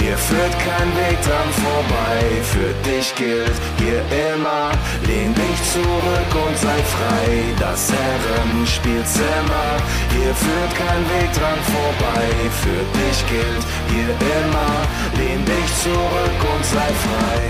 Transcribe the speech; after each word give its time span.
hier 0.00 0.16
führt 0.16 0.52
kein 0.58 0.88
Weg 0.96 1.18
dran 1.22 1.50
vorbei. 1.64 2.20
Für 2.42 2.72
dich 2.88 3.14
gilt 3.14 3.56
hier 3.78 4.00
immer, 4.32 4.72
lehn 5.06 5.34
dich 5.34 5.58
zurück 5.72 6.32
und 6.46 6.56
sei 6.58 6.78
frei. 6.94 7.54
Das 7.58 7.92
Herrenspielzimmer, 7.92 9.68
hier 10.14 10.34
führt 10.34 10.74
kein 10.74 11.02
Weg 11.14 11.32
dran 11.34 11.58
vorbei. 11.74 12.26
Für 12.62 12.82
dich 12.98 13.18
gilt 13.28 13.64
hier 13.92 14.10
immer, 14.38 14.72
lehn 15.18 15.44
dich 15.44 15.70
zurück 15.82 16.40
und 16.54 16.64
sei 16.64 16.90
frei. 17.06 17.40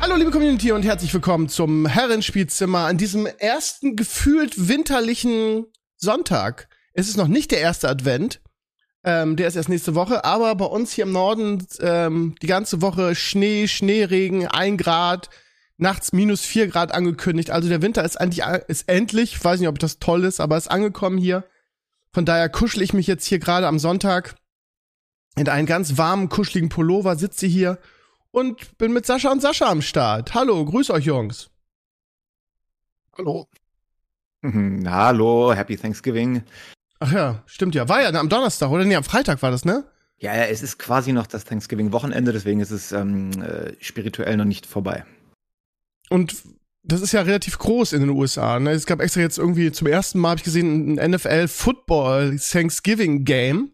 Hallo 0.00 0.16
liebe 0.16 0.30
Community 0.30 0.72
und 0.72 0.82
herzlich 0.82 1.12
willkommen 1.12 1.48
zum 1.48 1.86
Herrenspielzimmer 1.86 2.86
an 2.86 2.96
diesem 2.96 3.26
ersten 3.26 3.96
gefühlt 3.96 4.68
winterlichen 4.68 5.66
Sonntag. 5.96 6.68
Es 6.92 7.08
ist 7.08 7.16
noch 7.16 7.28
nicht 7.28 7.50
der 7.50 7.60
erste 7.60 7.88
Advent, 7.88 8.40
ähm, 9.02 9.36
der 9.36 9.48
ist 9.48 9.56
erst 9.56 9.68
nächste 9.68 9.94
Woche, 9.94 10.24
aber 10.24 10.54
bei 10.54 10.66
uns 10.66 10.92
hier 10.92 11.04
im 11.04 11.12
Norden 11.12 11.66
ähm, 11.80 12.34
die 12.42 12.46
ganze 12.46 12.82
Woche 12.82 13.14
Schnee, 13.14 13.66
Schneeregen, 13.66 14.46
ein 14.46 14.76
Grad, 14.76 15.30
nachts 15.78 16.12
minus 16.12 16.42
vier 16.42 16.68
Grad 16.68 16.92
angekündigt. 16.92 17.50
Also 17.50 17.68
der 17.68 17.82
Winter 17.82 18.04
ist 18.04 18.20
eigentlich 18.20 18.44
ist 18.68 18.88
endlich. 18.88 19.34
Ich 19.34 19.44
weiß 19.44 19.60
nicht, 19.60 19.68
ob 19.68 19.78
das 19.78 19.98
toll 19.98 20.24
ist, 20.24 20.40
aber 20.40 20.56
ist 20.56 20.70
angekommen 20.70 21.16
hier. 21.16 21.44
Von 22.12 22.24
daher 22.24 22.48
kuschel 22.48 22.82
ich 22.82 22.92
mich 22.92 23.06
jetzt 23.06 23.26
hier 23.26 23.38
gerade 23.38 23.66
am 23.66 23.78
Sonntag 23.78 24.34
in 25.36 25.48
einen 25.48 25.66
ganz 25.66 25.96
warmen, 25.96 26.28
kuscheligen 26.28 26.68
Pullover, 26.68 27.16
sitze 27.16 27.46
hier 27.46 27.78
und 28.32 28.76
bin 28.78 28.92
mit 28.92 29.06
Sascha 29.06 29.30
und 29.30 29.40
Sascha 29.40 29.70
am 29.70 29.80
Start. 29.80 30.34
Hallo, 30.34 30.64
grüß 30.64 30.90
euch 30.90 31.06
Jungs. 31.06 31.50
Hallo. 33.16 33.46
Mhm, 34.42 34.90
hallo, 34.90 35.52
Happy 35.54 35.76
Thanksgiving. 35.76 36.42
Ach 37.00 37.12
ja, 37.12 37.42
stimmt 37.46 37.74
ja. 37.74 37.88
War 37.88 38.02
ja 38.02 38.10
am 38.10 38.28
Donnerstag, 38.28 38.70
oder? 38.70 38.84
Nee, 38.84 38.94
am 38.94 39.04
Freitag 39.04 39.42
war 39.42 39.50
das, 39.50 39.64
ne? 39.64 39.84
Ja, 40.18 40.36
ja, 40.36 40.44
es 40.44 40.62
ist 40.62 40.78
quasi 40.78 41.12
noch 41.12 41.26
das 41.26 41.44
Thanksgiving-Wochenende, 41.44 42.32
deswegen 42.32 42.60
ist 42.60 42.70
es 42.70 42.92
ähm, 42.92 43.30
äh, 43.42 43.72
spirituell 43.80 44.36
noch 44.36 44.44
nicht 44.44 44.66
vorbei. 44.66 45.04
Und 46.10 46.36
das 46.82 47.00
ist 47.00 47.12
ja 47.12 47.22
relativ 47.22 47.58
groß 47.58 47.94
in 47.94 48.00
den 48.00 48.10
USA. 48.10 48.58
Ne? 48.58 48.72
Es 48.72 48.84
gab 48.84 49.00
extra 49.00 49.22
jetzt 49.22 49.38
irgendwie 49.38 49.72
zum 49.72 49.86
ersten 49.86 50.18
Mal, 50.18 50.30
habe 50.30 50.38
ich 50.38 50.44
gesehen, 50.44 50.98
ein 50.98 51.10
NFL 51.12 51.48
Football 51.48 52.38
Thanksgiving 52.38 53.24
Game. 53.24 53.72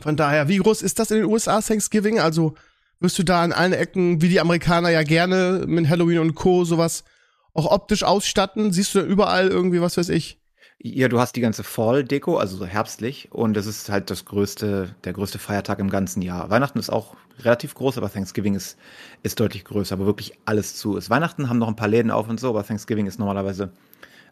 Von 0.00 0.16
daher, 0.16 0.46
wie 0.46 0.58
groß 0.58 0.82
ist 0.82 0.98
das 1.00 1.10
in 1.10 1.18
den 1.18 1.26
USA 1.26 1.60
Thanksgiving? 1.60 2.20
Also 2.20 2.54
wirst 3.00 3.18
du 3.18 3.24
da 3.24 3.42
an 3.42 3.52
allen 3.52 3.72
Ecken, 3.72 4.22
wie 4.22 4.28
die 4.28 4.40
Amerikaner 4.40 4.90
ja 4.90 5.02
gerne 5.02 5.64
mit 5.66 5.88
Halloween 5.88 6.18
und 6.18 6.34
Co. 6.34 6.64
sowas 6.64 7.04
auch 7.52 7.70
optisch 7.70 8.02
ausstatten? 8.02 8.72
Siehst 8.72 8.94
du 8.94 9.00
da 9.00 9.06
überall 9.06 9.48
irgendwie, 9.48 9.80
was 9.80 9.96
weiß 9.96 10.10
ich? 10.10 10.40
Ja, 10.94 11.08
du 11.08 11.18
hast 11.18 11.34
die 11.34 11.40
ganze 11.40 11.64
Fall-Deko, 11.64 12.36
also 12.36 12.56
so 12.56 12.64
herbstlich, 12.64 13.28
und 13.32 13.54
das 13.54 13.66
ist 13.66 13.88
halt 13.88 14.08
das 14.08 14.24
größte, 14.24 14.94
der 15.02 15.12
größte 15.12 15.38
Feiertag 15.38 15.80
im 15.80 15.90
ganzen 15.90 16.22
Jahr. 16.22 16.48
Weihnachten 16.48 16.78
ist 16.78 16.90
auch 16.90 17.16
relativ 17.40 17.74
groß, 17.74 17.98
aber 17.98 18.12
Thanksgiving 18.12 18.54
ist, 18.54 18.78
ist 19.24 19.40
deutlich 19.40 19.64
größer, 19.64 19.94
aber 19.94 20.06
wirklich 20.06 20.34
alles 20.44 20.76
zu 20.76 20.96
ist. 20.96 21.10
Weihnachten 21.10 21.48
haben 21.48 21.58
noch 21.58 21.66
ein 21.66 21.76
paar 21.76 21.88
Läden 21.88 22.12
auf 22.12 22.28
und 22.28 22.38
so, 22.38 22.50
aber 22.50 22.64
Thanksgiving 22.64 23.06
ist 23.06 23.18
normalerweise 23.18 23.70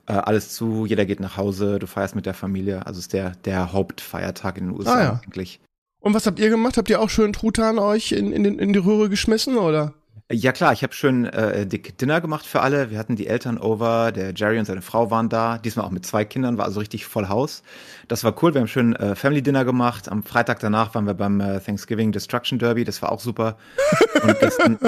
äh, 0.06 0.12
alles 0.12 0.50
zu, 0.50 0.86
jeder 0.86 1.06
geht 1.06 1.19
nach 1.19 1.36
Hause, 1.36 1.80
du 1.80 1.88
feierst 1.88 2.15
mit 2.15 2.26
der 2.26 2.34
Familie, 2.34 2.86
also 2.86 3.00
ist 3.00 3.12
der, 3.12 3.32
der 3.44 3.72
Hauptfeiertag 3.72 4.59
in 4.59 4.69
den 4.69 4.78
USA 4.78 4.94
ah, 4.94 5.03
ja. 5.03 5.21
eigentlich. 5.25 5.60
Und 6.00 6.15
was 6.15 6.26
habt 6.26 6.38
ihr 6.38 6.50
gemacht? 6.50 6.76
Habt 6.76 6.91
ihr 6.91 7.00
auch 7.00 7.10
schön 7.10 7.32
Truthahn 7.32 7.78
euch 7.78 8.12
in, 8.12 8.31
in, 8.32 8.44
in 8.44 8.72
die 8.72 8.78
Röhre 8.78 9.09
geschmissen, 9.09 9.56
oder? 9.56 9.94
Ja 10.34 10.53
klar, 10.53 10.72
ich 10.72 10.83
habe 10.83 10.93
schön 10.93 11.27
äh, 11.27 11.65
dick 11.65 11.97
Dinner 11.99 12.21
gemacht 12.21 12.45
für 12.45 12.61
alle. 12.61 12.91
Wir 12.91 12.99
hatten 12.99 13.15
die 13.15 13.28
Eltern 13.28 13.56
over, 13.56 14.11
der 14.11 14.34
Jerry 14.34 14.59
und 14.59 14.65
seine 14.65 14.83
Frau 14.83 15.11
waren 15.11 15.28
da. 15.28 15.59
Diesmal 15.59 15.87
auch 15.87 15.91
mit 15.91 16.05
zwei 16.05 16.25
Kindern, 16.25 16.59
war 16.59 16.65
also 16.65 16.81
richtig 16.81 17.06
voll 17.06 17.28
Haus. 17.28 17.62
Das 18.09 18.25
war 18.25 18.34
cool. 18.43 18.53
Wir 18.53 18.61
haben 18.61 18.69
schön 18.69 18.97
äh, 18.97 19.15
Family 19.15 19.43
Dinner 19.43 19.65
gemacht. 19.65 20.09
Am 20.09 20.25
Freitag 20.25 20.59
danach 20.59 20.95
waren 20.95 21.06
wir 21.06 21.15
beim 21.15 21.41
äh, 21.41 21.61
Thanksgiving 21.61 22.11
Destruction 22.11 22.59
Derby. 22.59 22.84
Das 22.84 23.00
war 23.00 23.12
auch 23.12 23.21
super. 23.21 23.56
Und 24.22 24.39
gestern 24.41 24.78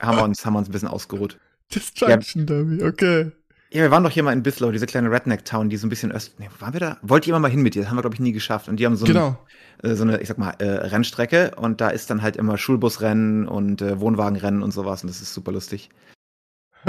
haben 0.00 0.16
wir 0.16 0.24
uns 0.24 0.46
haben 0.46 0.54
wir 0.54 0.58
uns 0.58 0.68
ein 0.68 0.72
bisschen 0.72 0.88
ausgeruht. 0.88 1.38
Destruction 1.74 2.42
ja, 2.42 2.46
Derby, 2.46 2.82
okay. 2.82 3.32
Ja, 3.70 3.82
wir 3.82 3.90
waren 3.90 4.02
doch 4.02 4.10
hier 4.10 4.22
mal 4.22 4.32
in 4.32 4.42
Bislow, 4.42 4.70
diese 4.70 4.86
kleine 4.86 5.10
Redneck-Town, 5.10 5.68
die 5.68 5.76
so 5.76 5.86
ein 5.86 5.90
bisschen 5.90 6.10
öst. 6.10 6.40
Nee, 6.40 6.48
waren 6.58 6.72
wir 6.72 6.80
da? 6.80 6.96
Wollt 7.02 7.26
ihr 7.26 7.32
immer 7.32 7.40
mal 7.40 7.50
hin 7.50 7.60
mit 7.60 7.74
dir? 7.74 7.82
Das 7.82 7.90
haben 7.90 7.98
wir, 7.98 8.02
glaube 8.02 8.14
ich, 8.14 8.20
nie 8.20 8.32
geschafft. 8.32 8.68
Und 8.68 8.76
die 8.76 8.86
haben 8.86 8.96
so, 8.96 9.04
genau. 9.04 9.28
ein, 9.28 9.36
so 9.82 10.02
eine, 10.02 10.20
ich 10.20 10.28
sag 10.28 10.38
mal, 10.38 10.54
äh, 10.58 10.64
Rennstrecke 10.64 11.52
und 11.56 11.80
da 11.80 11.90
ist 11.90 12.10
dann 12.10 12.22
halt 12.22 12.36
immer 12.36 12.58
Schulbusrennen 12.58 13.46
und 13.46 13.82
äh, 13.82 14.00
Wohnwagenrennen 14.00 14.62
und 14.62 14.72
sowas 14.72 15.02
und 15.02 15.08
das 15.08 15.20
ist 15.20 15.34
super 15.34 15.52
lustig. 15.52 15.90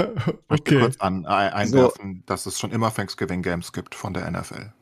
okay. 0.48 0.74
Ich 0.74 0.80
kurz 0.80 0.96
an, 0.98 1.26
einwerfen, 1.26 2.16
so. 2.16 2.22
dass 2.26 2.46
es 2.46 2.58
schon 2.58 2.72
immer 2.72 2.92
Thanksgiving 2.92 3.42
Games 3.42 3.72
gibt 3.72 3.94
von 3.94 4.14
der 4.14 4.30
NFL. 4.30 4.72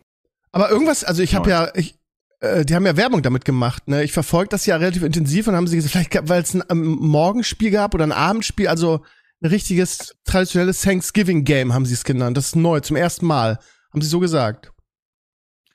Aber 0.53 0.71
irgendwas, 0.71 1.05
also 1.05 1.23
ich 1.23 1.35
habe 1.35 1.51
ja, 1.51 1.71
ich, 1.75 1.99
äh, 2.41 2.65
die 2.65 2.75
haben 2.75 2.87
ja 2.87 2.97
Werbung 2.97 3.23
damit 3.23 3.45
gemacht, 3.45 3.89
ne? 3.89 4.05
Ich 4.05 4.13
verfolge 4.13 4.51
das 4.51 4.67
ja 4.67 4.77
relativ 4.77 5.03
intensiv 5.03 5.47
und 5.47 5.55
haben 5.55 5.67
sie 5.67 5.77
gesagt, 5.77 5.93
vielleicht 5.93 6.29
weil 6.29 6.43
es 6.43 6.55
ein 6.55 6.63
um, 6.63 7.09
Morgenspiel 7.09 7.71
gab 7.71 7.95
oder 7.95 8.05
ein 8.05 8.13
Abendspiel, 8.13 8.69
also 8.69 9.05
ein 9.43 9.51
richtiges 9.51 10.17
traditionelles 10.25 10.83
Thanksgiving-Game, 10.83 11.73
haben 11.73 11.87
sie 11.87 11.95
es 11.95 12.05
genannt. 12.05 12.37
Das 12.37 12.47
ist 12.47 12.57
neu, 12.57 12.81
zum 12.81 12.97
ersten 12.97 13.27
Mal. 13.27 13.59
Haben 13.93 14.03
sie 14.03 14.09
so 14.09 14.21
gesagt. 14.21 14.73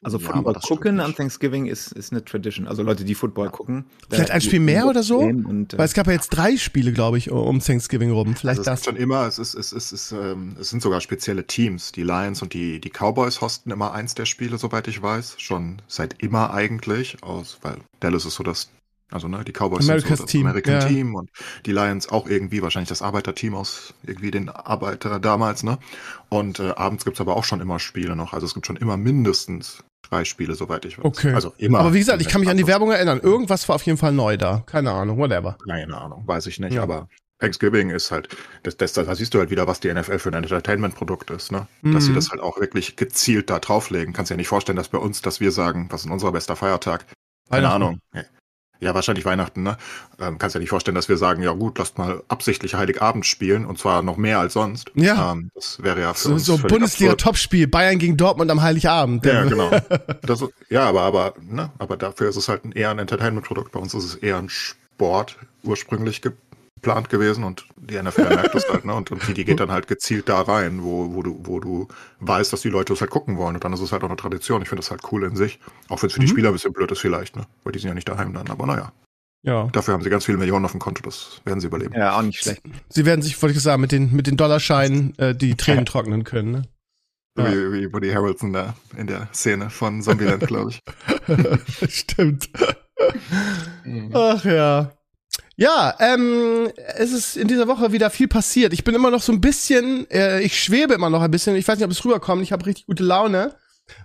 Also 0.04 0.18
ja, 0.18 0.32
Football 0.32 0.56
gucken 0.56 1.00
an 1.00 1.16
Thanksgiving 1.16 1.66
ist, 1.66 1.92
ist 1.92 2.12
eine 2.12 2.24
Tradition. 2.24 2.68
Also 2.68 2.84
Leute, 2.84 3.04
die 3.04 3.16
Football 3.16 3.50
gucken. 3.50 3.86
Vielleicht 4.10 4.32
ein 4.32 4.42
Spiel 4.42 4.60
mehr 4.60 4.88
oder 4.88 5.04
so? 5.04 5.20
Und, 5.20 5.74
äh 5.74 5.78
Weil 5.78 5.86
es 5.86 5.94
gab 5.94 6.08
ja 6.08 6.14
jetzt 6.14 6.30
drei 6.30 6.58
Spiele, 6.58 6.92
glaube 6.92 7.18
ich, 7.18 7.32
um 7.32 7.60
Thanksgiving 7.60 8.12
rum. 8.12 8.36
Vielleicht 8.36 8.60
also 8.60 8.72
das. 8.72 8.80
Es 8.82 8.86
schon 8.86 8.96
immer, 8.96 9.26
es 9.28 9.40
ist, 9.40 9.54
es 9.54 9.72
ist, 9.72 9.92
es 9.92 10.12
ist, 10.12 10.12
ähm, 10.12 10.56
es 10.60 10.70
sind 10.70 10.82
sogar 10.82 11.02
spezielle 11.02 11.46
Teams. 11.46 11.92
Die 11.92 12.04
Lions 12.04 12.42
und 12.42 12.54
die, 12.54 12.80
die 12.80 12.90
Cowboys 12.90 13.42
hosten 13.42 13.72
immer 13.72 13.94
eins 13.94 14.16
der 14.16 14.26
Spiele, 14.26 14.58
soweit 14.58 14.88
ich 14.88 15.02
weiß. 15.02 15.36
Schon 15.38 15.82
seit 15.88 16.22
immer 16.22 16.54
eigentlich. 16.54 17.24
Aus, 17.24 17.60
weil 17.62 17.78
Dallas 18.00 18.26
ist 18.26 18.36
so 18.36 18.44
das 18.44 18.70
also 19.14 19.28
ne, 19.28 19.44
die 19.44 19.52
Cowboys 19.52 19.88
America's 19.88 20.08
sind 20.08 20.18
so 20.18 20.24
das 20.24 20.32
Team, 20.32 20.48
American 20.48 20.74
ja. 20.74 20.88
Team 20.88 21.16
und 21.16 21.30
die 21.68 21.72
Lions 21.72 22.10
auch 22.10 22.28
irgendwie 22.28 22.64
wahrscheinlich 22.64 22.90
das 22.90 23.04
Arbeiterteam 23.04 23.54
aus 23.54 23.94
irgendwie 24.04 24.32
den 24.32 24.50
Arbeiter 24.50 25.20
damals, 25.20 25.62
ne? 25.62 25.78
Und 26.30 26.60
äh, 26.60 26.72
abends 26.72 27.06
gibt's 27.06 27.22
aber 27.22 27.38
auch 27.38 27.44
schon 27.44 27.62
immer 27.62 27.80
Spiele 27.80 28.16
noch. 28.16 28.34
Also 28.34 28.48
es 28.48 28.56
gibt 28.56 28.66
schon 28.66 28.76
immer 28.76 28.98
mindestens 28.98 29.84
drei 30.10 30.26
Spiele, 30.26 30.56
soweit 30.56 30.86
ich 30.86 30.98
weiß. 30.98 31.06
Okay. 31.06 31.34
Also 31.34 31.54
immer. 31.58 31.80
Aber 31.80 31.94
wie 31.94 32.00
gesagt, 32.00 32.22
ich 32.22 32.28
kann 32.28 32.42
mich 32.42 32.50
an 32.50 32.58
die 32.58 32.68
Werbung 32.68 32.92
erinnern. 32.92 33.20
Irgendwas 33.20 33.68
war 33.68 33.76
auf 33.76 33.84
jeden 33.84 33.98
Fall 33.98 34.12
neu 34.12 34.38
da. 34.38 34.64
Keine 34.66 34.92
Ahnung, 34.92 35.18
whatever. 35.18 35.58
Keine 35.68 35.98
Ahnung, 35.98 36.24
weiß 36.26 36.48
ich 36.48 36.60
nicht, 36.60 36.74
ja. 36.74 36.84
aber 36.84 37.08
Thanksgiving 37.40 37.90
ist 37.90 38.12
halt, 38.12 38.30
das, 38.64 38.78
das, 38.78 38.94
da 38.94 39.16
siehst 39.16 39.34
du 39.34 39.40
halt 39.40 39.50
wieder, 39.50 39.68
was 39.68 39.80
die 39.80 39.94
NFL 39.94 40.20
für 40.20 40.30
ein 40.30 40.36
Entertainment-Produkt 40.36 41.30
ist, 41.30 41.52
ne? 41.52 41.68
Mhm. 41.82 41.94
Dass 41.94 42.06
sie 42.06 42.14
das 42.14 42.30
halt 42.30 42.42
auch 42.42 42.60
wirklich 42.60 42.96
gezielt 42.96 43.50
da 43.50 43.60
drauflegen. 43.60 44.14
Kannst 44.14 44.30
dir 44.30 44.36
ja 44.36 44.38
nicht 44.38 44.48
vorstellen, 44.48 44.78
dass 44.78 44.90
bei 44.90 44.98
uns, 44.98 45.22
dass 45.22 45.42
wir 45.42 45.52
sagen, 45.52 45.88
was 45.90 46.06
ist 46.06 46.12
unser 46.12 46.32
bester 46.32 46.56
Feiertag? 46.56 47.06
Keine 47.50 47.70
Ahnung. 47.70 48.00
Ja, 48.84 48.94
wahrscheinlich 48.94 49.26
Weihnachten, 49.26 49.64
ne? 49.64 49.78
Ähm, 50.20 50.38
kannst 50.38 50.54
ja 50.56 50.60
nicht 50.60 50.70
vorstellen, 50.70 50.96
dass 50.96 51.10
wir 51.10 51.18
sagen, 51.18 51.42
ja 51.42 51.54
gut, 51.54 51.78
lasst 51.78 51.98
mal 51.98 52.22
absichtlich 52.28 52.76
Heiligabend 52.76 53.26
spielen 53.26 53.66
und 53.66 53.80
zwar 53.80 54.02
noch 54.02 54.18
mehr 54.18 54.40
als 54.40 54.54
sonst. 54.54 54.92
Ja. 54.96 55.32
Ähm, 55.32 55.50
das 55.56 55.82
wäre 55.82 56.02
ja 56.02 56.14
für 56.14 56.28
so, 56.28 56.34
uns 56.34 56.46
so 56.46 56.58
Bundesliga-Topspiel, 56.58 57.68
Bayern 57.68 57.98
gegen 57.98 58.18
Dortmund 58.18 58.52
am 58.52 58.62
Heiligabend. 58.62 59.26
Ja, 59.26 59.44
genau. 59.46 59.72
Das, 60.22 60.44
ja, 60.70 60.84
aber, 60.88 61.02
aber, 61.02 61.34
ne, 61.42 61.72
aber 61.80 61.98
dafür 61.98 62.30
ist 62.30 62.36
es 62.36 62.50
halt 62.50 62.76
eher 62.76 62.92
ein 62.92 63.00
Entertainment-Produkt. 63.00 63.72
Bei 63.72 63.80
uns 63.80 63.94
ist 63.94 64.04
es 64.04 64.16
eher 64.16 64.38
ein 64.38 64.50
Sport 64.50 65.38
ursprünglich 65.64 66.22
geplant 66.84 67.10
gewesen 67.10 67.44
und 67.44 67.66
die 67.78 68.00
NFL 68.02 68.30
merkt 68.36 68.54
das 68.54 68.70
halt, 68.70 68.86
ne? 68.86 68.94
Und, 68.94 69.10
und 69.10 69.28
die, 69.28 69.34
die 69.34 69.46
geht 69.46 69.60
dann 69.60 69.72
halt 69.72 69.88
gezielt 69.88 70.30
da 70.30 70.42
rein, 70.42 70.84
wo, 70.84 71.14
wo 71.14 71.24
du, 71.24 71.40
wo 71.44 71.60
du 71.60 71.88
weißt, 72.20 72.52
dass 72.52 72.62
die 72.62 72.70
Leute 72.70 72.94
es 72.94 73.02
halt 73.02 73.10
gucken 73.10 73.38
wollen. 73.38 73.56
Und 73.56 73.64
dann 73.64 73.74
ist 73.74 73.80
es 73.80 73.92
halt 73.92 74.04
auch 74.04 74.10
eine 74.10 74.18
Tradition. 74.18 74.62
Ich 74.62 74.70
finde 74.70 74.82
das 74.82 74.92
halt 74.92 75.02
cool 75.12 75.24
in 75.24 75.36
sich. 75.36 75.60
Auch 75.88 76.02
wenn 76.02 76.08
es 76.08 76.14
für 76.14 76.20
mhm. 76.20 76.26
die 76.26 76.30
Spieler 76.30 76.50
ein 76.50 76.54
bisschen 76.54 76.74
blöd 76.74 76.92
ist 76.92 77.00
vielleicht, 77.00 77.36
ne? 77.36 77.48
Weil 77.64 77.72
die 77.72 77.80
sind 77.80 77.88
ja 77.88 77.96
nicht 77.96 78.10
daheim 78.10 78.34
dann, 78.34 78.50
aber 78.50 78.66
naja. 78.66 78.92
Ja. 79.46 79.68
Dafür 79.72 79.94
haben 79.94 80.04
sie 80.04 80.10
ganz 80.10 80.26
viele 80.26 80.38
Millionen 80.38 80.64
auf 80.64 80.72
dem 80.72 80.80
Konto, 80.80 81.02
das 81.04 81.42
werden 81.44 81.60
sie 81.60 81.68
überleben. 81.68 81.94
Ja, 81.94 82.18
auch 82.18 82.22
nicht 82.22 82.40
schlecht. 82.40 82.62
Sie 82.88 83.06
werden 83.06 83.22
sich, 83.22 83.42
wollte 83.42 83.58
ich 83.58 83.62
sagen, 83.62 83.82
mit 83.82 83.92
den, 83.92 84.14
mit 84.14 84.28
den 84.28 84.38
Dollarscheinen 84.38 85.18
äh, 85.20 85.36
die 85.36 85.56
Tränen 85.56 85.86
trocknen 85.86 86.24
können, 86.24 86.52
ne? 86.52 86.62
Ja. 87.38 87.52
Wie, 87.52 87.74
wie 87.74 87.94
Woody 87.94 88.12
Harrelson 88.12 88.54
da 88.54 88.76
in 88.96 89.08
der 89.08 89.28
Szene 89.34 89.70
von 89.70 90.02
Zombieland, 90.02 90.46
glaube 90.46 90.70
ich. 90.70 90.82
Stimmt. 91.90 92.50
Ach 94.14 94.46
ja. 94.46 94.92
Ja, 95.56 95.96
ähm, 96.00 96.72
es 96.96 97.12
ist 97.12 97.38
in 97.38 97.48
dieser 97.48 97.68
Woche 97.68 97.92
wieder 97.92 98.10
viel 98.10 98.28
passiert. 98.28 98.74
Ich 98.74 98.84
bin 98.84 98.96
immer 98.96 99.12
noch 99.12 99.22
so 99.22 99.32
ein 99.32 99.42
bisschen, 99.42 100.10
äh, 100.10 100.42
ich 100.42 100.62
schwebe 100.62 100.96
immer 100.96 101.10
noch 101.10 101.22
ein 101.22 101.32
bisschen. 101.32 101.56
Ich 101.56 101.68
weiß 101.68 101.78
nicht, 101.78 101.86
ob 101.86 101.92
es 101.92 102.04
rüberkommt. 102.04 102.42
Ich 102.42 102.52
habe 102.52 102.66
richtig 102.66 102.88
gute 102.88 103.04
Laune, 103.04 103.56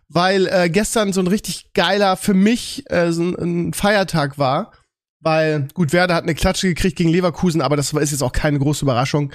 weil 0.09 0.47
äh, 0.47 0.69
gestern 0.69 1.13
so 1.13 1.21
ein 1.21 1.27
richtig 1.27 1.73
geiler 1.73 2.17
für 2.17 2.35
mich 2.35 2.85
äh, 2.91 3.13
so 3.13 3.23
ein, 3.23 3.35
ein 3.69 3.73
Feiertag 3.73 4.39
war. 4.39 4.73
Weil, 5.21 5.69
gut, 5.75 5.93
Werder 5.93 6.15
hat 6.15 6.23
eine 6.23 6.35
Klatsche 6.35 6.69
gekriegt 6.69 6.97
gegen 6.97 7.11
Leverkusen, 7.11 7.61
aber 7.61 7.77
das 7.77 7.93
ist 7.93 8.13
jetzt 8.13 8.23
auch 8.23 8.33
keine 8.33 8.59
große 8.59 8.85
Überraschung. 8.85 9.33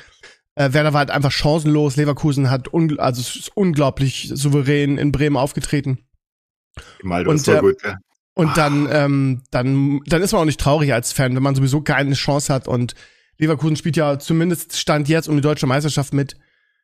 Äh, 0.56 0.71
Werder 0.71 0.94
war 0.94 1.00
halt 1.00 1.12
einfach 1.12 1.31
chancenlos. 1.31 1.95
Leverkusen 1.95 2.50
hat 2.50 2.71
un 2.71 3.00
also 3.00 3.21
ist 3.21 3.51
unglaublich 3.56 4.31
souverän 4.33 4.98
in 4.98 5.12
Bremen 5.12 5.36
aufgetreten. 5.36 6.06
Maldo 7.01 7.31
Und, 7.31 7.38
ist 7.38 7.45
so 7.45 7.54
äh, 7.54 7.60
gut, 7.60 7.81
ja. 7.83 7.98
Und 8.36 8.58
dann, 8.58 8.88
ähm, 8.92 9.44
dann, 9.52 10.00
dann 10.06 10.22
ist 10.22 10.32
man 10.32 10.42
auch 10.42 10.46
nicht 10.46 10.60
traurig 10.60 10.92
als 10.92 11.12
Fan, 11.12 11.36
wenn 11.36 11.44
man 11.44 11.56
sowieso 11.56 11.82
keine 11.82 12.14
Chance 12.16 12.52
hat. 12.52 12.68
Und 12.68 12.96
Leverkusen 13.38 13.76
spielt 13.76 13.96
ja 13.96 14.18
zumindest 14.18 14.78
Stand 14.78 15.08
jetzt 15.08 15.28
um 15.30 15.36
die 15.36 15.42
deutsche 15.42 15.68
Meisterschaft 15.68 16.14
mit. 16.14 16.36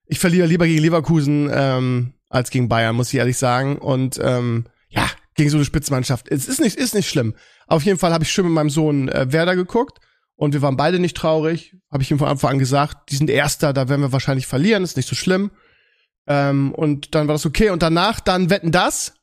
Ich 0.05 0.19
verliere 0.19 0.47
lieber 0.47 0.67
gegen 0.67 0.81
Leverkusen 0.81 1.49
ähm, 1.51 2.13
als 2.29 2.51
gegen 2.51 2.69
Bayern, 2.69 2.95
muss 2.95 3.11
ich 3.11 3.19
ehrlich 3.19 3.37
sagen. 3.37 3.77
Und 3.77 4.19
ähm, 4.21 4.65
ja, 4.89 5.09
gegen 5.35 5.49
so 5.49 5.57
eine 5.57 5.65
Spitzenmannschaft. 5.65 6.27
Es 6.29 6.47
ist 6.47 6.59
nicht, 6.59 6.75
ist 6.75 6.93
nicht 6.93 7.09
schlimm. 7.09 7.33
Auf 7.65 7.83
jeden 7.83 7.97
Fall 7.97 8.13
habe 8.13 8.23
ich 8.23 8.31
schön 8.31 8.45
mit 8.45 8.53
meinem 8.53 8.69
Sohn 8.69 9.09
äh, 9.09 9.31
Werder 9.31 9.55
geguckt 9.55 9.99
und 10.35 10.53
wir 10.53 10.61
waren 10.61 10.77
beide 10.77 10.99
nicht 10.99 11.17
traurig. 11.17 11.75
Habe 11.91 12.03
ich 12.03 12.11
ihm 12.11 12.19
von 12.19 12.27
Anfang 12.27 12.51
an 12.51 12.59
gesagt, 12.59 13.11
die 13.11 13.15
sind 13.15 13.29
Erster, 13.29 13.73
da 13.73 13.89
werden 13.89 14.01
wir 14.01 14.11
wahrscheinlich 14.11 14.47
verlieren, 14.47 14.83
ist 14.83 14.97
nicht 14.97 15.09
so 15.09 15.15
schlimm. 15.15 15.51
Ähm, 16.27 16.73
und 16.73 17.15
dann 17.15 17.27
war 17.27 17.33
das 17.33 17.45
okay. 17.45 17.71
Und 17.71 17.81
danach 17.81 18.19
dann 18.19 18.49
wetten 18.49 18.71
das. 18.71 19.15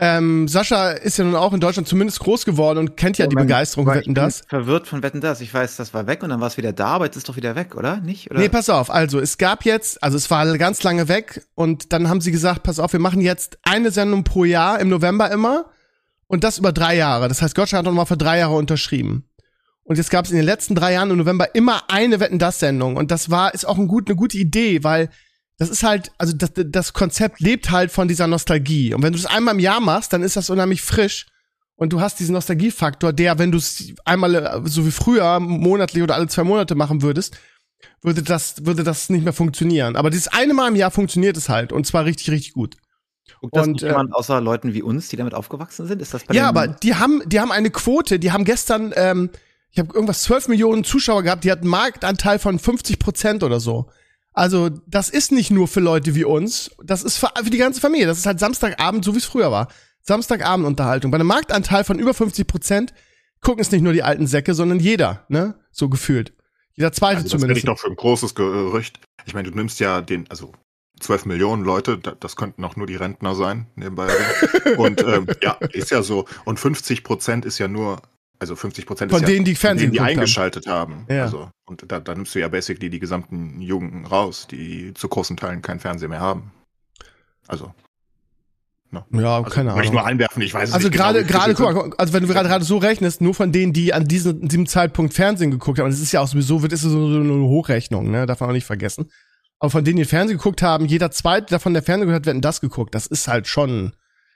Ähm, 0.00 0.48
Sascha 0.48 0.90
ist 0.90 1.18
ja 1.18 1.24
nun 1.24 1.36
auch 1.36 1.52
in 1.52 1.60
Deutschland 1.60 1.86
zumindest 1.86 2.18
groß 2.18 2.44
geworden 2.44 2.78
und 2.78 2.96
kennt 2.96 3.16
ja 3.18 3.28
die 3.28 3.36
Moment, 3.36 3.48
Begeisterung 3.48 3.86
Wetten 3.86 3.98
ich 4.00 4.04
bin 4.06 4.14
das. 4.16 4.42
Verwirrt 4.48 4.88
von 4.88 5.04
Wetten 5.04 5.20
das. 5.20 5.40
Ich 5.40 5.54
weiß, 5.54 5.76
das 5.76 5.94
war 5.94 6.08
weg 6.08 6.24
und 6.24 6.30
dann 6.30 6.40
war 6.40 6.48
es 6.48 6.56
wieder 6.56 6.72
da, 6.72 6.88
aber 6.88 7.04
jetzt 7.04 7.16
ist 7.16 7.28
doch 7.28 7.36
wieder 7.36 7.54
weg, 7.54 7.76
oder? 7.76 7.98
Nicht? 7.98 8.28
Oder? 8.30 8.40
Nee, 8.40 8.48
pass 8.48 8.68
auf. 8.68 8.90
Also, 8.90 9.20
es 9.20 9.38
gab 9.38 9.64
jetzt, 9.64 10.02
also 10.02 10.16
es 10.16 10.28
war 10.32 10.58
ganz 10.58 10.82
lange 10.82 11.06
weg 11.06 11.46
und 11.54 11.92
dann 11.92 12.08
haben 12.08 12.20
sie 12.20 12.32
gesagt, 12.32 12.64
pass 12.64 12.80
auf, 12.80 12.92
wir 12.92 12.98
machen 12.98 13.20
jetzt 13.20 13.58
eine 13.62 13.92
Sendung 13.92 14.24
pro 14.24 14.44
Jahr 14.44 14.80
im 14.80 14.88
November 14.88 15.30
immer 15.30 15.66
und 16.26 16.42
das 16.42 16.58
über 16.58 16.72
drei 16.72 16.96
Jahre. 16.96 17.28
Das 17.28 17.40
heißt, 17.40 17.54
Gottschalk 17.54 17.78
hat 17.78 17.86
nochmal 17.86 18.06
für 18.06 18.16
drei 18.16 18.38
Jahre 18.38 18.56
unterschrieben. 18.56 19.28
Und 19.84 19.98
jetzt 19.98 20.10
gab 20.10 20.24
es 20.24 20.30
in 20.32 20.38
den 20.38 20.46
letzten 20.46 20.74
drei 20.74 20.94
Jahren 20.94 21.10
im 21.10 21.18
November 21.18 21.54
immer 21.54 21.82
eine 21.88 22.18
Wetten 22.18 22.38
das 22.38 22.58
Sendung 22.58 22.96
und 22.96 23.10
das 23.10 23.30
war 23.30 23.54
ist 23.54 23.66
auch 23.66 23.78
ein 23.78 23.86
gut, 23.86 24.08
eine 24.08 24.16
gute 24.16 24.38
Idee, 24.38 24.82
weil 24.82 25.10
das 25.56 25.70
ist 25.70 25.82
halt, 25.82 26.10
also 26.18 26.36
das, 26.36 26.50
das 26.54 26.92
Konzept 26.92 27.40
lebt 27.40 27.70
halt 27.70 27.92
von 27.92 28.08
dieser 28.08 28.26
Nostalgie. 28.26 28.92
Und 28.94 29.02
wenn 29.02 29.12
du 29.12 29.18
das 29.18 29.30
einmal 29.30 29.54
im 29.54 29.60
Jahr 29.60 29.80
machst, 29.80 30.12
dann 30.12 30.22
ist 30.22 30.36
das 30.36 30.50
unheimlich 30.50 30.82
frisch. 30.82 31.26
Und 31.76 31.92
du 31.92 32.00
hast 32.00 32.20
diesen 32.20 32.34
Nostalgiefaktor, 32.34 33.12
der, 33.12 33.38
wenn 33.38 33.52
du 33.52 33.58
es 33.58 33.92
einmal, 34.04 34.34
äh, 34.34 34.60
so 34.64 34.86
wie 34.86 34.90
früher, 34.90 35.40
monatlich 35.40 36.02
oder 36.02 36.14
alle 36.14 36.28
zwei 36.28 36.44
Monate 36.44 36.74
machen 36.74 37.02
würdest, 37.02 37.36
würde 38.02 38.22
das, 38.22 38.64
würde 38.64 38.84
das 38.84 39.10
nicht 39.10 39.24
mehr 39.24 39.32
funktionieren. 39.32 39.96
Aber 39.96 40.10
dieses 40.10 40.28
eine 40.28 40.54
Mal 40.54 40.68
im 40.68 40.76
Jahr 40.76 40.90
funktioniert 40.90 41.36
es 41.36 41.48
halt. 41.48 41.72
Und 41.72 41.86
zwar 41.86 42.04
richtig, 42.04 42.30
richtig 42.30 42.52
gut. 42.52 42.76
Guckt 43.40 43.56
das 43.56 43.66
und, 43.66 43.82
äh, 43.82 43.88
jemand 43.88 44.14
außer 44.14 44.40
Leuten 44.40 44.74
wie 44.74 44.82
uns, 44.82 45.08
die 45.08 45.16
damit 45.16 45.34
aufgewachsen 45.34 45.86
sind? 45.86 46.00
Ist 46.00 46.14
das 46.14 46.24
bei 46.24 46.34
Ja, 46.34 46.48
aber 46.48 46.68
die 46.68 46.94
haben, 46.94 47.22
die 47.26 47.40
haben 47.40 47.52
eine 47.52 47.70
Quote, 47.70 48.18
die 48.18 48.32
haben 48.32 48.44
gestern, 48.44 48.92
ähm, 48.96 49.30
ich 49.70 49.78
habe 49.78 49.92
irgendwas 49.94 50.22
12 50.22 50.48
Millionen 50.48 50.84
Zuschauer 50.84 51.22
gehabt, 51.22 51.44
die 51.44 51.50
hatten 51.50 51.62
einen 51.62 51.70
Marktanteil 51.70 52.38
von 52.38 52.58
50 52.58 52.98
Prozent 52.98 53.42
oder 53.42 53.60
so. 53.60 53.90
Also, 54.34 54.68
das 54.86 55.08
ist 55.08 55.32
nicht 55.32 55.50
nur 55.50 55.68
für 55.68 55.80
Leute 55.80 56.14
wie 56.16 56.24
uns, 56.24 56.70
das 56.82 57.02
ist 57.04 57.16
für, 57.18 57.30
für 57.42 57.50
die 57.50 57.56
ganze 57.58 57.80
Familie. 57.80 58.06
Das 58.06 58.18
ist 58.18 58.26
halt 58.26 58.40
Samstagabend, 58.40 59.04
so 59.04 59.14
wie 59.14 59.18
es 59.18 59.24
früher 59.24 59.50
war. 59.52 59.68
Samstagabendunterhaltung. 60.02 61.10
Bei 61.10 61.16
einem 61.16 61.26
Marktanteil 61.28 61.84
von 61.84 61.98
über 61.98 62.14
50 62.14 62.46
Prozent 62.46 62.94
gucken 63.40 63.60
es 63.60 63.70
nicht 63.70 63.82
nur 63.82 63.92
die 63.92 64.02
alten 64.02 64.26
Säcke, 64.26 64.54
sondern 64.54 64.78
jeder, 64.80 65.24
ne? 65.28 65.54
So 65.70 65.88
gefühlt. 65.88 66.32
Jeder 66.74 66.92
zweite 66.92 67.16
Also 67.18 67.24
das 67.28 67.30
zumindest. 67.32 67.58
ich 67.58 67.64
doch 67.64 67.78
für 67.78 67.88
ein 67.88 67.96
großes 67.96 68.34
Gerücht. 68.34 69.00
Ich 69.26 69.34
meine, 69.34 69.50
du 69.50 69.56
nimmst 69.56 69.80
ja 69.80 70.00
den, 70.00 70.28
also 70.30 70.52
12 71.00 71.26
Millionen 71.26 71.62
Leute, 71.64 71.98
da- 71.98 72.14
das 72.18 72.36
könnten 72.36 72.64
auch 72.64 72.76
nur 72.76 72.86
die 72.86 72.96
Rentner 72.96 73.34
sein, 73.34 73.66
nebenbei. 73.76 74.08
Und 74.76 75.02
ähm, 75.02 75.26
ja, 75.42 75.52
ist 75.72 75.90
ja 75.90 76.02
so. 76.02 76.24
Und 76.44 76.58
50 76.58 77.04
Prozent 77.04 77.44
ist 77.44 77.58
ja 77.58 77.68
nur, 77.68 78.00
also 78.38 78.56
50 78.56 78.86
Prozent 78.86 79.10
Von 79.12 79.22
ist 79.22 79.28
denen, 79.28 79.44
die 79.44 79.52
ja, 79.52 79.58
Fernsehen 79.58 79.90
die 79.92 79.98
geguckt 79.98 80.10
haben. 80.10 80.18
eingeschaltet 80.18 80.66
haben. 80.66 81.06
Ja. 81.08 81.22
Also, 81.22 81.50
und 81.66 81.90
da, 81.90 82.00
da 82.00 82.14
nimmst 82.14 82.34
du 82.34 82.40
ja 82.40 82.48
basically 82.48 82.90
die 82.90 82.98
gesamten 82.98 83.60
Jugend 83.60 84.10
raus, 84.10 84.46
die 84.50 84.92
zu 84.94 85.08
großen 85.08 85.36
Teilen 85.36 85.62
keinen 85.62 85.80
Fernseher 85.80 86.08
mehr 86.08 86.20
haben. 86.20 86.52
Also, 87.46 87.72
Ja, 88.92 89.04
also 89.38 89.50
keine 89.50 89.70
wollte 89.74 89.82
ich 89.84 89.90
Ahnung. 89.90 89.92
nur 89.92 90.06
einwerfen, 90.06 90.42
ich 90.42 90.54
weiß 90.54 90.68
es 90.68 90.74
Also 90.74 90.88
nicht 90.88 90.92
genau, 90.92 91.12
gerade, 91.12 91.24
viele 91.24 91.32
gerade, 91.32 91.54
guck 91.54 91.74
mal, 91.74 91.94
also 91.98 92.12
wenn 92.12 92.22
du 92.22 92.28
gerade 92.32 92.48
gerade 92.48 92.64
so 92.64 92.76
rechnest, 92.78 93.20
nur 93.20 93.34
von 93.34 93.50
denen, 93.52 93.72
die 93.72 93.92
an 93.92 94.06
diesem, 94.06 94.46
diesem 94.48 94.66
Zeitpunkt 94.66 95.14
Fernsehen 95.14 95.50
geguckt 95.50 95.78
haben, 95.78 95.86
und 95.86 95.92
das 95.92 96.00
ist 96.00 96.12
ja 96.12 96.20
auch 96.20 96.28
sowieso, 96.28 96.62
wird 96.62 96.72
ist 96.72 96.82
so 96.82 96.90
so 96.90 97.20
eine 97.20 97.32
Hochrechnung, 97.34 98.10
ne, 98.10 98.26
darf 98.26 98.40
man 98.40 98.50
auch 98.50 98.54
nicht 98.54 98.66
vergessen. 98.66 99.10
Aber 99.58 99.70
von 99.70 99.84
denen, 99.84 99.96
die 99.96 100.04
Fernsehen 100.04 100.36
geguckt 100.38 100.62
haben, 100.62 100.86
jeder 100.86 101.10
zweite 101.10 101.46
davon, 101.46 101.72
der 101.74 101.82
Fernsehen 101.82 102.06
gehört, 102.08 102.22
hat, 102.22 102.26
werden 102.26 102.42
das 102.42 102.60
geguckt. 102.60 102.94
Das 102.94 103.06
ist 103.06 103.28
halt 103.28 103.46
schon, 103.48 103.94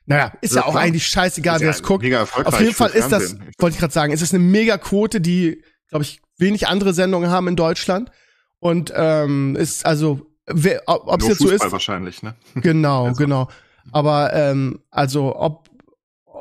naja, 0.08 0.32
ist 0.40 0.54
ja, 0.54 0.62
Ja, 0.62 0.66
auch 0.66 0.70
klar. 0.72 0.82
eigentlich 0.82 1.06
scheißegal, 1.06 1.56
Ist 1.56 1.60
wer 1.60 1.68
ja 1.68 1.74
es 1.74 1.82
guckt. 1.82 2.02
mega 2.02 2.18
erfolgreich 2.18 2.54
Auf 2.54 2.60
jeden 2.60 2.74
Fall 2.74 2.90
ist 2.90 3.10
das, 3.12 3.36
wollte 3.58 3.74
ich 3.74 3.80
gerade 3.80 3.92
sagen, 3.92 4.12
ist 4.12 4.22
es 4.22 4.32
eine 4.34 4.42
Mega-Quote, 4.42 5.20
die, 5.20 5.62
glaube 5.88 6.02
ich, 6.04 6.20
wenig 6.38 6.66
andere 6.68 6.92
Sendungen 6.94 7.30
haben 7.30 7.46
in 7.48 7.56
Deutschland. 7.56 8.10
Und 8.58 8.92
ähm, 8.96 9.54
ist 9.56 9.86
also, 9.86 10.26
wer, 10.46 10.82
ob 10.86 11.20
es 11.20 11.28
jetzt 11.28 11.38
so 11.38 11.48
Fußball 11.48 11.66
ist, 11.68 11.72
wahrscheinlich, 11.72 12.22
ne? 12.22 12.34
Genau, 12.56 13.06
Also. 13.06 13.18
genau. 13.22 13.48
Aber 13.92 14.32
ähm, 14.34 14.80
also 14.90 15.36
ob 15.36 15.68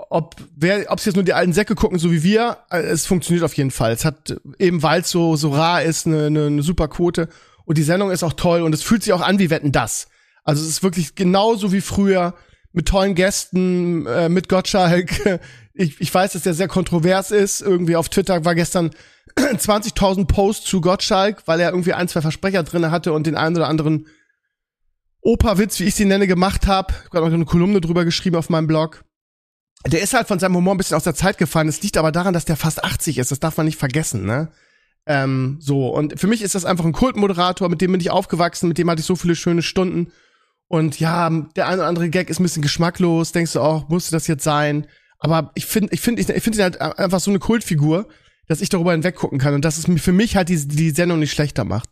ob 0.09 0.35
wer 0.55 0.89
ob 0.91 0.99
es 0.99 1.05
jetzt 1.05 1.15
nur 1.15 1.23
die 1.23 1.33
alten 1.33 1.53
Säcke 1.53 1.75
gucken, 1.75 1.99
so 1.99 2.11
wie 2.11 2.23
wir, 2.23 2.57
äh, 2.69 2.79
es 2.79 3.05
funktioniert 3.05 3.43
auf 3.43 3.53
jeden 3.55 3.71
Fall. 3.71 3.91
Es 3.91 4.05
hat 4.05 4.35
eben 4.59 4.81
weil 4.83 5.01
es 5.01 5.09
so 5.09 5.35
so 5.35 5.49
rar 5.51 5.81
ist 5.83 6.07
eine, 6.07 6.25
eine, 6.27 6.45
eine 6.47 6.61
super 6.63 6.87
Quote 6.87 7.29
und 7.65 7.77
die 7.77 7.83
Sendung 7.83 8.11
ist 8.11 8.23
auch 8.23 8.33
toll 8.33 8.61
und 8.61 8.73
es 8.73 8.83
fühlt 8.83 9.03
sich 9.03 9.13
auch 9.13 9.21
an 9.21 9.39
wie 9.39 9.49
wetten 9.49 9.71
das. 9.71 10.07
Also 10.43 10.61
es 10.63 10.69
ist 10.69 10.83
wirklich 10.83 11.15
genauso 11.15 11.71
wie 11.73 11.81
früher 11.81 12.33
mit 12.71 12.87
tollen 12.87 13.15
Gästen, 13.15 14.05
äh, 14.05 14.29
mit 14.29 14.49
Gottschalk. 14.49 15.39
Ich, 15.79 16.01
ich 16.01 16.11
weiß, 16.11 16.33
dass 16.33 16.41
der 16.41 16.55
sehr 16.55 16.67
kontrovers 16.67 17.29
ist. 17.29 17.61
Irgendwie 17.61 17.95
auf 17.95 18.09
Twitter 18.09 18.43
war 18.43 18.55
gestern 18.55 18.89
20.000 19.37 20.25
Posts 20.25 20.65
zu 20.65 20.81
Gottschalk, 20.81 21.43
weil 21.45 21.59
er 21.59 21.69
irgendwie 21.69 21.93
ein, 21.93 22.07
zwei 22.07 22.21
Versprecher 22.21 22.63
drinne 22.63 22.89
hatte 22.89 23.13
und 23.13 23.27
den 23.27 23.35
einen 23.35 23.55
oder 23.55 23.67
anderen 23.67 24.07
Opa-Witz, 25.21 25.79
wie 25.79 25.83
ich 25.83 25.93
sie 25.93 26.05
nenne, 26.05 26.25
gemacht 26.25 26.65
habe. 26.65 26.93
Ich 26.93 26.97
habe 26.97 27.09
gerade 27.11 27.25
noch 27.27 27.33
eine 27.33 27.45
Kolumne 27.45 27.79
drüber 27.79 28.05
geschrieben 28.05 28.37
auf 28.37 28.49
meinem 28.49 28.65
Blog. 28.65 29.03
Der 29.85 30.01
ist 30.01 30.15
halt 30.15 30.27
von 30.27 30.39
seinem 30.39 30.55
Humor 30.55 30.73
ein 30.73 30.77
bisschen 30.77 30.97
aus 30.97 31.03
der 31.03 31.13
Zeit 31.13 31.37
gefallen. 31.37 31.67
Es 31.67 31.83
liegt 31.83 31.97
aber 31.97 32.11
daran, 32.11 32.33
dass 32.33 32.45
der 32.45 32.55
fast 32.55 32.83
80 32.83 33.19
ist. 33.19 33.29
Das 33.29 33.39
darf 33.39 33.57
man 33.57 33.67
nicht 33.67 33.77
vergessen, 33.77 34.25
ne? 34.25 34.51
Ähm, 35.05 35.57
so, 35.61 35.89
und 35.89 36.19
für 36.19 36.27
mich 36.27 36.41
ist 36.41 36.55
das 36.55 36.65
einfach 36.65 36.83
ein 36.83 36.91
Kultmoderator, 36.91 37.69
mit 37.69 37.79
dem 37.79 37.93
bin 37.93 38.01
ich 38.01 38.09
aufgewachsen, 38.09 38.67
mit 38.67 38.77
dem 38.77 38.89
hatte 38.89 38.99
ich 38.99 39.05
so 39.05 39.15
viele 39.15 39.35
schöne 39.35 39.61
Stunden. 39.61 40.11
Und 40.67 40.99
ja, 40.99 41.29
der 41.55 41.67
eine 41.67 41.77
oder 41.77 41.87
andere 41.87 42.09
Gag 42.09 42.29
ist 42.29 42.39
ein 42.39 42.43
bisschen 42.43 42.61
geschmacklos, 42.61 43.31
denkst 43.31 43.53
du 43.53 43.61
auch, 43.61 43.87
musste 43.89 44.11
das 44.11 44.27
jetzt 44.27 44.43
sein? 44.43 44.87
Aber 45.19 45.51
ich 45.55 45.65
finde, 45.65 45.93
ich 45.93 46.01
finde, 46.01 46.21
ich, 46.21 46.43
finde 46.43 46.59
ihn 46.59 46.63
halt 46.63 46.81
einfach 46.81 47.19
so 47.19 47.31
eine 47.31 47.39
Kultfigur, 47.39 48.07
dass 48.47 48.61
ich 48.61 48.69
darüber 48.69 48.91
hinweg 48.91 49.15
gucken 49.15 49.39
kann 49.39 49.53
und 49.53 49.65
dass 49.65 49.77
es 49.77 50.01
für 50.01 50.11
mich 50.11 50.35
halt 50.35 50.49
die, 50.49 50.67
die 50.67 50.91
Sendung 50.91 51.19
nicht 51.19 51.31
schlechter 51.31 51.63
macht. 51.63 51.89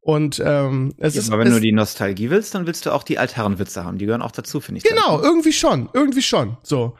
Und 0.00 0.42
ähm, 0.44 0.94
es 0.98 1.14
Ja, 1.14 1.20
ist, 1.20 1.28
aber 1.28 1.40
wenn 1.40 1.48
es, 1.48 1.54
du 1.54 1.60
die 1.60 1.72
Nostalgie 1.72 2.30
willst, 2.30 2.54
dann 2.54 2.66
willst 2.66 2.86
du 2.86 2.92
auch 2.92 3.02
die 3.02 3.18
Altherrenwitze 3.18 3.84
haben. 3.84 3.98
Die 3.98 4.06
gehören 4.06 4.22
auch 4.22 4.30
dazu, 4.32 4.60
finde 4.60 4.78
ich. 4.78 4.84
Genau, 4.84 5.20
irgendwie 5.20 5.52
schon, 5.52 5.88
irgendwie 5.92 6.22
schon. 6.22 6.56
So. 6.62 6.96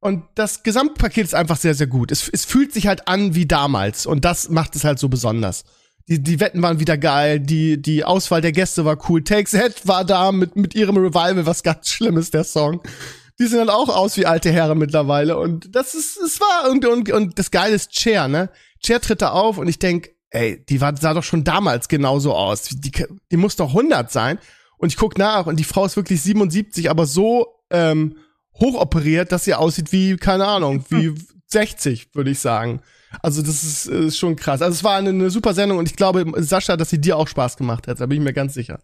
Und 0.00 0.24
das 0.34 0.62
Gesamtpaket 0.62 1.24
ist 1.24 1.34
einfach 1.34 1.56
sehr, 1.56 1.74
sehr 1.74 1.86
gut. 1.86 2.10
Es, 2.10 2.28
es 2.28 2.44
fühlt 2.44 2.72
sich 2.72 2.86
halt 2.86 3.08
an 3.08 3.34
wie 3.34 3.46
damals 3.46 4.06
und 4.06 4.24
das 4.24 4.48
macht 4.48 4.76
es 4.76 4.84
halt 4.84 4.98
so 4.98 5.08
besonders. 5.08 5.64
Die, 6.08 6.22
die 6.22 6.40
Wetten 6.40 6.62
waren 6.62 6.80
wieder 6.80 6.96
geil, 6.96 7.38
die, 7.38 7.80
die 7.80 8.04
Auswahl 8.04 8.40
der 8.40 8.52
Gäste 8.52 8.84
war 8.84 8.98
cool. 9.08 9.22
Takes 9.22 9.52
Head 9.52 9.86
war 9.86 10.04
da 10.04 10.32
mit, 10.32 10.56
mit 10.56 10.74
ihrem 10.74 10.96
Revival, 10.96 11.46
was 11.46 11.62
ganz 11.62 11.88
Schlimmes, 11.90 12.30
der 12.30 12.44
Song. 12.44 12.80
Die 13.38 13.46
sehen 13.46 13.58
dann 13.58 13.70
auch 13.70 13.88
aus 13.88 14.16
wie 14.16 14.26
alte 14.26 14.50
Herren 14.50 14.78
mittlerweile 14.78 15.38
und 15.38 15.74
das 15.74 15.94
ist, 15.94 16.16
es 16.16 16.40
war 16.40 16.70
und, 16.70 16.84
und, 16.84 17.12
und 17.12 17.38
das 17.38 17.50
Geile 17.52 17.74
ist 17.74 17.94
Cher, 17.94 18.26
ne? 18.26 18.50
Cher 18.84 19.00
tritt 19.00 19.22
da 19.22 19.30
auf 19.30 19.58
und 19.58 19.68
ich 19.68 19.78
denk, 19.78 20.10
ey, 20.30 20.64
die 20.68 20.80
war, 20.80 20.96
sah 20.96 21.14
doch 21.14 21.22
schon 21.22 21.44
damals 21.44 21.88
genauso 21.88 22.34
aus. 22.34 22.64
Die, 22.64 22.90
die 23.30 23.36
muss 23.36 23.56
doch 23.56 23.68
100 23.68 24.10
sein. 24.10 24.38
Und 24.76 24.88
ich 24.88 24.96
guck 24.96 25.18
nach 25.18 25.46
und 25.46 25.58
die 25.58 25.64
Frau 25.64 25.84
ist 25.84 25.96
wirklich 25.96 26.22
77, 26.22 26.88
aber 26.90 27.06
so 27.06 27.46
ähm, 27.70 28.16
hochoperiert, 28.54 29.32
dass 29.32 29.44
sie 29.44 29.54
aussieht 29.54 29.92
wie, 29.92 30.16
keine 30.16 30.46
Ahnung, 30.46 30.84
wie 30.88 31.14
60, 31.46 32.14
würde 32.14 32.30
ich 32.30 32.38
sagen. 32.38 32.80
Also 33.22 33.42
das 33.42 33.62
ist, 33.64 33.86
ist 33.86 34.18
schon 34.18 34.36
krass. 34.36 34.62
Also 34.62 34.74
es 34.74 34.84
war 34.84 34.96
eine, 34.96 35.10
eine 35.10 35.30
super 35.30 35.54
Sendung 35.54 35.78
und 35.78 35.88
ich 35.88 35.96
glaube, 35.96 36.24
Sascha, 36.42 36.76
dass 36.76 36.90
sie 36.90 37.00
dir 37.00 37.16
auch 37.16 37.28
Spaß 37.28 37.56
gemacht 37.56 37.86
hat. 37.88 38.00
Da 38.00 38.06
bin 38.06 38.18
ich 38.18 38.24
mir 38.24 38.32
ganz 38.32 38.54
sicher. 38.54 38.80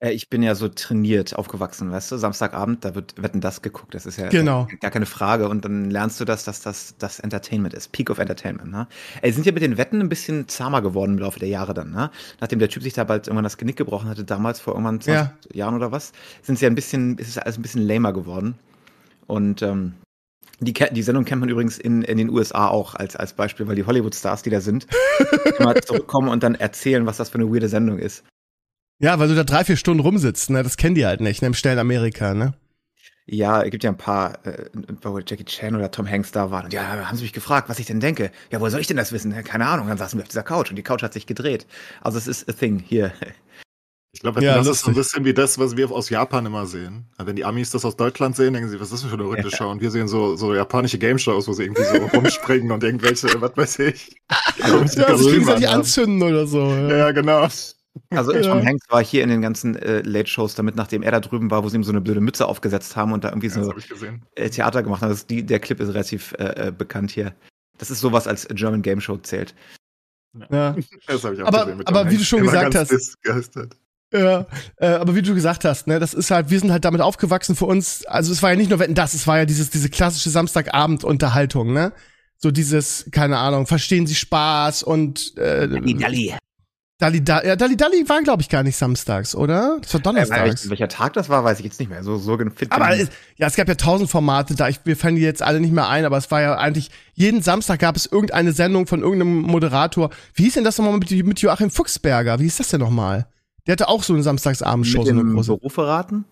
Äh, 0.00 0.10
ich 0.12 0.28
bin 0.28 0.42
ja 0.42 0.54
so 0.54 0.68
trainiert 0.68 1.34
aufgewachsen, 1.36 1.90
weißt 1.90 2.12
du? 2.12 2.16
Samstagabend, 2.16 2.84
da 2.84 2.94
wird 2.94 3.20
Wetten 3.22 3.40
das 3.40 3.62
geguckt. 3.62 3.94
Das 3.94 4.06
ist 4.06 4.16
ja 4.18 4.28
Genau. 4.28 4.68
gar 4.80 4.90
keine 4.90 5.06
Frage. 5.06 5.48
Und 5.48 5.64
dann 5.64 5.90
lernst 5.90 6.20
du 6.20 6.24
das, 6.24 6.44
dass 6.44 6.60
das 6.60 6.94
das 6.98 7.20
Entertainment 7.20 7.74
ist. 7.74 7.92
Peak 7.92 8.10
of 8.10 8.18
Entertainment, 8.18 8.70
ne? 8.70 8.86
Ey, 9.22 9.32
sind 9.32 9.46
ja 9.46 9.52
mit 9.52 9.62
den 9.62 9.76
Wetten 9.76 10.00
ein 10.00 10.08
bisschen 10.08 10.48
zahmer 10.48 10.82
geworden 10.82 11.12
im 11.12 11.18
Laufe 11.18 11.38
der 11.40 11.48
Jahre 11.48 11.74
dann, 11.74 11.90
ne? 11.90 12.10
Nachdem 12.40 12.58
der 12.58 12.68
Typ 12.68 12.82
sich 12.82 12.92
da 12.92 13.04
bald 13.04 13.26
irgendwann 13.26 13.44
das 13.44 13.56
Genick 13.56 13.76
gebrochen 13.76 14.08
hatte, 14.08 14.24
damals 14.24 14.60
vor 14.60 14.74
irgendwann 14.74 15.00
20 15.00 15.14
Ja. 15.14 15.32
Jahren 15.52 15.74
oder 15.74 15.90
was, 15.92 16.12
sind 16.42 16.58
sie 16.58 16.64
ja 16.64 16.70
ein 16.70 16.74
bisschen, 16.76 17.18
ist 17.18 17.28
es 17.28 17.38
alles 17.38 17.56
ein 17.58 17.62
bisschen 17.62 17.82
lamer 17.86 18.12
geworden. 18.12 18.56
Und 19.26 19.62
ähm, 19.62 19.94
die, 20.60 20.72
die 20.72 21.02
Sendung 21.02 21.24
kennt 21.24 21.40
man 21.40 21.48
übrigens 21.48 21.78
in, 21.78 22.02
in 22.02 22.18
den 22.18 22.30
USA 22.30 22.68
auch 22.68 22.94
als, 22.94 23.16
als 23.16 23.32
Beispiel, 23.34 23.66
weil 23.66 23.76
die 23.76 23.84
Hollywood-Stars, 23.84 24.42
die 24.42 24.50
da 24.50 24.60
sind, 24.60 24.86
immer 25.58 25.74
zurückkommen 25.80 26.28
und 26.28 26.42
dann 26.42 26.54
erzählen, 26.54 27.06
was 27.06 27.16
das 27.16 27.30
für 27.30 27.38
eine 27.38 27.52
weirde 27.52 27.68
Sendung 27.68 27.98
ist. 27.98 28.24
Ja, 29.00 29.18
weil 29.18 29.28
du 29.28 29.34
da 29.34 29.44
drei, 29.44 29.64
vier 29.64 29.76
Stunden 29.76 30.00
rumsitzt, 30.00 30.50
ne? 30.50 30.62
Das 30.62 30.76
kennen 30.76 30.94
die 30.94 31.04
halt 31.04 31.20
nicht, 31.20 31.42
ne? 31.42 31.48
Im 31.48 31.54
Stellen 31.54 31.78
Amerika, 31.78 32.34
ne? 32.34 32.54
Ja, 33.26 33.62
es 33.62 33.70
gibt 33.70 33.82
ja 33.84 33.90
ein 33.90 33.96
paar, 33.96 34.46
äh, 34.46 34.68
wo 35.02 35.18
Jackie 35.18 35.44
Chan 35.44 35.74
oder 35.74 35.90
Tom 35.90 36.08
Hanks 36.08 36.30
da 36.30 36.50
waren. 36.50 36.66
Und 36.66 36.72
ja, 36.74 37.08
haben 37.08 37.16
sie 37.16 37.22
mich 37.22 37.32
gefragt, 37.32 37.68
was 37.68 37.78
ich 37.78 37.86
denn 37.86 38.00
denke. 38.00 38.30
Ja, 38.50 38.60
woher 38.60 38.70
soll 38.70 38.80
ich 38.80 38.86
denn 38.86 38.98
das 38.98 39.12
wissen? 39.12 39.32
Ja, 39.32 39.42
keine 39.42 39.66
Ahnung. 39.66 39.88
Dann 39.88 39.96
saßen 39.96 40.18
wir 40.18 40.22
auf 40.22 40.28
dieser 40.28 40.42
Couch 40.42 40.70
und 40.70 40.76
die 40.76 40.82
Couch 40.82 41.02
hat 41.02 41.14
sich 41.14 41.26
gedreht. 41.26 41.66
Also 42.02 42.18
es 42.18 42.26
ist 42.26 42.48
a 42.48 42.52
thing 42.52 42.78
hier. 42.78 43.12
Ich 44.14 44.20
glaube, 44.20 44.42
Ja, 44.44 44.54
das 44.56 44.68
ist 44.68 44.80
so 44.82 44.90
ein 44.92 44.94
bisschen 44.94 45.24
wie 45.24 45.34
das, 45.34 45.58
was 45.58 45.76
wir 45.76 45.90
aus 45.90 46.08
Japan 46.08 46.46
immer 46.46 46.66
sehen. 46.66 47.06
Wenn 47.18 47.34
die 47.34 47.44
Amis 47.44 47.70
das 47.70 47.84
aus 47.84 47.96
Deutschland 47.96 48.36
sehen, 48.36 48.54
denken 48.54 48.68
sie, 48.70 48.78
was 48.80 48.92
ist 48.92 49.02
das 49.04 49.10
für 49.10 49.18
eine 49.18 49.42
Ja. 49.42 49.50
Show? 49.50 49.68
Und 49.68 49.80
wir 49.82 49.90
sehen 49.90 50.06
so, 50.06 50.36
so 50.36 50.54
japanische 50.54 50.98
Game-Shows, 50.98 51.48
wo 51.48 51.52
sie 51.52 51.64
irgendwie 51.64 51.82
so 51.82 51.96
rumspringen 52.16 52.70
und 52.70 52.84
irgendwelche, 52.84 53.26
was 53.42 53.56
weiß 53.56 53.78
ich. 53.80 54.16
Ja, 54.58 54.86
sich 54.86 55.04
Kostüme 55.04 55.30
gegenseitig 55.32 55.64
anhaben. 55.66 55.80
anzünden 55.80 56.22
oder 56.22 56.46
so. 56.46 56.60
Ja. 56.60 56.96
Ja, 56.96 57.10
genau. 57.10 57.48
Also 58.10 58.32
Ja. 58.32 58.42
Tom 58.42 58.64
Hanks 58.64 58.86
war 58.88 59.04
hier 59.04 59.22
in 59.24 59.28
den 59.30 59.42
ganzen 59.42 59.74
äh, 59.76 60.00
Late-Shows, 60.02 60.54
damit 60.54 60.76
nachdem 60.76 61.02
er 61.02 61.10
da 61.10 61.18
drüben 61.20 61.50
war, 61.50 61.64
wo 61.64 61.68
sie 61.68 61.76
ihm 61.76 61.84
so 61.84 61.90
eine 61.92 62.00
blöde 62.00 62.20
Mütze 62.20 62.46
aufgesetzt 62.46 62.94
haben 62.94 63.12
und 63.12 63.24
da 63.24 63.30
irgendwie 63.30 63.48
das 63.48 63.56
so 63.56 63.74
äh, 64.36 64.48
Theater 64.48 64.82
gemacht 64.84 65.02
haben. 65.02 65.08
Das 65.10 65.18
ist 65.18 65.30
die, 65.30 65.44
der 65.44 65.58
Clip 65.58 65.80
ist 65.80 65.88
relativ 65.88 66.32
äh, 66.38 66.68
äh, 66.68 66.72
bekannt 66.72 67.10
hier. 67.10 67.34
Das 67.78 67.90
ist 67.90 68.00
sowas 68.00 68.28
als 68.28 68.46
German 68.48 68.82
Game 68.82 69.00
Show 69.00 69.16
zählt. 69.16 69.54
Ja. 70.50 70.76
Das 71.06 71.22
habe 71.24 71.34
ich 71.34 71.42
auch 71.42 71.46
Aber- 71.48 71.64
gesehen. 71.64 71.78
mit 71.78 71.88
aber 71.88 71.98
Tom 72.02 72.06
wie 72.10 72.12
du 72.14 72.16
Hanks. 72.18 72.28
schon 72.28 72.38
Immer 72.40 72.50
gesagt 72.52 72.74
ganz 72.74 72.90
hast- 72.92 73.16
disgusted. 73.24 73.76
Ja, 74.14 74.46
äh, 74.76 74.86
aber 74.86 75.16
wie 75.16 75.22
du 75.22 75.34
gesagt 75.34 75.64
hast, 75.64 75.88
ne, 75.88 75.98
das 75.98 76.14
ist 76.14 76.30
halt, 76.30 76.48
wir 76.48 76.60
sind 76.60 76.70
halt 76.70 76.84
damit 76.84 77.00
aufgewachsen 77.00 77.56
für 77.56 77.64
uns. 77.64 78.06
Also 78.06 78.32
es 78.32 78.42
war 78.44 78.50
ja 78.50 78.56
nicht 78.56 78.70
nur 78.70 78.78
Wetten 78.78 78.94
das, 78.94 79.12
es 79.12 79.26
war 79.26 79.38
ja 79.38 79.44
dieses 79.44 79.70
diese 79.70 79.88
klassische 79.88 80.30
Samstagabend-Unterhaltung, 80.30 81.72
ne? 81.72 81.92
So 82.36 82.52
dieses, 82.52 83.06
keine 83.10 83.38
Ahnung, 83.38 83.66
verstehen 83.66 84.06
Sie 84.06 84.14
Spaß 84.14 84.84
und 84.84 85.36
äh, 85.36 85.68
Dalli. 85.68 86.34
Dalli 86.98 87.24
Dalli, 87.24 87.48
ja, 87.48 87.56
Dalli 87.56 87.76
Dalli 87.76 88.08
war 88.08 88.22
glaube 88.22 88.42
ich 88.42 88.48
gar 88.48 88.62
nicht 88.62 88.76
samstags, 88.76 89.34
oder? 89.34 89.78
Das 89.82 89.92
war 89.94 90.00
donnerstags. 90.00 90.66
Äh, 90.66 90.70
welcher 90.70 90.88
Tag 90.88 91.14
das 91.14 91.28
war, 91.28 91.42
weiß 91.42 91.58
ich 91.58 91.64
jetzt 91.64 91.80
nicht 91.80 91.88
mehr. 91.88 92.04
So, 92.04 92.16
so 92.16 92.38
fit. 92.54 92.70
Aber 92.70 92.96
es, 92.96 93.08
ja, 93.36 93.48
es 93.48 93.56
gab 93.56 93.66
ja 93.66 93.74
tausend 93.74 94.10
Formate 94.10 94.54
da. 94.54 94.68
Ich, 94.68 94.78
wir 94.84 94.96
fallen 94.96 95.16
die 95.16 95.22
jetzt 95.22 95.42
alle 95.42 95.58
nicht 95.58 95.72
mehr 95.72 95.88
ein, 95.88 96.04
aber 96.04 96.18
es 96.18 96.30
war 96.30 96.40
ja 96.40 96.56
eigentlich, 96.56 96.92
jeden 97.14 97.42
Samstag 97.42 97.80
gab 97.80 97.96
es 97.96 98.06
irgendeine 98.06 98.52
Sendung 98.52 98.86
von 98.86 99.00
irgendeinem 99.00 99.40
Moderator. 99.40 100.10
Wie 100.34 100.44
hieß 100.44 100.54
denn 100.54 100.64
das 100.64 100.78
nochmal 100.78 100.98
mit, 100.98 101.10
mit 101.10 101.40
Joachim 101.40 101.70
Fuchsberger? 101.70 102.38
Wie 102.38 102.44
hieß 102.44 102.58
das 102.58 102.68
denn 102.68 102.80
nochmal? 102.80 103.26
Der 103.66 103.72
hatte 103.72 103.88
auch 103.88 104.02
so 104.02 104.12
eine 104.12 104.22
Samstagsabendshow, 104.22 104.98
mit 104.98 105.06
so 105.06 105.12
eine 105.12 105.22
dem 105.22 105.34
große. 105.34 105.56
Berufe 105.56 105.86
raten. 105.86 106.24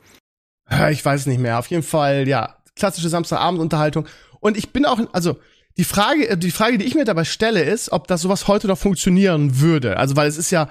Ja, 0.70 0.90
Ich 0.90 1.04
weiß 1.04 1.26
nicht 1.26 1.40
mehr. 1.40 1.58
Auf 1.58 1.66
jeden 1.68 1.82
Fall, 1.82 2.28
ja, 2.28 2.56
klassische 2.76 3.08
Samstagabendunterhaltung. 3.08 4.06
Und 4.40 4.56
ich 4.56 4.72
bin 4.72 4.84
auch, 4.86 5.00
also 5.12 5.38
die 5.76 5.84
Frage, 5.84 6.28
äh, 6.28 6.36
die 6.36 6.50
Frage, 6.50 6.78
die 6.78 6.84
ich 6.84 6.94
mir 6.94 7.04
dabei 7.04 7.24
stelle, 7.24 7.62
ist, 7.62 7.92
ob 7.92 8.06
das 8.06 8.22
sowas 8.22 8.48
heute 8.48 8.66
noch 8.66 8.78
funktionieren 8.78 9.60
würde. 9.60 9.96
Also, 9.96 10.16
weil 10.16 10.28
es 10.28 10.36
ist 10.36 10.50
ja, 10.50 10.68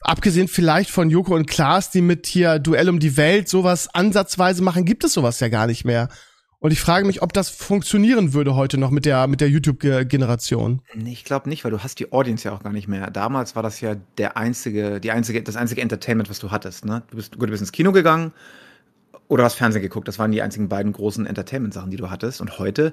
abgesehen 0.00 0.48
vielleicht 0.48 0.90
von 0.90 1.10
Joko 1.10 1.34
und 1.34 1.46
Klaas, 1.46 1.90
die 1.90 2.02
mit 2.02 2.26
hier 2.26 2.58
Duell 2.58 2.88
um 2.88 2.98
die 2.98 3.16
Welt 3.16 3.48
sowas 3.48 3.88
ansatzweise 3.94 4.62
machen, 4.62 4.84
gibt 4.84 5.04
es 5.04 5.12
sowas 5.14 5.40
ja 5.40 5.48
gar 5.48 5.66
nicht 5.66 5.84
mehr. 5.84 6.08
Und 6.62 6.70
ich 6.70 6.80
frage 6.80 7.04
mich, 7.04 7.22
ob 7.22 7.32
das 7.32 7.50
funktionieren 7.50 8.34
würde 8.34 8.54
heute 8.54 8.78
noch 8.78 8.92
mit 8.92 9.04
der, 9.04 9.26
mit 9.26 9.40
der 9.40 9.50
YouTube-Generation. 9.50 10.80
Ich 10.94 11.24
glaube 11.24 11.48
nicht, 11.48 11.64
weil 11.64 11.72
du 11.72 11.80
hast 11.80 11.98
die 11.98 12.12
Audience 12.12 12.46
ja 12.46 12.54
auch 12.54 12.62
gar 12.62 12.72
nicht 12.72 12.86
mehr. 12.86 13.10
Damals 13.10 13.56
war 13.56 13.64
das 13.64 13.80
ja 13.80 13.96
der 14.16 14.36
einzige, 14.36 15.00
die 15.00 15.10
einzige, 15.10 15.42
das 15.42 15.56
einzige 15.56 15.80
Entertainment, 15.80 16.30
was 16.30 16.38
du 16.38 16.52
hattest. 16.52 16.84
Ne? 16.84 17.02
Du 17.10 17.16
bist, 17.16 17.32
gut, 17.32 17.48
du 17.48 17.50
bist 17.50 17.62
ins 17.62 17.72
Kino 17.72 17.90
gegangen 17.90 18.30
oder 19.26 19.42
hast 19.42 19.54
Fernsehen 19.54 19.82
geguckt. 19.82 20.06
Das 20.06 20.20
waren 20.20 20.30
die 20.30 20.40
einzigen 20.40 20.68
beiden 20.68 20.92
großen 20.92 21.26
Entertainment-Sachen, 21.26 21.90
die 21.90 21.96
du 21.96 22.10
hattest. 22.10 22.40
Und 22.40 22.60
heute 22.60 22.92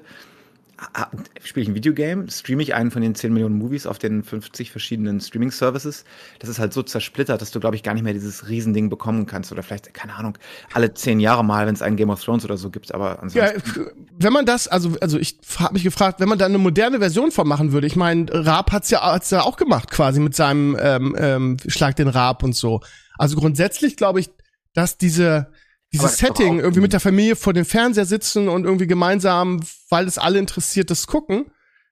spiele 1.42 1.62
ich 1.64 1.68
ein 1.68 1.74
Videogame, 1.74 2.30
streame 2.30 2.62
ich 2.62 2.74
einen 2.74 2.90
von 2.90 3.02
den 3.02 3.14
10 3.14 3.32
Millionen 3.32 3.56
Movies 3.58 3.86
auf 3.86 3.98
den 3.98 4.22
50 4.22 4.70
verschiedenen 4.70 5.20
Streaming-Services. 5.20 6.04
Das 6.38 6.48
ist 6.48 6.58
halt 6.58 6.72
so 6.72 6.82
zersplittert, 6.82 7.40
dass 7.42 7.50
du, 7.50 7.60
glaube 7.60 7.76
ich, 7.76 7.82
gar 7.82 7.94
nicht 7.94 8.02
mehr 8.02 8.12
dieses 8.14 8.48
Riesending 8.48 8.88
bekommen 8.88 9.26
kannst. 9.26 9.52
Oder 9.52 9.62
vielleicht, 9.62 9.92
keine 9.94 10.14
Ahnung, 10.14 10.38
alle 10.72 10.94
zehn 10.94 11.20
Jahre 11.20 11.44
mal, 11.44 11.66
wenn 11.66 11.74
es 11.74 11.82
einen 11.82 11.96
Game 11.96 12.10
of 12.10 12.22
Thrones 12.24 12.44
oder 12.44 12.56
so 12.56 12.70
gibt. 12.70 12.94
Aber 12.94 13.10
Ja, 13.10 13.18
ansonsten. 13.20 13.56
f- 13.80 13.92
wenn 14.18 14.32
man 14.32 14.46
das, 14.46 14.68
also, 14.68 14.96
also 15.00 15.18
ich 15.18 15.38
habe 15.58 15.74
mich 15.74 15.84
gefragt, 15.84 16.20
wenn 16.20 16.28
man 16.28 16.38
da 16.38 16.46
eine 16.46 16.58
moderne 16.58 16.98
Version 16.98 17.30
von 17.30 17.46
machen 17.46 17.72
würde, 17.72 17.86
ich 17.86 17.96
meine, 17.96 18.26
Raab 18.32 18.72
hat's 18.72 18.90
ja, 18.90 19.02
hat's 19.02 19.30
ja 19.30 19.42
auch 19.42 19.56
gemacht, 19.56 19.90
quasi 19.90 20.20
mit 20.20 20.34
seinem 20.34 20.76
ähm, 20.80 21.14
ähm, 21.18 21.56
Schlag 21.66 21.96
den 21.96 22.08
Raab 22.08 22.42
und 22.42 22.54
so. 22.56 22.80
Also 23.18 23.36
grundsätzlich 23.36 23.96
glaube 23.96 24.20
ich, 24.20 24.30
dass 24.72 24.96
diese 24.98 25.48
dieses 25.92 26.18
Setting 26.18 26.60
irgendwie 26.60 26.80
mit 26.80 26.92
der 26.92 27.00
Familie 27.00 27.36
vor 27.36 27.52
dem 27.52 27.64
Fernseher 27.64 28.04
sitzen 28.06 28.48
und 28.48 28.64
irgendwie 28.64 28.86
gemeinsam, 28.86 29.60
weil 29.88 30.06
es 30.06 30.18
alle 30.18 30.38
interessiert, 30.38 30.90
das 30.90 31.06
gucken. 31.06 31.46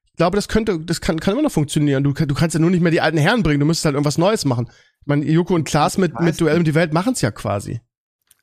Ich 0.07 0.17
glaube, 0.17 0.37
das 0.37 0.49
könnte, 0.49 0.78
das 0.81 1.00
kann, 1.00 1.21
kann 1.21 1.33
immer 1.35 1.43
noch 1.43 1.52
funktionieren. 1.52 2.02
Du, 2.05 2.12
du 2.12 2.35
kannst 2.35 2.55
ja 2.55 2.61
nur 2.61 2.71
nicht 2.71 2.81
mehr 2.81 2.93
die 2.93 3.00
alten 3.00 3.19
Herren 3.19 3.43
bringen, 3.43 3.61
du 3.61 3.67
müsstest 3.67 3.87
halt 3.87 3.95
irgendwas 3.95 4.19
Neues 4.19 4.45
machen. 4.45 4.69
Ich 5.00 5.07
meine, 5.07 5.25
Joko 5.25 5.55
und 5.55 5.64
Klaas 5.64 5.97
mit, 5.99 6.19
mit 6.21 6.40
Duell 6.40 6.59
um 6.59 6.64
die 6.64 6.75
Welt 6.75 6.93
machen's 6.93 7.21
ja 7.21 7.31
quasi. 7.31 7.81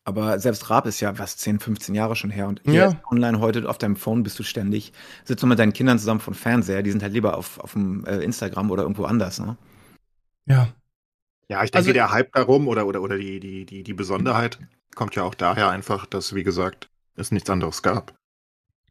Aber 0.08 0.38
selbst 0.40 0.70
Raab 0.70 0.86
ist 0.86 1.00
ja 1.00 1.18
was 1.18 1.36
10, 1.38 1.60
15 1.60 1.96
Jahre 1.96 2.16
schon 2.16 2.30
her 2.30 2.48
und 2.48 2.62
hier 2.64 2.74
Ja. 2.74 3.02
online 3.10 3.40
heute 3.40 3.68
auf 3.68 3.78
deinem 3.80 3.96
Phone 3.96 4.22
bist 4.24 4.38
du 4.38 4.44
ständig, 4.44 4.94
sitzt 5.24 5.42
du 5.42 5.48
mit 5.48 5.58
deinen 5.58 5.74
Kindern 5.74 5.98
zusammen 5.98 6.20
vom 6.20 6.36
Fernseher, 6.36 6.84
die 6.84 6.92
sind 6.92 7.02
halt 7.02 7.14
lieber 7.14 7.38
auf, 7.38 7.60
auf 7.60 7.74
dem 7.74 8.06
äh, 8.06 8.18
Instagram 8.20 8.70
oder 8.72 8.84
irgendwo 8.84 9.06
anders, 9.06 9.40
ne? 9.40 9.58
Ja. 10.46 10.68
Ja, 11.50 11.64
ich 11.64 11.72
denke, 11.72 11.78
Also- 11.78 11.94
der 11.94 12.12
Hype 12.12 12.32
darum 12.34 12.68
oder, 12.68 12.86
oder, 12.86 13.02
oder 13.02 13.18
die, 13.18 13.40
die, 13.40 13.66
die, 13.66 13.84
die 13.84 13.94
Besonderheit 13.94 14.60
kommt 14.96 15.16
ja 15.16 15.24
auch 15.24 15.36
daher 15.36 15.70
einfach, 15.70 16.06
dass, 16.06 16.34
wie 16.36 16.44
gesagt, 16.44 16.90
es 17.16 17.32
nichts 17.32 17.50
anderes 17.50 17.82
gab. 17.82 18.14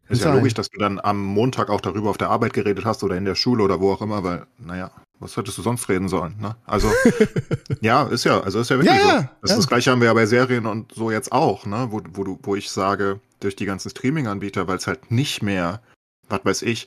Ist 0.08 0.20
ja 0.20 0.26
Sein. 0.26 0.36
logisch, 0.36 0.52
dass 0.54 0.68
du 0.68 0.78
dann 0.78 1.00
am 1.00 1.22
Montag 1.24 1.70
auch 1.70 1.80
darüber 1.80 2.10
auf 2.10 2.18
der 2.18 2.28
Arbeit 2.28 2.52
geredet 2.52 2.84
hast 2.84 3.02
oder 3.02 3.16
in 3.16 3.24
der 3.24 3.34
Schule 3.34 3.64
oder 3.64 3.80
wo 3.80 3.90
auch 3.92 4.02
immer, 4.02 4.22
weil, 4.22 4.46
naja, 4.58 4.90
was 5.18 5.36
hättest 5.38 5.56
du 5.56 5.62
sonst 5.62 5.88
reden 5.88 6.08
sollen, 6.08 6.36
ne? 6.38 6.56
Also, 6.66 6.90
ja, 7.80 8.02
ist 8.04 8.24
ja, 8.24 8.40
also 8.40 8.60
ist 8.60 8.68
ja 8.68 8.76
wirklich 8.76 8.94
Ja, 8.94 9.02
so. 9.02 9.08
ja, 9.08 9.30
Das, 9.40 9.50
ja. 9.52 9.56
das 9.56 9.66
gleiche 9.66 9.90
haben 9.90 10.00
wir 10.00 10.08
ja 10.08 10.14
bei 10.14 10.26
Serien 10.26 10.66
und 10.66 10.92
so 10.92 11.10
jetzt 11.10 11.32
auch, 11.32 11.64
ne? 11.64 11.86
Wo, 11.90 12.02
wo, 12.12 12.22
du, 12.24 12.38
wo 12.42 12.54
ich 12.54 12.70
sage, 12.70 13.20
durch 13.40 13.56
die 13.56 13.64
ganzen 13.64 13.88
Streaming-Anbieter, 13.90 14.68
weil 14.68 14.76
es 14.76 14.86
halt 14.86 15.10
nicht 15.10 15.42
mehr, 15.42 15.80
was 16.28 16.44
weiß 16.44 16.62
ich, 16.62 16.86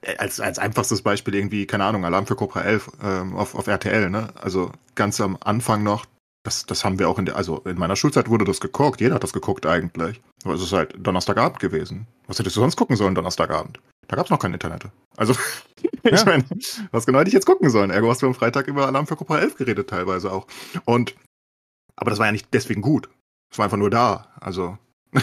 äh, 0.00 0.16
als, 0.16 0.40
als 0.40 0.58
einfachstes 0.58 1.02
Beispiel 1.02 1.36
irgendwie, 1.36 1.64
keine 1.66 1.84
Ahnung, 1.84 2.04
Alarm 2.04 2.26
für 2.26 2.34
Cobra 2.34 2.62
11 2.62 2.90
ähm, 3.04 3.36
auf, 3.36 3.54
auf 3.54 3.68
RTL, 3.68 4.10
ne? 4.10 4.30
Also 4.34 4.72
ganz 4.96 5.20
am 5.20 5.38
Anfang 5.40 5.84
noch, 5.84 6.06
das, 6.48 6.64
das 6.64 6.82
haben 6.82 6.98
wir 6.98 7.10
auch 7.10 7.18
in 7.18 7.26
der, 7.26 7.36
also 7.36 7.58
in 7.66 7.78
meiner 7.78 7.94
Schulzeit 7.94 8.30
wurde 8.30 8.46
das 8.46 8.58
geguckt, 8.60 9.02
jeder 9.02 9.14
hat 9.16 9.22
das 9.22 9.34
geguckt 9.34 9.66
eigentlich. 9.66 10.22
Aber 10.44 10.54
es 10.54 10.62
ist 10.62 10.72
halt 10.72 10.94
Donnerstagabend 10.98 11.60
gewesen. 11.60 12.06
Was 12.26 12.38
hättest 12.38 12.56
du 12.56 12.60
sonst 12.60 12.76
gucken 12.76 12.96
sollen 12.96 13.14
Donnerstagabend? 13.14 13.80
Da 14.06 14.16
gab's 14.16 14.30
noch 14.30 14.38
kein 14.38 14.54
Internet. 14.54 14.86
Also, 15.18 15.34
Ja. 16.04 16.14
ich 16.14 16.24
meine, 16.24 16.44
was 16.90 17.04
genau 17.04 17.18
hätte 17.18 17.28
ich 17.28 17.34
jetzt 17.34 17.44
gucken 17.44 17.68
sollen? 17.68 17.90
Ergo 17.90 18.08
hast 18.08 18.22
du 18.22 18.26
am 18.26 18.34
Freitag 18.34 18.66
über 18.66 18.86
Alarm 18.86 19.06
für 19.06 19.16
Cobra 19.16 19.40
11 19.40 19.56
geredet 19.56 19.90
teilweise 19.90 20.32
auch. 20.32 20.46
Und, 20.86 21.14
aber 21.96 22.08
das 22.10 22.18
war 22.18 22.26
ja 22.26 22.32
nicht 22.32 22.48
deswegen 22.54 22.80
gut. 22.80 23.10
Es 23.52 23.58
war 23.58 23.64
einfach 23.64 23.76
nur 23.76 23.90
da. 23.90 24.28
Also, 24.40 24.78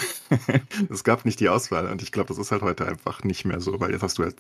es 0.90 1.04
gab 1.04 1.26
nicht 1.26 1.40
die 1.40 1.50
Auswahl. 1.50 1.88
Und 1.88 2.04
ich 2.04 2.12
glaube, 2.12 2.28
das 2.28 2.38
ist 2.38 2.52
halt 2.52 2.62
heute 2.62 2.86
einfach 2.86 3.24
nicht 3.24 3.46
mehr 3.46 3.62
so, 3.62 3.80
weil 3.80 3.92
jetzt 3.92 4.04
hast 4.04 4.20
du 4.20 4.24
halt, 4.24 4.36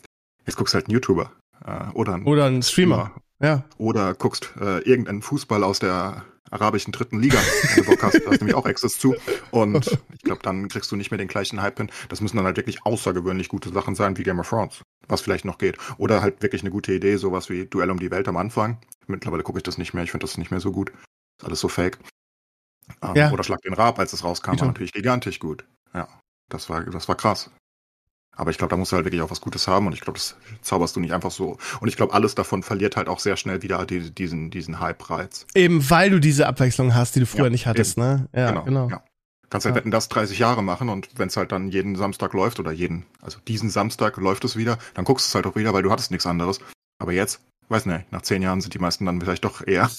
jetzt 0.45 0.55
guckst 0.57 0.73
du 0.73 0.75
halt 0.75 0.85
einen 0.85 0.93
YouTuber. 0.93 1.31
Äh, 1.65 1.89
oder 1.93 2.13
einen 2.13 2.25
Oder 2.25 2.45
ein 2.45 2.61
Streamer. 2.61 3.11
Ja. 3.41 3.63
oder 3.77 4.13
guckst 4.13 4.53
äh, 4.61 4.79
irgendeinen 4.83 5.21
Fußball 5.21 5.63
aus 5.63 5.79
der 5.79 6.23
arabischen 6.51 6.91
dritten 6.91 7.19
Liga, 7.19 7.37
wenn 7.37 7.83
du 7.83 7.89
Bock 7.91 8.03
hast. 8.03 8.21
Da 8.23 8.31
hast 8.31 8.39
nämlich 8.39 8.55
auch 8.55 8.65
Access 8.65 8.99
zu. 8.99 9.15
Und 9.51 9.87
ich 10.13 10.21
glaube, 10.21 10.41
dann 10.43 10.67
kriegst 10.67 10.91
du 10.91 10.95
nicht 10.95 11.11
mehr 11.11 11.17
den 11.17 11.27
gleichen 11.27 11.61
Hype 11.61 11.77
hin. 11.77 11.91
Das 12.09 12.21
müssen 12.21 12.37
dann 12.37 12.45
halt 12.45 12.57
wirklich 12.57 12.85
außergewöhnlich 12.85 13.49
gute 13.49 13.69
Sachen 13.69 13.95
sein, 13.95 14.17
wie 14.17 14.23
Game 14.23 14.39
of 14.39 14.49
Thrones, 14.49 14.81
was 15.07 15.21
vielleicht 15.21 15.45
noch 15.45 15.57
geht. 15.57 15.77
Oder 15.97 16.21
halt 16.21 16.41
wirklich 16.41 16.61
eine 16.61 16.71
gute 16.71 16.93
Idee, 16.93 17.17
sowas 17.17 17.49
wie 17.49 17.65
Duell 17.65 17.89
um 17.91 17.99
die 17.99 18.11
Welt 18.11 18.27
am 18.27 18.37
Anfang. 18.37 18.77
Mittlerweile 19.07 19.43
gucke 19.43 19.59
ich 19.59 19.63
das 19.63 19.77
nicht 19.77 19.93
mehr. 19.93 20.03
Ich 20.03 20.11
finde 20.11 20.25
das 20.25 20.37
nicht 20.37 20.51
mehr 20.51 20.59
so 20.59 20.71
gut. 20.71 20.91
Ist 21.39 21.45
alles 21.45 21.59
so 21.59 21.67
fake. 21.67 21.99
Ähm, 23.01 23.15
Ja. 23.15 23.31
Oder 23.31 23.43
Schlag 23.43 23.61
den 23.61 23.73
Rab, 23.73 23.99
als 23.99 24.13
es 24.13 24.23
rauskam, 24.23 24.59
war 24.59 24.67
natürlich 24.67 24.93
gigantisch 24.93 25.39
gut. 25.39 25.65
Ja, 25.93 26.07
das 26.49 26.69
war, 26.69 26.83
das 26.83 27.07
war 27.07 27.15
krass. 27.15 27.49
Aber 28.35 28.51
ich 28.51 28.57
glaube, 28.57 28.71
da 28.71 28.77
musst 28.77 28.91
du 28.91 28.95
halt 28.95 29.05
wirklich 29.05 29.21
auch 29.21 29.31
was 29.31 29.41
Gutes 29.41 29.67
haben 29.67 29.87
und 29.87 29.93
ich 29.93 30.01
glaube, 30.01 30.19
das 30.19 30.35
zauberst 30.61 30.95
du 30.95 30.99
nicht 30.99 31.13
einfach 31.13 31.31
so. 31.31 31.57
Und 31.79 31.87
ich 31.87 31.95
glaube, 31.95 32.13
alles 32.13 32.35
davon 32.35 32.63
verliert 32.63 32.97
halt 32.97 33.07
auch 33.07 33.19
sehr 33.19 33.37
schnell 33.37 33.61
wieder 33.61 33.85
die, 33.85 34.11
diesen, 34.11 34.51
diesen 34.51 34.79
Hype-Reiz. 34.79 35.45
Eben 35.55 35.89
weil 35.89 36.09
du 36.09 36.19
diese 36.19 36.47
Abwechslung 36.47 36.93
hast, 36.95 37.15
die 37.15 37.21
du 37.21 37.25
früher 37.25 37.45
Ja, 37.45 37.49
nicht 37.49 37.65
hattest, 37.67 37.97
ne? 37.97 38.27
Ja, 38.33 38.51
genau. 38.61 38.89
Ja. 38.89 39.03
Kannst 39.49 39.65
halt 39.65 39.75
Ja. 39.75 39.77
wetten, 39.79 39.91
das 39.91 40.09
30 40.09 40.39
Jahre 40.39 40.63
machen 40.63 40.89
und 40.89 41.07
wenn 41.17 41.27
es 41.27 41.37
halt 41.37 41.51
dann 41.51 41.69
jeden 41.69 41.95
Samstag 41.95 42.33
läuft 42.33 42.59
oder 42.59 42.71
jeden, 42.71 43.05
also 43.21 43.37
diesen 43.47 43.69
Samstag 43.69 44.17
läuft 44.17 44.43
es 44.43 44.57
wieder, 44.57 44.77
dann 44.95 45.05
guckst 45.05 45.27
du 45.27 45.29
es 45.29 45.35
halt 45.35 45.45
auch 45.45 45.55
wieder, 45.55 45.73
weil 45.73 45.83
du 45.83 45.91
hattest 45.91 46.11
nichts 46.11 46.25
anderes. 46.25 46.59
Aber 46.99 47.11
jetzt, 47.13 47.41
weiß 47.69 47.85
nicht, 47.85 48.11
nach 48.11 48.21
zehn 48.21 48.41
Jahren 48.41 48.61
sind 48.61 48.73
die 48.73 48.79
meisten 48.79 49.05
dann 49.05 49.19
vielleicht 49.19 49.43
doch 49.43 49.65
eher. 49.65 49.89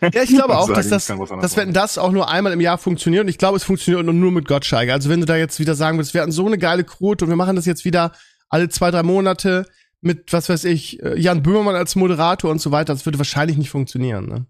Ja, 0.00 0.22
ich 0.22 0.30
glaube 0.30 0.56
auch, 0.58 0.68
sagen, 0.68 0.88
dass 0.90 1.06
das, 1.06 1.06
dass 1.06 1.56
wenn 1.56 1.72
das 1.72 1.98
auch 1.98 2.12
nur 2.12 2.28
einmal 2.28 2.52
im 2.52 2.60
Jahr 2.60 2.78
funktioniert 2.78 3.24
und 3.24 3.28
ich 3.28 3.38
glaube, 3.38 3.56
es 3.56 3.64
funktioniert 3.64 4.04
nur, 4.04 4.32
mit 4.32 4.46
Gottschalk. 4.46 4.90
Also 4.90 5.08
wenn 5.08 5.20
du 5.20 5.26
da 5.26 5.36
jetzt 5.36 5.58
wieder 5.60 5.74
sagen 5.74 5.98
würdest, 5.98 6.14
wir 6.14 6.22
hatten 6.22 6.32
so 6.32 6.46
eine 6.46 6.58
geile 6.58 6.84
Quote 6.84 7.24
und 7.24 7.30
wir 7.30 7.36
machen 7.36 7.56
das 7.56 7.66
jetzt 7.66 7.84
wieder 7.84 8.12
alle 8.48 8.68
zwei, 8.68 8.90
drei 8.90 9.02
Monate 9.02 9.66
mit, 10.00 10.32
was 10.32 10.48
weiß 10.48 10.64
ich, 10.64 11.02
äh, 11.02 11.18
Jan 11.18 11.42
Böhmermann 11.42 11.76
als 11.76 11.96
Moderator 11.96 12.50
und 12.50 12.60
so 12.60 12.70
weiter, 12.72 12.92
das 12.92 13.06
würde 13.06 13.18
wahrscheinlich 13.18 13.56
nicht 13.56 13.70
funktionieren, 13.70 14.26
ne? 14.26 14.46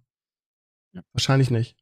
Wahrscheinlich 1.12 1.50
nicht. 1.50 1.76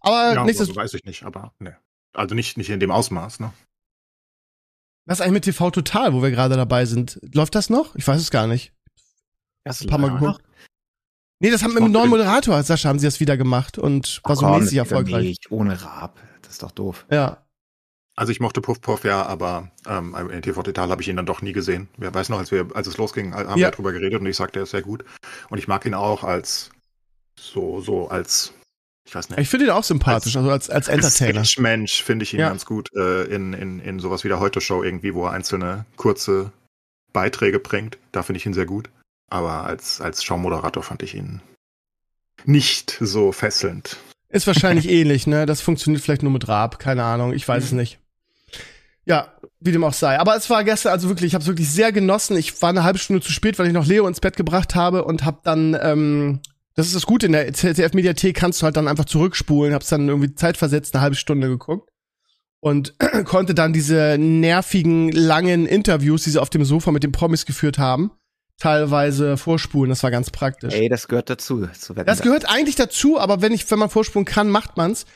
Aber 0.00 0.34
Ja, 0.34 0.44
nächstes, 0.44 0.68
also 0.68 0.80
weiß 0.80 0.94
ich 0.94 1.04
nicht, 1.04 1.24
aber 1.24 1.52
ne. 1.58 1.76
Also 2.12 2.34
nicht, 2.34 2.56
nicht 2.56 2.70
in 2.70 2.80
dem 2.80 2.90
Ausmaß, 2.90 3.40
ne? 3.40 3.52
was 5.08 5.20
ist 5.20 5.22
eigentlich 5.22 5.34
mit 5.34 5.44
TV 5.44 5.70
Total, 5.70 6.12
wo 6.12 6.22
wir 6.22 6.30
gerade 6.30 6.54
dabei 6.54 6.84
sind? 6.84 7.18
Läuft 7.32 7.54
das 7.54 7.70
noch? 7.70 7.96
Ich 7.96 8.06
weiß 8.06 8.20
es 8.20 8.30
gar 8.30 8.46
nicht. 8.46 8.74
Erst 9.64 9.82
Ein 9.82 9.88
paar 9.88 9.98
Mal 9.98 10.12
geguckt. 10.12 10.42
Nee, 11.40 11.50
das 11.50 11.62
haben 11.62 11.72
mit 11.72 11.82
Ich 11.82 11.86
dem 11.86 11.92
neuen 11.92 12.10
Moderator, 12.10 12.62
Sascha, 12.62 12.88
haben 12.88 12.98
sie 12.98 13.06
das 13.06 13.20
wieder 13.20 13.36
gemacht 13.36 13.78
und 13.78 14.20
war 14.24 14.34
so 14.36 14.46
Komm, 14.46 14.60
mäßig 14.60 14.78
erfolgreich. 14.78 15.24
Nicht, 15.24 15.50
ohne 15.52 15.80
Raab. 15.80 16.20
Das 16.42 16.52
ist 16.52 16.62
doch 16.62 16.72
doof. 16.72 17.06
Ja. 17.10 17.44
Also 18.16 18.32
ich 18.32 18.40
mochte 18.40 18.60
Puff 18.60 18.80
Puff 18.80 19.04
ja, 19.04 19.24
aber 19.24 19.70
ähm, 19.86 20.16
in 20.32 20.42
TV 20.42 20.60
Total 20.64 20.90
habe 20.90 21.00
ich 21.00 21.08
ihn 21.08 21.14
dann 21.14 21.26
doch 21.26 21.40
nie 21.40 21.52
gesehen. 21.52 21.88
Wer 21.96 22.12
weiß 22.12 22.30
noch, 22.30 22.38
als 22.38 22.50
wir, 22.50 22.66
als 22.74 22.88
es 22.88 22.96
losging, 22.96 23.32
haben 23.32 23.50
ja. 23.50 23.66
wir 23.66 23.70
darüber 23.70 23.92
geredet 23.92 24.20
und 24.20 24.26
ich 24.26 24.36
sagte, 24.36 24.58
er 24.58 24.64
ist 24.64 24.72
sehr 24.72 24.82
gut. 24.82 25.04
Und 25.50 25.58
ich 25.58 25.68
mag 25.68 25.86
ihn 25.86 25.94
auch 25.94 26.24
als 26.24 26.70
so, 27.38 27.80
so 27.80 28.08
als 28.08 28.52
ich 29.06 29.14
weiß 29.14 29.30
nicht. 29.30 29.38
Ich 29.38 29.48
finde 29.48 29.66
ihn 29.66 29.70
auch 29.70 29.84
sympathisch, 29.84 30.36
als, 30.36 30.44
also 30.44 30.50
als, 30.50 30.70
als 30.70 30.88
Entertainer. 30.88 31.40
Als 31.40 31.56
Mensch 31.58 32.02
finde 32.02 32.24
ich 32.24 32.34
ihn 32.34 32.40
ja. 32.40 32.48
ganz 32.48 32.66
gut 32.66 32.90
äh, 32.94 33.24
in, 33.24 33.52
in, 33.52 33.78
in 33.78 34.00
sowas 34.00 34.24
wie 34.24 34.28
der 34.28 34.40
Heute-Show 34.40 34.82
irgendwie, 34.82 35.14
wo 35.14 35.26
er 35.26 35.32
einzelne 35.32 35.86
kurze 35.96 36.52
Beiträge 37.12 37.60
bringt. 37.60 37.98
Da 38.10 38.22
finde 38.22 38.38
ich 38.38 38.46
ihn 38.46 38.52
sehr 38.52 38.66
gut. 38.66 38.90
Aber 39.28 39.64
als, 39.64 40.00
als 40.00 40.24
Showmoderator 40.24 40.82
fand 40.82 41.02
ich 41.02 41.14
ihn 41.14 41.40
nicht 42.44 42.96
so 43.00 43.32
fesselnd. 43.32 43.96
Ist 44.28 44.46
wahrscheinlich 44.46 44.88
ähnlich, 44.90 45.26
ne? 45.26 45.46
Das 45.46 45.60
funktioniert 45.60 46.02
vielleicht 46.02 46.22
nur 46.22 46.32
mit 46.32 46.48
Raab, 46.48 46.78
keine 46.78 47.04
Ahnung, 47.04 47.32
ich 47.32 47.46
weiß 47.46 47.64
mhm. 47.64 47.66
es 47.66 47.72
nicht. 47.72 47.98
Ja, 49.04 49.32
wie 49.58 49.72
dem 49.72 49.84
auch 49.84 49.94
sei. 49.94 50.18
Aber 50.18 50.36
es 50.36 50.50
war 50.50 50.64
gestern 50.64 50.92
also 50.92 51.08
wirklich, 51.08 51.28
ich 51.28 51.34
habe 51.34 51.42
es 51.42 51.48
wirklich 51.48 51.70
sehr 51.70 51.92
genossen. 51.92 52.36
Ich 52.36 52.60
war 52.60 52.68
eine 52.68 52.84
halbe 52.84 52.98
Stunde 52.98 53.22
zu 53.22 53.32
spät, 53.32 53.58
weil 53.58 53.66
ich 53.66 53.72
noch 53.72 53.86
Leo 53.86 54.06
ins 54.06 54.20
Bett 54.20 54.36
gebracht 54.36 54.74
habe 54.74 55.04
und 55.04 55.24
habe 55.24 55.40
dann, 55.44 55.76
ähm, 55.80 56.40
das 56.74 56.88
ist 56.88 56.94
das 56.94 57.06
Gute, 57.06 57.26
in 57.26 57.32
der 57.32 57.52
ZDF-Mediathek 57.54 58.36
kannst 58.36 58.60
du 58.60 58.64
halt 58.64 58.76
dann 58.76 58.86
einfach 58.86 59.06
zurückspulen, 59.06 59.72
hab's 59.72 59.88
dann 59.88 60.08
irgendwie 60.08 60.34
zeitversetzt 60.34 60.94
eine 60.94 61.00
halbe 61.00 61.16
Stunde 61.16 61.48
geguckt 61.48 61.90
und 62.60 62.96
konnte 63.24 63.54
dann 63.54 63.72
diese 63.72 64.16
nervigen, 64.18 65.10
langen 65.10 65.64
Interviews, 65.64 66.24
die 66.24 66.30
sie 66.30 66.40
auf 66.40 66.50
dem 66.50 66.66
Sofa 66.66 66.92
mit 66.92 67.02
den 67.02 67.12
Promis 67.12 67.46
geführt 67.46 67.78
haben, 67.78 68.10
teilweise 68.58 69.36
vorspulen. 69.36 69.88
Das 69.88 70.02
war 70.02 70.10
ganz 70.10 70.30
praktisch. 70.30 70.74
Ey, 70.74 70.88
das 70.88 71.08
gehört 71.08 71.30
dazu. 71.30 71.66
das 72.04 72.22
gehört 72.22 72.48
eigentlich 72.48 72.76
dazu, 72.76 73.18
aber 73.18 73.40
wenn 73.40 73.52
ich, 73.52 73.70
wenn 73.70 73.78
man 73.78 73.90
vorspulen 73.90 74.24
kann, 74.24 74.50
macht 74.50 74.76
man's, 74.76 75.06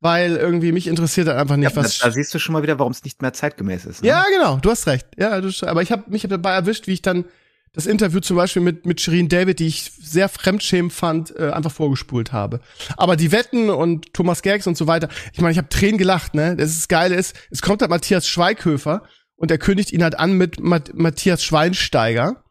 weil 0.00 0.36
irgendwie 0.36 0.72
mich 0.72 0.86
interessiert 0.86 1.28
halt 1.28 1.38
einfach 1.38 1.56
nicht, 1.56 1.70
ja, 1.70 1.76
was. 1.76 1.98
Da, 1.98 2.06
da 2.06 2.12
siehst 2.12 2.34
du 2.34 2.38
schon 2.38 2.52
mal 2.52 2.62
wieder, 2.62 2.78
warum 2.78 2.92
es 2.92 3.04
nicht 3.04 3.22
mehr 3.22 3.32
zeitgemäß 3.32 3.84
ist. 3.84 4.02
Ne? 4.02 4.08
Ja, 4.08 4.24
genau. 4.34 4.58
Du 4.58 4.70
hast 4.70 4.86
recht. 4.86 5.06
Ja, 5.16 5.40
du, 5.40 5.50
aber 5.66 5.82
ich 5.82 5.90
habe 5.92 6.04
mich 6.10 6.24
hab 6.24 6.30
dabei 6.30 6.52
erwischt, 6.52 6.86
wie 6.86 6.92
ich 6.92 7.02
dann 7.02 7.24
das 7.72 7.86
Interview 7.86 8.20
zum 8.20 8.36
Beispiel 8.36 8.62
mit, 8.62 8.86
mit 8.86 9.00
Shirin 9.00 9.28
David, 9.28 9.58
die 9.60 9.66
ich 9.66 9.92
sehr 10.00 10.28
fremdschämend 10.28 10.92
fand, 10.92 11.36
äh, 11.36 11.50
einfach 11.50 11.70
vorgespult 11.70 12.32
habe. 12.32 12.60
Aber 12.96 13.14
die 13.14 13.30
Wetten 13.30 13.70
und 13.70 14.14
Thomas 14.14 14.42
Gerks 14.42 14.66
und 14.66 14.76
so 14.76 14.86
weiter, 14.86 15.08
ich 15.32 15.40
meine, 15.40 15.52
ich 15.52 15.58
habe 15.58 15.68
Tränen 15.68 15.98
gelacht, 15.98 16.34
ne? 16.34 16.56
Das 16.56 16.70
ist 16.70 16.88
geil 16.88 17.12
ist, 17.12 17.36
es 17.50 17.62
kommt 17.62 17.82
halt 17.82 17.90
Matthias 17.90 18.26
Schweighöfer 18.26 19.02
und 19.36 19.50
er 19.50 19.58
kündigt 19.58 19.92
ihn 19.92 20.02
halt 20.02 20.18
an 20.18 20.32
mit 20.32 20.60
Mat 20.60 20.92
Matthias 20.94 21.44
Schweinsteiger. 21.44 22.42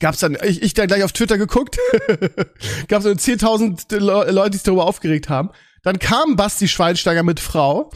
Gab's 0.00 0.18
dann, 0.18 0.36
ich, 0.42 0.62
ich 0.62 0.74
da 0.74 0.86
gleich 0.86 1.04
auf 1.04 1.12
Twitter 1.12 1.38
geguckt, 1.38 1.78
gab's 2.88 3.04
so 3.04 3.10
10.000 3.10 3.98
Le 3.98 4.30
Leute, 4.30 4.50
die 4.50 4.56
sich 4.56 4.64
darüber 4.64 4.86
aufgeregt 4.86 5.28
haben. 5.28 5.50
Dann 5.82 5.98
kam 5.98 6.36
Basti 6.36 6.68
Schweinsteiger 6.68 7.22
mit 7.22 7.38
Frau 7.38 7.90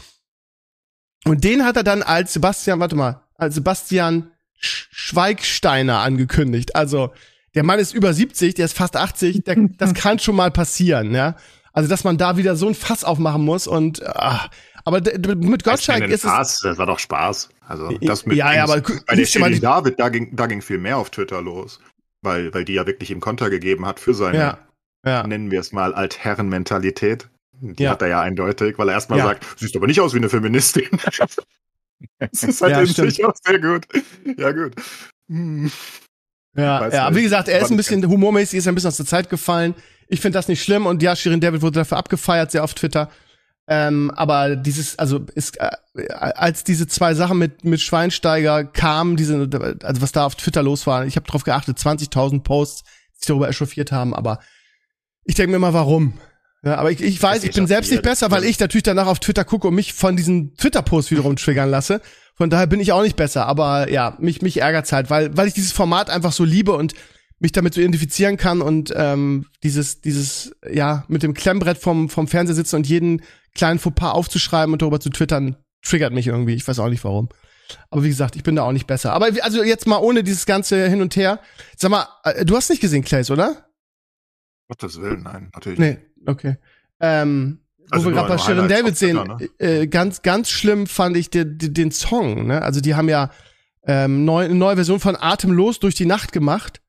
und 1.25 1.43
den 1.43 1.65
hat 1.65 1.75
er 1.75 1.83
dann 1.83 2.03
als 2.03 2.33
Sebastian, 2.33 2.79
warte 2.79 2.95
mal, 2.95 3.21
als 3.35 3.55
Sebastian 3.55 4.31
Schweigsteiner 4.57 5.99
angekündigt. 5.99 6.75
Also, 6.75 7.11
der 7.55 7.63
Mann 7.63 7.79
ist 7.79 7.93
über 7.93 8.13
70, 8.13 8.53
der 8.53 8.65
ist 8.65 8.77
fast 8.77 8.95
80, 8.95 9.43
der, 9.43 9.55
das 9.77 9.93
kann 9.93 10.19
schon 10.19 10.35
mal 10.35 10.51
passieren, 10.51 11.13
ja. 11.13 11.35
Also, 11.73 11.89
dass 11.89 12.03
man 12.03 12.17
da 12.17 12.37
wieder 12.37 12.55
so 12.55 12.67
ein 12.67 12.75
Fass 12.75 13.03
aufmachen 13.03 13.43
muss 13.43 13.67
und, 13.67 14.05
ach, 14.05 14.49
aber 14.85 15.01
mit 15.35 15.63
Gottschalk 15.63 16.07
ist 16.07 16.21
Spaß, 16.21 16.55
es. 16.55 16.59
Das 16.61 16.77
war 16.77 16.85
doch 16.85 16.99
Spaß. 16.99 17.49
Also, 17.67 17.89
das 18.01 18.25
mit 18.27 18.37
ja, 18.37 18.53
ja, 18.53 18.63
aber 18.63 18.81
bei 19.07 19.15
der 19.15 19.59
David, 19.59 19.99
da 19.99 20.09
ging, 20.09 20.35
da 20.35 20.45
ging 20.45 20.61
viel 20.61 20.77
mehr 20.77 20.97
auf 20.97 21.09
Twitter 21.09 21.41
los. 21.41 21.79
Weil, 22.25 22.53
weil 22.53 22.65
die 22.65 22.73
ja 22.73 22.85
wirklich 22.85 23.11
ihm 23.11 23.21
Konter 23.21 23.49
gegeben 23.49 23.85
hat 23.85 23.99
für 23.99 24.13
seine, 24.13 24.37
ja, 24.37 24.57
ja. 25.05 25.25
nennen 25.25 25.51
wir 25.51 25.59
es 25.59 25.71
mal, 25.71 25.93
Altherrenmentalität. 25.93 27.29
Die 27.61 27.83
ja. 27.83 27.91
hat 27.91 28.01
er 28.01 28.09
ja 28.09 28.21
eindeutig, 28.21 28.77
weil 28.77 28.89
er 28.89 28.95
erstmal 28.95 29.19
sagt, 29.19 29.45
siehst 29.57 29.75
aber 29.77 29.87
nicht 29.87 30.01
aus 30.01 30.13
wie 30.13 30.17
eine 30.17 30.29
Feministin. 30.29 30.89
Das 32.19 32.43
ist 32.43 32.61
halt 32.61 32.73
ja, 32.73 32.81
in 32.81 32.87
sich 32.87 33.25
auch 33.25 33.33
sehr 33.41 33.57
gut. 33.57 33.87
Ja, 34.37 34.51
gut. 34.51 34.73
Hm. 35.29 35.71
Ja, 36.55 36.87
ja, 36.89 37.07
aber 37.07 37.15
wie 37.15 37.23
gesagt, 37.23 37.47
er 37.47 37.59
ist 37.59 37.71
ein 37.71 37.77
bisschen 37.77 38.05
humormäßig, 38.07 38.59
ist 38.59 38.67
ein 38.67 38.75
bisschen 38.75 38.89
aus 38.89 38.97
der 38.97 39.05
Zeit 39.05 39.29
gefallen. 39.29 39.75
Ich 40.07 40.21
finde 40.21 40.37
das 40.37 40.47
nicht 40.47 40.61
schlimm 40.61 40.85
und 40.85 41.01
ja, 41.01 41.15
Shirin 41.15 41.39
David 41.39 41.61
wurde 41.61 41.79
dafür 41.79 41.97
abgefeiert, 41.97 42.51
sehr 42.51 42.63
auf 42.63 42.73
Twitter. 42.73 43.09
Ähm, 43.67 44.11
aber 44.11 44.55
dieses, 44.55 44.99
also 44.99 45.25
ist, 45.33 45.59
äh, 45.59 45.71
als 46.09 46.63
diese 46.63 46.87
zwei 46.87 47.15
Sachen 47.15 47.39
mit 47.39 47.65
mit 47.65 47.81
Schweinsteiger 47.81 48.63
kamen, 48.63 49.15
diese, 49.15 49.49
also 49.81 50.01
was 50.01 50.11
da 50.11 50.25
auf 50.25 50.35
Twitter 50.35 50.61
los 50.61 50.85
war, 50.85 51.05
ich 51.05 51.15
habe 51.15 51.25
drauf 51.25 51.43
geachtet, 51.43 51.79
20.000 51.79 52.43
Posts, 52.43 52.83
die 52.83 53.19
sich 53.19 53.27
darüber 53.27 53.49
echauffiert 53.49 53.91
haben, 53.91 54.13
aber 54.13 54.39
ich 55.23 55.35
denke 55.35 55.51
mir 55.51 55.59
mal, 55.59 55.73
warum? 55.73 56.13
Ja, 56.63 56.75
aber 56.75 56.91
ich, 56.91 57.01
ich 57.01 57.21
weiß, 57.21 57.43
ich 57.43 57.55
bin 57.55 57.67
selbst 57.67 57.91
nicht 57.91 58.03
besser, 58.03 58.31
weil 58.31 58.43
ich 58.43 58.59
natürlich 58.59 58.83
danach 58.83 59.07
auf 59.07 59.19
Twitter 59.19 59.43
gucke 59.43 59.67
und 59.67 59.75
mich 59.75 59.93
von 59.93 60.15
diesen 60.15 60.55
Twitter-Posts 60.55 61.11
wiederum 61.11 61.35
triggern 61.35 61.69
lasse. 61.69 62.01
Von 62.35 62.49
daher 62.49 62.67
bin 62.67 62.79
ich 62.79 62.91
auch 62.91 63.03
nicht 63.03 63.15
besser. 63.15 63.45
Aber 63.45 63.89
ja, 63.91 64.17
mich, 64.19 64.41
mich 64.41 64.61
ärgert's 64.61 64.91
halt, 64.91 65.11
weil, 65.11 65.35
weil 65.37 65.47
ich 65.47 65.53
dieses 65.53 65.71
Format 65.71 66.09
einfach 66.09 66.31
so 66.31 66.43
liebe 66.43 66.73
und 66.73 66.93
mich 67.39 67.51
damit 67.51 67.75
so 67.75 67.81
identifizieren 67.81 68.37
kann 68.37 68.61
und 68.61 68.91
ähm, 68.95 69.45
dieses, 69.61 70.01
dieses, 70.01 70.55
ja, 70.71 71.05
mit 71.07 71.21
dem 71.21 71.33
Klemmbrett 71.33 71.77
vom, 71.77 72.09
vom 72.09 72.27
Fernseher 72.27 72.55
sitzen 72.55 72.77
und 72.77 72.87
jeden 72.87 73.21
kleinen 73.55 73.79
Fauxpas 73.79 74.11
aufzuschreiben 74.11 74.73
und 74.73 74.81
darüber 74.81 74.99
zu 74.99 75.09
twittern, 75.09 75.55
triggert 75.81 76.13
mich 76.13 76.27
irgendwie. 76.27 76.53
Ich 76.53 76.67
weiß 76.67 76.79
auch 76.79 76.89
nicht 76.89 77.03
warum. 77.03 77.29
Aber 77.89 78.03
wie 78.03 78.09
gesagt, 78.09 78.35
ich 78.35 78.43
bin 78.43 78.55
da 78.55 78.63
auch 78.63 78.71
nicht 78.71 78.87
besser. 78.87 79.13
Aber 79.13 79.29
also 79.41 79.63
jetzt 79.63 79.87
mal 79.87 79.97
ohne 79.97 80.23
dieses 80.23 80.45
ganze 80.45 80.87
Hin 80.87 81.01
und 81.01 81.15
Her. 81.15 81.39
Sag 81.75 81.89
mal, 81.89 82.07
äh, 82.23 82.45
du 82.45 82.55
hast 82.55 82.69
nicht 82.69 82.81
gesehen, 82.81 83.03
Clays, 83.03 83.31
oder? 83.31 83.65
Gottes 84.67 84.99
Willen, 85.01 85.23
nein, 85.23 85.49
natürlich. 85.53 85.79
Nee, 85.79 85.97
okay. 86.25 86.57
Ähm, 86.99 87.59
also 87.89 88.05
wo 88.05 88.09
wir 88.09 88.15
gerade 88.15 88.29
bei 88.29 88.37
Sharon 88.37 88.67
David 88.67 88.97
sehen, 88.97 89.15
ne? 89.15 89.49
äh, 89.59 89.87
ganz, 89.87 90.21
ganz 90.21 90.49
schlimm 90.49 90.87
fand 90.87 91.17
ich 91.17 91.29
den, 91.29 91.57
den, 91.59 91.91
Song, 91.91 92.47
ne? 92.47 92.61
Also 92.61 92.81
die 92.81 92.95
haben 92.95 93.09
ja 93.09 93.31
ähm, 93.85 94.25
neu, 94.25 94.45
eine 94.45 94.55
neue 94.55 94.75
Version 94.75 94.99
von 94.99 95.15
Atemlos 95.15 95.79
durch 95.79 95.93
die 95.93 96.05
Nacht 96.05 96.31
gemacht. 96.31 96.81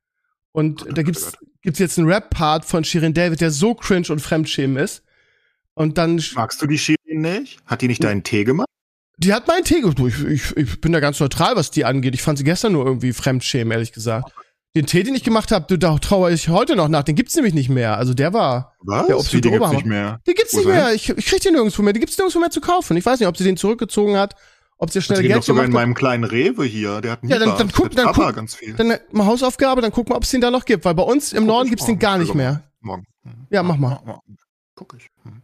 Und 0.53 0.87
oh, 0.87 0.93
da 0.93 1.03
gibt's, 1.03 1.33
gibt's 1.61 1.79
jetzt 1.79 1.99
einen 1.99 2.09
Rap-Part 2.09 2.65
von 2.65 2.83
Shirin 2.83 3.13
David, 3.13 3.43
der 3.43 3.51
so 3.51 3.75
cringe 3.75 4.09
und 4.09 4.21
fremdschämen 4.21 4.79
ist. 4.79 5.03
Und 5.77 5.99
dann. 5.99 6.21
Magst 6.35 6.61
du 6.61 6.67
die 6.67 6.79
Shirin 6.79 7.21
nicht? 7.21 7.59
Hat 7.67 7.83
die 7.83 7.89
nicht 7.89 8.03
deinen 8.03 8.23
Tee 8.23 8.45
gemacht? 8.45 8.69
Die 9.19 9.33
hat 9.33 9.47
meinen 9.47 9.65
Tee 9.65 9.81
gemacht. 9.81 9.99
Ich, 10.01 10.25
ich, 10.25 10.57
ich 10.57 10.81
bin 10.81 10.93
da 10.93 11.01
ganz 11.01 11.21
neutral, 11.21 11.55
was 11.55 11.71
die 11.71 11.85
angeht. 11.85 12.15
Ich 12.15 12.23
fand 12.23 12.39
sie 12.39 12.45
gestern 12.45 12.73
nur 12.73 12.85
irgendwie 12.85 13.13
fremdschämen, 13.13 13.71
ehrlich 13.73 13.93
gesagt. 13.93 14.33
Den 14.75 14.87
Tee, 14.87 15.03
den 15.03 15.15
ich 15.15 15.23
gemacht 15.25 15.53
habe, 15.53 15.79
da 15.79 15.99
traue 15.99 16.33
ich 16.33 16.49
heute 16.49 16.77
noch 16.77 16.89
nach. 16.89 17.03
Den 17.03 17.15
gibt's 17.15 17.35
nämlich 17.35 17.55
nicht 17.55 17.71
mehr. 17.71 17.97
Also 17.97 18.13
der 18.13 18.33
war 18.33 18.75
Was? 18.81 19.07
der 19.07 19.41
den 19.41 19.53
gibt's 19.53 19.71
nicht 19.71 19.87
mehr. 19.87 20.21
Den 20.27 20.35
gibt's 20.35 20.55
Wo 20.55 20.59
nicht 20.59 20.69
mehr. 20.69 20.93
Ich, 20.93 21.09
ich 21.09 21.27
krieg 21.27 21.41
den 21.41 21.55
nirgendwo 21.55 21.83
mehr. 21.83 21.93
Den 21.93 22.01
gibt's 22.01 22.19
nirgendwo 22.19 22.41
mehr 22.41 22.51
zu 22.51 22.61
kaufen. 22.61 22.97
Ich 22.97 23.07
weiß 23.07 23.21
nicht, 23.21 23.29
ob 23.29 23.37
sie 23.37 23.45
den 23.45 23.57
zurückgezogen 23.57 24.17
hat, 24.17 24.35
ob 24.77 24.91
sie 24.91 25.01
schnell 25.01 25.23
Geld 25.23 25.37
doch 25.37 25.43
sogar 25.43 25.65
in 25.65 25.73
meinem 25.73 25.95
kleinen 25.95 26.25
Rewe 26.25 26.65
hier. 26.65 27.01
Der 27.01 27.13
hat 27.13 27.23
einen 27.23 27.33
Ja, 27.33 27.39
dann, 27.39 27.57
dann 27.57 27.71
guck, 27.71 27.91
dann 27.93 28.13
guck, 28.13 28.35
ganz 28.35 28.55
viel. 28.55 28.75
dann 28.75 28.99
mal 29.13 29.25
Hausaufgabe, 29.27 29.81
dann 29.81 29.93
guck 29.93 30.11
mal, 30.11 30.17
ob 30.17 30.25
es 30.25 30.31
den 30.31 30.43
da 30.43 30.51
noch 30.51 30.67
gibt. 30.67 30.85
Weil 30.85 30.95
bei 30.95 31.03
uns 31.03 31.33
im 31.33 31.47
Norden 31.47 31.69
gibt's 31.69 31.87
den 31.87 31.99
gar 31.99 32.19
nicht 32.19 32.29
also 32.29 32.37
mehr. 32.39 32.63
Morgen. 32.81 33.07
Ja, 33.51 33.63
mach 33.63 33.77
mal. 33.79 34.01
Guck 34.75 34.95
ich. 34.99 35.09
Hm. 35.23 35.43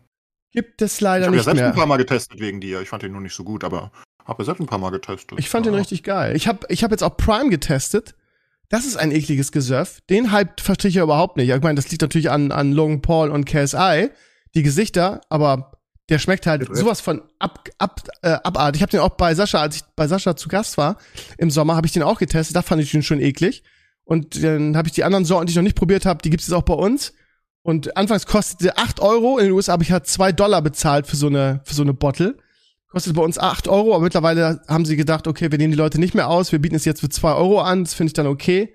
Gibt 0.53 0.83
es 0.83 1.01
leider 1.01 1.31
nicht 1.31 1.33
mehr. 1.33 1.41
Ich 1.41 1.47
habe 1.47 1.57
ja 1.59 1.65
selbst 1.65 1.75
ein 1.75 1.79
paar 1.79 1.87
Mal 1.87 1.97
getestet 1.97 2.41
wegen 2.41 2.61
dir. 2.61 2.81
Ich 2.83 2.89
fand 2.89 3.03
den 3.03 3.13
nur 3.13 3.21
nicht 3.21 3.35
so 3.35 3.43
gut, 3.45 3.65
aber 3.65 3.91
habe 4.25 4.45
selbst 4.45 4.61
ein 4.61 4.67
paar 4.67 4.79
Mal 4.79 4.91
getestet. 4.91 5.39
Ich 5.39 5.49
fand 5.49 5.67
ja. 5.67 5.73
den 5.73 5.79
richtig 5.79 6.03
geil. 6.03 6.37
Ich 6.37 6.47
habe 6.47 6.67
ich 6.69 6.85
hab 6.85 6.91
jetzt 6.91 7.03
auch 7.03 7.17
Prime 7.17 7.51
getestet. 7.51 8.15
Das 8.69 8.87
ist 8.87 8.97
ein 8.97 9.13
ekliges 9.13 9.53
Gesöff. 9.53 10.01
Den 10.09 10.33
Hype 10.33 10.61
verstehe 10.61 10.89
ich 10.89 10.95
ja 10.95 11.03
überhaupt 11.03 11.37
nicht. 11.37 11.51
Ich 11.51 11.63
meine, 11.63 11.75
das 11.75 11.91
liegt 11.91 12.03
natürlich 12.03 12.31
an, 12.31 12.53
an 12.53 12.73
Logan 12.73 13.03
Paul 13.03 13.31
und 13.31 13.45
KSI, 13.45 14.11
die 14.55 14.63
Gesichter, 14.63 15.21
aber 15.29 15.73
der 16.09 16.19
schmeckt 16.19 16.47
halt 16.47 16.75
sowas 16.75 17.01
von 17.01 17.23
ab, 17.39 17.69
ab, 17.79 18.03
äh, 18.23 18.37
abartig. 18.43 18.79
Ich 18.79 18.83
habe 18.83 18.91
den 18.91 19.01
auch 19.01 19.17
bei 19.17 19.35
Sascha, 19.35 19.61
als 19.61 19.77
ich 19.77 19.83
bei 19.97 20.07
Sascha 20.07 20.37
zu 20.37 20.49
Gast 20.49 20.79
war 20.79 20.97
im 21.39 21.51
Sommer, 21.51 21.77
habe 21.77 21.87
ich 21.87 21.93
den 21.93 22.03
auch 22.03 22.19
getestet. 22.19 22.57
Da 22.57 22.63
fand 22.63 22.83
ich 22.83 22.91
den 22.91 23.03
schon 23.03 23.21
eklig. 23.21 23.63
Und 24.05 24.43
dann 24.43 24.77
habe 24.77 24.89
ich 24.89 24.95
die 24.95 25.05
anderen 25.05 25.25
Sorten, 25.25 25.47
die 25.47 25.53
ich 25.53 25.57
noch 25.57 25.63
nicht 25.63 25.77
probiert 25.77 26.07
habe, 26.07 26.23
die 26.23 26.31
gibt 26.31 26.43
es 26.43 26.53
auch 26.53 26.63
bei 26.63 26.75
uns. 26.75 27.13
Und 27.63 27.97
anfangs 27.97 28.27
kostete 28.27 28.77
8 28.77 29.01
Euro. 29.01 29.39
In 29.39 29.47
den 29.47 29.53
USA 29.53 29.73
habe 29.73 29.83
ich 29.83 29.93
halt 29.93 30.07
2 30.07 30.33
Dollar 30.33 30.63
bezahlt 30.63 31.07
für 31.07 31.17
so 31.17 31.29
eine, 31.29 31.61
für 31.65 31.75
so 31.75 31.83
eine 31.83 31.95
Bottle. 31.95 32.37
Kostet 32.89 33.15
bei 33.15 33.23
uns 33.23 33.39
8 33.39 33.69
Euro, 33.69 33.95
aber 33.95 34.05
mittlerweile 34.05 34.61
haben 34.69 34.85
sie 34.85 34.97
gedacht, 34.97 35.27
okay, 35.27 35.51
wir 35.51 35.59
nehmen 35.59 35.71
die 35.71 35.79
Leute 35.79 35.99
nicht 35.99 36.15
mehr 36.15 36.29
aus, 36.29 36.53
wir 36.53 36.59
bieten 36.59 36.75
es 36.75 36.85
jetzt 36.85 37.01
für 37.01 37.09
2 37.09 37.33
Euro 37.33 37.61
an, 37.61 37.85
das 37.85 37.95
finde 37.95 38.09
ich 38.09 38.15
dann 38.15 38.27
okay. 38.27 38.75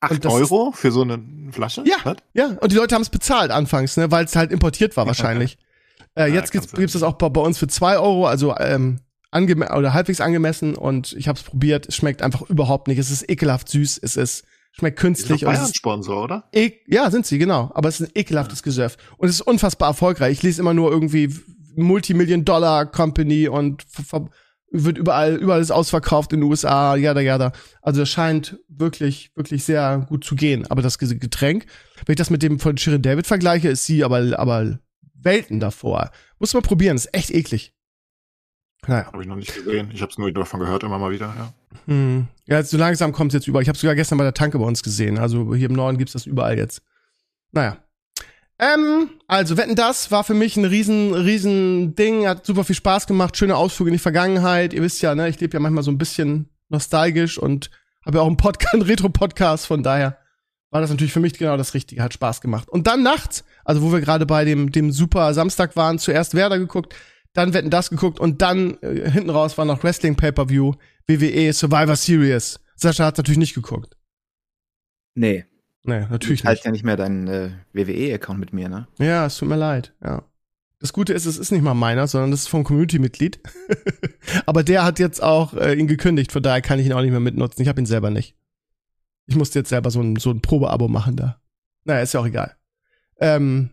8 0.00 0.26
Euro 0.26 0.72
für 0.72 0.90
so 0.90 1.02
eine 1.02 1.22
Flasche? 1.52 1.84
Ja, 1.86 1.96
Was? 2.02 2.16
ja. 2.32 2.56
Und 2.60 2.72
die 2.72 2.76
Leute 2.76 2.94
haben 2.94 3.02
es 3.02 3.10
bezahlt 3.10 3.50
anfangs, 3.50 3.96
ne, 3.96 4.10
weil 4.10 4.24
es 4.24 4.34
halt 4.34 4.50
importiert 4.50 4.96
war 4.96 5.06
wahrscheinlich. 5.06 5.56
äh, 6.16 6.26
jetzt 6.26 6.52
ja, 6.52 6.60
gibt's, 6.60 6.74
gibt's 6.74 6.92
das 6.94 7.02
auch 7.02 7.14
bei, 7.14 7.28
bei, 7.28 7.40
uns 7.40 7.58
für 7.58 7.68
2 7.68 7.98
Euro, 7.98 8.26
also 8.26 8.56
ähm, 8.58 9.00
angeme 9.30 9.68
oder 9.72 9.94
halbwegs 9.94 10.20
angemessen 10.20 10.74
und 10.74 11.12
ich 11.12 11.28
habe 11.28 11.38
es 11.38 11.44
probiert. 11.44 11.88
Es 11.88 11.96
schmeckt 11.96 12.22
einfach 12.22 12.42
überhaupt 12.42 12.88
nicht. 12.88 12.98
Es 12.98 13.10
ist 13.10 13.28
ekelhaft 13.28 13.68
süß. 13.68 13.98
Es 13.98 14.16
ist 14.16 14.44
schmeckt 14.76 14.98
künstlich. 14.98 15.42
Ist 15.42 15.46
Bayern 15.46 15.72
Sponsor, 15.72 16.24
oder? 16.24 16.48
ja, 16.86 17.10
sind 17.10 17.26
sie 17.26 17.38
genau. 17.38 17.70
Aber 17.74 17.88
es 17.88 18.00
ist 18.00 18.08
ein 18.08 18.12
ekelhaftes 18.14 18.60
ja. 18.60 18.64
Gesöff 18.64 18.96
und 19.16 19.28
es 19.28 19.36
ist 19.36 19.42
unfassbar 19.42 19.88
erfolgreich. 19.88 20.32
Ich 20.32 20.42
lese 20.42 20.60
immer 20.60 20.74
nur 20.74 20.90
irgendwie 20.90 21.34
Multimillion-Dollar-Company 21.76 23.48
und 23.48 23.84
wird 24.70 24.98
überall, 24.98 25.36
überall 25.36 25.60
ist 25.60 25.70
ausverkauft 25.70 26.32
in 26.32 26.40
den 26.40 26.50
USA, 26.50 26.96
jada, 26.96 27.20
jada. 27.20 27.52
Also 27.80 28.00
das 28.00 28.10
scheint 28.10 28.58
wirklich, 28.68 29.30
wirklich 29.36 29.64
sehr 29.64 30.04
gut 30.08 30.24
zu 30.24 30.34
gehen. 30.34 30.66
Aber 30.68 30.82
das 30.82 30.98
Getränk, 30.98 31.66
wenn 32.06 32.14
ich 32.14 32.18
das 32.18 32.30
mit 32.30 32.42
dem 32.42 32.58
von 32.58 32.76
Shirin 32.76 33.02
David 33.02 33.26
vergleiche, 33.26 33.68
ist 33.68 33.86
sie 33.86 34.02
aber, 34.02 34.38
aber 34.38 34.80
Welten 35.14 35.60
davor. 35.60 36.10
Muss 36.40 36.52
man 36.54 36.64
probieren, 36.64 36.96
ist 36.96 37.14
echt 37.14 37.30
eklig. 37.30 37.72
Naja. 38.86 39.06
Habe 39.06 39.22
ich 39.22 39.28
noch 39.28 39.36
nicht 39.36 39.54
gesehen. 39.54 39.90
Ich 39.92 40.02
habe 40.02 40.10
es 40.10 40.18
nur 40.18 40.30
davon 40.32 40.60
gehört, 40.60 40.82
immer 40.82 40.98
mal 40.98 41.12
wieder, 41.12 41.32
ja. 41.38 41.54
Hm. 41.86 42.28
Ja, 42.46 42.62
so 42.62 42.76
langsam 42.76 43.12
kommt 43.12 43.32
es 43.32 43.34
jetzt 43.34 43.48
überall. 43.48 43.62
Ich 43.62 43.68
habe 43.68 43.78
sogar 43.78 43.94
gestern 43.94 44.18
bei 44.18 44.24
der 44.24 44.34
Tanke 44.34 44.58
bei 44.58 44.64
uns 44.64 44.82
gesehen. 44.82 45.18
Also 45.18 45.54
hier 45.54 45.68
im 45.68 45.74
Norden 45.74 45.98
gibt's 45.98 46.12
das 46.12 46.26
überall 46.26 46.58
jetzt. 46.58 46.82
Naja. 47.52 47.78
Ähm, 48.58 49.10
also 49.26 49.56
Wetten, 49.56 49.74
das 49.74 50.10
war 50.10 50.24
für 50.24 50.34
mich 50.34 50.56
ein 50.56 50.64
riesen, 50.64 51.14
riesen 51.14 51.94
Ding. 51.94 52.26
Hat 52.26 52.46
super 52.46 52.64
viel 52.64 52.76
Spaß 52.76 53.06
gemacht. 53.06 53.36
Schöne 53.36 53.56
Ausflüge 53.56 53.90
in 53.90 53.94
die 53.94 53.98
Vergangenheit. 53.98 54.72
Ihr 54.72 54.82
wisst 54.82 55.02
ja, 55.02 55.14
ne, 55.14 55.28
ich 55.28 55.40
lebe 55.40 55.54
ja 55.54 55.60
manchmal 55.60 55.82
so 55.82 55.90
ein 55.90 55.98
bisschen 55.98 56.50
nostalgisch 56.68 57.38
und 57.38 57.70
habe 58.04 58.18
ja 58.18 58.22
auch 58.22 58.26
einen 58.28 58.36
Podcast, 58.36 58.72
einen 58.74 58.82
Retro-Podcast. 58.82 59.66
Von 59.66 59.82
daher 59.82 60.18
war 60.70 60.80
das 60.80 60.90
natürlich 60.90 61.12
für 61.12 61.20
mich 61.20 61.34
genau 61.34 61.56
das 61.56 61.74
Richtige. 61.74 62.02
Hat 62.02 62.14
Spaß 62.14 62.40
gemacht. 62.40 62.68
Und 62.68 62.86
dann 62.86 63.02
nachts, 63.02 63.44
also 63.64 63.82
wo 63.82 63.92
wir 63.92 64.00
gerade 64.00 64.26
bei 64.26 64.44
dem, 64.44 64.70
dem 64.70 64.92
super 64.92 65.34
Samstag 65.34 65.76
waren, 65.76 65.98
zuerst 65.98 66.34
Werder 66.34 66.58
geguckt, 66.58 66.94
dann 67.34 67.52
Wetten, 67.52 67.70
das 67.70 67.90
geguckt 67.90 68.18
und 68.18 68.40
dann 68.40 68.78
äh, 68.80 69.10
hinten 69.10 69.30
raus 69.30 69.58
war 69.58 69.64
noch 69.64 69.82
Wrestling 69.84 70.16
Pay-Per-View, 70.16 70.72
WWE 71.06 71.52
Survivor 71.52 71.96
Series. 71.96 72.60
Sascha 72.76 73.04
hat 73.04 73.18
natürlich 73.18 73.38
nicht 73.38 73.54
geguckt. 73.54 73.96
Nee. 75.14 75.44
Nee, 75.84 76.06
natürlich 76.10 76.40
Ich 76.40 76.46
halte 76.46 76.60
nicht. 76.60 76.64
ja 76.64 76.70
nicht 76.72 76.84
mehr 76.84 76.96
deinen 76.96 77.28
äh, 77.28 77.50
WWE-Account 77.74 78.40
mit 78.40 78.52
mir, 78.54 78.68
ne? 78.68 78.88
Ja, 78.98 79.26
es 79.26 79.36
tut 79.36 79.48
mir 79.48 79.56
leid, 79.56 79.92
ja. 80.02 80.22
Das 80.78 80.92
Gute 80.92 81.12
ist, 81.12 81.24
es 81.26 81.38
ist 81.38 81.50
nicht 81.50 81.62
mal 81.62 81.74
meiner, 81.74 82.06
sondern 82.06 82.30
das 82.30 82.40
ist 82.40 82.48
vom 82.48 82.64
Community-Mitglied. 82.64 83.40
Aber 84.46 84.62
der 84.62 84.84
hat 84.84 84.98
jetzt 84.98 85.22
auch 85.22 85.54
äh, 85.54 85.74
ihn 85.74 85.86
gekündigt, 85.86 86.32
von 86.32 86.42
daher 86.42 86.62
kann 86.62 86.78
ich 86.78 86.86
ihn 86.86 86.92
auch 86.92 87.00
nicht 87.02 87.10
mehr 87.10 87.20
mitnutzen. 87.20 87.62
Ich 87.62 87.68
habe 87.68 87.80
ihn 87.80 87.86
selber 87.86 88.10
nicht. 88.10 88.34
Ich 89.26 89.36
musste 89.36 89.58
jetzt 89.58 89.70
selber 89.70 89.90
so 89.90 90.00
ein, 90.00 90.16
so 90.16 90.30
ein 90.30 90.42
Probeabo 90.42 90.88
machen 90.88 91.16
da. 91.16 91.40
Naja, 91.84 92.00
ist 92.02 92.12
ja 92.14 92.20
auch 92.20 92.26
egal. 92.26 92.56
Ähm, 93.18 93.70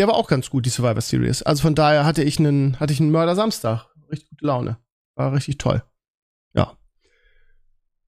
der 0.00 0.08
war 0.08 0.14
auch 0.14 0.28
ganz 0.28 0.48
gut, 0.48 0.64
die 0.64 0.70
Survivor 0.70 1.02
Series. 1.02 1.42
Also 1.42 1.60
von 1.60 1.74
daher 1.74 2.06
hatte 2.06 2.22
ich 2.24 2.38
einen, 2.38 2.80
hatte 2.80 2.92
ich 2.94 3.00
einen 3.00 3.10
Mörder 3.10 3.36
Samstag. 3.36 3.86
Richtig 4.10 4.30
gute 4.30 4.46
Laune. 4.46 4.78
War 5.14 5.32
richtig 5.34 5.58
toll. 5.58 5.82
Ja. 6.54 6.76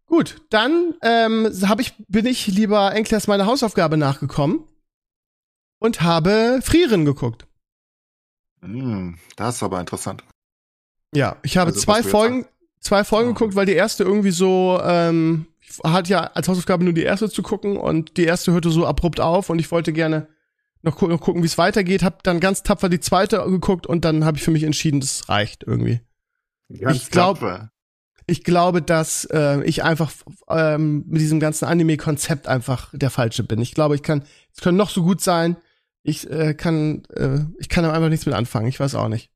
Gut, 0.07 0.41
dann 0.49 0.95
ähm, 1.03 1.47
hab 1.69 1.81
ich, 1.81 1.95
bin 2.09 2.25
ich 2.25 2.47
lieber 2.47 2.95
Enklers 2.95 3.27
meine 3.27 3.45
Hausaufgabe 3.45 3.99
nachgekommen 3.99 4.65
und 5.79 6.01
habe 6.01 6.61
Frieren 6.63 7.05
geguckt. 7.05 7.47
Hm, 8.63 9.19
das 9.37 9.57
ist 9.57 9.63
aber 9.63 9.79
interessant. 9.81 10.25
Ja, 11.15 11.37
ich 11.43 11.59
habe 11.59 11.73
Also, 11.73 11.81
zwei 11.83 12.03
Folgen, 12.03 12.47
zwei 12.81 13.05
Folgen 13.05 13.31
Ah. 13.31 13.33
geguckt, 13.35 13.55
weil 13.55 13.67
die 13.67 13.73
erste 13.75 14.03
irgendwie 14.05 14.31
so, 14.31 14.81
ähm, 14.83 15.47
ich 15.61 15.79
hatte 15.85 16.11
ja 16.11 16.21
als 16.23 16.49
Hausaufgabe 16.49 16.85
nur 16.85 16.95
die 16.95 17.03
erste 17.03 17.29
zu 17.29 17.43
gucken 17.43 17.77
und 17.77 18.17
die 18.17 18.25
erste 18.25 18.53
hörte 18.53 18.71
so 18.71 18.87
abrupt 18.87 19.21
auf 19.21 19.51
und 19.51 19.59
ich 19.59 19.71
wollte 19.71 19.93
gerne 19.93 20.29
noch, 20.83 20.97
gu 20.99 21.09
noch 21.09 21.21
gucken, 21.21 21.43
wie 21.43 21.47
es 21.47 21.59
weitergeht. 21.59 22.03
Hab 22.03 22.23
dann 22.23 22.41
ganz 22.41 22.63
tapfer 22.63 22.89
die 22.89 23.01
zweite 23.01 23.39
geguckt 23.47 23.87
und 23.87 24.05
dann 24.05 24.25
habe 24.25 24.37
ich 24.37 24.43
für 24.43 24.51
mich 24.51 24.65
entschieden, 24.65 25.01
das 25.01 25.29
reicht 25.29 25.65
irgendwie. 25.65 26.01
Ich 26.69 27.11
glaub- 27.11 27.41
tapfer. 27.41 27.71
Ich 28.27 28.45
glaube, 28.45 28.83
dass 28.83 29.25
äh, 29.33 29.63
ich 29.65 29.83
einfach 29.83 30.13
ähm, 30.49 31.05
mit 31.09 31.21
diesem 31.21 31.41
ganzen 31.41 31.65
Anime-Konzept 31.65 32.47
einfach 32.47 32.91
der 32.93 33.11
falsche 33.11 33.43
bin. 33.43 33.61
Ich 33.61 33.75
glaube, 33.75 33.97
ich 33.97 34.03
kann, 34.05 34.25
es 34.55 34.63
können 34.63 34.79
noch 34.79 34.91
so 34.91 35.03
gut 35.03 35.21
sein. 35.21 35.57
Ich 36.05 36.31
äh, 36.31 36.55
kann, 36.55 37.03
äh, 37.15 37.41
ich 37.59 37.69
kann 37.69 37.85
einfach 37.85 38.09
nichts 38.09 38.25
mit 38.25 38.35
anfangen. 38.37 38.69
Ich 38.69 38.79
weiß 38.79 38.95
auch 38.95 39.09
nicht. 39.09 39.31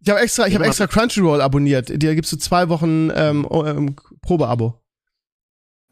Ich 0.00 0.08
habe 0.08 0.20
extra, 0.20 0.46
ich 0.46 0.54
habe 0.54 0.64
extra 0.64 0.86
Crunchyroll 0.86 1.42
abonniert. 1.42 1.90
Da 1.90 2.14
gibst 2.14 2.32
du 2.32 2.38
zwei 2.38 2.70
Wochen 2.70 3.10
ähm, 3.14 3.46
ähm, 3.52 3.96
Probeabo. 4.22 4.80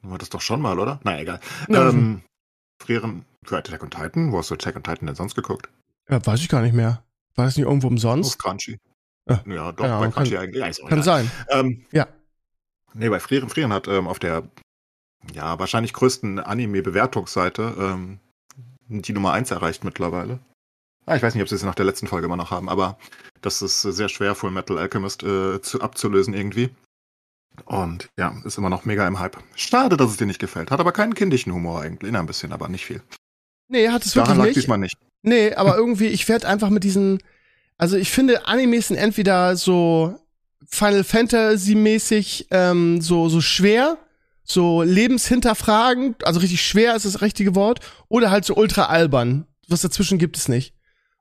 Du 0.02 0.10
hattest 0.10 0.32
doch 0.32 0.40
schon 0.40 0.62
mal, 0.62 0.78
oder? 0.78 1.00
Na, 1.04 1.20
egal. 1.20 1.40
Ja. 1.68 1.90
Ähm, 1.90 2.22
frieren 2.78 3.26
für 3.48 3.58
Attack 3.58 3.82
on 3.82 3.90
Titan. 3.90 4.32
Wo 4.32 4.38
hast 4.38 4.50
du 4.50 4.54
Attack 4.54 4.76
on 4.76 4.82
Titan 4.82 5.06
denn 5.06 5.16
sonst 5.16 5.34
geguckt? 5.34 5.68
Ja, 6.08 6.24
weiß 6.24 6.40
ich 6.40 6.48
gar 6.48 6.62
nicht 6.62 6.74
mehr. 6.74 7.02
War 7.34 7.44
das 7.46 7.56
nicht 7.56 7.66
irgendwo 7.66 7.86
Auf 7.88 7.92
umsonst? 7.92 8.38
Crunchy. 8.38 8.78
Ah, 9.28 9.40
ja, 9.46 9.72
doch, 9.72 9.84
keine 9.84 9.98
bei 10.00 10.10
Crunchy 10.10 10.30
kann- 10.34 10.42
eigentlich. 10.44 10.60
Ja, 10.78 10.84
auch 10.84 10.88
Kann 10.88 10.98
egal. 11.00 11.02
sein. 11.02 11.30
Ähm, 11.50 11.84
Ja. 11.92 12.06
Nee, 12.94 13.10
bei 13.10 13.20
Frieren, 13.20 13.48
Frieren 13.50 13.72
hat 13.72 13.86
ähm, 13.86 14.08
auf 14.08 14.18
der 14.18 14.44
ja 15.34 15.58
wahrscheinlich 15.58 15.92
größten 15.92 16.38
Anime-Bewertungsseite 16.40 17.74
ähm, 17.78 18.18
die 18.88 19.12
Nummer 19.12 19.32
1 19.32 19.50
erreicht 19.50 19.84
mittlerweile. 19.84 20.38
Ah, 21.04 21.16
ich 21.16 21.22
weiß 21.22 21.34
nicht, 21.34 21.42
ob 21.42 21.48
sie 21.48 21.54
es 21.54 21.62
nach 21.62 21.74
der 21.74 21.84
letzten 21.84 22.06
Folge 22.06 22.26
immer 22.26 22.36
noch 22.36 22.50
haben, 22.50 22.68
aber 22.68 22.98
das 23.42 23.60
ist 23.62 23.84
äh, 23.84 23.92
sehr 23.92 24.08
schwer, 24.08 24.34
Full 24.34 24.50
Metal 24.50 24.78
Alchemist 24.78 25.22
äh, 25.22 25.60
zu, 25.60 25.80
abzulösen 25.80 26.32
irgendwie. 26.34 26.70
Und 27.66 28.08
ja, 28.18 28.34
ist 28.44 28.56
immer 28.58 28.70
noch 28.70 28.84
mega 28.84 29.06
im 29.06 29.18
Hype. 29.18 29.36
Schade, 29.54 29.96
dass 29.96 30.10
es 30.10 30.16
dir 30.16 30.26
nicht 30.26 30.38
gefällt. 30.40 30.70
Hat 30.70 30.80
aber 30.80 30.92
keinen 30.92 31.14
kindischen 31.14 31.52
Humor 31.52 31.80
eigentlich. 31.82 32.10
Na, 32.12 32.20
ein 32.20 32.26
bisschen, 32.26 32.52
aber 32.52 32.68
nicht 32.68 32.86
viel. 32.86 33.02
Nee, 33.68 33.88
hat 33.88 34.04
es 34.04 34.12
Daran 34.12 34.28
wirklich 34.28 34.38
lag 34.38 34.46
nicht. 34.46 34.56
diesmal 34.56 34.78
nicht. 34.78 34.96
Nee, 35.22 35.52
aber 35.56 35.76
irgendwie, 35.76 36.06
ich 36.06 36.28
werde 36.28 36.48
einfach 36.48 36.70
mit 36.70 36.84
diesen, 36.84 37.18
also 37.76 37.96
ich 37.96 38.10
finde, 38.10 38.46
Animes 38.46 38.88
sind 38.88 38.96
entweder 38.96 39.56
so 39.56 40.18
Final 40.66 41.04
Fantasy-mäßig 41.04 42.48
ähm, 42.50 43.00
so, 43.00 43.28
so 43.28 43.40
schwer, 43.40 43.98
so 44.44 44.82
lebenshinterfragend, 44.82 46.26
also 46.26 46.40
richtig 46.40 46.62
schwer 46.62 46.96
ist 46.96 47.04
das 47.04 47.20
richtige 47.20 47.54
Wort, 47.54 47.80
oder 48.08 48.30
halt 48.30 48.44
so 48.44 48.54
ultra 48.54 48.86
albern. 48.86 49.46
Was 49.68 49.82
dazwischen 49.82 50.18
gibt 50.18 50.36
es 50.36 50.48
nicht. 50.48 50.74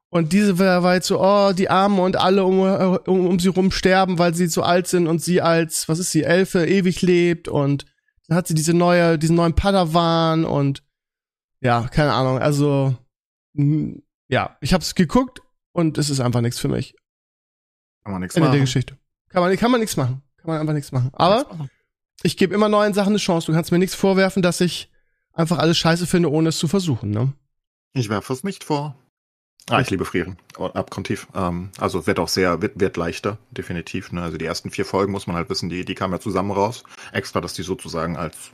Und 0.10 0.32
diese 0.32 0.58
war, 0.58 0.94
jetzt 0.94 1.08
so, 1.08 1.22
oh, 1.22 1.52
die 1.52 1.70
Armen 1.70 2.00
und 2.00 2.16
alle 2.16 2.46
um, 2.46 2.60
um, 2.60 3.28
um 3.28 3.40
sie 3.40 3.50
rum 3.50 3.72
sterben, 3.72 4.18
weil 4.18 4.34
sie 4.34 4.48
so 4.48 4.64
alt 4.64 4.88
sind 4.88 5.06
und 5.06 5.22
sie 5.22 5.42
als, 5.42 5.90
was 5.90 6.00
ist 6.00 6.12
sie, 6.12 6.24
Elfe 6.24 6.66
ewig 6.66 7.02
lebt 7.02 7.50
und 7.50 7.86
dann 8.28 8.38
hat 8.38 8.48
sie 8.48 8.54
diese 8.54 8.74
neue, 8.74 9.20
diesen 9.20 9.36
neuen 9.36 9.54
Padawan 9.54 10.46
und 10.46 10.82
ja, 11.62 11.88
keine 11.88 12.14
Ahnung, 12.14 12.40
also 12.40 12.96
ja, 14.28 14.58
ich 14.62 14.74
hab's 14.74 14.96
geguckt 14.96 15.42
und 15.72 15.98
es 15.98 16.10
ist 16.10 16.20
einfach 16.20 16.42
nichts 16.42 16.60
für 16.60 16.68
mich. 16.68 16.96
Kann 18.04 18.14
man 18.14 18.22
nichts 18.22 18.36
Ende 18.36 18.50
der 18.50 18.58
machen. 18.58 18.66
Geschichte. 18.66 18.98
Kann 19.30 19.42
man, 19.42 19.56
kann 19.58 19.72
man 19.72 19.80
nichts 19.80 19.98
machen. 19.98 20.22
Kann 20.38 20.48
man 20.48 20.60
einfach 20.60 20.74
nichts 20.74 20.92
machen. 20.92 21.10
Aber 21.14 21.70
ich 22.24 22.38
gebe 22.38 22.54
immer 22.54 22.70
neuen 22.70 22.94
Sachen 22.94 23.10
eine 23.10 23.18
Chance. 23.18 23.48
Du 23.48 23.54
kannst 23.54 23.72
mir 23.72 23.80
nichts 23.80 23.96
vorwerfen, 23.96 24.42
dass 24.42 24.62
ich 24.62 24.92
einfach 25.34 25.58
alles 25.58 25.78
scheiße 25.78 26.08
finde, 26.08 26.32
ohne 26.32 26.50
es 26.50 26.58
zu 26.58 26.68
versuchen, 26.68 27.12
ne? 27.12 27.34
Ich 27.94 28.10
werfe 28.10 28.34
es 28.34 28.44
nicht 28.44 28.64
vor. 28.64 28.96
Ah, 29.70 29.82
ich 29.82 29.90
liebe 29.90 30.06
Frieren. 30.06 30.38
Abgrundtief. 30.58 31.28
Ähm, 31.36 31.72
also 31.78 32.08
wird 32.08 32.20
auch 32.20 32.30
sehr, 32.30 32.62
wird, 32.62 32.80
wird 32.80 32.96
leichter, 32.96 33.38
definitiv. 33.52 34.12
Ne? 34.14 34.22
Also 34.22 34.38
die 34.38 34.46
ersten 34.46 34.72
vier 34.72 34.86
Folgen 34.86 35.12
muss 35.12 35.28
man 35.28 35.36
halt 35.36 35.50
wissen, 35.50 35.68
die, 35.68 35.84
die 35.84 35.96
kamen 35.96 36.14
ja 36.14 36.20
zusammen 36.20 36.52
raus. 36.52 36.84
Extra, 37.12 37.42
dass 37.42 37.54
die 37.54 37.64
sozusagen 37.64 38.16
als, 38.16 38.52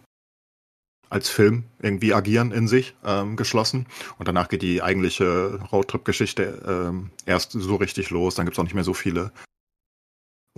als 1.14 1.30
Film 1.30 1.66
irgendwie 1.80 2.14
agieren 2.14 2.52
in 2.52 2.68
sich, 2.68 2.96
ähm, 3.06 3.36
geschlossen. 3.36 3.86
Und 4.18 4.28
danach 4.28 4.50
geht 4.50 4.64
die 4.64 4.82
eigentliche 4.82 5.60
Roadtrip-Geschichte 5.72 6.64
ähm, 6.68 7.12
erst 7.26 7.52
so 7.52 7.76
richtig 7.76 8.10
los. 8.10 8.36
Dann 8.36 8.46
gibt's 8.46 8.58
auch 8.58 8.64
nicht 8.64 8.74
mehr 8.74 8.84
so 8.84 8.96
viele 8.96 9.32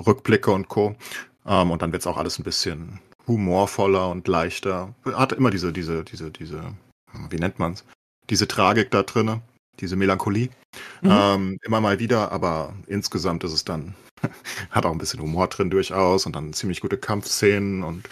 Rückblicke 0.06 0.52
und 0.52 0.70
Co. 0.70 0.96
Ähm, 1.46 1.72
und 1.72 1.82
dann 1.82 1.92
wird's 1.92 2.08
auch 2.08 2.18
alles 2.18 2.40
ein 2.40 2.44
bisschen 2.44 3.00
humorvoller 3.28 4.10
und 4.10 4.28
leichter. 4.30 4.96
Hat 5.04 5.34
immer 5.34 5.52
diese, 5.52 5.74
diese, 5.74 6.06
diese, 6.06 6.32
diese, 6.32 6.64
wie 7.30 7.38
nennt 7.38 7.60
man's? 7.60 7.84
Diese 8.30 8.48
Tragik 8.48 8.92
da 8.92 9.04
drinne, 9.04 9.42
diese 9.82 9.98
Melancholie. 9.98 10.50
Mhm. 11.02 11.10
Ähm, 11.12 11.58
immer 11.64 11.82
mal 11.82 12.00
wieder, 12.00 12.32
aber 12.32 12.74
insgesamt 12.88 13.44
ist 13.44 13.52
es 13.52 13.66
dann, 13.66 13.94
hat 14.70 14.86
auch 14.86 14.92
ein 14.92 14.98
bisschen 15.00 15.20
Humor 15.20 15.48
drin 15.48 15.70
durchaus 15.70 16.26
und 16.26 16.36
dann 16.36 16.54
ziemlich 16.54 16.80
gute 16.80 16.98
Kampfszenen 16.98 17.84
und 17.84 18.08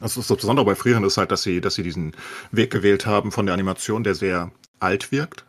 das 0.00 0.16
ist 0.16 0.30
das 0.30 0.38
Besondere 0.38 0.64
bei 0.64 0.74
Frieren 0.74 1.04
ist 1.04 1.16
halt, 1.18 1.30
dass 1.30 1.42
sie, 1.42 1.60
dass 1.60 1.74
sie 1.74 1.82
diesen 1.82 2.12
Weg 2.52 2.70
gewählt 2.70 3.06
haben 3.06 3.32
von 3.32 3.46
der 3.46 3.54
Animation, 3.54 4.04
der 4.04 4.14
sehr 4.14 4.50
alt 4.80 5.12
wirkt. 5.12 5.44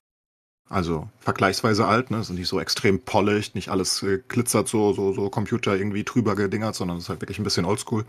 Also 0.69 1.09
vergleichsweise 1.19 1.85
alt, 1.87 2.11
ne? 2.11 2.19
Ist 2.19 2.29
nicht 2.29 2.47
so 2.47 2.59
extrem 2.59 2.99
polished, 3.01 3.55
nicht 3.55 3.69
alles 3.69 4.03
äh, 4.03 4.19
glitzert 4.27 4.67
so, 4.67 4.93
so, 4.93 5.13
so 5.13 5.29
Computer 5.29 5.75
irgendwie 5.75 6.03
drüber 6.03 6.35
gedingert, 6.35 6.75
sondern 6.75 6.97
es 6.97 7.05
ist 7.05 7.09
halt 7.09 7.21
wirklich 7.21 7.39
ein 7.39 7.43
bisschen 7.43 7.65
oldschool. 7.65 8.05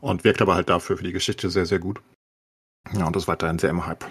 Und 0.00 0.24
wirkt 0.24 0.40
aber 0.40 0.54
halt 0.54 0.70
dafür 0.70 0.96
für 0.96 1.04
die 1.04 1.12
Geschichte 1.12 1.50
sehr, 1.50 1.66
sehr 1.66 1.80
gut. 1.80 2.00
Ja, 2.96 3.06
und 3.06 3.16
ist 3.16 3.28
weiterhin 3.28 3.58
sehr 3.58 3.70
im 3.70 3.84
Hype. 3.86 4.06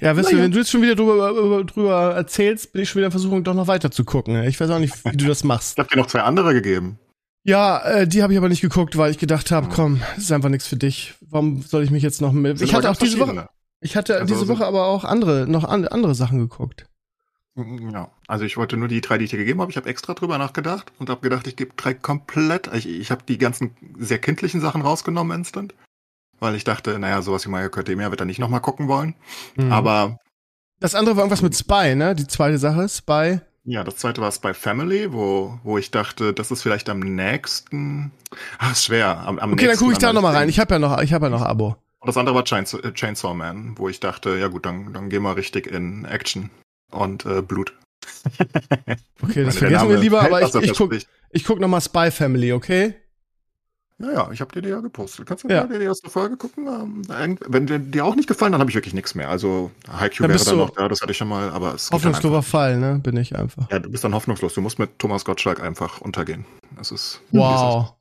Ja, 0.00 0.16
weißt 0.16 0.32
du, 0.32 0.36
wenn 0.36 0.50
du 0.50 0.58
jetzt 0.58 0.70
schon 0.70 0.82
wieder 0.82 0.94
drüber, 0.94 1.30
über- 1.30 1.64
drüber 1.64 2.14
erzählst, 2.14 2.72
bin 2.72 2.82
ich 2.82 2.90
schon 2.90 2.98
wieder 3.00 3.06
in 3.06 3.12
Versuchung, 3.12 3.42
doch 3.44 3.54
noch 3.54 3.68
weiter 3.68 3.90
zu 3.90 4.04
gucken. 4.04 4.42
Ich 4.44 4.60
weiß 4.60 4.70
auch 4.70 4.78
nicht, 4.78 5.04
wie 5.04 5.16
du 5.16 5.26
das 5.26 5.44
machst. 5.44 5.72
Ich 5.72 5.78
habe 5.78 5.88
dir 5.88 5.96
noch 5.96 6.08
zwei 6.08 6.22
andere 6.22 6.52
gegeben. 6.52 6.98
Ja, 7.44 7.78
äh, 7.82 8.08
die 8.08 8.22
habe 8.22 8.32
ich 8.32 8.38
aber 8.38 8.48
nicht 8.48 8.62
geguckt, 8.62 8.96
weil 8.96 9.10
ich 9.10 9.18
gedacht 9.18 9.50
habe, 9.50 9.68
komm, 9.72 10.00
das 10.14 10.24
ist 10.24 10.32
einfach 10.32 10.48
nichts 10.48 10.66
für 10.66 10.76
dich. 10.76 11.14
Warum 11.20 11.62
soll 11.62 11.84
ich 11.84 11.90
mich 11.90 12.02
jetzt 12.02 12.20
noch 12.20 12.32
mit. 12.32 12.58
Sind 12.58 12.68
Ich 12.68 12.74
hatte 12.74 12.90
auch 12.90 12.96
diese 12.96 13.20
Woche, 13.20 13.48
ich 13.80 13.96
hatte 13.96 14.18
Also 14.18 14.34
diese 14.34 14.48
Woche 14.48 14.66
aber 14.66 14.86
auch 14.86 15.04
andere, 15.04 15.46
noch 15.46 15.64
an, 15.64 15.86
andere 15.86 16.14
Sachen 16.14 16.38
geguckt. 16.38 16.86
Ja, 17.92 18.10
also 18.26 18.44
ich 18.44 18.56
wollte 18.56 18.76
nur 18.76 18.88
die 18.88 19.00
drei, 19.00 19.18
die 19.18 19.26
ich 19.26 19.30
dir 19.30 19.36
gegeben 19.36 19.60
habe. 19.60 19.70
Ich 19.70 19.76
habe 19.76 19.88
extra 19.88 20.14
drüber 20.14 20.38
nachgedacht 20.38 20.90
und 20.98 21.08
habe 21.10 21.20
gedacht, 21.20 21.46
ich 21.46 21.54
gebe 21.54 21.72
drei 21.76 21.94
komplett. 21.94 22.68
Ich, 22.74 22.88
ich 22.88 23.10
habe 23.10 23.22
die 23.28 23.38
ganzen 23.38 23.76
sehr 23.98 24.18
kindlichen 24.18 24.60
Sachen 24.60 24.82
rausgenommen 24.82 25.38
instant, 25.38 25.74
weil 26.40 26.56
ich 26.56 26.64
dachte, 26.64 26.98
naja, 26.98 27.22
sowas 27.22 27.46
wie 27.46 27.50
My 27.50 27.60
Academia 27.60 28.10
wird 28.10 28.20
er 28.20 28.26
nicht 28.26 28.40
nochmal 28.40 28.60
gucken 28.60 28.88
wollen. 28.88 29.14
Mhm. 29.56 29.70
Aber 29.70 30.18
das 30.80 30.94
andere 30.94 31.16
war 31.16 31.22
irgendwas 31.22 31.42
mit 31.42 31.54
Spy, 31.54 31.94
ne? 31.94 32.14
Die 32.14 32.26
zweite 32.26 32.58
Sache, 32.58 32.88
Spy. 32.88 33.40
Ja, 33.64 33.82
das 33.82 33.96
zweite 33.96 34.20
war 34.20 34.30
Spy 34.30 34.52
Family, 34.52 35.12
wo, 35.12 35.58
wo 35.62 35.78
ich 35.78 35.90
dachte, 35.90 36.32
das 36.32 36.50
ist 36.50 36.62
vielleicht 36.62 36.88
am 36.88 37.00
nächsten. 37.00 38.12
Ach, 38.58 38.72
ist 38.72 38.84
schwer. 38.84 39.18
Am, 39.26 39.38
am 39.38 39.52
Okay, 39.54 39.66
dann 39.66 39.76
gucke 39.76 39.92
ich 39.92 39.98
da 39.98 40.10
an 40.10 40.14
noch 40.14 40.22
mal 40.22 40.32
das 40.32 40.40
rein. 40.40 40.48
Ich 40.48 40.60
habe 40.60 40.74
ja 40.74 40.78
noch, 40.78 41.00
ich 41.00 41.12
habe 41.12 41.26
ja 41.26 41.30
noch 41.30 41.42
Abo. 41.42 41.76
Und 42.00 42.08
das 42.08 42.18
andere 42.18 42.34
war 42.34 42.44
Chainsaw, 42.44 42.80
äh, 42.80 42.92
Chainsaw 42.92 43.34
Man, 43.34 43.78
wo 43.78 43.88
ich 43.88 44.00
dachte, 44.00 44.36
ja 44.36 44.48
gut, 44.48 44.66
dann, 44.66 44.92
dann 44.92 45.08
gehen 45.08 45.22
wir 45.22 45.36
richtig 45.36 45.66
in 45.66 46.04
Action 46.04 46.50
und 46.90 47.24
äh, 47.24 47.40
Blut. 47.40 47.72
Okay, 49.22 49.44
das 49.44 49.54
Meine, 49.54 49.70
vergessen 49.70 49.88
wir 49.88 49.96
lieber, 49.96 50.20
aber 50.20 50.42
ich, 50.42 50.54
ich 50.54 50.74
guck, 50.74 50.94
ich 51.30 51.44
guck 51.44 51.58
noch 51.58 51.68
mal 51.68 51.80
Spy 51.80 52.10
Family, 52.10 52.52
okay? 52.52 52.94
Ja, 53.98 54.10
ja, 54.12 54.30
ich 54.32 54.40
habe 54.40 54.52
dir 54.52 54.60
die 54.60 54.70
ja 54.70 54.80
gepostet. 54.80 55.24
Kannst 55.26 55.44
du 55.44 55.48
Ja. 55.48 55.64
dir 55.64 55.78
die 55.78 55.84
erste 55.84 56.10
Folge 56.10 56.36
gucken? 56.36 56.66
Ähm, 56.66 57.38
wenn 57.46 57.66
dir 57.66 57.78
die 57.78 58.00
auch 58.00 58.16
nicht 58.16 58.26
gefallen, 58.26 58.50
dann 58.50 58.60
habe 58.60 58.68
ich 58.70 58.74
wirklich 58.74 58.92
nichts 58.94 59.14
mehr. 59.14 59.28
Also 59.28 59.70
Dann 59.86 60.28
wäre 60.28 60.44
dann 60.44 60.56
noch 60.56 60.70
da, 60.70 60.88
das 60.88 61.00
hatte 61.00 61.12
ich 61.12 61.16
schon 61.18 61.28
mal, 61.28 61.50
aber 61.50 61.74
es 61.74 61.90
Hoffnungsloser. 61.92 62.42
Fall, 62.42 62.78
ne? 62.78 62.98
Bin 63.00 63.16
ich 63.16 63.36
einfach. 63.36 63.70
Ja, 63.70 63.78
du 63.78 63.88
bist 63.90 64.02
dann 64.02 64.12
hoffnungslos. 64.14 64.54
Du 64.54 64.60
musst 64.62 64.80
mit 64.80 64.98
Thomas 64.98 65.24
Gottschalk 65.24 65.60
einfach 65.62 66.00
untergehen. 66.00 66.44
Das 66.76 66.90
ist. 66.90 67.20
Wow. 67.30 67.94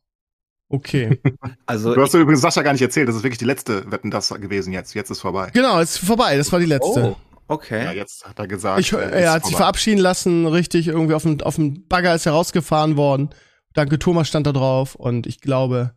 Okay. 0.69 1.19
Also 1.67 1.93
Du 1.93 2.01
hast 2.01 2.13
ja 2.13 2.19
übrigens 2.19 2.41
Sascha 2.41 2.61
gar 2.63 2.73
nicht 2.73 2.81
erzählt. 2.81 3.07
Das 3.07 3.15
ist 3.15 3.23
wirklich 3.23 3.37
die 3.37 3.45
letzte 3.45 3.89
Wetten 3.91 4.09
das 4.11 4.29
gewesen 4.29 4.73
jetzt. 4.73 4.93
Jetzt 4.95 5.11
ist 5.11 5.19
vorbei. 5.21 5.49
genau, 5.53 5.79
ist 5.79 5.97
vorbei. 5.99 6.35
Das 6.37 6.51
war 6.51 6.59
die 6.59 6.65
letzte. 6.65 7.03
oh, 7.11 7.15
okay. 7.47 7.85
Ja, 7.85 7.91
jetzt 7.91 8.25
hat 8.27 8.37
er 8.39 8.47
gesagt. 8.47 8.79
Ich, 8.79 8.91
äh, 8.93 8.97
er 8.97 9.33
hat 9.33 9.43
sich 9.43 9.51
vorbei. 9.53 9.57
verabschieden 9.63 9.99
lassen, 9.99 10.45
richtig, 10.47 10.87
irgendwie 10.87 11.13
auf 11.13 11.23
dem, 11.23 11.39
auf 11.41 11.55
dem 11.55 11.87
Bagger 11.87 12.15
ist 12.15 12.25
er 12.25 12.31
rausgefahren 12.33 12.97
worden. 12.97 13.29
Danke 13.73 13.99
Thomas 13.99 14.27
stand 14.27 14.47
da 14.47 14.51
drauf 14.51 14.95
und 14.95 15.27
ich 15.27 15.41
glaube, 15.41 15.93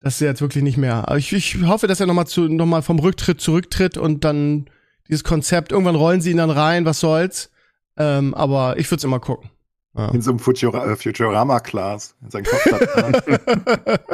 dass 0.00 0.20
er 0.20 0.28
jetzt 0.28 0.40
wirklich 0.40 0.64
nicht 0.64 0.76
mehr. 0.76 1.08
Aber 1.08 1.18
ich, 1.18 1.32
ich 1.32 1.62
hoffe, 1.62 1.86
dass 1.86 2.00
er 2.00 2.06
nochmal 2.06 2.26
zu, 2.26 2.48
noch 2.48 2.66
mal 2.66 2.82
vom 2.82 2.98
Rücktritt 2.98 3.40
zurücktritt 3.40 3.96
und 3.96 4.24
dann 4.24 4.68
dieses 5.08 5.24
Konzept, 5.24 5.72
irgendwann 5.72 5.94
rollen 5.94 6.20
sie 6.20 6.30
ihn 6.32 6.36
dann 6.38 6.50
rein, 6.50 6.84
was 6.84 7.00
soll's. 7.00 7.50
Ähm, 7.96 8.34
aber 8.34 8.78
ich 8.78 8.90
würde 8.90 8.98
es 8.98 9.04
immer 9.04 9.20
gucken. 9.20 9.50
Ja. 9.96 10.10
In 10.10 10.20
so 10.20 10.30
einem 10.30 10.38
Futura 10.38 10.92
äh, 10.92 10.96
Futurama-Class. 10.96 12.16
In 12.22 12.30
seinem 12.30 12.44
Kopf 12.44 12.66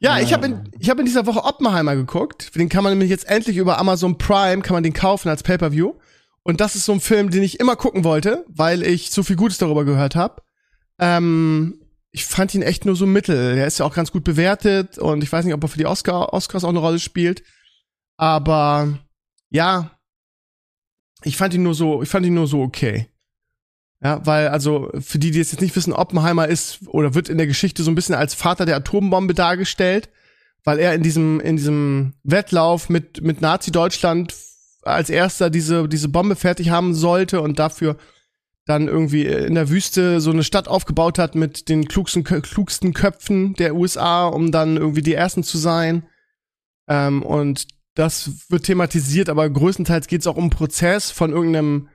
Ja, 0.00 0.18
ich 0.18 0.34
habe 0.34 0.46
in, 0.46 0.68
ich 0.78 0.90
hab 0.90 0.98
in 0.98 1.06
dieser 1.06 1.24
Woche 1.24 1.44
Oppenheimer 1.44 1.96
geguckt. 1.96 2.54
Den 2.54 2.68
kann 2.68 2.84
man 2.84 2.92
nämlich 2.92 3.08
jetzt 3.08 3.26
endlich 3.26 3.56
über 3.56 3.78
Amazon 3.78 4.18
Prime, 4.18 4.60
kann 4.60 4.74
man 4.74 4.82
den 4.82 4.92
kaufen 4.92 5.30
als 5.30 5.42
Pay-Per-View. 5.42 5.94
Und 6.42 6.60
das 6.60 6.74
ist 6.74 6.84
so 6.84 6.92
ein 6.92 7.00
Film, 7.00 7.30
den 7.30 7.42
ich 7.42 7.58
immer 7.58 7.74
gucken 7.74 8.04
wollte, 8.04 8.44
weil 8.48 8.82
ich 8.82 9.10
so 9.10 9.22
viel 9.22 9.36
Gutes 9.36 9.56
darüber 9.56 9.86
gehört 9.86 10.14
habe. 10.14 10.42
Ähm, 10.98 11.80
ich 12.10 12.24
fand 12.24 12.54
ihn 12.54 12.62
echt 12.62 12.84
nur 12.84 12.96
so 12.96 13.06
mittel. 13.06 13.58
Er 13.58 13.66
ist 13.66 13.78
ja 13.78 13.86
auch 13.86 13.94
ganz 13.94 14.12
gut 14.12 14.24
bewertet 14.24 14.98
und 14.98 15.24
ich 15.24 15.32
weiß 15.32 15.44
nicht, 15.44 15.54
ob 15.54 15.62
er 15.64 15.68
für 15.68 15.78
die 15.78 15.86
Oscar, 15.86 16.32
Oscars 16.32 16.64
auch 16.64 16.68
eine 16.68 16.78
Rolle 16.78 17.00
spielt. 17.00 17.42
Aber 18.16 18.98
ja, 19.50 19.90
ich 21.24 21.36
fand 21.36 21.54
ihn 21.54 21.62
nur 21.62 21.74
so, 21.74 22.02
ich 22.02 22.08
fand 22.08 22.24
ihn 22.24 22.34
nur 22.34 22.46
so 22.46 22.62
okay. 22.62 23.08
Ja, 24.02 24.24
weil, 24.26 24.48
also, 24.48 24.90
für 25.00 25.18
die, 25.18 25.30
die 25.30 25.38
jetzt 25.38 25.58
nicht 25.60 25.74
wissen, 25.74 25.94
Oppenheimer 25.94 26.46
ist 26.46 26.80
oder 26.88 27.14
wird 27.14 27.30
in 27.30 27.38
der 27.38 27.46
Geschichte 27.46 27.82
so 27.82 27.90
ein 27.90 27.94
bisschen 27.94 28.14
als 28.14 28.34
Vater 28.34 28.66
der 28.66 28.76
Atombombe 28.76 29.32
dargestellt, 29.32 30.10
weil 30.62 30.78
er 30.78 30.94
in 30.94 31.02
diesem, 31.02 31.40
in 31.40 31.56
diesem 31.56 32.14
Wettlauf 32.22 32.90
mit, 32.90 33.22
mit 33.22 33.40
Nazi-Deutschland 33.40 34.34
als 34.82 35.08
erster 35.08 35.48
diese, 35.48 35.88
diese 35.88 36.10
Bombe 36.10 36.36
fertig 36.36 36.68
haben 36.68 36.94
sollte 36.94 37.40
und 37.40 37.58
dafür 37.58 37.96
dann 38.66 38.88
irgendwie 38.88 39.26
in 39.26 39.54
der 39.54 39.68
Wüste 39.68 40.20
so 40.20 40.30
eine 40.30 40.44
Stadt 40.44 40.68
aufgebaut 40.68 41.18
hat 41.18 41.34
mit 41.34 41.68
den 41.68 41.86
klugsten, 41.86 42.24
klugsten 42.24 42.94
Köpfen 42.94 43.54
der 43.54 43.74
USA, 43.74 44.26
um 44.26 44.52
dann 44.52 44.76
irgendwie 44.76 45.02
die 45.02 45.14
Ersten 45.14 45.42
zu 45.42 45.58
sein. 45.58 46.04
Ähm, 46.88 47.22
und 47.22 47.66
das 47.94 48.50
wird 48.50 48.64
thematisiert, 48.64 49.28
aber 49.28 49.48
größtenteils 49.48 50.06
geht 50.06 50.22
es 50.22 50.26
auch 50.26 50.36
um 50.36 50.50
Prozess 50.50 51.10
von 51.10 51.30
irgendeinem 51.30 51.88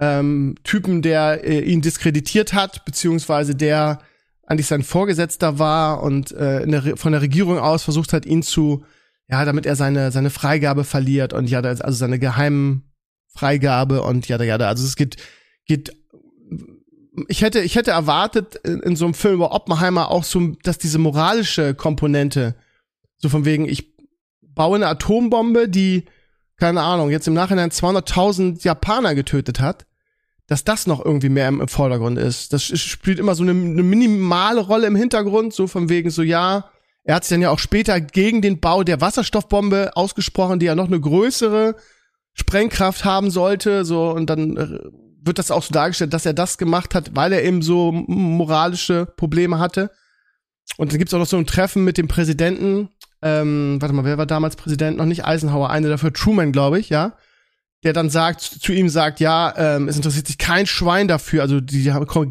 ähm, 0.00 0.54
Typen, 0.64 1.02
der 1.02 1.44
äh, 1.44 1.60
ihn 1.60 1.80
diskreditiert 1.80 2.52
hat, 2.52 2.84
beziehungsweise 2.84 3.54
der 3.54 4.00
eigentlich 4.46 4.66
sein 4.66 4.82
Vorgesetzter 4.82 5.58
war 5.58 6.02
und 6.02 6.32
äh, 6.32 6.66
der, 6.66 6.96
von 6.96 7.12
der 7.12 7.22
Regierung 7.22 7.58
aus 7.58 7.84
versucht 7.84 8.12
hat, 8.12 8.26
ihn 8.26 8.42
zu, 8.42 8.84
ja, 9.28 9.44
damit 9.44 9.64
er 9.64 9.76
seine, 9.76 10.12
seine 10.12 10.30
Freigabe 10.30 10.84
verliert 10.84 11.32
und 11.32 11.48
ja, 11.48 11.60
also 11.60 11.92
seine 11.92 12.18
geheimen 12.18 12.92
Freigabe 13.28 14.02
und 14.02 14.28
ja, 14.28 14.40
ja, 14.42 14.56
also 14.56 14.84
es 14.84 14.96
geht, 14.96 15.16
geht, 15.66 15.92
ich 17.28 17.42
hätte, 17.42 17.60
ich 17.60 17.76
hätte 17.76 17.90
erwartet 17.90 18.56
in, 18.64 18.80
in 18.80 18.96
so 18.96 19.04
einem 19.04 19.14
Film 19.14 19.34
über 19.34 19.52
Oppenheimer 19.52 20.10
auch 20.10 20.24
so, 20.24 20.52
dass 20.62 20.78
diese 20.78 20.98
moralische 20.98 21.74
Komponente, 21.74 22.54
so 23.18 23.28
von 23.28 23.44
wegen, 23.44 23.68
ich 23.68 23.94
baue 24.40 24.76
eine 24.76 24.86
Atombombe, 24.86 25.68
die, 25.68 26.04
keine 26.56 26.82
Ahnung, 26.82 27.10
jetzt 27.10 27.28
im 27.28 27.34
Nachhinein 27.34 27.70
200.000 27.70 28.64
Japaner 28.64 29.14
getötet 29.14 29.60
hat, 29.60 29.86
dass 30.46 30.64
das 30.64 30.86
noch 30.86 31.04
irgendwie 31.04 31.28
mehr 31.28 31.48
im, 31.48 31.60
im 31.60 31.68
Vordergrund 31.68 32.18
ist. 32.18 32.52
Das 32.52 32.64
spielt 32.64 33.18
immer 33.18 33.34
so 33.34 33.42
eine, 33.42 33.52
eine 33.52 33.82
minimale 33.82 34.60
Rolle 34.60 34.86
im 34.86 34.96
Hintergrund, 34.96 35.54
so 35.54 35.66
von 35.66 35.88
wegen 35.88 36.10
so, 36.10 36.22
ja, 36.22 36.70
er 37.04 37.16
hat 37.16 37.24
sich 37.24 37.34
dann 37.34 37.42
ja 37.42 37.50
auch 37.50 37.58
später 37.58 38.00
gegen 38.00 38.42
den 38.42 38.60
Bau 38.60 38.84
der 38.84 39.00
Wasserstoffbombe 39.00 39.92
ausgesprochen, 39.96 40.60
die 40.60 40.66
ja 40.66 40.74
noch 40.74 40.86
eine 40.86 41.00
größere 41.00 41.74
Sprengkraft 42.34 43.04
haben 43.04 43.30
sollte, 43.30 43.84
so, 43.84 44.10
und 44.10 44.28
dann 44.30 44.56
äh, 44.56 44.78
wird 45.24 45.38
das 45.38 45.50
auch 45.50 45.62
so 45.62 45.72
dargestellt, 45.72 46.12
dass 46.12 46.26
er 46.26 46.32
das 46.32 46.58
gemacht 46.58 46.94
hat, 46.94 47.14
weil 47.14 47.32
er 47.32 47.44
eben 47.44 47.62
so 47.62 47.92
moralische 47.92 49.06
Probleme 49.06 49.58
hatte. 49.58 49.90
Und 50.76 50.90
dann 50.90 50.98
gibt's 50.98 51.12
auch 51.14 51.18
noch 51.18 51.26
so 51.26 51.36
ein 51.36 51.46
Treffen 51.46 51.84
mit 51.84 51.98
dem 51.98 52.08
Präsidenten, 52.08 52.88
ähm, 53.22 53.76
warte 53.80 53.94
mal, 53.94 54.04
wer 54.04 54.18
war 54.18 54.26
damals 54.26 54.56
Präsident? 54.56 54.98
Noch 54.98 55.06
nicht 55.06 55.24
Eisenhower, 55.24 55.70
eine 55.70 55.88
dafür, 55.88 56.12
Truman, 56.12 56.52
glaube 56.52 56.80
ich, 56.80 56.88
ja. 56.88 57.16
Der 57.84 57.92
dann 57.92 58.10
sagt, 58.10 58.40
zu 58.40 58.72
ihm 58.72 58.88
sagt, 58.88 59.20
ja, 59.20 59.54
ähm, 59.56 59.88
es 59.88 59.96
interessiert 59.96 60.26
sich 60.26 60.38
kein 60.38 60.66
Schwein 60.66 61.08
dafür, 61.08 61.42
also 61.42 61.60
die 61.60 61.90
kommen, 62.06 62.30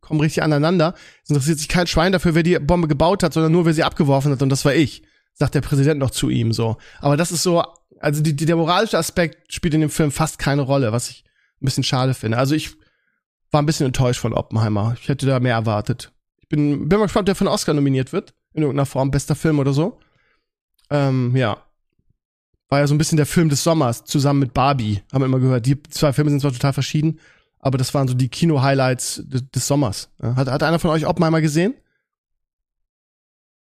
kommen 0.00 0.20
richtig 0.20 0.42
aneinander. 0.42 0.94
Es 1.22 1.30
interessiert 1.30 1.58
sich 1.58 1.68
kein 1.68 1.86
Schwein 1.86 2.12
dafür, 2.12 2.34
wer 2.34 2.42
die 2.42 2.58
Bombe 2.58 2.88
gebaut 2.88 3.22
hat, 3.22 3.34
sondern 3.34 3.52
nur, 3.52 3.66
wer 3.66 3.74
sie 3.74 3.84
abgeworfen 3.84 4.32
hat, 4.32 4.42
und 4.42 4.48
das 4.48 4.64
war 4.64 4.74
ich, 4.74 5.02
sagt 5.34 5.54
der 5.54 5.60
Präsident 5.60 6.00
noch 6.00 6.10
zu 6.10 6.30
ihm 6.30 6.52
so. 6.52 6.76
Aber 7.00 7.16
das 7.16 7.30
ist 7.30 7.42
so, 7.42 7.62
also 8.02 8.22
die, 8.22 8.34
die, 8.34 8.46
der 8.46 8.56
moralische 8.56 8.98
Aspekt 8.98 9.52
spielt 9.52 9.74
in 9.74 9.80
dem 9.80 9.90
Film 9.90 10.10
fast 10.10 10.38
keine 10.38 10.62
Rolle, 10.62 10.92
was 10.92 11.08
ich 11.08 11.24
ein 11.60 11.64
bisschen 11.64 11.84
schade 11.84 12.14
finde. 12.14 12.36
Also 12.36 12.54
ich 12.54 12.76
war 13.50 13.62
ein 13.62 13.66
bisschen 13.66 13.86
enttäuscht 13.86 14.20
von 14.20 14.32
Oppenheimer. 14.32 14.96
Ich 15.00 15.08
hätte 15.08 15.26
da 15.26 15.38
mehr 15.38 15.54
erwartet. 15.54 16.12
Ich 16.40 16.48
bin, 16.48 16.88
bin 16.88 16.98
mal 16.98 17.06
gespannt, 17.06 17.24
ob 17.24 17.26
der 17.26 17.34
von 17.34 17.48
Oscar 17.48 17.74
nominiert 17.74 18.12
wird. 18.12 18.34
In 18.54 18.62
irgendeiner 18.62 18.86
Form, 18.86 19.10
bester 19.10 19.34
Film 19.34 19.58
oder 19.58 19.72
so. 19.72 20.00
Ähm, 20.90 21.34
ja. 21.36 21.58
War 22.68 22.80
ja 22.80 22.86
so 22.86 22.94
ein 22.94 22.98
bisschen 22.98 23.16
der 23.16 23.26
Film 23.26 23.48
des 23.48 23.62
Sommers, 23.62 24.04
zusammen 24.04 24.40
mit 24.40 24.54
Barbie, 24.54 25.02
haben 25.12 25.20
wir 25.20 25.26
immer 25.26 25.38
gehört. 25.38 25.66
Die 25.66 25.80
zwei 25.84 26.12
Filme 26.12 26.30
sind 26.30 26.40
zwar 26.40 26.52
total 26.52 26.72
verschieden, 26.72 27.20
aber 27.58 27.78
das 27.78 27.94
waren 27.94 28.08
so 28.08 28.14
die 28.14 28.28
Kino-Highlights 28.28 29.22
des, 29.26 29.66
Sommers. 29.66 30.10
Hat, 30.20 30.48
hat 30.48 30.62
einer 30.62 30.78
von 30.78 30.90
euch 30.90 31.06
Oppenheimer 31.06 31.40
gesehen? 31.40 31.74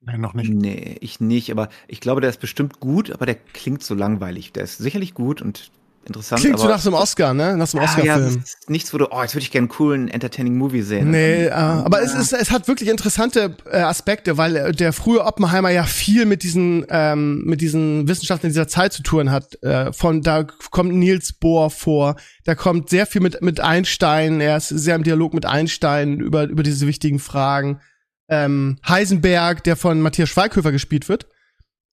Nein, 0.07 0.21
noch 0.21 0.33
nicht. 0.33 0.49
Nee, 0.51 0.95
ich 1.01 1.19
nicht, 1.19 1.51
aber 1.51 1.69
ich 1.87 1.99
glaube, 1.99 2.21
der 2.21 2.29
ist 2.29 2.39
bestimmt 2.39 2.79
gut, 2.79 3.11
aber 3.11 3.25
der 3.25 3.35
klingt 3.35 3.83
so 3.83 3.93
langweilig. 3.93 4.53
Der 4.53 4.63
ist 4.63 4.77
sicherlich 4.77 5.13
gut 5.13 5.41
und 5.41 5.69
interessant. 6.05 6.39
Klingt 6.39 6.57
so 6.57 6.69
nach 6.69 6.79
so 6.79 6.89
einem 6.89 6.97
Oscar, 7.01 7.33
ne? 7.33 7.57
Nach 7.57 7.67
so 7.67 7.77
einem 7.77 7.87
Ah, 7.89 7.91
ja, 8.01 8.13
Oscar-Film. 8.15 8.35
das 8.41 8.53
ist 8.53 8.69
nichts, 8.69 8.93
wo 8.93 8.97
du, 8.99 9.07
oh, 9.11 9.21
jetzt 9.21 9.35
würde 9.35 9.43
ich 9.43 9.51
gerne 9.51 9.63
einen 9.65 9.69
coolen, 9.69 10.07
entertaining 10.07 10.57
Movie 10.57 10.81
sehen. 10.81 11.11
Nee, 11.11 11.35
Und 11.35 11.47
äh, 11.47 11.49
dann- 11.49 11.83
aber 11.83 12.01
es 12.01 12.13
ist, 12.13 12.31
es 12.31 12.49
hat 12.51 12.69
wirklich 12.69 12.87
interessante 12.89 13.57
äh, 13.69 13.79
Aspekte, 13.79 14.37
weil 14.37 14.55
äh, 14.55 14.71
der 14.71 14.93
frühe 14.93 15.25
Oppenheimer 15.25 15.69
ja 15.71 15.83
viel 15.83 16.25
mit 16.25 16.43
diesen, 16.43 16.85
ähm, 16.89 17.43
mit 17.43 17.59
diesen 17.59 18.07
Wissenschaftlern 18.07 18.51
dieser 18.51 18.69
Zeit 18.69 18.93
zu 18.93 19.03
tun 19.03 19.29
hat. 19.31 19.61
Äh, 19.61 19.91
von 19.91 20.21
da 20.21 20.43
kommt 20.71 20.93
Niels 20.93 21.33
Bohr 21.33 21.69
vor, 21.69 22.15
da 22.45 22.55
kommt 22.55 22.89
sehr 22.89 23.05
viel 23.07 23.19
mit 23.19 23.41
mit 23.41 23.59
Einstein. 23.59 24.39
Er 24.39 24.55
ist 24.55 24.69
sehr 24.69 24.95
im 24.95 25.03
Dialog 25.03 25.33
mit 25.33 25.45
Einstein 25.45 26.21
über 26.21 26.45
über 26.45 26.63
diese 26.63 26.87
wichtigen 26.87 27.19
Fragen. 27.19 27.81
Ähm, 28.29 28.77
Heisenberg, 28.87 29.63
der 29.63 29.75
von 29.75 30.01
Matthias 30.01 30.29
Schweighöfer 30.29 30.71
gespielt 30.71 31.07
wird, 31.09 31.27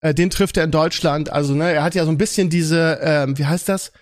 äh, 0.01 0.15
den 0.15 0.31
trifft 0.31 0.57
er 0.57 0.65
in 0.65 0.71
Deutschland. 0.71 1.31
Also 1.31 1.55
ne, 1.55 1.73
er 1.73 1.83
hat 1.83 1.95
ja 1.95 2.05
so 2.05 2.11
ein 2.11 2.19
bisschen 2.19 2.51
diese, 2.51 2.99
ähm, 3.03 3.39
wie 3.39 3.47
heißt 3.47 3.69
das? 3.69 3.93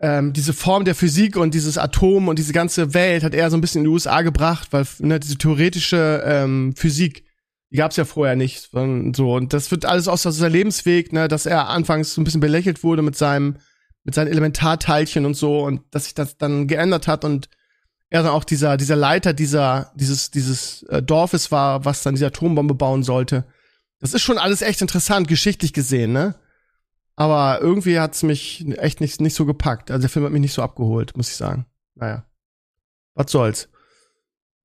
ähm, 0.00 0.32
diese 0.32 0.52
Form 0.52 0.84
der 0.84 0.94
Physik 0.94 1.36
und 1.36 1.54
dieses 1.54 1.78
Atom 1.78 2.28
und 2.28 2.38
diese 2.38 2.52
ganze 2.52 2.94
Welt 2.94 3.22
hat 3.22 3.34
er 3.34 3.50
so 3.50 3.56
ein 3.56 3.60
bisschen 3.60 3.80
in 3.80 3.84
die 3.84 3.90
USA 3.90 4.22
gebracht, 4.22 4.68
weil 4.72 4.86
ne, 4.98 5.20
diese 5.20 5.38
theoretische 5.38 6.22
ähm, 6.26 6.74
Physik, 6.76 7.24
die 7.70 7.76
gab's 7.76 7.96
ja 7.96 8.04
vorher 8.04 8.36
nicht. 8.36 8.72
Und 8.74 9.16
so 9.16 9.34
und 9.34 9.52
das 9.52 9.70
wird 9.70 9.84
alles 9.86 10.08
aus 10.08 10.22
seinem 10.22 10.52
Lebensweg, 10.52 11.12
ne, 11.12 11.26
dass 11.28 11.46
er 11.46 11.68
anfangs 11.68 12.14
so 12.14 12.20
ein 12.20 12.24
bisschen 12.24 12.40
belächelt 12.40 12.82
wurde 12.82 13.02
mit 13.02 13.16
seinem 13.16 13.56
mit 14.02 14.14
seinen 14.14 14.28
Elementarteilchen 14.28 15.24
und 15.24 15.34
so 15.34 15.60
und 15.64 15.80
dass 15.90 16.04
sich 16.04 16.14
das 16.14 16.36
dann 16.36 16.66
geändert 16.66 17.08
hat 17.08 17.24
und 17.24 17.48
er 18.14 18.22
dann 18.22 18.30
auch 18.30 18.44
dieser 18.44 18.76
dieser 18.76 18.94
Leiter 18.94 19.32
dieser 19.32 19.90
dieses 19.96 20.30
dieses 20.30 20.84
äh, 20.84 21.02
Dorfes 21.02 21.50
war, 21.50 21.84
was 21.84 22.04
dann 22.04 22.14
diese 22.14 22.28
Atombombe 22.28 22.74
bauen 22.74 23.02
sollte. 23.02 23.44
Das 23.98 24.14
ist 24.14 24.22
schon 24.22 24.38
alles 24.38 24.62
echt 24.62 24.80
interessant 24.82 25.26
geschichtlich 25.26 25.72
gesehen, 25.72 26.12
ne? 26.12 26.36
Aber 27.16 27.60
irgendwie 27.60 27.98
hat's 27.98 28.22
mich 28.22 28.64
echt 28.78 29.00
nicht, 29.00 29.20
nicht 29.20 29.34
so 29.34 29.46
gepackt. 29.46 29.90
Also 29.90 30.02
der 30.02 30.10
Film 30.10 30.24
hat 30.24 30.32
mich 30.32 30.40
nicht 30.40 30.52
so 30.52 30.62
abgeholt, 30.62 31.16
muss 31.16 31.30
ich 31.30 31.36
sagen. 31.36 31.66
Naja. 31.96 32.24
Was 33.14 33.32
soll's. 33.32 33.68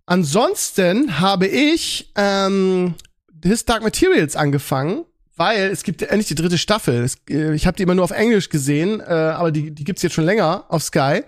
Ansonsten 0.05 1.19
habe 1.19 1.47
ich 1.47 2.11
ähm, 2.15 2.93
His 3.43 3.65
Dark 3.65 3.81
Materials 3.81 4.35
angefangen, 4.35 5.05
weil 5.35 5.69
es 5.69 5.81
gibt 5.83 6.03
endlich 6.03 6.27
die 6.27 6.35
dritte 6.35 6.57
Staffel. 6.59 7.03
Es, 7.03 7.17
äh, 7.29 7.53
ich 7.55 7.65
habe 7.65 7.77
die 7.77 7.83
immer 7.83 7.95
nur 7.95 8.03
auf 8.03 8.11
Englisch 8.11 8.49
gesehen, 8.49 8.99
äh, 8.99 9.05
aber 9.05 9.51
die, 9.51 9.71
die 9.71 9.83
gibt's 9.85 10.03
jetzt 10.03 10.13
schon 10.13 10.25
länger 10.25 10.65
auf 10.69 10.83
Sky. 10.83 11.23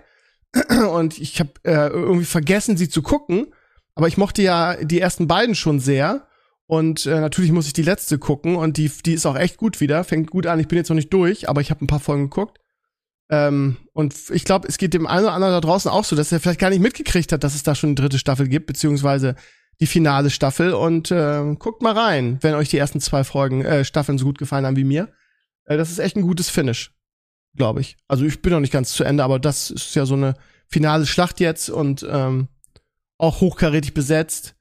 Und 0.92 1.18
ich 1.18 1.40
habe 1.40 1.50
äh, 1.64 1.88
irgendwie 1.88 2.24
vergessen, 2.24 2.76
sie 2.76 2.88
zu 2.88 3.02
gucken. 3.02 3.52
Aber 3.94 4.08
ich 4.08 4.16
mochte 4.16 4.42
ja 4.42 4.76
die 4.76 5.00
ersten 5.00 5.26
beiden 5.26 5.54
schon 5.54 5.80
sehr. 5.80 6.26
Und 6.66 7.06
äh, 7.06 7.20
natürlich 7.20 7.52
muss 7.52 7.66
ich 7.66 7.74
die 7.74 7.82
letzte 7.82 8.18
gucken 8.18 8.56
und 8.56 8.78
die, 8.78 8.90
die 9.04 9.12
ist 9.12 9.26
auch 9.26 9.36
echt 9.36 9.58
gut 9.58 9.80
wieder. 9.80 10.04
Fängt 10.04 10.30
gut 10.30 10.46
an. 10.46 10.58
Ich 10.58 10.68
bin 10.68 10.78
jetzt 10.78 10.88
noch 10.88 10.96
nicht 10.96 11.12
durch, 11.12 11.48
aber 11.48 11.60
ich 11.60 11.70
habe 11.70 11.84
ein 11.84 11.86
paar 11.86 12.00
Folgen 12.00 12.30
geguckt. 12.30 12.58
Ähm, 13.30 13.76
und 13.92 14.14
ich 14.30 14.44
glaube, 14.44 14.68
es 14.68 14.78
geht 14.78 14.94
dem 14.94 15.06
einen 15.06 15.24
oder 15.24 15.34
anderen 15.34 15.52
da 15.52 15.60
draußen 15.60 15.90
auch 15.90 16.04
so, 16.04 16.16
dass 16.16 16.32
er 16.32 16.40
vielleicht 16.40 16.60
gar 16.60 16.70
nicht 16.70 16.80
mitgekriegt 16.80 17.32
hat, 17.32 17.44
dass 17.44 17.54
es 17.54 17.62
da 17.62 17.74
schon 17.74 17.88
eine 17.88 17.94
dritte 17.96 18.18
Staffel 18.18 18.48
gibt, 18.48 18.66
beziehungsweise 18.66 19.36
die 19.80 19.86
finale 19.86 20.30
Staffel. 20.30 20.72
Und 20.72 21.10
äh, 21.10 21.54
guckt 21.58 21.82
mal 21.82 21.92
rein, 21.92 22.38
wenn 22.40 22.54
euch 22.54 22.70
die 22.70 22.78
ersten 22.78 23.00
zwei 23.00 23.24
Folgen, 23.24 23.64
äh, 23.64 23.84
Staffeln 23.84 24.16
so 24.16 24.24
gut 24.24 24.38
gefallen 24.38 24.64
haben 24.64 24.76
wie 24.76 24.84
mir. 24.84 25.12
Äh, 25.66 25.76
das 25.76 25.90
ist 25.90 25.98
echt 25.98 26.16
ein 26.16 26.22
gutes 26.22 26.48
Finish, 26.48 26.94
glaube 27.54 27.80
ich. 27.80 27.96
Also 28.08 28.24
ich 28.24 28.42
bin 28.42 28.52
noch 28.52 28.60
nicht 28.60 28.72
ganz 28.72 28.92
zu 28.92 29.04
Ende, 29.04 29.24
aber 29.24 29.38
das 29.38 29.70
ist 29.70 29.94
ja 29.94 30.06
so 30.06 30.14
eine 30.14 30.34
finale 30.68 31.06
Schlacht 31.06 31.40
jetzt 31.40 31.70
und 31.70 32.06
ähm, 32.08 32.48
auch 33.18 33.40
hochkarätig 33.40 33.94
besetzt. 33.94 34.54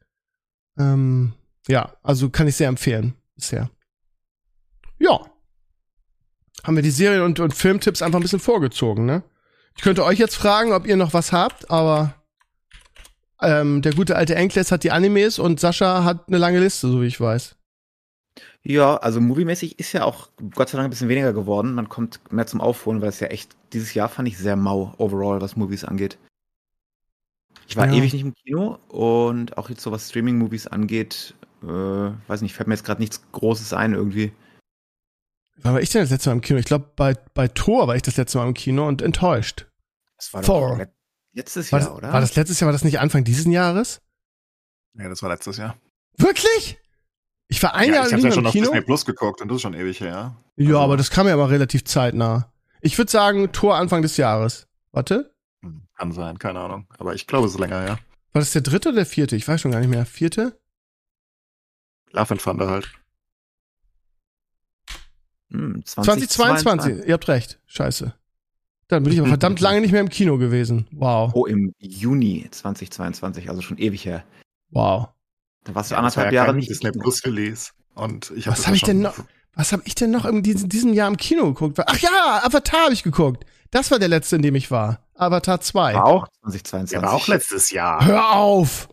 Ähm, 0.77 1.33
ja, 1.67 1.93
also 2.03 2.29
kann 2.29 2.47
ich 2.47 2.55
sehr 2.55 2.67
empfehlen 2.67 3.15
bisher. 3.35 3.69
Ja. 4.99 5.19
Haben 6.63 6.75
wir 6.75 6.83
die 6.83 6.91
Serien- 6.91 7.23
und, 7.23 7.39
und 7.39 7.55
Filmtipps 7.55 8.01
einfach 8.01 8.19
ein 8.19 8.23
bisschen 8.23 8.39
vorgezogen, 8.39 9.05
ne? 9.05 9.23
Ich 9.75 9.83
könnte 9.83 10.03
euch 10.03 10.19
jetzt 10.19 10.35
fragen, 10.35 10.73
ob 10.73 10.85
ihr 10.85 10.97
noch 10.97 11.13
was 11.13 11.31
habt, 11.31 11.71
aber 11.71 12.13
ähm, 13.41 13.81
der 13.81 13.93
gute 13.93 14.15
alte 14.15 14.35
Enkles 14.35 14.71
hat 14.71 14.83
die 14.83 14.91
Animes 14.91 15.39
und 15.39 15.59
Sascha 15.59 16.03
hat 16.03 16.27
eine 16.27 16.37
lange 16.37 16.59
Liste, 16.59 16.89
so 16.89 17.01
wie 17.01 17.07
ich 17.07 17.19
weiß. 17.19 17.55
Ja, 18.63 18.97
also 18.97 19.19
moviemäßig 19.21 19.79
ist 19.79 19.91
ja 19.93 20.05
auch 20.05 20.29
Gott 20.53 20.69
sei 20.69 20.77
Dank 20.77 20.87
ein 20.87 20.91
bisschen 20.91 21.09
weniger 21.09 21.33
geworden. 21.33 21.73
Man 21.73 21.89
kommt 21.89 22.19
mehr 22.31 22.45
zum 22.45 22.61
Aufholen, 22.61 23.01
weil 23.01 23.09
es 23.09 23.19
ja 23.19 23.27
echt, 23.27 23.55
dieses 23.73 23.93
Jahr 23.93 24.07
fand 24.07 24.27
ich 24.27 24.37
sehr 24.37 24.55
mau 24.55 24.93
overall, 24.97 25.41
was 25.41 25.55
Movies 25.55 25.83
angeht. 25.83 26.17
Ich 27.67 27.75
war 27.75 27.87
Ja. 27.87 27.93
ewig 27.93 28.13
nicht 28.13 28.21
im 28.23 28.33
Kino 28.35 28.77
und 28.89 29.57
auch 29.57 29.69
jetzt 29.69 29.81
so 29.81 29.91
was 29.91 30.09
Streaming-Movies 30.09 30.67
angeht, 30.67 31.33
äh, 31.63 31.65
weiß 31.65 32.41
nicht, 32.41 32.53
fällt 32.53 32.67
mir 32.67 32.75
jetzt 32.75 32.83
gerade 32.85 33.01
nichts 33.01 33.21
Großes 33.31 33.73
ein 33.73 33.93
irgendwie. 33.93 34.31
Wann 35.57 35.73
war 35.73 35.81
ich 35.81 35.89
denn 35.89 36.01
das 36.01 36.09
letzte 36.11 36.29
Mal 36.29 36.35
im 36.35 36.41
Kino? 36.41 36.59
Ich 36.59 36.65
glaube, 36.65 36.89
bei, 36.95 37.15
bei 37.33 37.47
Thor 37.47 37.87
war 37.87 37.95
ich 37.95 38.01
das 38.01 38.17
letzte 38.17 38.37
Mal 38.39 38.47
im 38.47 38.53
Kino 38.53 38.87
und 38.87 39.01
enttäuscht. 39.01 39.67
Das 40.17 40.33
war 40.33 40.41
Thor. 40.43 40.87
letztes 41.33 41.71
War, 41.71 41.79
Jahr, 41.79 41.89
das, 41.89 41.97
oder? 41.97 42.13
war 42.13 42.21
das 42.21 42.35
letztes 42.35 42.59
Jahr, 42.59 42.67
war 42.67 42.73
das 42.73 42.83
nicht 42.83 42.99
Anfang 42.99 43.23
dieses 43.23 43.45
Jahres? 43.45 44.01
Ja, 44.95 45.07
das 45.07 45.21
war 45.23 45.29
letztes 45.29 45.57
Jahr. 45.57 45.77
Wirklich? 46.17 46.77
Ich 47.51 47.61
war 47.61 47.73
ein 47.75 47.89
ja, 47.89 47.95
Jahr 47.95 48.07
ich 48.07 48.13
habe 48.13 48.21
ja 48.23 48.31
schon 48.31 48.43
im 48.43 48.47
auf 48.47 48.53
Kino. 48.53 48.65
Disney 48.67 48.81
Plus 48.81 49.05
geguckt 49.05 49.41
und 49.41 49.49
das 49.49 49.57
ist 49.57 49.61
schon 49.63 49.73
ewig 49.73 49.99
her. 49.99 50.35
Ja, 50.55 50.67
Also- 50.67 50.79
aber 50.79 50.95
das 50.95 51.09
kam 51.11 51.27
ja 51.27 51.33
immer 51.33 51.49
relativ 51.49 51.83
zeitnah. 51.83 52.49
Ich 52.79 52.97
würde 52.97 53.11
sagen, 53.11 53.51
Tor 53.51 53.75
Anfang 53.75 54.01
des 54.01 54.15
Jahres. 54.15 54.67
Warte. 54.93 55.35
Hm, 55.61 55.83
Kann 55.97 56.13
sein, 56.13 56.39
keine 56.39 56.61
Ahnung. 56.61 56.87
Aber 56.97 57.13
ich 57.13 57.27
glaube, 57.27 57.47
es 57.47 57.53
ist 57.53 57.59
länger, 57.59 57.85
ja. 57.85 57.99
War 58.31 58.39
das 58.41 58.51
der 58.53 58.61
dritte 58.61 58.89
oder 58.89 58.95
der 58.97 59.05
vierte? 59.05 59.35
Ich 59.35 59.45
weiß 59.45 59.59
schon 59.59 59.71
gar 59.71 59.81
nicht 59.81 59.89
mehr. 59.89 60.05
Vierte? 60.05 60.57
Love 62.11 62.31
and 62.31 62.41
Thunder 62.41 62.69
halt. 62.69 62.89
Hm, 65.51 65.83
2022. 65.85 67.05
Ihr 67.05 67.13
habt 67.13 67.27
recht. 67.27 67.59
Scheiße. 67.65 68.13
Dann 68.87 69.03
bin 69.03 69.11
ich 69.13 69.19
aber 69.19 69.27
verdammt 69.29 69.59
lange 69.59 69.81
nicht 69.81 69.91
mehr 69.91 70.01
im 70.01 70.09
Kino 70.09 70.37
gewesen. 70.37 70.87
Wow. 70.91 71.31
Oh, 71.33 71.45
im 71.45 71.73
Juni 71.79 72.47
2022, 72.49 73.49
also 73.49 73.61
schon 73.61 73.77
ewig 73.77 74.05
her. 74.05 74.23
Wow. 74.69 75.09
Da 75.63 75.75
warst 75.75 75.91
du 75.91 75.95
Ja, 75.95 76.01
das 76.01 76.15
war 76.17 76.23
anderthalb 76.23 76.33
ja 76.33 76.43
Jahre 76.43 76.53
nicht. 76.55 76.69
Disney. 76.69 76.91
Plus 76.91 77.23
Release. 77.25 77.71
Und 77.93 78.31
ich 78.35 78.47
hab 78.47 78.53
Was 78.53 78.59
das 78.59 78.67
hab 78.67 78.71
ja 78.73 78.75
ich 78.75 78.81
denn 78.83 78.99
noch? 79.01 79.15
Was 79.53 79.73
habe 79.73 79.83
ich 79.85 79.95
denn 79.95 80.11
noch 80.11 80.25
in 80.25 80.43
diesem, 80.43 80.69
diesem 80.69 80.93
Jahr 80.93 81.07
im 81.09 81.17
Kino 81.17 81.45
geguckt? 81.53 81.77
Ach 81.85 81.97
ja, 81.99 82.41
Avatar 82.43 82.85
habe 82.85 82.93
ich 82.93 83.03
geguckt. 83.03 83.45
Das 83.69 83.91
war 83.91 83.99
der 83.99 84.07
letzte, 84.07 84.37
in 84.37 84.41
dem 84.41 84.55
ich 84.55 84.71
war. 84.71 84.99
Avatar 85.15 85.59
2. 85.61 85.93
War 85.93 86.05
auch 86.05 86.27
2022. 86.43 86.91
Der 86.97 87.01
war 87.07 87.13
auch 87.13 87.27
letztes 87.27 87.69
Jahr. 87.71 88.03
Hör 88.05 88.31
auf! 88.33 88.87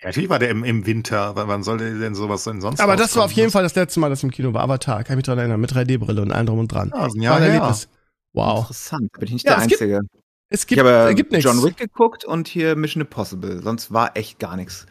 Ja, 0.00 0.08
natürlich 0.08 0.28
war 0.30 0.38
der 0.38 0.50
im, 0.50 0.62
im 0.64 0.86
Winter. 0.86 1.34
Wann, 1.36 1.48
wann 1.48 1.62
soll 1.62 1.78
der 1.78 1.94
denn 1.98 2.14
sowas 2.14 2.44
denn 2.44 2.60
sonst 2.60 2.80
Aber 2.80 2.96
das 2.96 3.16
war 3.16 3.24
auf 3.24 3.32
jeden 3.32 3.50
Fall 3.50 3.62
das 3.62 3.74
letzte 3.74 3.98
Mal, 4.00 4.08
dass 4.10 4.20
ich 4.20 4.24
im 4.24 4.30
Kino 4.30 4.52
war. 4.54 4.62
Avatar, 4.62 5.02
kann 5.04 5.14
ich 5.14 5.16
mich 5.16 5.24
dran 5.24 5.38
erinnern, 5.38 5.60
mit 5.60 5.72
3D-Brille 5.72 6.22
und 6.22 6.32
allem 6.32 6.46
drum 6.46 6.58
und 6.60 6.68
dran. 6.68 6.90
Ja, 6.94 7.00
das 7.04 7.08
ist 7.08 7.14
ein 7.16 7.20
War 7.20 7.24
Jahr 7.24 7.40
her. 7.40 7.48
Erlebnis. 7.54 7.88
Wow. 8.32 8.58
Interessant, 8.60 9.08
da 9.12 9.18
bin 9.18 9.26
ich 9.28 9.32
nicht 9.34 9.46
Ja, 9.46 9.54
der 9.56 9.62
es 9.62 9.68
gibt- 9.68 9.82
Einzige. 9.82 10.00
Es 10.48 10.60
Ich 10.60 10.66
gibt, 10.68 10.80
habe 10.80 11.10
äh, 11.10 11.14
gibt 11.14 11.32
nichts. 11.32 11.44
John 11.44 11.62
Wick 11.64 11.76
geguckt 11.76 12.24
und 12.24 12.46
hier 12.46 12.76
Mission 12.76 13.00
Impossible. 13.00 13.60
Sonst 13.62 13.92
war 13.92 14.16
echt 14.16 14.38
gar 14.38 14.54
nichts. 14.56 14.86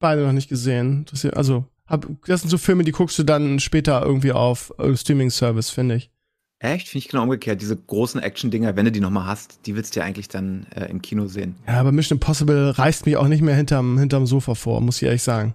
Beide 0.00 0.22
noch 0.22 0.32
nicht 0.32 0.48
gesehen. 0.48 1.06
Also, 1.34 1.64
hab, 1.86 2.06
das 2.26 2.40
sind 2.40 2.50
so 2.50 2.58
Filme, 2.58 2.84
die 2.84 2.92
guckst 2.92 3.18
du 3.18 3.22
dann 3.22 3.60
später 3.60 4.02
irgendwie 4.04 4.32
auf 4.32 4.72
äh, 4.78 4.96
Streaming-Service, 4.96 5.70
finde 5.70 5.96
ich. 5.96 6.10
Echt? 6.58 6.88
Finde 6.88 7.04
ich 7.04 7.08
genau 7.08 7.22
umgekehrt. 7.22 7.60
Diese 7.60 7.76
großen 7.76 8.20
Action-Dinger, 8.20 8.76
wenn 8.76 8.84
du 8.84 8.92
die 8.92 9.00
nochmal 9.00 9.26
hast, 9.26 9.66
die 9.66 9.76
willst 9.76 9.96
du 9.96 10.00
ja 10.00 10.06
eigentlich 10.06 10.28
dann 10.28 10.66
äh, 10.74 10.86
im 10.86 11.00
Kino 11.00 11.26
sehen. 11.26 11.56
Ja, 11.66 11.80
aber 11.80 11.90
Mission 11.90 12.16
Impossible 12.16 12.70
reißt 12.70 13.06
mich 13.06 13.16
auch 13.16 13.28
nicht 13.28 13.42
mehr 13.42 13.54
hinterm, 13.54 13.98
hinterm 13.98 14.26
Sofa 14.26 14.54
vor, 14.54 14.80
muss 14.80 14.96
ich 14.96 15.04
ehrlich 15.04 15.22
sagen. 15.22 15.54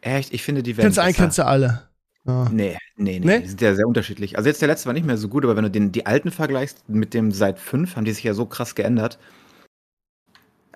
Echt? 0.00 0.32
Ich 0.32 0.42
finde, 0.42 0.62
die 0.62 0.76
werden 0.76 0.84
Kennst 0.84 0.98
du 0.98 1.02
einen, 1.02 1.14
kennst 1.14 1.38
du 1.38 1.46
alle. 1.46 1.82
Ja. 2.26 2.48
Nee, 2.50 2.78
nee, 2.96 3.18
nee, 3.18 3.26
Nee? 3.26 3.40
Die 3.40 3.48
sind 3.48 3.60
ja 3.60 3.74
sehr 3.74 3.86
unterschiedlich. 3.86 4.38
Also 4.38 4.48
jetzt 4.48 4.62
der 4.62 4.68
letzte 4.68 4.86
war 4.86 4.94
nicht 4.94 5.06
mehr 5.06 5.18
so 5.18 5.28
gut, 5.28 5.44
aber 5.44 5.56
wenn 5.56 5.64
du 5.64 5.70
den, 5.70 5.92
die 5.92 6.06
alten 6.06 6.30
vergleichst 6.30 6.88
mit 6.88 7.12
dem 7.12 7.32
seit 7.32 7.58
fünf, 7.58 7.96
haben 7.96 8.04
die 8.04 8.12
sich 8.12 8.24
ja 8.24 8.34
so 8.34 8.46
krass 8.46 8.74
geändert. 8.74 9.18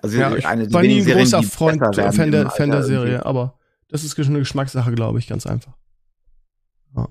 Also 0.01 0.17
Ja, 0.17 0.35
ich 0.35 0.45
eine, 0.45 0.71
war 0.73 0.81
nie 0.81 0.99
ein 0.99 1.03
Serien, 1.03 1.23
großer 1.23 1.43
Freund 1.43 1.81
werden 1.81 2.13
Fan 2.13 2.31
der, 2.31 2.49
Fan 2.49 2.71
der 2.71 2.83
Serie, 2.83 3.13
irgendwie. 3.13 3.25
aber 3.25 3.59
das 3.89 4.03
ist 4.03 4.17
eine 4.19 4.39
Geschmackssache, 4.39 4.91
glaube 4.93 5.19
ich, 5.19 5.27
ganz 5.27 5.45
einfach. 5.45 5.73
Ja. 6.95 7.07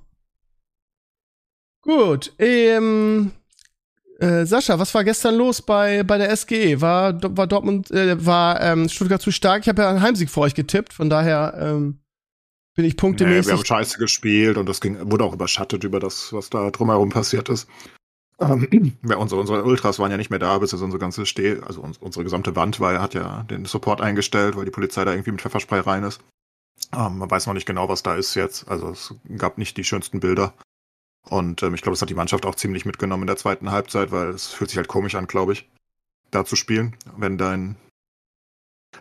Gut, 1.82 2.32
ähm, 2.38 3.32
äh, 4.20 4.44
Sascha, 4.46 4.78
was 4.78 4.94
war 4.94 5.04
gestern 5.04 5.34
los 5.36 5.62
bei, 5.62 6.02
bei 6.02 6.18
der 6.18 6.34
SGE? 6.36 6.80
War, 6.80 7.18
war 7.36 7.46
Dortmund, 7.46 7.90
äh, 7.90 8.24
war 8.24 8.60
ähm, 8.60 8.88
Stuttgart 8.88 9.22
zu 9.22 9.30
stark? 9.30 9.62
Ich 9.62 9.68
habe 9.68 9.82
ja 9.82 9.90
einen 9.90 10.02
Heimsieg 10.02 10.30
für 10.30 10.40
euch 10.40 10.54
getippt, 10.54 10.92
von 10.92 11.08
daher 11.10 11.54
ähm, 11.60 12.00
bin 12.74 12.84
ich 12.84 12.94
Nee, 12.94 12.98
wir 12.98 12.98
haben 12.98 13.08
punktemäßig. 13.16 13.66
scheiße 13.66 13.98
gespielt 13.98 14.56
und 14.56 14.68
das 14.68 14.80
ging, 14.80 15.10
wurde 15.10 15.24
auch 15.24 15.34
überschattet 15.34 15.84
über 15.84 16.00
das, 16.00 16.32
was 16.32 16.50
da 16.50 16.70
drumherum 16.70 17.10
passiert 17.10 17.48
ist. 17.48 17.68
Ähm, 18.40 18.96
ja, 19.08 19.16
unsere, 19.16 19.40
unsere 19.40 19.64
Ultras 19.64 19.98
waren 19.98 20.10
ja 20.10 20.16
nicht 20.16 20.30
mehr 20.30 20.38
da, 20.38 20.58
bis 20.58 20.72
unsere 20.72 20.98
ganze 20.98 21.26
Steh, 21.26 21.60
also 21.60 21.80
uns, 21.80 21.98
unsere 21.98 22.24
gesamte 22.24 22.56
Wand 22.56 22.80
war, 22.80 23.00
hat 23.00 23.14
ja 23.14 23.44
den 23.44 23.64
Support 23.64 24.00
eingestellt, 24.00 24.56
weil 24.56 24.64
die 24.64 24.70
Polizei 24.70 25.04
da 25.04 25.12
irgendwie 25.12 25.32
mit 25.32 25.40
Pfefferspray 25.40 25.80
rein 25.80 26.04
ist. 26.04 26.20
Ähm, 26.94 27.18
man 27.18 27.30
weiß 27.30 27.46
noch 27.46 27.54
nicht 27.54 27.66
genau, 27.66 27.88
was 27.88 28.02
da 28.02 28.14
ist 28.14 28.34
jetzt. 28.34 28.68
Also 28.68 28.90
es 28.90 29.14
gab 29.36 29.58
nicht 29.58 29.76
die 29.76 29.84
schönsten 29.84 30.20
Bilder. 30.20 30.54
Und 31.28 31.62
ähm, 31.62 31.74
ich 31.74 31.82
glaube, 31.82 31.94
das 31.94 32.02
hat 32.02 32.10
die 32.10 32.14
Mannschaft 32.14 32.46
auch 32.46 32.54
ziemlich 32.54 32.86
mitgenommen 32.86 33.24
in 33.24 33.28
der 33.28 33.36
zweiten 33.36 33.70
Halbzeit, 33.70 34.12
weil 34.12 34.28
es 34.28 34.46
fühlt 34.46 34.70
sich 34.70 34.78
halt 34.78 34.88
komisch 34.88 35.14
an, 35.14 35.26
glaube 35.26 35.52
ich, 35.52 35.68
da 36.30 36.44
zu 36.44 36.56
spielen, 36.56 36.96
wenn 37.16 37.38
dein 37.38 37.76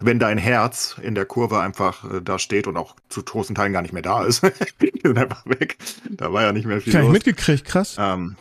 wenn 0.01 0.19
dein 0.19 0.37
Herz 0.37 0.97
in 1.01 1.15
der 1.15 1.25
Kurve 1.25 1.59
einfach 1.59 2.03
äh, 2.11 2.21
da 2.21 2.39
steht 2.39 2.67
und 2.67 2.75
auch 2.75 2.97
zu 3.07 3.23
großen 3.23 3.55
Teilen 3.55 3.71
gar 3.71 3.81
nicht 3.81 3.93
mehr 3.93 4.01
da 4.01 4.25
ist. 4.25 4.43
die 4.81 4.91
sind 5.01 5.17
einfach 5.17 5.45
weg. 5.45 5.77
Da 6.09 6.33
war 6.33 6.43
ja 6.43 6.51
nicht 6.51 6.65
mehr 6.65 6.81
viel 6.81 6.93
nicht 6.93 7.03
los. 7.03 7.13
mitgekriegt, 7.13 7.65
krass. 7.65 7.95
Ähm, 7.97 8.35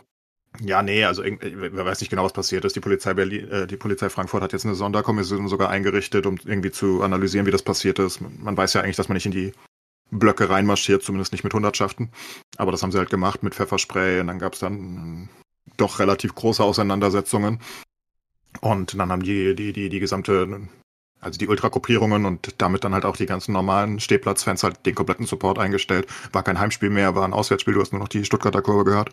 ja, 0.61 0.81
nee, 0.81 1.03
also 1.03 1.23
irgend- 1.23 1.41
wer 1.43 1.85
weiß 1.85 1.99
nicht 2.01 2.09
genau, 2.09 2.23
was 2.23 2.33
passiert 2.33 2.65
ist. 2.65 2.75
Die 2.75 2.79
Polizei 2.79 3.13
Berlin, 3.13 3.49
äh, 3.49 3.67
die 3.67 3.77
Polizei 3.77 4.09
Frankfurt 4.09 4.41
hat 4.43 4.53
jetzt 4.53 4.65
eine 4.65 4.75
Sonderkommission 4.75 5.47
sogar 5.47 5.69
eingerichtet, 5.69 6.25
um 6.25 6.37
irgendwie 6.45 6.71
zu 6.71 7.03
analysieren, 7.03 7.45
wie 7.45 7.51
das 7.51 7.63
passiert 7.63 7.99
ist. 7.99 8.21
Man 8.21 8.57
weiß 8.57 8.73
ja 8.73 8.81
eigentlich, 8.81 8.95
dass 8.95 9.09
man 9.09 9.15
nicht 9.15 9.25
in 9.25 9.31
die 9.31 9.53
Blöcke 10.09 10.49
reinmarschiert, 10.49 11.03
zumindest 11.03 11.31
nicht 11.31 11.43
mit 11.43 11.53
Hundertschaften. 11.53 12.09
Aber 12.57 12.71
das 12.71 12.81
haben 12.81 12.91
sie 12.91 12.97
halt 12.97 13.09
gemacht 13.09 13.43
mit 13.43 13.55
Pfefferspray 13.55 14.21
und 14.21 14.27
dann 14.27 14.39
gab 14.39 14.53
es 14.53 14.59
dann 14.59 14.73
ähm, 14.73 15.29
doch 15.75 15.99
relativ 15.99 16.33
große 16.33 16.63
Auseinandersetzungen. 16.63 17.59
Und 18.61 18.97
dann 18.97 19.11
haben 19.11 19.23
die, 19.23 19.53
die, 19.53 19.73
die, 19.73 19.89
die 19.89 19.99
gesamte, 19.99 20.67
also 21.19 21.37
die 21.37 21.47
Ultragruppierungen 21.47 22.25
und 22.25 22.55
damit 22.59 22.83
dann 22.83 22.93
halt 22.93 23.05
auch 23.05 23.17
die 23.17 23.25
ganzen 23.25 23.51
normalen 23.51 23.99
Stehplatzfans 23.99 24.63
halt 24.63 24.85
den 24.85 24.95
kompletten 24.95 25.25
Support 25.25 25.59
eingestellt. 25.59 26.07
War 26.31 26.43
kein 26.43 26.57
Heimspiel 26.59 26.89
mehr, 26.89 27.13
war 27.13 27.25
ein 27.25 27.33
Auswärtsspiel, 27.33 27.73
du 27.73 27.81
hast 27.81 27.91
nur 27.91 28.01
noch 28.01 28.07
die 28.07 28.25
Stuttgarter 28.25 28.61
Kurve 28.61 28.85
gehört. 28.85 29.11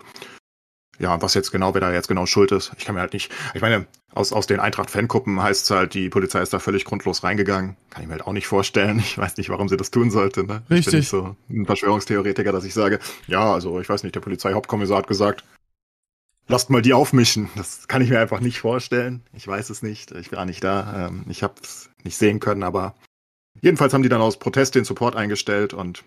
Ja, 0.99 1.15
und 1.15 1.23
was 1.23 1.35
jetzt 1.35 1.51
genau, 1.51 1.75
wer 1.75 1.81
da 1.81 1.93
jetzt 1.93 2.09
genau 2.09 2.27
schuld 2.27 2.53
ist, 2.53 2.73
ich 2.79 2.85
kann 2.85 2.95
mir 2.95 3.01
halt 3.01 3.13
nicht, 3.13 3.33
ich 3.55 3.61
meine, 3.61 3.87
aus, 4.13 4.33
aus 4.33 4.47
den 4.47 4.61
Eintracht-Fangruppen 4.61 5.43
heißt 5.43 5.65
es 5.65 5.71
halt, 5.71 5.95
die 5.95 6.09
Polizei 6.09 6.41
ist 6.41 6.53
da 6.53 6.61
völlig 6.61 6.85
grundlos 6.85 7.25
reingegangen. 7.25 7.77
Kann 7.91 8.03
ich 8.03 8.09
mir 8.09 8.15
halt 8.15 8.27
auch 8.27 8.33
nicht 8.33 8.47
vorstellen. 8.47 8.99
Ich 9.01 9.19
weiß 9.19 9.37
nicht, 9.37 9.49
warum 9.51 9.69
sie 9.69 9.77
das 9.77 9.91
tun 9.91 10.11
sollte. 10.11 10.45
Ne? 10.45 10.63
Ich 10.63 10.69
bin 10.69 10.77
Richtig. 10.77 10.95
nicht 10.95 11.09
so 11.09 11.37
ein 11.51 11.67
Verschwörungstheoretiker, 11.67 12.53
dass 12.53 12.65
ich 12.65 12.75
sage, 12.75 13.01
ja, 13.27 13.53
also 13.53 13.81
ich 13.81 13.89
weiß 13.89 14.05
nicht, 14.05 14.15
der 14.15 14.21
Polizeihauptkommissar 14.21 14.99
hat 14.99 15.09
gesagt, 15.09 15.45
lasst 16.47 16.71
mal 16.71 16.83
die 16.83 16.95
aufmischen. 16.95 17.49
Das 17.57 17.89
kann 17.89 18.03
ich 18.03 18.11
mir 18.11 18.21
einfach 18.21 18.41
nicht 18.41 18.61
vorstellen. 18.61 19.23
Ich 19.33 19.49
weiß 19.49 19.71
es 19.71 19.83
nicht. 19.83 20.13
Ich 20.13 20.31
war 20.31 20.45
nicht 20.45 20.63
da. 20.63 21.09
Ähm, 21.09 21.25
Ich 21.29 21.43
habe 21.43 21.55
es 21.63 21.91
nicht 22.05 22.17
sehen 22.17 22.39
können, 22.39 22.63
aber 22.63 22.95
jedenfalls 23.61 23.95
haben 23.95 24.03
die 24.03 24.09
dann 24.09 24.21
aus 24.21 24.39
Protest 24.39 24.75
den 24.75 24.85
Support 24.85 25.17
eingestellt 25.17 25.75
und 25.75 26.05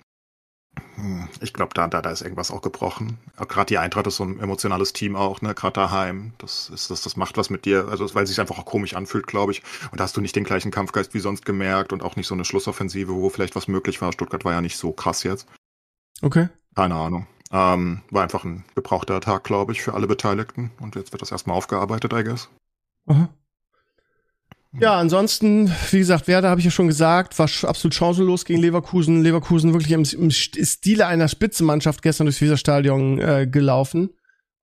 ich 1.42 1.54
glaube, 1.54 1.74
da, 1.74 1.88
da, 1.88 2.02
da 2.02 2.10
ist 2.10 2.22
irgendwas 2.22 2.52
auch 2.52 2.62
gebrochen. 2.62 3.18
Gerade 3.38 3.68
die 3.68 3.78
Eintracht 3.78 4.08
ist 4.08 4.18
so 4.18 4.24
ein 4.24 4.40
emotionales 4.40 4.94
Team 4.94 5.16
auch, 5.16 5.42
ne? 5.42 5.54
Gerade 5.54 5.74
daheim. 5.74 6.34
Das 6.40 6.70
ist, 6.70 6.90
das, 6.90 7.02
das 7.02 7.16
macht 7.16 7.38
was 7.38 7.50
mit 7.50 7.66
dir. 7.66 7.88
Also, 7.90 8.14
weil 8.16 8.24
es 8.24 8.30
sich 8.30 8.40
einfach 8.40 8.58
auch 8.58 8.66
komisch 8.66 8.96
anfühlt, 8.96 9.28
glaube 9.28 9.52
ich. 9.52 9.62
Und 9.92 10.00
da 10.00 10.06
hast 10.06 10.18
du 10.18 10.22
nicht 10.22 10.36
den 10.36 10.44
gleichen 10.44 10.72
Kampfgeist 10.72 11.14
wie 11.14 11.20
sonst 11.20 11.46
gemerkt 11.46 11.94
und 11.94 12.02
auch 12.02 12.16
nicht 12.16 12.28
so 12.28 12.34
eine 12.34 12.46
Schlussoffensive, 12.46 13.14
wo 13.14 13.30
vielleicht 13.30 13.56
was 13.56 13.68
möglich 13.68 14.02
war. 14.02 14.12
Stuttgart 14.12 14.44
war 14.44 14.54
ja 14.54 14.62
nicht 14.62 14.78
so 14.78 14.92
krass 14.92 15.24
jetzt. 15.24 15.48
Okay. 16.22 16.50
Keine 16.76 16.96
Ahnung. 16.96 17.28
Ähm, 17.52 18.02
war 18.10 18.24
einfach 18.24 18.44
ein 18.44 18.66
gebrauchter 18.76 19.22
Tag, 19.22 19.44
glaube 19.44 19.72
ich, 19.72 19.82
für 19.82 19.94
alle 19.94 20.08
Beteiligten. 20.08 20.72
Und 20.80 20.96
jetzt 20.96 21.12
wird 21.12 21.22
das 21.22 21.32
erstmal 21.32 21.58
aufgearbeitet, 21.58 22.12
I 22.14 22.24
guess. 22.24 22.50
Aha. 23.06 23.30
Ja, 24.74 25.00
ansonsten, 25.00 25.72
wie 25.92 26.00
gesagt, 26.00 26.28
Werder 26.28 26.50
habe 26.50 26.60
ich 26.60 26.66
ja 26.66 26.72
schon 26.72 26.88
gesagt, 26.88 27.38
war 27.40 27.50
absolut 27.64 27.96
chancenlos 27.96 28.46
gegen 28.46 28.62
Leverkusen. 28.62 29.24
Leverkusen 29.24 29.74
wirklich 29.74 29.92
im, 29.92 30.02
im 30.02 30.30
St- 30.30 30.64
Stile 30.66 31.08
einer 31.08 31.28
Spitzenmannschaft 31.28 32.02
gestern 32.02 32.26
durchs 32.26 32.42
Weserstadion 32.42 33.20
äh, 33.20 33.48
gelaufen. 33.50 34.10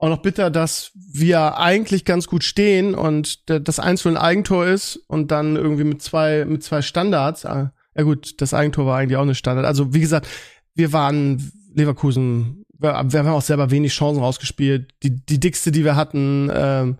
auch 0.04 0.08
noch 0.10 0.22
bitter, 0.22 0.50
dass 0.50 0.90
wir 0.94 1.56
eigentlich 1.58 2.04
ganz 2.04 2.26
gut 2.26 2.44
stehen 2.44 2.94
und 2.94 3.48
das 3.48 3.78
einzelne 3.78 4.20
Eigentor 4.20 4.66
ist 4.66 4.96
und 5.08 5.30
dann 5.30 5.56
irgendwie 5.56 5.84
mit 5.84 6.02
zwei, 6.02 6.44
mit 6.44 6.62
zwei 6.62 6.82
Standards. 6.82 7.46
Ah, 7.46 7.72
ja 7.94 8.02
gut, 8.02 8.40
das 8.40 8.52
Eigentor 8.52 8.86
war 8.86 8.98
eigentlich 8.98 9.16
auch 9.16 9.22
eine 9.22 9.34
Standard. 9.34 9.64
Also 9.64 9.94
wie 9.94 10.00
gesagt, 10.00 10.28
wir 10.74 10.92
waren 10.92 11.52
Leverkusen, 11.74 12.64
wir, 12.78 13.02
wir 13.08 13.18
haben 13.20 13.28
auch 13.28 13.40
selber 13.42 13.70
wenig 13.70 13.94
Chancen 13.94 14.20
rausgespielt. 14.22 14.92
Die, 15.02 15.24
die 15.24 15.40
dickste, 15.40 15.72
die 15.72 15.84
wir 15.84 15.96
hatten, 15.96 16.50
ähm, 16.52 16.98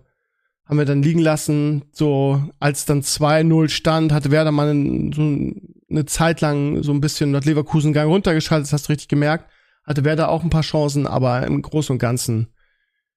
haben 0.65 0.77
wir 0.77 0.85
dann 0.85 1.03
liegen 1.03 1.19
lassen. 1.19 1.85
So, 1.91 2.41
als 2.59 2.85
dann 2.85 3.01
2-0 3.01 3.69
stand, 3.69 4.11
hatte 4.11 4.31
Werder 4.31 4.51
mal 4.51 4.67
so 5.13 5.21
eine 5.89 6.05
Zeit 6.05 6.41
lang 6.41 6.81
so 6.83 6.91
ein 6.91 7.01
bisschen 7.01 7.33
das 7.33 7.45
Leverkusen-Gang 7.45 8.07
runtergeschaltet, 8.07 8.67
das 8.67 8.73
hast 8.73 8.87
du 8.87 8.93
richtig 8.93 9.07
gemerkt. 9.07 9.49
Hatte 9.85 10.03
Werder 10.03 10.29
auch 10.29 10.43
ein 10.43 10.49
paar 10.49 10.61
Chancen, 10.61 11.05
aber 11.05 11.45
im 11.45 11.61
Großen 11.61 11.93
und 11.93 11.99
Ganzen 11.99 12.47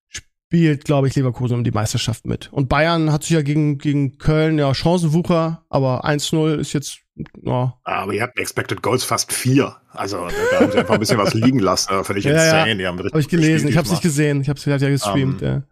spielt, 0.06 0.84
glaube 0.84 1.08
ich, 1.08 1.16
Leverkusen 1.16 1.56
um 1.56 1.64
die 1.64 1.70
Meisterschaft 1.70 2.26
mit. 2.26 2.52
Und 2.52 2.68
Bayern 2.68 3.10
hat 3.10 3.22
sich 3.22 3.32
ja 3.32 3.42
gegen, 3.42 3.78
gegen 3.78 4.18
Köln 4.18 4.58
ja 4.58 4.74
Chancenwucher, 4.74 5.64
aber 5.70 6.04
1-0 6.04 6.56
ist 6.56 6.74
jetzt 6.74 7.00
ja. 7.42 7.74
Aber 7.84 8.12
ihr 8.12 8.22
habt 8.22 8.38
Expected 8.38 8.82
Goals 8.82 9.04
fast 9.04 9.32
vier. 9.32 9.76
Also 9.90 10.28
da 10.50 10.60
haben 10.60 10.70
sie 10.70 10.78
einfach 10.78 10.94
ein 10.94 11.00
bisschen 11.00 11.18
was 11.18 11.34
liegen 11.34 11.58
lassen. 11.58 12.04
Völlig 12.04 12.24
ja, 12.24 12.32
insane. 12.32 12.70
Ja. 12.70 12.74
Die 12.76 12.86
haben 12.86 12.98
Hab 12.98 13.18
ich 13.18 13.28
gelesen, 13.28 13.68
ich 13.68 13.76
habe 13.76 13.86
es 13.86 13.90
nicht 13.90 14.02
gesehen. 14.02 14.40
Ich 14.40 14.48
habe 14.48 14.58
es 14.58 14.64
ja 14.64 14.76
gestreamt. 14.76 15.42
Um, 15.42 15.48
ähm, 15.48 15.54
ja. 15.54 15.62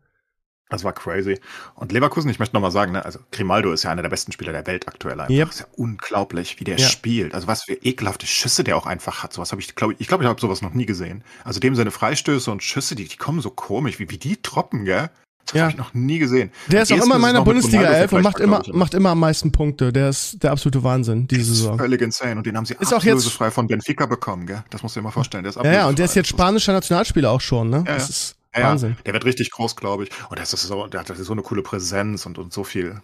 Das 0.69 0.83
war 0.83 0.93
crazy. 0.93 1.39
Und 1.77 1.93
Leverkusen, 1.93 2.29
ich 2.29 2.41
möchte 2.41 2.57
nochmal 2.57 2.73
sagen, 2.73 2.93
ne, 2.93 3.05
also 3.05 3.21
Grimaldo 3.31 3.73
ist 3.73 3.85
ja 3.85 3.91
einer 3.91 4.03
der 4.03 4.09
besten 4.09 4.33
Spieler 4.33 4.51
der 4.53 4.67
Welt 4.67 4.89
aktuell 4.89 5.21
einfach. 5.21 5.31
Yep. 5.31 5.47
Das 5.47 5.57
ist 5.57 5.61
ja 5.61 5.67
unglaublich, 5.77 6.59
wie 6.59 6.64
der 6.64 6.77
ja. 6.77 6.89
spielt. 6.89 7.35
Also 7.35 7.47
was 7.47 7.64
für 7.64 7.75
ekelhafte 7.75 8.27
Schüsse 8.27 8.64
der 8.64 8.77
auch 8.77 8.87
einfach 8.87 9.23
hat. 9.23 9.33
Sowas 9.33 9.53
habe 9.53 9.61
ich, 9.61 9.77
glaube 9.77 9.95
ich, 9.99 10.09
glaube, 10.09 10.25
ich 10.25 10.29
habe 10.29 10.41
sowas 10.41 10.62
noch 10.62 10.75
nie 10.75 10.87
gesehen. 10.87 11.23
Also 11.45 11.61
dem 11.61 11.77
seine 11.77 11.93
Freistöße 11.93 12.51
und 12.51 12.64
Schüsse, 12.64 12.97
die, 12.97 13.07
die 13.07 13.17
kommen 13.17 13.41
so 13.41 13.51
komisch, 13.51 14.01
wie, 14.01 14.11
wie 14.11 14.19
die 14.19 14.39
troppen, 14.39 14.85
gell? 14.85 15.11
Das 15.47 15.55
ja. 15.55 15.62
habe 15.62 15.71
ich 15.71 15.79
noch 15.79 15.95
nie 15.95 16.19
gesehen. 16.19 16.51
Der 16.67 16.83
ist 16.83 16.93
auch 16.93 17.05
immer 17.05 17.14
in 17.14 17.21
meiner 17.21 17.43
Bundesliga 17.43 17.85
11 17.85 18.12
und 18.14 18.23
macht 18.23 18.41
immer, 18.41 18.62
macht 18.73 18.95
immer 18.95 19.11
am 19.11 19.21
meisten 19.21 19.53
Punkte. 19.53 19.93
Der 19.93 20.09
ist 20.09 20.43
der 20.43 20.51
absolute 20.51 20.83
Wahnsinn, 20.83 21.29
diese 21.29 21.55
Saison. 21.55 21.79
Völlig 21.79 22.03
insane. 22.03 22.37
Und 22.37 22.47
den 22.47 22.57
haben 22.57 22.67
sie 22.67 22.75
ist 22.81 22.93
auch 22.93 23.05
jetzt 23.05 23.29
frei 23.29 23.53
von 23.53 23.69
Benfica 23.69 24.07
bekommen, 24.07 24.47
gell? 24.47 24.64
Das 24.71 24.83
musst 24.83 24.97
du 24.97 25.01
dir 25.01 25.05
mal 25.05 25.12
vorstellen. 25.12 25.45
Der 25.45 25.51
ist 25.51 25.57
ja, 25.62 25.73
ja, 25.73 25.87
und 25.87 26.01
der 26.01 26.07
ist 26.07 26.17
jetzt 26.17 26.29
spanischer 26.29 26.73
Nationalspieler 26.73 27.31
auch 27.31 27.41
schon, 27.41 27.71
ne? 27.71 27.85
Ja, 27.87 27.95
das 27.95 28.11
ist 28.11 28.37
ja, 28.57 28.71
Wahnsinn. 28.71 28.97
Der 29.05 29.13
wird 29.13 29.25
richtig 29.25 29.51
groß, 29.51 29.77
glaube 29.77 30.05
ich. 30.05 30.11
Und 30.29 30.39
das 30.39 30.53
ist 30.53 30.63
so, 30.63 30.87
der 30.87 31.01
hat 31.01 31.09
so 31.09 31.33
eine 31.33 31.43
coole 31.43 31.63
Präsenz 31.63 32.27
und, 32.27 32.39
und 32.39 32.53
so 32.53 32.65
viel 32.65 33.01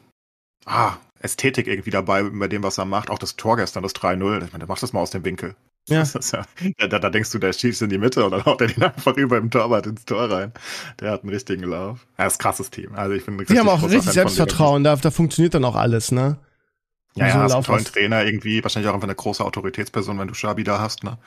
ah, 0.66 0.96
Ästhetik 1.20 1.66
irgendwie 1.66 1.90
dabei 1.90 2.22
bei 2.22 2.48
dem, 2.48 2.62
was 2.62 2.78
er 2.78 2.84
macht. 2.84 3.10
Auch 3.10 3.18
das 3.18 3.36
Tor 3.36 3.56
gestern, 3.56 3.82
das 3.82 3.94
3-0. 3.94 4.44
Ich 4.44 4.52
meine, 4.52 4.60
der 4.60 4.68
macht 4.68 4.82
das 4.82 4.92
mal 4.92 5.00
aus 5.00 5.10
dem 5.10 5.24
Winkel. 5.24 5.54
Ja. 5.88 6.04
ja 6.32 6.86
da, 6.88 6.98
da, 6.98 7.10
denkst 7.10 7.30
du, 7.30 7.38
der 7.38 7.52
schießt 7.52 7.82
in 7.82 7.90
die 7.90 7.98
Mitte 7.98 8.24
und 8.24 8.30
dann 8.30 8.44
haut 8.44 8.60
er 8.60 8.68
den 8.68 8.82
einfach 8.82 9.16
über 9.16 9.40
dem 9.40 9.50
Torwart 9.50 9.86
ins 9.86 10.04
Tor 10.04 10.30
rein. 10.30 10.52
Der 11.00 11.10
hat 11.10 11.22
einen 11.22 11.32
richtigen 11.32 11.64
Lauf. 11.64 12.06
Ja, 12.18 12.26
ist 12.26 12.36
ein 12.36 12.42
krasses 12.42 12.70
Team. 12.70 12.94
Also 12.94 13.14
ich 13.14 13.24
finde, 13.24 13.44
Die 13.44 13.58
haben 13.58 13.68
auch 13.68 13.82
richtig 13.82 14.12
Selbstvertrauen. 14.12 14.84
Da, 14.84 14.96
da 14.96 15.10
funktioniert 15.10 15.54
dann 15.54 15.64
auch 15.64 15.76
alles, 15.76 16.12
ne? 16.12 16.38
Ja, 17.14 17.28
ja, 17.28 17.34
hast 17.34 17.52
einen 17.52 17.64
tollen 17.64 17.84
Trainer 17.84 18.24
irgendwie, 18.24 18.62
wahrscheinlich 18.64 18.88
auch 18.88 18.94
einfach 18.94 19.06
eine 19.06 19.14
große 19.14 19.44
Autoritätsperson, 19.44 20.18
wenn 20.18 20.28
du 20.28 20.34
Xabi 20.34 20.64
da 20.64 20.80
hast, 20.80 21.04
ne? 21.04 21.18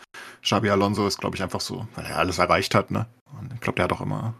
Xabi 0.41 0.71
Alonso 0.71 1.05
ist, 1.05 1.19
glaube 1.19 1.35
ich, 1.35 1.43
einfach 1.43 1.61
so, 1.61 1.87
weil 1.95 2.05
er 2.05 2.17
alles 2.17 2.39
erreicht 2.39 2.73
hat, 2.73 2.89
ne? 2.89 3.05
Und 3.39 3.53
ich 3.53 3.61
glaube, 3.61 3.75
der 3.75 3.85
hat 3.85 3.93
auch 3.93 4.01
immer 4.01 4.35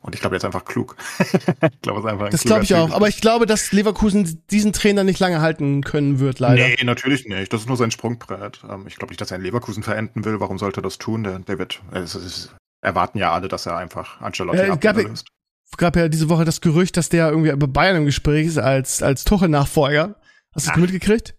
und 0.00 0.14
ich 0.14 0.20
glaube, 0.20 0.36
er 0.36 0.38
ist 0.38 0.44
einfach 0.44 0.64
klug. 0.64 0.96
ich 1.18 1.80
glaube, 1.82 1.98
es 1.98 2.04
ist 2.04 2.10
einfach 2.10 2.26
ein 2.26 2.30
Das 2.30 2.44
glaube 2.44 2.62
ich 2.62 2.74
auch. 2.74 2.92
Aber 2.92 3.08
ich 3.08 3.20
glaube, 3.20 3.46
dass 3.46 3.72
Leverkusen 3.72 4.42
diesen 4.50 4.72
Trainer 4.72 5.02
nicht 5.02 5.18
lange 5.18 5.40
halten 5.40 5.82
können 5.82 6.20
wird, 6.20 6.38
leider. 6.38 6.68
Nee, 6.68 6.84
natürlich 6.84 7.26
nicht. 7.26 7.52
Das 7.52 7.62
ist 7.62 7.66
nur 7.66 7.76
sein 7.76 7.90
Sprungbrett. 7.90 8.60
Ähm, 8.68 8.86
ich 8.86 8.96
glaube 8.96 9.10
nicht, 9.10 9.20
dass 9.20 9.32
er 9.32 9.38
in 9.38 9.42
Leverkusen 9.42 9.82
verenden 9.82 10.24
will. 10.24 10.38
Warum 10.38 10.58
sollte 10.58 10.80
er 10.80 10.82
das 10.82 10.98
tun? 10.98 11.24
Der, 11.24 11.40
der 11.40 11.58
wird, 11.58 11.82
es, 11.92 12.14
es 12.14 12.54
erwarten 12.80 13.18
ja 13.18 13.32
alle, 13.32 13.48
dass 13.48 13.66
er 13.66 13.76
einfach 13.76 14.20
Ancelotti 14.20 14.58
äh, 14.58 14.76
gab, 14.76 14.96
gab 15.76 15.96
ja 15.96 16.08
diese 16.08 16.28
Woche 16.28 16.44
das 16.44 16.60
Gerücht, 16.60 16.96
dass 16.96 17.08
der 17.08 17.30
irgendwie 17.30 17.50
bei 17.56 17.66
Bayern 17.66 17.96
im 17.96 18.04
Gespräch 18.04 18.46
ist 18.46 18.58
als, 18.58 19.02
als 19.02 19.24
Tuchel-Nachfolger. 19.24 20.14
Hast 20.54 20.66
du 20.68 20.70
das 20.70 20.80
mitgekriegt? 20.80 21.34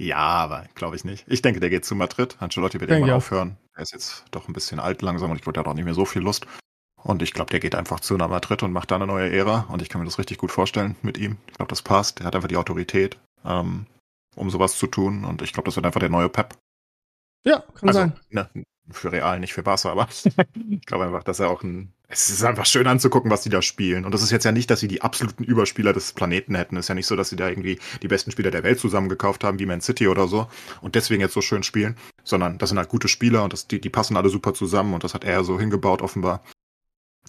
Ja, 0.00 0.16
aber 0.16 0.64
glaube 0.74 0.96
ich 0.96 1.04
nicht. 1.04 1.26
Ich 1.28 1.42
denke, 1.42 1.60
der 1.60 1.68
geht 1.68 1.84
zu 1.84 1.94
Madrid. 1.94 2.34
Ancelotti 2.40 2.80
wird 2.80 2.90
irgendwann 2.90 3.14
aufhören. 3.14 3.58
Er 3.74 3.82
ist 3.82 3.92
jetzt 3.92 4.24
doch 4.30 4.48
ein 4.48 4.54
bisschen 4.54 4.80
alt 4.80 5.02
langsam 5.02 5.30
und 5.30 5.36
ich 5.36 5.42
glaube, 5.42 5.52
der 5.54 5.60
hat 5.60 5.68
auch 5.68 5.74
nicht 5.74 5.84
mehr 5.84 5.92
so 5.92 6.06
viel 6.06 6.22
Lust. 6.22 6.46
Und 7.02 7.20
ich 7.20 7.34
glaube, 7.34 7.50
der 7.50 7.60
geht 7.60 7.74
einfach 7.74 8.00
zu 8.00 8.14
Madrid 8.14 8.62
und 8.62 8.72
macht 8.72 8.90
da 8.90 8.96
eine 8.96 9.06
neue 9.06 9.30
Ära. 9.30 9.66
Und 9.68 9.82
ich 9.82 9.90
kann 9.90 10.00
mir 10.00 10.06
das 10.06 10.18
richtig 10.18 10.38
gut 10.38 10.50
vorstellen 10.50 10.96
mit 11.02 11.18
ihm. 11.18 11.36
Ich 11.48 11.54
glaube, 11.54 11.68
das 11.68 11.82
passt. 11.82 12.20
Er 12.20 12.26
hat 12.26 12.34
einfach 12.34 12.48
die 12.48 12.56
Autorität, 12.56 13.18
ähm, 13.44 13.86
um 14.36 14.48
sowas 14.48 14.78
zu 14.78 14.86
tun. 14.86 15.26
Und 15.26 15.42
ich 15.42 15.52
glaube, 15.52 15.66
das 15.66 15.76
wird 15.76 15.84
einfach 15.84 16.00
der 16.00 16.08
neue 16.08 16.30
Pep. 16.30 16.56
Ja, 17.44 17.60
kann 17.74 17.88
also, 17.88 18.00
sein. 18.00 18.12
Ne, 18.30 18.48
für 18.92 19.12
Real, 19.12 19.40
nicht 19.40 19.52
für 19.52 19.62
Barca, 19.62 19.90
aber 19.90 20.08
ich 20.70 20.86
glaube 20.86 21.04
einfach, 21.04 21.22
dass 21.22 21.40
er 21.40 21.50
auch 21.50 21.62
ein. 21.62 21.92
Es 22.12 22.28
ist 22.28 22.42
einfach 22.42 22.66
schön 22.66 22.88
anzugucken, 22.88 23.30
was 23.30 23.42
die 23.42 23.50
da 23.50 23.62
spielen. 23.62 24.04
Und 24.04 24.12
das 24.12 24.22
ist 24.22 24.32
jetzt 24.32 24.44
ja 24.44 24.50
nicht, 24.50 24.68
dass 24.68 24.80
sie 24.80 24.88
die 24.88 25.02
absoluten 25.02 25.44
Überspieler 25.44 25.92
des 25.92 26.12
Planeten 26.12 26.56
hätten. 26.56 26.76
Es 26.76 26.86
ist 26.86 26.88
ja 26.88 26.96
nicht 26.96 27.06
so, 27.06 27.14
dass 27.14 27.28
sie 27.28 27.36
da 27.36 27.48
irgendwie 27.48 27.78
die 28.02 28.08
besten 28.08 28.32
Spieler 28.32 28.50
der 28.50 28.64
Welt 28.64 28.80
zusammengekauft 28.80 29.44
haben, 29.44 29.60
wie 29.60 29.66
Man 29.66 29.80
City 29.80 30.08
oder 30.08 30.26
so, 30.26 30.48
und 30.80 30.96
deswegen 30.96 31.20
jetzt 31.20 31.34
so 31.34 31.40
schön 31.40 31.62
spielen. 31.62 31.96
Sondern 32.24 32.58
das 32.58 32.70
sind 32.70 32.78
halt 32.78 32.88
gute 32.88 33.06
Spieler 33.06 33.44
und 33.44 33.52
das, 33.52 33.68
die, 33.68 33.80
die 33.80 33.90
passen 33.90 34.16
alle 34.16 34.28
super 34.28 34.54
zusammen 34.54 34.92
und 34.94 35.04
das 35.04 35.14
hat 35.14 35.24
er 35.24 35.44
so 35.44 35.60
hingebaut, 35.60 36.02
offenbar. 36.02 36.42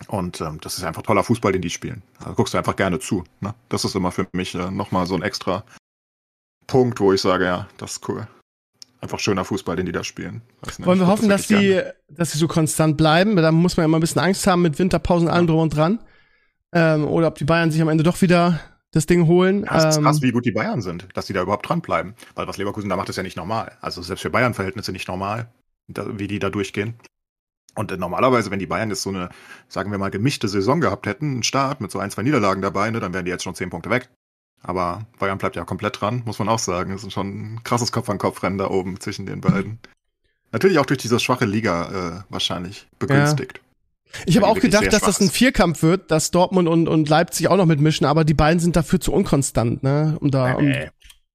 Und 0.07 0.41
ähm, 0.41 0.59
das 0.61 0.77
ist 0.77 0.83
einfach 0.83 1.03
toller 1.03 1.23
Fußball, 1.23 1.51
den 1.51 1.61
die 1.61 1.69
spielen. 1.69 2.01
Da 2.23 2.31
guckst 2.31 2.53
du 2.53 2.57
einfach 2.57 2.75
gerne 2.75 2.99
zu. 2.99 3.23
Ne? 3.39 3.53
Das 3.69 3.85
ist 3.85 3.95
immer 3.95 4.11
für 4.11 4.27
mich 4.33 4.55
äh, 4.55 4.71
nochmal 4.71 5.05
so 5.05 5.15
ein 5.15 5.21
extra 5.21 5.63
Punkt, 6.67 6.99
wo 6.99 7.13
ich 7.13 7.21
sage, 7.21 7.45
ja, 7.45 7.67
das 7.77 7.93
ist 7.93 8.09
cool. 8.09 8.27
Einfach 9.01 9.19
schöner 9.19 9.43
Fußball, 9.43 9.75
den 9.75 9.87
die 9.87 9.91
da 9.91 10.03
spielen. 10.03 10.43
Wollen 10.79 10.99
wir 10.99 11.07
hoffen, 11.07 11.27
das 11.27 11.47
dass 11.47 11.59
die, 11.59 11.81
dass 12.07 12.31
sie 12.31 12.37
so 12.37 12.47
konstant 12.47 12.97
bleiben? 12.97 13.35
Da 13.35 13.51
muss 13.51 13.75
man 13.75 13.83
ja 13.83 13.85
immer 13.85 13.97
ein 13.97 14.01
bisschen 14.01 14.21
Angst 14.21 14.45
haben 14.45 14.61
mit 14.61 14.77
Winterpausen 14.77 15.27
allem 15.27 15.47
drum 15.47 15.59
und 15.59 15.75
dran. 15.75 15.99
Ähm, 16.71 17.07
oder 17.07 17.27
ob 17.27 17.35
die 17.35 17.43
Bayern 17.43 17.71
sich 17.71 17.81
am 17.81 17.89
Ende 17.89 18.03
doch 18.03 18.21
wieder 18.21 18.59
das 18.91 19.07
Ding 19.07 19.25
holen. 19.25 19.63
Ja, 19.63 19.77
es 19.77 19.97
ist 19.97 20.03
krass, 20.03 20.17
ähm, 20.17 20.23
wie 20.23 20.31
gut 20.31 20.45
die 20.45 20.51
Bayern 20.51 20.81
sind, 20.81 21.07
dass 21.15 21.25
die 21.25 21.33
da 21.33 21.41
überhaupt 21.41 21.67
dranbleiben. 21.67 22.13
Weil 22.35 22.47
was 22.47 22.57
Leverkusen 22.57 22.89
da 22.89 22.95
macht, 22.95 23.09
ist 23.09 23.15
ja 23.15 23.23
nicht 23.23 23.37
normal. 23.37 23.77
Also 23.81 24.01
selbst 24.01 24.21
für 24.21 24.29
Bayern-Verhältnisse 24.29 24.91
nicht 24.91 25.07
normal, 25.07 25.51
wie 25.87 26.27
die 26.27 26.39
da 26.39 26.49
durchgehen. 26.49 26.95
Und 27.75 27.97
normalerweise, 27.97 28.51
wenn 28.51 28.59
die 28.59 28.67
Bayern 28.67 28.89
jetzt 28.89 29.01
so 29.01 29.09
eine, 29.09 29.29
sagen 29.67 29.91
wir 29.91 29.97
mal, 29.97 30.11
gemischte 30.11 30.47
Saison 30.47 30.81
gehabt 30.81 31.07
hätten, 31.07 31.31
einen 31.31 31.43
Start 31.43 31.79
mit 31.79 31.89
so 31.89 31.99
ein, 31.99 32.11
zwei 32.11 32.21
Niederlagen 32.21 32.61
dabei, 32.61 32.91
ne, 32.91 32.99
dann 32.99 33.13
wären 33.13 33.25
die 33.25 33.31
jetzt 33.31 33.43
schon 33.43 33.55
zehn 33.55 33.69
Punkte 33.69 33.89
weg. 33.89 34.09
Aber 34.63 35.05
Bayern 35.19 35.37
bleibt 35.37 35.55
ja 35.55 35.65
komplett 35.65 35.99
dran, 35.99 36.21
muss 36.25 36.39
man 36.39 36.49
auch 36.49 36.59
sagen. 36.59 36.93
Es 36.93 37.03
ist 37.03 37.13
schon 37.13 37.55
ein 37.55 37.63
krasses 37.63 37.91
Kopf-an-Kopf-Rennen 37.91 38.57
da 38.57 38.69
oben 38.69 38.99
zwischen 38.99 39.25
den 39.25 39.41
beiden. 39.41 39.79
Natürlich 40.51 40.79
auch 40.79 40.85
durch 40.85 40.99
diese 40.99 41.19
schwache 41.19 41.45
Liga 41.45 42.19
äh, 42.19 42.23
wahrscheinlich 42.29 42.87
begünstigt. 42.99 43.61
Ja. 44.13 44.19
Ich 44.25 44.35
habe 44.35 44.47
auch 44.47 44.59
gedacht, 44.59 44.91
dass 44.91 45.03
das 45.03 45.21
ein 45.21 45.29
Vierkampf 45.29 45.83
wird, 45.83 46.11
dass 46.11 46.31
Dortmund 46.31 46.67
und, 46.67 46.89
und 46.89 47.07
Leipzig 47.07 47.47
auch 47.47 47.55
noch 47.55 47.65
mitmischen, 47.65 48.05
aber 48.05 48.25
die 48.25 48.33
beiden 48.33 48.59
sind 48.59 48.75
dafür 48.75 48.99
zu 48.99 49.13
unkonstant, 49.13 49.83
ne? 49.83 50.17
Um 50.19 50.31
da, 50.31 50.55
um, 50.55 50.65
nee 50.65 50.89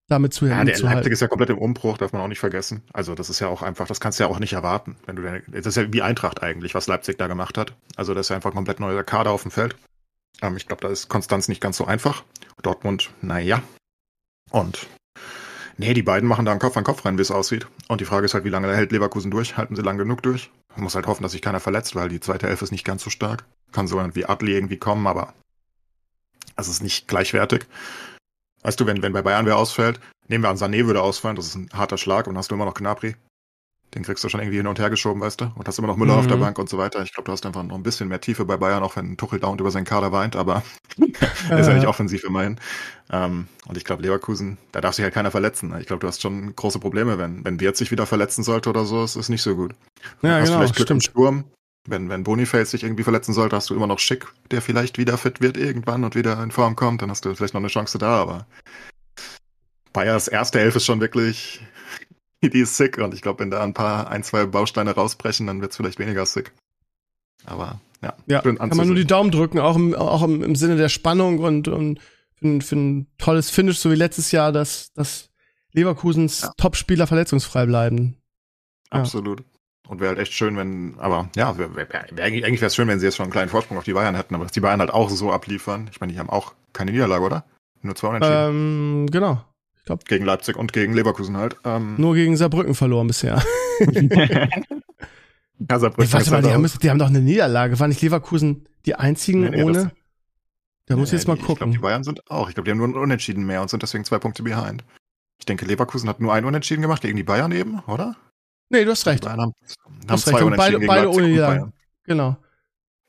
damit 0.09 0.33
zu 0.33 0.47
Ja, 0.47 0.63
der 0.65 0.79
Leipzig 0.79 1.13
ist 1.13 1.21
ja 1.21 1.29
komplett 1.29 1.51
im 1.51 1.59
Umbruch, 1.59 1.99
darf 1.99 2.13
man 2.13 2.23
auch 2.23 2.29
nicht 2.29 2.39
vergessen. 2.39 2.83
Also 2.93 3.15
das 3.15 3.29
ist 3.29 3.41
ja 3.41 3.49
auch 3.49 3.63
einfach, 3.63 3.87
das 3.87 4.01
kannst 4.01 4.19
du 4.19 4.25
ja 4.25 4.31
auch 4.31 4.39
nicht 4.39 4.53
erwarten. 4.53 4.97
Wenn 5.07 5.17
du, 5.17 5.43
das 5.49 5.67
ist 5.67 5.77
ja 5.77 5.93
wie 5.93 6.03
Eintracht 6.03 6.43
eigentlich, 6.43 6.75
was 6.75 6.87
Leipzig 6.87 7.19
da 7.19 7.27
gemacht 7.27 7.59
hat. 7.59 7.75
Also 7.97 8.15
das 8.15 8.27
ist 8.27 8.31
ja 8.31 8.37
einfach 8.37 8.51
ein 8.51 8.57
komplett 8.57 8.81
neuer 8.81 9.03
Kader 9.03 9.31
auf 9.31 9.43
dem 9.43 9.51
Feld. 9.51 9.77
Ähm, 10.43 10.57
ich 10.57 10.67
glaube, 10.67 10.83
da 10.83 10.89
ist 10.89 11.09
Konstanz 11.09 11.49
nicht 11.49 11.61
ganz 11.61 11.77
so 11.77 11.87
einfach. 11.87 12.25
Dortmund, 12.63 13.11
naja. 13.23 13.63
Und 14.51 14.87
nee, 15.77 15.95
die 15.95 16.03
beiden 16.03 16.29
machen 16.29 16.45
da 16.45 16.51
einen 16.51 16.61
Kopf 16.61 16.77
an 16.77 16.85
Kopf 16.85 17.05
rein, 17.05 17.19
wie 17.19 17.23
es 17.23 17.31
aussieht. 17.31 17.67
Und 17.89 18.01
die 18.01 18.05
Frage 18.05 18.27
ist 18.27 18.35
halt, 18.35 18.45
wie 18.45 18.51
lange 18.51 18.75
hält 18.75 18.93
Leverkusen 18.93 19.31
durch? 19.31 19.57
Halten 19.57 19.77
sie 19.77 19.83
lang 19.83 19.99
genug 19.99 20.23
durch? 20.23 20.51
Man 20.75 20.85
muss 20.85 20.95
halt 20.95 21.07
hoffen, 21.07 21.23
dass 21.23 21.33
sich 21.33 21.43
keiner 21.43 21.61
verletzt, 21.61 21.95
weil 21.95 22.09
die 22.09 22.21
zweite 22.21 22.49
Elf 22.49 22.63
ist 22.63 22.73
nicht 22.73 22.85
ganz 22.85 23.03
so 23.03 23.11
stark. 23.11 23.45
Kann 23.73 23.89
so 23.89 23.99
irgendwie 23.99 24.27
Adli 24.27 24.53
irgendwie 24.53 24.79
kommen, 24.79 25.07
aber 25.07 25.35
es 26.57 26.69
ist 26.69 26.83
nicht 26.83 27.09
gleichwertig. 27.09 27.67
Weißt 28.63 28.81
du, 28.81 28.87
wenn, 28.87 29.03
wenn 29.03 29.13
bei 29.13 29.23
Bayern 29.23 29.47
wer 29.47 29.59
ausfällt, 29.59 30.01
nehmen 30.29 30.45
wir 30.45 30.51
an, 30.51 30.57
Sané 30.57 30.87
würde 30.87 31.03
ausfallen, 31.03 31.37
das 31.37 31.47
ist 31.47 31.55
ein 31.55 31.71
harter 31.73 31.99
Schlag 31.99 32.27
und 32.27 32.35
dann 32.35 32.39
hast 32.39 32.51
du 32.51 32.55
immer 32.55 32.65
noch 32.65 32.75
Gnabry. 32.75 33.17
Den 33.97 34.03
kriegst 34.03 34.23
du 34.23 34.29
schon 34.29 34.41
irgendwie 34.41 34.59
hin 34.59 34.67
und 34.67 34.79
her 34.79 34.91
geschoben, 34.91 35.23
weißt 35.23 35.41
du? 35.41 35.47
Und 35.55 35.67
hast 35.67 35.79
immer 35.79 35.89
noch 35.89 35.97
Müller 35.97 36.13
mhm. 36.13 36.19
auf 36.21 36.27
der 36.27 36.37
mhm. 36.37 36.43
Bank 36.43 36.59
und 36.59 36.69
so 36.69 36.77
weiter. 36.77 37.03
Ich 37.03 37.15
glaube, 37.15 37.25
du 37.25 37.33
hast 37.33 37.47
einfach 37.47 37.63
noch 37.63 37.75
ein 37.75 37.83
bisschen 37.83 38.09
mehr 38.09 38.21
Tiefe 38.21 38.45
bei 38.45 38.59
Bayern, 38.59 38.83
auch 38.83 38.95
wenn 38.95 39.17
Tuchel 39.17 39.41
dauernd 39.41 39.59
über 39.59 39.71
seinen 39.71 39.87
Kader 39.87 40.13
weint, 40.13 40.37
aber 40.37 40.63
ist 40.99 41.67
ja 41.67 41.73
nicht 41.73 41.87
offensiv 41.87 42.23
immerhin. 42.25 42.61
Ähm, 43.11 43.49
und 43.67 43.79
ich 43.79 43.85
glaube, 43.85 44.03
Leverkusen, 44.03 44.59
da 44.73 44.83
darf 44.83 44.95
sich 44.95 45.03
halt 45.03 45.15
keiner 45.15 45.31
verletzen. 45.31 45.75
Ich 45.81 45.87
glaube, 45.87 46.01
du 46.01 46.09
hast 46.09 46.21
schon 46.21 46.55
große 46.55 46.79
Probleme, 46.79 47.17
wenn, 47.17 47.43
wenn 47.43 47.59
Wirt 47.59 47.79
sich 47.79 47.91
wieder 47.91 48.05
verletzen 48.05 48.45
sollte 48.45 48.69
oder 48.69 48.85
so, 48.85 49.03
ist 49.03 49.17
es 49.17 49.31
nicht 49.31 49.41
so 49.41 49.57
gut. 49.57 49.75
Ja, 50.21 50.41
hast 50.41 50.45
genau, 50.45 50.59
vielleicht 50.59 50.77
Glück 50.77 50.89
stimmt. 50.89 51.05
im 51.07 51.11
Sturm, 51.11 51.45
wenn, 51.87 52.11
wenn 52.11 52.23
Boniface 52.23 52.73
sich 52.73 52.85
irgendwie 52.85 53.05
verletzen 53.05 53.33
sollte, 53.33 53.57
hast 53.57 53.71
du 53.71 53.75
immer 53.75 53.87
noch 53.87 53.99
Schick, 53.99 54.27
der 54.51 54.61
vielleicht 54.61 54.99
wieder 54.99 55.17
fit 55.17 55.41
wird 55.41 55.57
irgendwann 55.57 56.05
und 56.05 56.15
wieder 56.15 56.43
in 56.43 56.51
Form 56.51 56.77
kommt, 56.77 57.01
dann 57.01 57.11
hast 57.11 57.25
du 57.25 57.35
vielleicht 57.35 57.55
noch 57.55 57.63
eine 57.63 57.69
Chance 57.69 57.97
da, 57.97 58.21
aber 58.21 58.47
Bayers 59.95 60.29
erste 60.29 60.61
Elf 60.61 60.77
ist 60.77 60.85
schon 60.85 61.01
wirklich, 61.01 61.63
die 62.43 62.61
ist 62.61 62.77
sick 62.77 62.99
und 62.99 63.15
ich 63.15 63.23
glaube, 63.23 63.41
wenn 63.41 63.51
da 63.51 63.63
ein 63.63 63.75
paar, 63.75 64.09
ein, 64.11 64.23
zwei 64.23 64.47
Bausteine 64.47 64.93
rausbrechen, 64.93 65.47
dann 65.47 65.61
wird 65.61 65.73
es 65.73 65.77
vielleicht 65.77 65.99
weniger 65.99 66.27
sick. 66.27 66.53
Aber 67.45 67.81
ja, 68.03 68.15
ja 68.27 68.41
kann 68.41 68.57
man 68.77 68.87
nur 68.87 68.97
die 68.97 69.07
Daumen 69.07 69.31
drücken, 69.31 69.59
auch 69.59 69.77
im, 69.77 69.95
auch 69.95 70.23
im, 70.23 70.43
im 70.43 70.57
Sinne 70.57 70.77
der 70.77 70.89
Spannung 70.89 71.39
und, 71.39 71.69
und 71.69 72.01
für, 72.35 72.61
für 72.61 72.77
ein 72.77 73.07
tolles 73.19 73.51
Finish, 73.51 73.79
so 73.79 73.91
wie 73.91 73.97
letztes 73.97 74.33
Jahr, 74.33 74.53
dass, 74.53 74.93
dass 74.93 75.31
Leverkusens 75.73 76.43
ja. 76.43 76.53
Topspieler 76.57 77.07
verletzungsfrei 77.07 77.67
bleiben. 77.67 78.17
Ja. 78.93 79.01
Absolut. 79.01 79.45
Und 79.89 80.01
wäre 80.01 80.11
halt 80.11 80.19
echt 80.19 80.33
schön, 80.33 80.57
wenn, 80.57 80.97
aber 80.99 81.31
ja, 81.37 81.57
wär, 81.59 81.77
wär, 81.77 81.89
wär, 81.89 82.25
eigentlich 82.25 82.61
wäre 82.61 82.67
es 82.67 82.75
schön, 82.75 82.89
wenn 82.89 82.99
sie 82.99 83.07
jetzt 83.07 83.17
schon 83.17 83.25
einen 83.25 83.33
kleinen 83.33 83.51
Vorsprung 83.51 83.79
auf 83.79 83.85
die 83.85 83.93
Bayern 83.93 84.17
hätten, 84.17 84.35
aber 84.35 84.45
dass 84.45 84.53
die 84.53 84.61
Bayern 84.61 84.81
halt 84.81 84.91
auch 84.91 85.11
so 85.11 85.31
abliefern. 85.31 85.89
Ich 85.93 86.01
meine, 86.01 86.13
die 86.13 86.19
haben 86.19 86.31
auch 86.31 86.55
keine 86.73 86.91
Niederlage, 86.91 87.25
oder? 87.25 87.45
Nur 87.83 87.95
zwei 87.95 88.09
Unentschieden. 88.09 88.49
Ähm, 88.49 89.07
genau. 89.11 89.45
Gegen 90.09 90.25
Leipzig 90.25 90.57
und 90.57 90.73
gegen 90.73 90.93
Leverkusen 90.95 91.37
halt. 91.37 91.57
Ähm, 91.65 91.95
Nur 91.97 92.15
gegen 92.15 92.37
Saarbrücken 92.37 92.75
verloren 92.75 93.07
bisher. 93.07 93.43
ja, 93.81 95.79
Saarbrücken 95.79 96.03
Ey, 96.05 96.13
warte 96.13 96.31
mal, 96.31 96.43
die 96.43 96.51
haben, 96.53 96.71
die 96.83 96.91
haben 96.91 96.99
doch 96.99 97.07
eine 97.09 97.21
Niederlage. 97.21 97.79
War 97.79 97.89
nicht 97.89 98.03
Leverkusen 98.03 98.69
die 98.85 98.95
einzigen 98.95 99.41
Nee, 99.43 99.51
nee, 99.51 99.63
ohne? 99.63 99.73
das- 99.75 99.89
Da 100.87 100.97
muss 100.97 101.09
ich 101.09 101.13
Nee, 101.13 101.19
jetzt 101.19 101.29
mal 101.29 101.35
die- 101.35 101.41
Ich 101.41 101.47
glaube, 101.47 101.59
gucken. 101.59 101.73
die 101.73 101.79
Bayern 101.79 102.05
sind 102.05 102.31
auch. 102.31 102.49
Ich 102.49 102.55
glaube, 102.55 102.65
die 102.67 102.71
haben 102.71 102.79
nur 102.79 102.87
einen 102.87 102.97
Unentschieden 102.97 103.45
mehr 103.47 103.63
und 103.63 103.71
sind 103.71 103.83
deswegen 103.83 104.05
zwei 104.05 104.19
Punkte 104.19 104.43
behind. 104.43 104.85
Ich 105.39 105.47
denke, 105.47 105.67
Leverkusen 105.67 106.09
hat 106.09 106.21
nur 106.21 106.33
einen 106.33 106.47
Unentschieden 106.47 106.83
gemacht 106.83 107.03
gegen 107.03 107.17
die 107.17 107.23
Bayern 107.25 107.53
eben, 107.53 107.81
oder? 107.87 108.17
nee, 108.71 108.85
du 108.85 108.91
hast 108.91 109.05
Die 109.05 109.11
recht. 109.11 109.25
Bayern 109.25 109.41
haben, 109.41 109.53
haben 109.85 109.99
hast 110.09 110.25
zwei 110.25 110.33
recht. 110.33 110.43
Unentschieden 110.45 110.57
beide- 110.57 110.79
gegen 110.79 110.87
beide 110.89 111.05
Leipzig 111.07 111.23
ohne 111.25 111.33
und. 111.33 111.47
Bayern. 111.47 111.73
Genau. 112.05 112.37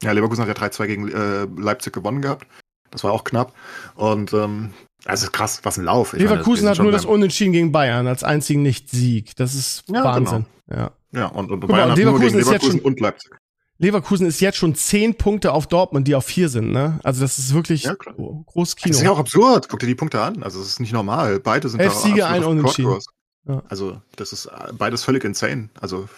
Ja, 0.03 0.11
Leverkusen 0.11 0.45
hat 0.45 0.47
ja 0.47 0.53
3-2 0.67 0.85
gegen 0.87 1.07
äh, 1.09 1.47
Leipzig 1.59 1.93
gewonnen 1.93 2.21
gehabt. 2.21 2.45
Das 2.91 3.03
war 3.03 3.11
auch 3.11 3.23
knapp. 3.23 3.53
Und 3.95 4.33
ähm, 4.33 4.73
also 5.05 5.29
krass, 5.31 5.61
was 5.63 5.77
ein 5.77 5.85
Lauf. 5.85 6.13
Ich 6.13 6.19
meine, 6.19 6.31
Leverkusen 6.31 6.63
wir 6.65 6.71
hat 6.71 6.79
nur 6.79 6.91
das 6.91 7.05
Unentschieden 7.05 7.53
gegen 7.53 7.71
Bayern 7.71 8.07
als 8.07 8.23
einzigen 8.23 8.61
Nicht-Sieg. 8.61 9.35
Das 9.35 9.55
ist 9.55 9.83
Ja, 9.87 10.03
Wahnsinn. 10.03 10.45
Ja. 10.69 10.91
Ja, 11.11 11.27
und, 11.27 11.51
und 11.51 11.61
mal, 11.61 11.67
Bayern 11.67 11.91
hat 11.91 11.97
nur 11.97 12.05
Leverkusen 12.05 12.27
gegen 12.27 12.39
ist 12.39 12.45
jetzt 12.51 12.63
Leverkusen 12.63 12.79
schon- 12.79 12.85
und 12.85 12.99
Leipzig. 12.99 13.31
Leverkusen 13.79 14.25
ist 14.25 14.39
jetzt 14.39 14.57
schon 14.57 14.73
zehn 14.75 15.15
Punkte 15.15 15.53
auf 15.53 15.67
Dortmund, 15.67 16.07
die 16.07 16.15
auf 16.15 16.25
vier 16.25 16.49
sind. 16.49 16.71
Ne? 16.71 16.99
Also 17.03 17.21
das 17.21 17.37
ist 17.37 17.53
wirklich 17.53 17.83
Ja, 17.83 17.95
oh, 18.17 18.43
großes 18.45 18.75
Das 18.75 18.85
ist 18.91 18.97
ja 18.97 19.01
Kino. 19.03 19.13
auch 19.13 19.19
absurd. 19.19 19.69
Guck 19.69 19.79
dir 19.79 19.85
die 19.87 19.95
Punkte 19.95 20.19
an. 20.21 20.41
Also, 20.41 20.59
es 20.59 20.67
ist 20.67 20.79
nicht 20.79 20.93
normal. 20.93 21.39
Beide 21.39 21.69
sind 21.69 21.79
Elf 21.79 21.93
da 21.93 21.99
Siege, 21.99 22.25
ein 22.25 22.43
Unentschieden. 22.43 22.99
Ja. 23.47 23.61
Also, 23.69 24.01
das 24.15 24.33
ist 24.33 24.49
beides 24.77 25.03
völlig 25.03 25.23
insane. 25.23 25.69
Also, 25.79 26.09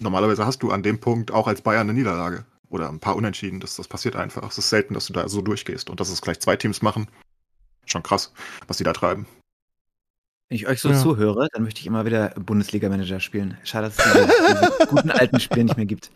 normalerweise 0.00 0.44
hast 0.44 0.62
du 0.64 0.72
an 0.72 0.82
dem 0.82 0.98
Punkt 0.98 1.30
auch 1.30 1.46
als 1.46 1.62
Bayern 1.62 1.88
eine 1.88 1.94
Niederlage. 1.96 2.44
Oder 2.74 2.88
ein 2.88 2.98
paar 2.98 3.14
Unentschieden. 3.14 3.60
Das, 3.60 3.76
das 3.76 3.86
passiert 3.86 4.16
einfach. 4.16 4.48
Es 4.50 4.58
ist 4.58 4.68
selten, 4.68 4.94
dass 4.94 5.06
du 5.06 5.12
da 5.12 5.28
so 5.28 5.40
durchgehst. 5.42 5.88
Und 5.90 6.00
dass 6.00 6.08
es 6.10 6.20
gleich 6.20 6.40
zwei 6.40 6.56
Teams 6.56 6.82
machen. 6.82 7.06
Schon 7.86 8.02
krass, 8.02 8.32
was 8.66 8.78
die 8.78 8.84
da 8.84 8.92
treiben. 8.92 9.26
Wenn 10.48 10.56
ich 10.56 10.66
euch 10.66 10.80
so 10.80 10.90
Ja. 10.90 11.00
zuhöre, 11.00 11.46
dann 11.52 11.62
möchte 11.62 11.80
ich 11.80 11.86
immer 11.86 12.04
wieder 12.04 12.30
Bundesliga-Manager 12.30 13.20
spielen. 13.20 13.56
Schade, 13.62 13.86
dass 13.86 13.96
es 13.98 14.12
diese, 14.12 14.26
diese 14.26 14.86
guten 14.88 15.10
alten 15.12 15.38
Spiele 15.38 15.64
nicht 15.66 15.76
mehr 15.76 15.86
gibt. 15.86 16.10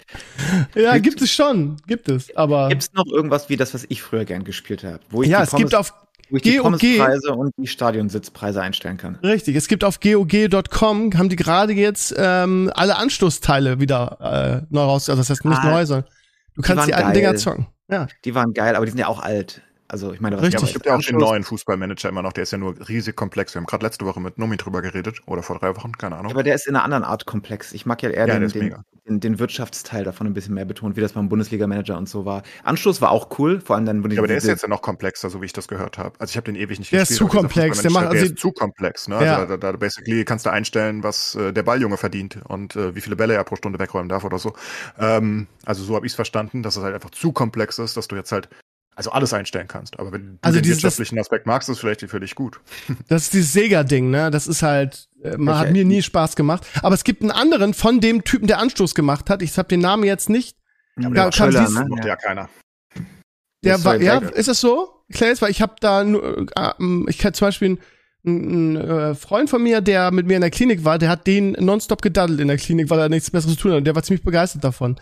Ja, 0.75 0.95
Gibt- 0.95 1.05
gibt 1.05 1.23
es 1.23 1.31
schon, 1.33 1.77
gibt 1.87 2.09
es. 2.09 2.35
Aber 2.37 2.69
Gibt 2.71 2.83
es 2.83 2.93
noch 2.93 3.07
irgendwas 3.07 3.49
wie 3.49 3.57
das, 3.57 3.73
was 3.73 3.87
ich 3.89 4.03
früher 4.03 4.25
gern 4.25 4.43
gespielt 4.43 4.83
habe? 4.83 4.99
Wo 5.11 5.23
ich 5.23 5.29
ja, 5.29 5.39
die 5.39 5.45
es 5.45 5.55
gibt 5.55 5.75
auf 5.77 5.95
wo 6.31 6.37
ich 6.37 6.43
die 6.43 6.59
Pommespreise 6.59 7.33
und 7.35 7.55
die 7.57 7.67
Stadionsitzpreise 7.69 8.61
einstellen 8.61 8.99
kann. 8.99 9.15
richtig, 9.23 9.57
es 9.57 9.67
gibt 9.69 9.83
auf 9.85 9.99
GOG.com 10.01 11.13
haben 11.17 11.29
die 11.31 11.37
gerade 11.37 11.73
jetzt 11.73 12.15
ähm, 12.19 12.71
alle 12.75 12.97
Anstoßteile 12.97 13.81
wieder 13.81 14.65
äh, 14.67 14.67
neu 14.75 14.83
raus, 14.83 15.09
also 15.09 15.21
das 15.21 15.31
heißt 15.31 15.45
nicht 15.47 15.57
Ah, 15.63 15.71
neu, 15.71 15.87
sondern 15.87 16.11
du 16.59 16.63
kannst 16.63 16.79
waren 16.79 16.87
die 16.89 16.95
alten 16.95 17.07
geil. 17.13 17.15
Dinger 17.15 17.37
zocken. 17.37 17.67
Ja, 17.91 18.07
Die 18.25 18.35
waren 18.35 18.53
geil, 18.53 18.77
aber 18.77 18.85
die 18.85 18.91
sind 18.91 19.01
ja 19.01 19.07
auch 19.07 19.21
alt. 19.21 19.63
Also 19.91 20.13
ich 20.13 20.21
meine, 20.21 20.37
was 20.37 20.45
Richtig. 20.45 20.63
Es 20.63 20.73
gibt 20.75 20.85
ja 20.85 20.95
auch 20.95 21.01
den 21.01 21.17
neuen 21.17 21.45
Fußballmanager 21.45 22.11
immer 22.11 22.21
noch. 22.21 22.35
Der 22.35 22.43
ist 22.43 22.51
ja 22.53 22.59
nur 22.59 22.75
riesig 22.89 23.17
komplex. 23.17 23.55
Wir 23.55 23.61
haben 23.61 23.67
gerade 23.67 23.87
letzte 23.87 24.05
Woche 24.05 24.21
mit 24.21 24.37
Nomi 24.39 24.59
drüber 24.59 24.83
geredet. 24.83 25.21
Oder 25.25 25.43
vor 25.43 25.59
drei 25.59 25.75
Wochen, 25.77 25.93
keine 25.93 26.17
Ahnung. 26.17 26.31
Aber 26.31 26.43
der 26.43 26.55
ist 26.55 26.67
in 26.67 26.77
einer 26.77 26.85
anderen 26.85 27.05
Art 27.05 27.25
komplex. 27.25 27.73
Ich 27.73 27.87
mag 27.87 28.03
ja 28.03 28.11
eher 28.11 28.21
Ja, 28.21 28.27
der 28.27 28.35
den, 28.41 28.43
ist 28.45 28.55
den, 28.55 28.75
den, 29.09 29.21
den 29.21 29.39
Wirtschaftsteil 29.39 30.05
davon 30.05 30.27
ein 30.27 30.35
bisschen 30.35 30.53
mehr 30.55 30.67
betont, 30.67 30.97
wie 30.97 31.01
das 31.01 31.13
beim 31.15 31.31
Bundesliga-Manager 31.31 31.97
und 31.97 32.07
so 32.07 32.27
war. 32.27 32.43
Anschluss 32.65 33.01
war 33.01 33.11
auch 33.11 33.39
cool, 33.39 33.63
vor 33.63 33.77
allem 33.77 33.87
dann 33.87 34.05
wurde 34.05 34.15
Ja, 34.15 34.21
aber 34.21 34.29
der 34.29 34.37
ist 34.37 34.47
jetzt 34.47 34.61
ja 34.63 34.69
noch 34.69 34.83
komplexer, 34.83 35.31
so 35.31 35.41
wie 35.41 35.47
ich 35.47 35.55
das 35.55 35.69
gehört 35.69 35.97
habe. 35.97 36.13
Also 36.19 36.33
ich 36.33 36.37
habe 36.37 36.45
den 36.45 36.57
ewig 36.57 36.79
nicht 36.79 36.93
Der 36.93 37.03
ist 37.03 37.09
gespielt. 37.09 37.31
zu 37.31 37.39
aber 37.39 37.49
dieser 37.49 37.61
komplex. 37.63 37.83
Der 37.83 37.91
macht- 37.91 38.07
also- 38.09 38.25
ist 38.27 38.39
zu 38.39 38.53
komplex. 38.53 39.09
Ne? 39.09 39.25
Ja. 39.25 39.37
Also 39.39 39.47
da, 39.49 39.57
da, 39.57 39.73
da 39.73 39.79
basically 39.79 40.25
kannst 40.27 40.45
du 40.45 40.51
einstellen, 40.51 41.03
was 41.03 41.35
äh, 41.35 41.55
der 41.55 41.63
Balljunge 41.63 41.97
verdient 41.97 42.41
und 42.47 42.77
äh, 42.77 42.95
wie 42.95 43.01
viele 43.01 43.17
Bälle 43.17 43.33
er 43.35 43.45
pro 43.45 43.57
Stunde 43.57 43.79
wegräumen 43.79 44.11
darf 44.11 44.25
oder 44.25 44.39
so. 44.39 44.53
Ähm, 44.99 45.47
also 45.65 45.83
so 45.83 45.97
habe 45.97 46.05
ich 46.05 46.13
es 46.13 46.17
verstanden, 46.17 46.63
dass 46.63 46.77
es 46.77 46.83
halt 46.83 46.95
einfach 46.95 47.11
zu 47.11 47.33
komplex 47.33 47.79
ist, 47.79 47.97
dass 47.97 48.07
du 48.07 48.17
jetzt 48.17 48.33
halt 48.33 48.51
also 48.99 49.13
alles 49.13 49.33
einstellen 49.33 49.69
kannst. 49.69 49.99
Aber 50.01 50.11
wenn 50.13 50.27
du 50.33 50.39
Also 50.43 50.59
den 50.59 50.65
dieses- 50.65 50.83
wirtschaftlichen 50.83 51.19
Aspekt 51.21 51.47
magst, 51.47 51.69
ist 51.69 51.77
es 51.77 51.81
vielleicht 51.81 52.01
für 52.03 52.19
dich 52.21 52.35
gut. 52.35 52.61
das 53.09 53.23
ist 53.25 53.33
dieses 53.33 53.53
Sega-Ding, 53.53 54.11
ne? 54.11 54.31
Das 54.33 54.47
ist 54.49 54.63
halt, 54.63 55.09
äh, 55.23 55.37
man 55.37 55.47
Welcher- 55.47 55.59
hat 55.61 55.73
mir 55.73 55.85
nie 55.85 56.03
Spaß 56.03 56.35
gemacht. 56.35 56.67
Aber 56.83 56.95
es 56.95 57.05
gibt 57.05 57.23
einen 57.23 57.31
anderen 57.31 57.75
von 57.75 58.01
dem 58.01 58.25
Typen, 58.25 58.49
der 58.49 58.59
Anstoß 58.59 58.95
gemacht 58.97 59.31
hat. 59.31 59.41
Ich 59.41 59.57
habe 59.57 59.69
den 59.69 59.81
Namen 59.81 60.03
jetzt 60.05 60.29
nicht. 60.29 60.57
Ja, 60.99 61.09
da 61.11 61.31
Schöller, 61.33 61.65
dies- 61.65 61.75
ne? 61.75 61.87
Ja. 62.01 62.07
ja 62.09 62.17
keiner. 62.17 62.49
Der 63.65 63.75
Das 63.75 63.85
war, 63.85 63.97
ja, 64.01 64.19
ist 64.19 64.49
es 64.49 64.61
so? 64.61 64.91
Claes, 65.13 65.41
weil 65.43 65.51
ich 65.53 65.63
habe 65.63 65.75
da 65.81 66.05
nur, 66.05 66.39
äh, 66.57 66.71
ähm, 66.81 67.07
ich 67.09 67.19
kann 67.19 67.35
zum 67.35 67.47
Beispiel 67.49 67.79
ein, 68.27 68.75
ein 68.75 68.77
äh, 68.77 69.15
Freund 69.15 69.49
von 69.49 69.63
mir, 69.63 69.81
der 69.81 70.11
mit 70.11 70.27
mir 70.27 70.35
in 70.35 70.41
der 70.43 70.51
Klinik 70.51 70.85
war, 70.85 70.99
der 70.99 71.09
hat 71.09 71.27
den 71.27 71.53
nonstop 71.53 72.03
gedaddelt 72.03 72.41
in 72.41 72.49
der 72.49 72.57
Klinik, 72.59 72.91
weil 72.91 72.99
er 72.99 73.09
nichts 73.09 73.31
Besseres 73.31 73.55
zu 73.55 73.63
tun 73.63 73.71
hat. 73.73 73.79
Und 73.79 73.85
der 73.85 73.95
war 73.95 74.03
ziemlich 74.03 74.25
begeistert 74.25 74.65
davon. 74.65 74.99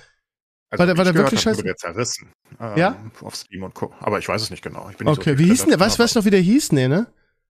Also, 0.70 0.80
War 0.80 0.86
der- 0.86 0.96
war 0.96 1.04
der 1.04 1.14
wirklich 1.14 1.40
scheiße? 1.40 1.58
wurde 1.58 1.68
der 1.68 1.76
zerrissen. 1.76 2.28
Ähm, 2.60 2.76
Ja? 2.76 2.96
Auf 3.22 3.36
Steam 3.36 3.62
und 3.62 3.74
Co. 3.74 3.92
Aber 4.00 4.18
ich 4.18 4.28
weiß 4.28 4.42
es 4.42 4.50
nicht 4.50 4.62
genau. 4.62 4.88
Ich 4.90 4.96
bin 4.96 5.06
nicht 5.06 5.14
so 5.16 5.20
Okay, 5.20 5.30
tief 5.36 5.38
wie 5.38 5.50
hieß 5.50 5.60
denn 5.60 5.70
der? 5.70 5.80
Weißt 5.80 5.98
du 5.98 6.18
noch, 6.18 6.24
wie 6.26 6.30
der 6.30 6.40
hieß? 6.40 6.72
Nee, 6.72 6.88
ne? 6.88 7.06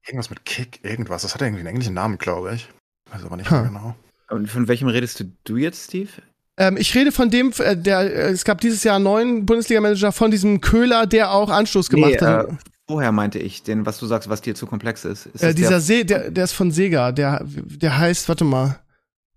Irgendwas 0.06 0.30
mit 0.30 0.44
Kick, 0.44 0.80
irgendwas. 0.84 1.22
Das 1.22 1.34
hat 1.34 1.40
irgendwie 1.42 1.60
einen 1.60 1.68
englischen 1.68 1.94
Namen, 1.94 2.18
glaube 2.18 2.54
ich. 2.54 2.68
Weiß 3.10 3.24
aber 3.24 3.36
nicht 3.36 3.50
mehr 3.50 3.62
genau. 3.62 3.96
Und 4.28 4.50
von 4.50 4.68
welchem 4.68 4.88
redest 4.88 5.20
du, 5.20 5.24
du 5.44 5.56
jetzt, 5.56 5.84
Steve? 5.84 6.10
Ähm, 6.58 6.76
ich 6.76 6.94
rede 6.94 7.12
von 7.12 7.30
dem, 7.30 7.52
äh, 7.58 7.76
der, 7.76 8.00
äh, 8.00 8.30
es 8.30 8.44
gab 8.44 8.60
dieses 8.60 8.82
Jahr 8.84 8.96
einen 8.96 9.04
neuen 9.04 9.46
Bundesliga-Manager 9.46 10.10
von 10.12 10.30
diesem 10.30 10.60
Köhler, 10.60 11.06
der 11.06 11.30
auch 11.32 11.48
Anstoß 11.50 11.88
gemacht 11.88 12.12
Nee, 12.20 12.26
hat. 12.26 12.48
äh, 12.48 12.52
Vorher 12.88 13.12
meinte 13.12 13.38
ich, 13.40 13.62
den, 13.64 13.84
was 13.84 13.98
du 13.98 14.06
sagst, 14.06 14.28
was 14.28 14.42
dir 14.42 14.54
zu 14.54 14.66
komplex 14.66 15.04
ist. 15.04 15.26
ist 15.26 15.42
äh, 15.42 15.54
dieser 15.54 15.70
der, 15.70 15.80
See, 15.80 16.04
der, 16.04 16.30
der 16.30 16.44
ist 16.44 16.52
von 16.52 16.70
Sega, 16.70 17.10
der, 17.12 17.42
der 17.44 17.98
heißt, 17.98 18.28
warte 18.28 18.44
mal. 18.44 18.78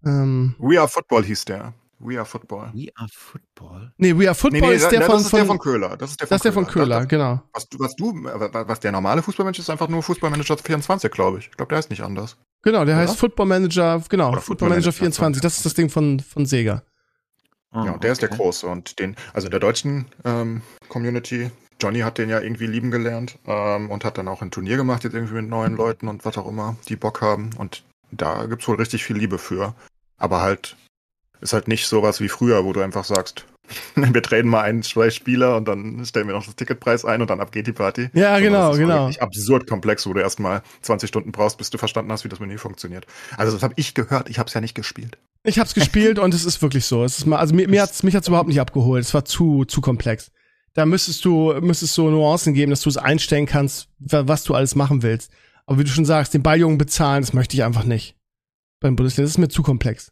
Ähm, 0.06 0.56
We 0.60 0.80
Are 0.80 0.88
Football 0.88 1.24
hieß 1.26 1.46
der. 1.46 1.74
We 2.00 2.18
Are 2.18 2.26
Football. 2.26 2.72
We 2.74 2.88
Are 2.96 3.10
Football? 3.12 3.92
nee, 3.98 4.18
We 4.18 4.28
Are 4.28 4.36
Football 4.36 4.72
ist 4.74 4.90
der 4.90 5.02
da- 5.02 5.06
von, 5.06 5.16
das 5.18 5.26
ist 5.26 5.34
der 5.34 5.46
von 5.46 5.60
Köhler. 5.60 5.98
Das 5.98 6.12
ist 6.12 6.20
der 6.22 6.28
von 6.28 6.34
das 6.36 6.40
ist 6.40 6.46
der 6.46 6.54
von 6.54 6.68
Köhler, 6.68 7.00
Das- 7.00 7.08
genau. 7.08 7.42
Was 7.54 7.68
du, 7.70 7.80
was 7.80 7.96
du, 7.96 8.14
was 8.24 8.80
der 8.80 8.92
normale 8.92 9.22
Fußballmensch 9.22 9.60
ist, 9.60 9.70
einfach 9.70 9.90
nur 9.90 10.02
Fußballmanager 10.02 10.58
24, 10.58 11.12
glaube 11.12 11.40
ich. 11.40 11.48
Ich 11.48 11.58
glaube, 11.58 11.70
der 11.70 11.80
ist 11.80 11.90
nicht 11.90 12.02
anders. 12.02 12.38
Genau, 12.62 12.86
der 12.86 12.96
Oder? 12.96 13.04
heißt 13.08 13.18
Football 13.18 13.46
Manager, 13.48 14.02
genau, 14.10 14.32
Oder 14.32 14.42
Football 14.42 14.70
Manager 14.70 14.88
Manager 14.88 14.98
24. 14.98 15.42
Das 15.42 15.58
ist 15.58 15.66
das 15.66 15.74
Ding 15.74 15.90
von, 15.90 16.20
von 16.20 16.46
Sega. 16.46 16.84
Ah, 17.72 17.86
ja, 17.86 17.92
und 17.92 18.04
der 18.04 18.12
ist 18.14 18.22
der 18.22 18.30
okay. 18.30 18.38
große. 18.42 18.66
Und 18.68 19.00
den, 19.00 19.16
also 19.34 19.48
in 19.48 19.52
der 19.52 19.60
deutschen 19.60 20.06
ähm, 20.26 20.62
Community, 20.88 21.52
Johnny 21.82 22.00
hat 22.00 22.18
den 22.18 22.30
ja 22.30 22.40
irgendwie 22.42 22.66
lieben 22.68 22.92
gelernt 22.92 23.38
ähm, 23.46 23.90
und 23.92 24.04
hat 24.04 24.18
dann 24.18 24.28
auch 24.28 24.42
ein 24.42 24.52
Turnier 24.52 24.76
gemacht, 24.78 25.04
jetzt 25.04 25.14
irgendwie 25.14 25.36
mit 25.36 25.50
neuen 25.50 25.76
Leuten 25.76 26.08
und 26.08 26.26
was 26.26 26.38
auch 26.38 26.48
immer, 26.48 26.76
die 26.88 26.96
Bock 26.96 27.22
haben. 27.22 27.52
Und 27.58 27.84
da 28.12 28.46
gibt's 28.48 28.68
wohl 28.68 28.76
richtig 28.78 29.04
viel 29.04 29.18
Liebe 29.18 29.38
für. 29.38 29.76
Aber 30.18 30.42
halt, 30.42 30.76
ist 31.42 31.54
halt 31.54 31.68
nicht 31.68 31.88
sowas 31.88 32.20
wie 32.22 32.30
früher, 32.30 32.64
wo 32.66 32.74
du 32.74 32.82
einfach 32.82 33.04
sagst, 33.06 33.46
wir 33.96 34.22
traden 34.24 34.50
mal 34.50 34.62
ein, 34.64 34.82
zwei 34.82 35.10
Spieler 35.12 35.56
und 35.56 35.68
dann 35.68 36.04
stellen 36.06 36.28
wir 36.28 36.34
noch 36.34 36.46
das 36.46 36.56
Ticketpreis 36.56 37.06
ein 37.06 37.22
und 37.22 37.30
dann 37.30 37.40
ab 37.40 37.52
geht 37.52 37.68
die 37.68 37.72
Party. 37.72 38.10
Ja, 38.14 38.34
Sondern 38.36 38.44
genau, 38.44 38.68
das 38.68 38.74
ist 38.74 38.80
genau. 38.80 38.96
wirklich 39.06 39.22
absurd 39.22 39.68
komplex, 39.68 40.08
wo 40.08 40.14
du 40.14 40.22
erstmal 40.22 40.64
20 40.82 41.08
Stunden 41.08 41.32
brauchst, 41.32 41.58
bis 41.60 41.70
du 41.70 41.78
verstanden 41.78 42.12
hast, 42.12 42.24
wie 42.24 42.30
das 42.30 42.40
Menü 42.40 42.58
funktioniert. 42.58 43.06
Also 43.38 43.54
das 43.54 43.62
habe 43.62 43.74
ich 43.78 43.94
gehört, 43.94 44.28
ich 44.30 44.40
habe 44.40 44.48
es 44.48 44.54
ja 44.54 44.62
nicht 44.62 44.74
gespielt. 44.76 45.18
Ich 45.44 45.60
hab's 45.60 45.74
gespielt 45.76 46.18
und 46.20 46.34
es 46.34 46.46
ist 46.46 46.62
wirklich 46.62 46.86
so. 46.86 47.04
Es 47.04 47.20
ist 47.20 47.26
mal, 47.28 47.38
also 47.38 47.54
mir, 47.56 47.68
mir 47.70 47.82
hat's, 47.84 48.02
mich 48.04 48.16
hat's 48.16 48.28
überhaupt 48.28 48.50
nicht 48.50 48.60
abgeholt. 48.60 49.04
Es 49.06 49.14
war 49.14 49.24
zu, 49.24 49.66
zu 49.66 49.82
komplex. 49.82 50.32
Da 50.74 50.86
müsstest 50.86 51.24
du, 51.26 51.54
müsstest 51.62 51.94
so 51.94 52.10
Nuancen 52.10 52.54
geben, 52.54 52.72
dass 52.72 52.82
du 52.82 52.90
es 52.90 52.98
einstellen 52.98 53.46
kannst, 53.46 53.88
wa- 54.00 54.24
was 54.28 54.44
du 54.44 54.54
alles 54.56 54.76
machen 54.76 55.04
willst. 55.04 55.32
Aber 55.66 55.78
wie 55.80 55.84
du 55.84 55.90
schon 55.92 56.06
sagst, 56.06 56.34
den 56.34 56.42
Balljungen 56.44 56.78
bezahlen, 56.80 57.22
das 57.22 57.34
möchte 57.34 57.56
ich 57.56 57.64
einfach 57.64 57.84
nicht. 57.84 58.16
Beim 58.82 58.96
Bundesliga, 58.96 59.24
das 59.26 59.32
ist 59.32 59.38
mir 59.38 59.48
zu 59.50 59.62
komplex. 59.62 60.10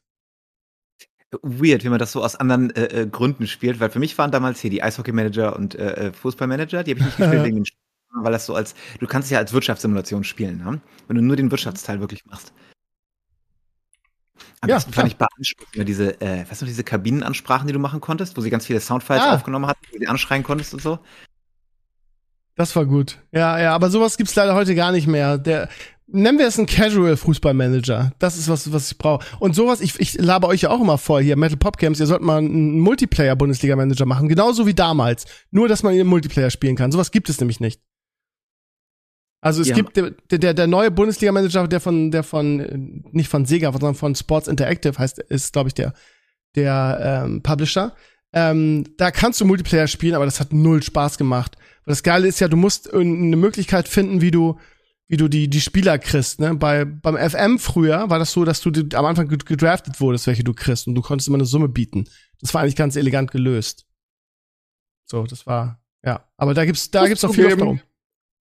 Weird, 1.42 1.84
wie 1.84 1.90
man 1.90 2.00
das 2.00 2.14
so 2.14 2.24
aus 2.24 2.36
anderen 2.38 2.74
äh, 2.76 3.02
äh, 3.04 3.08
Gründen 3.08 3.48
spielt, 3.48 3.80
weil 3.82 3.90
für 3.90 4.00
mich 4.00 4.18
waren 4.18 4.32
damals 4.32 4.62
hier 4.62 4.70
die 4.70 4.82
Eishockey-Manager 4.82 5.56
und 5.58 5.76
äh, 5.76 6.08
äh, 6.08 6.14
Fußball-Manager, 6.14 6.84
die 6.84 6.92
habe 6.92 7.00
ich 7.02 7.06
nicht 7.06 7.18
gespielt 7.18 7.44
wegen 7.44 7.56
den 7.58 7.66
Spielen, 7.66 8.24
weil 8.24 8.32
das 8.32 8.46
so 8.46 8.56
als, 8.56 8.76
du 9.00 9.08
kannst 9.08 9.26
es 9.28 9.32
ja 9.32 9.40
als 9.40 9.52
Wirtschaftssimulation 9.52 10.24
spielen, 10.24 10.58
ne? 10.60 10.80
wenn 11.08 11.16
du 11.18 11.22
nur 11.22 11.36
den 11.36 11.52
Wirtschaftsteil 11.52 12.00
wirklich 12.00 12.26
machst. 12.26 12.54
Am 14.62 14.70
Ja, 14.70 14.76
besten 14.76 14.92
klar. 14.92 15.04
fand 15.04 15.12
ich 15.14 15.18
beanspruchend 15.18 15.88
diese, 15.88 16.20
äh, 16.22 16.50
weißt 16.50 16.62
du, 16.62 16.66
noch, 16.66 16.70
diese 16.70 16.84
Kabinenansprachen, 16.84 17.68
die 17.68 17.74
du 17.74 17.80
machen 17.80 18.02
konntest, 18.02 18.38
wo 18.38 18.42
sie 18.42 18.50
ganz 18.50 18.66
viele 18.66 18.80
Soundfiles 18.80 19.22
Ah. 19.24 19.36
aufgenommen 19.36 19.68
hatten, 19.68 19.86
die 19.94 20.00
du 20.00 20.10
anschreien 20.10 20.44
konntest 20.44 20.74
und 20.74 20.82
so. 20.82 21.00
Das 22.58 22.76
war 22.76 22.86
gut. 22.86 23.20
Ja, 23.32 23.60
ja, 23.60 23.74
aber 23.74 23.90
sowas 23.90 24.18
gibt's 24.18 24.36
leider 24.36 24.56
heute 24.56 24.76
gar 24.76 24.92
nicht 24.92 25.08
mehr. 25.08 25.38
Der, 25.38 25.70
nennen 26.08 26.40
wir 26.40 26.48
es 26.48 26.58
einen 26.58 26.68
Casual-Fußballmanager. 26.68 28.14
Das 28.18 28.38
ist 28.38 28.50
was, 28.50 28.72
was 28.74 28.92
ich 28.92 28.98
brauche. 28.98 29.26
Und 29.40 29.56
sowas, 29.56 29.80
ich, 29.80 30.00
ich 30.00 30.16
laber 30.16 30.48
euch 30.48 30.62
ja 30.62 30.72
auch 30.72 30.82
immer 30.82 30.98
vor 30.98 31.22
hier, 31.22 31.38
Metal 31.38 31.58
Popcamps, 31.58 32.00
ihr 32.00 32.08
sollt 32.08 32.22
mal 32.24 32.40
einen 32.40 32.80
Multiplayer-Bundesliga-Manager 32.80 34.06
machen, 34.06 34.28
genauso 34.28 34.66
wie 34.66 34.74
damals. 34.74 35.26
Nur, 35.52 35.68
dass 35.68 35.84
man 35.84 35.94
ihn 35.94 36.02
im 36.02 36.08
Multiplayer 36.08 36.50
spielen 36.50 36.76
kann. 36.76 36.92
Sowas 36.92 37.12
gibt 37.12 37.30
es 37.30 37.40
nämlich 37.40 37.60
nicht. 37.60 37.80
Also 39.40 39.62
es 39.62 39.68
Ja. 39.68 39.76
gibt 39.76 39.96
der, 39.96 40.12
der, 40.32 40.56
der 40.56 40.68
neue 40.68 40.90
Bundesliga-Manager, 40.90 41.68
der 41.68 41.80
von, 41.80 42.10
der 42.10 42.24
von, 42.24 42.60
äh, 42.60 42.78
nicht 43.12 43.30
von 43.30 43.46
Sega, 43.46 43.72
sondern 43.72 43.94
von 43.94 44.16
Sports 44.16 44.48
Interactive 44.48 44.98
heißt, 44.98 45.20
ist, 45.20 45.54
glaube 45.54 45.70
ich, 45.70 45.76
der, 45.76 45.94
der 46.56 47.24
ähm, 47.26 47.44
Publisher. 47.44 47.94
Ähm, 48.34 48.84
da 48.98 49.12
kannst 49.12 49.40
du 49.40 49.46
Multiplayer 49.46 49.88
spielen, 49.88 50.16
aber 50.16 50.26
das 50.26 50.40
hat 50.40 50.54
null 50.54 50.82
Spaß 50.82 51.20
gemacht. 51.20 51.56
Weil 51.88 51.94
das 51.94 52.04
Geile 52.04 52.28
ist 52.28 52.42
ja, 52.42 52.50
du 52.50 52.58
musst 52.58 52.94
eine 52.94 53.38
Möglichkeit 53.38 53.88
finden, 53.88 54.20
wie 54.20 54.30
du 54.30 54.60
wie 55.08 55.16
du 55.16 55.30
die, 55.30 55.50
die 55.50 55.62
Spieler 55.62 55.98
kriegst. 56.00 56.42
Ne? 56.42 56.54
Bei, 56.56 56.84
beim 56.84 57.16
FM 57.16 57.60
früher 57.60 58.10
war 58.10 58.20
das 58.20 58.34
so, 58.34 58.44
dass 58.44 58.60
du 58.60 58.72
die, 58.72 58.94
am 58.94 59.06
Anfang 59.06 59.30
gedraftet 59.30 60.02
wurdest, 60.02 60.28
welche 60.28 60.44
du 60.44 60.54
kriegst 60.54 60.86
und 60.86 60.96
du 60.96 61.02
konntest 61.02 61.30
immer 61.30 61.38
eine 61.38 61.46
Summe 61.46 61.70
bieten. 61.70 62.10
Das 62.42 62.54
war 62.54 62.62
eigentlich 62.62 62.76
ganz 62.76 62.98
elegant 62.98 63.32
gelöst. 63.32 63.86
So, 65.06 65.24
das 65.24 65.48
war, 65.48 65.82
ja. 66.04 66.28
Aber 66.36 66.54
da 66.54 66.66
gibt's, 66.66 66.92
da 66.92 67.08
gibt's 67.08 67.24
noch 67.24 67.34
viel 67.34 67.56
darum. 67.56 67.80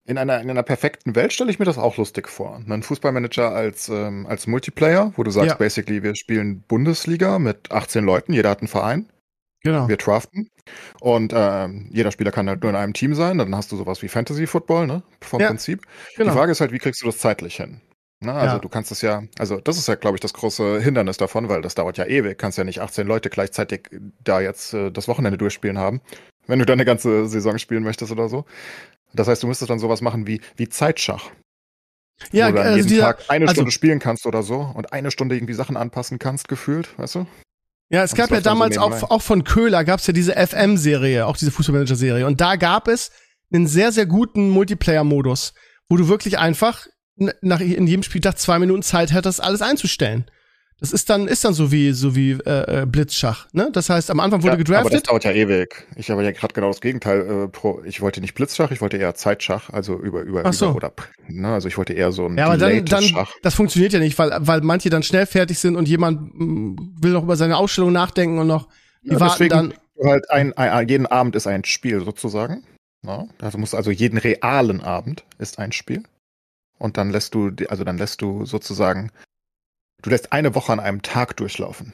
In 0.03 0.19
einer, 0.19 0.39
in 0.39 0.51
einer 0.51 0.61
perfekten 0.61 1.15
Welt 1.15 1.33
stelle 1.33 1.49
ich 1.49 1.57
mir 1.57 1.65
das 1.65 1.79
auch 1.79 1.97
lustig 1.97 2.29
vor. 2.29 2.61
Ein 2.67 2.83
Fußballmanager 2.83 3.49
als, 3.51 3.89
ähm, 3.89 4.27
als 4.27 4.45
Multiplayer, 4.45 5.13
wo 5.15 5.23
du 5.23 5.31
sagst, 5.31 5.49
ja. 5.49 5.55
basically, 5.55 6.03
wir 6.03 6.15
spielen 6.15 6.61
Bundesliga 6.61 7.39
mit 7.39 7.71
18 7.71 8.03
Leuten, 8.03 8.33
jeder 8.33 8.51
hat 8.51 8.59
einen 8.59 8.67
Verein. 8.67 9.11
Genau. 9.63 9.87
Wir 9.87 9.97
draften. 9.97 10.49
Und 10.99 11.33
ähm, 11.35 11.87
jeder 11.91 12.11
Spieler 12.11 12.31
kann 12.31 12.49
halt 12.49 12.63
nur 12.63 12.71
in 12.71 12.75
einem 12.75 12.93
Team 12.93 13.13
sein. 13.13 13.37
Dann 13.37 13.55
hast 13.55 13.71
du 13.71 13.77
sowas 13.77 14.01
wie 14.01 14.07
Fantasy 14.07 14.47
Football, 14.47 14.87
ne? 14.87 15.03
Vom 15.21 15.39
ja, 15.39 15.47
Prinzip. 15.47 15.85
Genau. 16.15 16.31
Die 16.31 16.37
Frage 16.37 16.51
ist 16.51 16.61
halt, 16.61 16.71
wie 16.71 16.79
kriegst 16.79 17.01
du 17.01 17.05
das 17.05 17.19
zeitlich 17.19 17.57
hin? 17.57 17.81
Na, 18.23 18.33
ne, 18.33 18.39
also 18.39 18.55
ja. 18.55 18.59
du 18.59 18.69
kannst 18.69 18.91
es 18.91 19.01
ja, 19.01 19.23
also 19.39 19.59
das 19.59 19.79
ist 19.79 19.87
ja, 19.87 19.95
glaube 19.95 20.15
ich, 20.15 20.21
das 20.21 20.33
große 20.33 20.79
Hindernis 20.79 21.17
davon, 21.17 21.49
weil 21.49 21.61
das 21.61 21.73
dauert 21.73 21.97
ja 21.97 22.05
ewig. 22.05 22.37
Kannst 22.37 22.57
ja 22.57 22.63
nicht 22.63 22.79
18 22.79 23.07
Leute 23.07 23.31
gleichzeitig 23.31 23.89
da 24.23 24.39
jetzt 24.39 24.73
äh, 24.73 24.91
das 24.91 25.07
Wochenende 25.07 25.39
durchspielen 25.39 25.79
haben, 25.79 26.01
wenn 26.45 26.59
du 26.59 26.65
dann 26.65 26.75
eine 26.75 26.85
ganze 26.85 27.27
Saison 27.27 27.57
spielen 27.57 27.83
möchtest 27.83 28.11
oder 28.11 28.29
so. 28.29 28.45
Das 29.13 29.27
heißt, 29.27 29.41
du 29.41 29.47
müsstest 29.47 29.71
dann 29.71 29.79
sowas 29.79 30.01
machen 30.01 30.27
wie, 30.27 30.39
wie 30.55 30.69
Zeitschach. 30.69 31.31
Ja, 32.31 32.49
wo 32.49 32.53
du 32.53 32.61
also 32.61 32.77
jeden 32.77 32.87
dieser, 32.87 33.01
Tag 33.01 33.23
eine 33.29 33.45
also, 33.45 33.55
Stunde 33.55 33.71
spielen 33.71 33.97
kannst 33.97 34.27
oder 34.27 34.43
so 34.43 34.71
und 34.75 34.93
eine 34.93 35.09
Stunde 35.09 35.35
irgendwie 35.35 35.53
Sachen 35.55 35.75
anpassen 35.75 36.19
kannst, 36.19 36.47
gefühlt, 36.47 36.97
weißt 36.99 37.15
du? 37.15 37.27
Ja, 37.91 38.03
es 38.03 38.15
gab 38.15 38.31
ja 38.31 38.39
damals 38.39 38.75
so 38.75 38.81
auch, 38.81 39.11
auch 39.11 39.21
von 39.21 39.43
Köhler 39.43 39.83
gab's 39.83 40.07
ja 40.07 40.13
diese 40.13 40.33
FM-Serie, 40.33 41.27
auch 41.27 41.35
diese 41.35 41.51
Fußballmanager-Serie. 41.51 42.25
Und 42.25 42.39
da 42.39 42.55
gab 42.55 42.87
es 42.87 43.11
einen 43.53 43.67
sehr, 43.67 43.91
sehr 43.91 44.05
guten 44.05 44.49
Multiplayer-Modus, 44.49 45.53
wo 45.89 45.97
du 45.97 46.07
wirklich 46.07 46.39
einfach 46.39 46.87
nach, 47.41 47.59
in 47.59 47.87
jedem 47.87 48.03
Spieltag 48.03 48.39
zwei 48.39 48.59
Minuten 48.59 48.81
Zeit 48.81 49.11
hättest, 49.11 49.43
alles 49.43 49.61
einzustellen. 49.61 50.31
Das 50.81 50.91
ist 50.91 51.11
dann, 51.11 51.27
ist 51.27 51.45
dann 51.45 51.53
so 51.53 51.71
wie, 51.71 51.91
so 51.91 52.15
wie 52.15 52.31
äh, 52.31 52.81
äh, 52.81 52.85
Blitzschach. 52.87 53.47
Ne? 53.53 53.69
Das 53.71 53.91
heißt, 53.91 54.09
am 54.09 54.19
Anfang 54.19 54.41
wurde 54.41 54.53
ja, 54.53 54.57
gedraftet. 54.57 54.87
Aber 54.87 54.89
das 54.89 55.03
dauert 55.03 55.23
ja 55.25 55.31
ewig. 55.31 55.85
Ich 55.95 56.09
habe 56.09 56.23
ja 56.23 56.31
gerade 56.31 56.55
genau 56.55 56.69
das 56.69 56.81
Gegenteil. 56.81 57.21
Äh, 57.21 57.47
pro, 57.49 57.83
ich 57.85 58.01
wollte 58.01 58.19
nicht 58.19 58.33
Blitzschach, 58.33 58.71
ich 58.71 58.81
wollte 58.81 58.97
eher 58.97 59.13
Zeitschach, 59.13 59.69
also 59.69 59.99
über 59.99 60.21
über, 60.21 60.41
Ach 60.43 60.53
so. 60.53 60.69
über 60.69 60.77
oder 60.77 60.93
ne? 61.27 61.49
also 61.49 61.67
ich 61.67 61.77
wollte 61.77 61.93
eher 61.93 62.11
so 62.11 62.25
ein 62.25 62.35
Ja, 62.35 62.47
aber 62.47 62.57
dann, 62.57 62.83
dann 62.85 63.03
Schach. 63.03 63.31
das 63.43 63.53
funktioniert 63.53 63.93
ja 63.93 63.99
nicht, 63.99 64.17
weil 64.17 64.31
weil 64.39 64.61
manche 64.61 64.89
dann 64.89 65.03
schnell 65.03 65.27
fertig 65.27 65.59
sind 65.59 65.75
und 65.75 65.87
jemand 65.87 66.33
mh, 66.33 66.45
mm, 66.45 66.95
will 66.99 67.11
noch 67.11 67.23
über 67.23 67.35
seine 67.35 67.57
Ausstellung 67.57 67.91
nachdenken 67.91 68.39
und 68.39 68.47
noch 68.47 68.67
die 69.03 69.11
ja, 69.11 69.19
warten 69.19 69.49
dann. 69.49 69.73
Halt 70.03 70.31
ein, 70.31 70.51
ein, 70.53 70.89
jeden 70.89 71.05
Abend 71.05 71.35
ist 71.35 71.45
ein 71.45 71.63
Spiel 71.63 72.03
sozusagen. 72.03 72.63
Ja? 73.05 73.27
Also 73.39 73.59
muss 73.59 73.75
also 73.75 73.91
jeden 73.91 74.17
realen 74.17 74.81
Abend 74.81 75.25
ist 75.37 75.59
ein 75.59 75.73
Spiel. 75.73 76.01
Und 76.79 76.97
dann 76.97 77.11
lässt 77.11 77.35
du, 77.35 77.51
also 77.69 77.83
dann 77.83 77.99
lässt 77.99 78.23
du 78.23 78.45
sozusagen 78.45 79.11
Du 80.01 80.09
lässt 80.09 80.31
eine 80.31 80.55
Woche 80.55 80.71
an 80.71 80.79
einem 80.79 81.01
Tag 81.01 81.37
durchlaufen. 81.37 81.93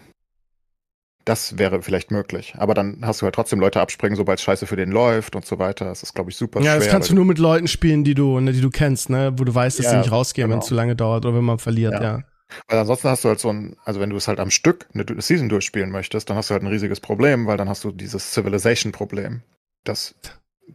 Das 1.25 1.57
wäre 1.57 1.81
vielleicht 1.81 2.09
möglich. 2.09 2.55
Aber 2.57 2.73
dann 2.73 3.05
hast 3.05 3.21
du 3.21 3.25
halt 3.25 3.35
trotzdem 3.35 3.59
Leute 3.59 3.81
abspringen, 3.81 4.15
sobald 4.15 4.39
es 4.39 4.43
scheiße 4.43 4.65
für 4.65 4.77
den 4.77 4.91
läuft 4.91 5.35
und 5.35 5.45
so 5.45 5.59
weiter. 5.59 5.83
Das 5.83 6.01
ist, 6.01 6.15
glaube 6.15 6.29
ich, 6.29 6.37
super 6.37 6.59
ja, 6.59 6.63
schwer. 6.63 6.73
Ja, 6.73 6.79
das 6.79 6.89
kannst 6.89 7.09
du 7.09 7.15
nur 7.15 7.25
mit 7.25 7.37
Leuten 7.37 7.67
spielen, 7.67 8.05
die 8.05 8.13
du, 8.13 8.39
ne, 8.39 8.53
die 8.53 8.61
du 8.61 8.69
kennst, 8.69 9.09
ne, 9.09 9.33
wo 9.35 9.43
du 9.43 9.53
weißt, 9.53 9.77
dass 9.77 9.87
ja, 9.87 9.91
die 9.91 9.97
nicht 9.97 10.11
rausgehen, 10.11 10.47
genau. 10.47 10.55
wenn 10.55 10.61
es 10.61 10.67
zu 10.67 10.73
lange 10.73 10.95
dauert 10.95 11.25
oder 11.25 11.35
wenn 11.35 11.43
man 11.43 11.59
verliert, 11.59 11.93
ja. 11.93 12.01
ja. 12.01 12.23
Weil 12.69 12.79
ansonsten 12.79 13.09
hast 13.09 13.25
du 13.25 13.27
halt 13.27 13.41
so 13.41 13.49
ein, 13.49 13.75
also 13.83 13.99
wenn 13.99 14.09
du 14.09 14.15
es 14.15 14.29
halt 14.29 14.39
am 14.39 14.51
Stück 14.51 14.87
eine 14.93 15.03
Season 15.21 15.49
durchspielen 15.49 15.91
möchtest, 15.91 16.29
dann 16.29 16.37
hast 16.37 16.49
du 16.49 16.53
halt 16.53 16.63
ein 16.63 16.67
riesiges 16.67 17.01
Problem, 17.01 17.45
weil 17.45 17.57
dann 17.57 17.67
hast 17.67 17.83
du 17.83 17.91
dieses 17.91 18.33
Civilization-Problem, 18.33 19.41
dass, 19.83 20.15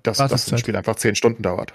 dass, 0.03 0.19
dass 0.19 0.53
ein 0.53 0.59
Spiel 0.59 0.77
einfach 0.77 0.97
zehn 0.97 1.15
Stunden 1.15 1.43
dauert. 1.43 1.73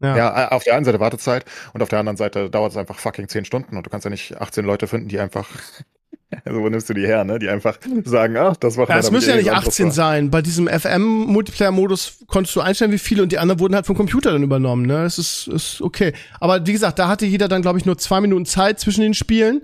Ja. 0.00 0.16
ja, 0.16 0.48
auf 0.50 0.64
der 0.64 0.76
einen 0.76 0.84
Seite 0.84 1.00
Wartezeit 1.00 1.46
und 1.72 1.82
auf 1.82 1.88
der 1.88 1.98
anderen 1.98 2.18
Seite 2.18 2.50
dauert 2.50 2.72
es 2.72 2.76
einfach 2.76 2.98
fucking 2.98 3.28
zehn 3.28 3.46
Stunden 3.46 3.76
und 3.76 3.86
du 3.86 3.90
kannst 3.90 4.04
ja 4.04 4.10
nicht 4.10 4.38
18 4.38 4.64
Leute 4.64 4.86
finden, 4.86 5.08
die 5.08 5.18
einfach, 5.18 5.48
also 6.44 6.60
wo 6.60 6.68
nimmst 6.68 6.90
du 6.90 6.94
die 6.94 7.06
her, 7.06 7.24
ne? 7.24 7.38
Die 7.38 7.48
einfach 7.48 7.78
sagen, 8.04 8.36
ach, 8.36 8.56
das 8.56 8.76
war 8.76 8.88
Ja, 8.90 8.98
es 8.98 9.10
müssen 9.10 9.30
ja 9.30 9.36
nicht 9.36 9.52
18 9.52 9.90
sein. 9.92 10.30
Bei 10.30 10.42
diesem 10.42 10.68
FM-Multiplayer-Modus 10.68 12.24
konntest 12.26 12.54
du 12.56 12.60
einstellen, 12.60 12.92
wie 12.92 12.98
viele 12.98 13.22
und 13.22 13.32
die 13.32 13.38
anderen 13.38 13.58
wurden 13.58 13.74
halt 13.74 13.86
vom 13.86 13.96
Computer 13.96 14.32
dann 14.32 14.42
übernommen, 14.42 14.84
ne? 14.84 15.02
Das 15.04 15.18
ist, 15.18 15.48
ist 15.48 15.80
okay. 15.80 16.12
Aber 16.40 16.66
wie 16.66 16.72
gesagt, 16.72 16.98
da 16.98 17.08
hatte 17.08 17.24
jeder 17.24 17.48
dann, 17.48 17.62
glaube 17.62 17.78
ich, 17.78 17.86
nur 17.86 17.96
zwei 17.96 18.20
Minuten 18.20 18.44
Zeit 18.44 18.78
zwischen 18.78 19.00
den 19.00 19.14
Spielen. 19.14 19.62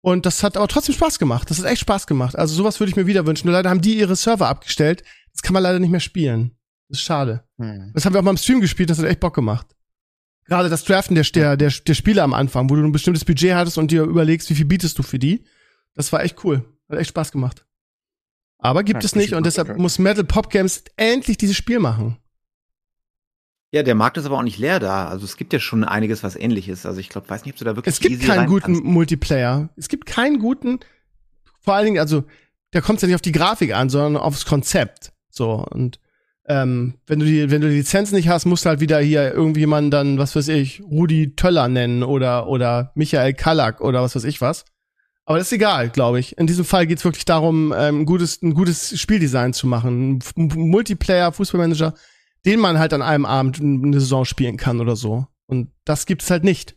Und 0.00 0.26
das 0.26 0.42
hat 0.42 0.58
aber 0.58 0.68
trotzdem 0.68 0.94
Spaß 0.94 1.18
gemacht. 1.18 1.48
Das 1.50 1.58
hat 1.58 1.64
echt 1.64 1.80
Spaß 1.80 2.06
gemacht. 2.06 2.36
Also 2.38 2.54
sowas 2.54 2.78
würde 2.78 2.90
ich 2.90 2.96
mir 2.96 3.06
wieder 3.06 3.26
wünschen. 3.26 3.46
Nur 3.46 3.54
leider 3.54 3.70
haben 3.70 3.80
die 3.80 3.98
ihre 3.98 4.16
Server 4.16 4.48
abgestellt. 4.48 5.02
Das 5.32 5.40
kann 5.40 5.54
man 5.54 5.62
leider 5.62 5.78
nicht 5.78 5.90
mehr 5.90 6.00
spielen. 6.00 6.58
Das 6.94 7.00
ist 7.00 7.06
schade. 7.06 7.42
Hm. 7.58 7.90
Das 7.92 8.06
haben 8.06 8.12
wir 8.12 8.20
auch 8.20 8.24
mal 8.24 8.30
im 8.30 8.36
Stream 8.36 8.60
gespielt, 8.60 8.88
das 8.88 9.00
hat 9.00 9.06
echt 9.06 9.18
Bock 9.18 9.34
gemacht. 9.34 9.66
Gerade 10.44 10.68
das 10.68 10.84
Draften 10.84 11.16
der, 11.16 11.24
der, 11.24 11.56
der, 11.56 11.70
der 11.70 11.94
Spieler 11.94 12.22
am 12.22 12.32
Anfang, 12.32 12.70
wo 12.70 12.76
du 12.76 12.84
ein 12.84 12.92
bestimmtes 12.92 13.24
Budget 13.24 13.54
hattest 13.54 13.78
und 13.78 13.90
dir 13.90 14.04
überlegst, 14.04 14.48
wie 14.48 14.54
viel 14.54 14.64
bietest 14.64 14.96
du 14.96 15.02
für 15.02 15.18
die. 15.18 15.44
Das 15.94 16.12
war 16.12 16.22
echt 16.22 16.44
cool. 16.44 16.64
Hat 16.88 17.00
echt 17.00 17.08
Spaß 17.08 17.32
gemacht. 17.32 17.66
Aber 18.58 18.84
gibt 18.84 19.02
ja, 19.02 19.06
es 19.06 19.16
nicht 19.16 19.32
und 19.32 19.44
deshalb 19.44 19.76
muss 19.76 19.98
Metal 19.98 20.22
Pop 20.22 20.50
Games 20.50 20.84
endlich 20.96 21.36
dieses 21.36 21.56
Spiel 21.56 21.80
machen. 21.80 22.16
Ja, 23.72 23.82
der 23.82 23.96
Markt 23.96 24.16
ist 24.16 24.26
aber 24.26 24.38
auch 24.38 24.42
nicht 24.42 24.58
leer 24.58 24.78
da. 24.78 25.08
Also 25.08 25.24
es 25.24 25.36
gibt 25.36 25.52
ja 25.52 25.58
schon 25.58 25.82
einiges, 25.82 26.22
was 26.22 26.36
ähnlich 26.36 26.68
ist. 26.68 26.86
Also 26.86 27.00
ich 27.00 27.08
glaube, 27.08 27.28
weiß 27.28 27.44
nicht, 27.44 27.54
ob 27.54 27.58
du 27.58 27.64
da 27.64 27.74
wirklich. 27.74 27.92
Es 27.92 28.00
gibt 28.00 28.22
keinen 28.22 28.46
guten 28.46 28.84
Multiplayer. 28.84 29.68
Es 29.74 29.88
gibt 29.88 30.06
keinen 30.06 30.38
guten, 30.38 30.78
vor 31.60 31.74
allen 31.74 31.86
Dingen, 31.86 31.98
also 31.98 32.22
da 32.70 32.80
kommt 32.80 32.98
es 32.98 33.02
ja 33.02 33.08
nicht 33.08 33.16
auf 33.16 33.20
die 33.20 33.32
Grafik 33.32 33.74
an, 33.74 33.90
sondern 33.90 34.22
aufs 34.22 34.44
Konzept. 34.44 35.12
So 35.28 35.66
und 35.68 35.98
ähm, 36.46 36.94
wenn 37.06 37.20
du 37.20 37.26
die, 37.26 37.50
wenn 37.50 37.62
du 37.62 37.68
die 37.68 37.76
Lizenz 37.76 38.12
nicht 38.12 38.28
hast, 38.28 38.44
musst 38.44 38.64
du 38.64 38.68
halt 38.68 38.80
wieder 38.80 39.00
hier 39.00 39.32
irgendjemanden 39.32 39.90
dann, 39.90 40.18
was 40.18 40.36
weiß 40.36 40.48
ich, 40.48 40.82
Rudi 40.82 41.34
Töller 41.36 41.68
nennen 41.68 42.02
oder, 42.02 42.48
oder 42.48 42.92
Michael 42.94 43.32
Kallack 43.34 43.80
oder 43.80 44.02
was 44.02 44.14
weiß 44.14 44.24
ich 44.24 44.40
was. 44.40 44.64
Aber 45.26 45.38
das 45.38 45.46
ist 45.46 45.54
egal, 45.54 45.88
glaube 45.88 46.20
ich. 46.20 46.36
In 46.36 46.46
diesem 46.46 46.66
Fall 46.66 46.86
geht 46.86 46.98
es 46.98 47.04
wirklich 47.04 47.24
darum, 47.24 47.72
ähm, 47.76 48.02
ein 48.02 48.04
gutes, 48.04 48.42
ein 48.42 48.52
gutes 48.52 48.98
Spieldesign 49.00 49.54
zu 49.54 49.66
machen. 49.66 50.20
Ein 50.36 50.48
Multiplayer, 50.54 51.32
Fußballmanager, 51.32 51.94
den 52.44 52.60
man 52.60 52.78
halt 52.78 52.92
an 52.92 53.00
einem 53.00 53.24
Abend 53.24 53.58
eine 53.60 54.00
Saison 54.00 54.26
spielen 54.26 54.58
kann 54.58 54.80
oder 54.80 54.96
so. 54.96 55.26
Und 55.46 55.70
das 55.86 56.04
gibt's 56.04 56.30
halt 56.30 56.44
nicht. 56.44 56.76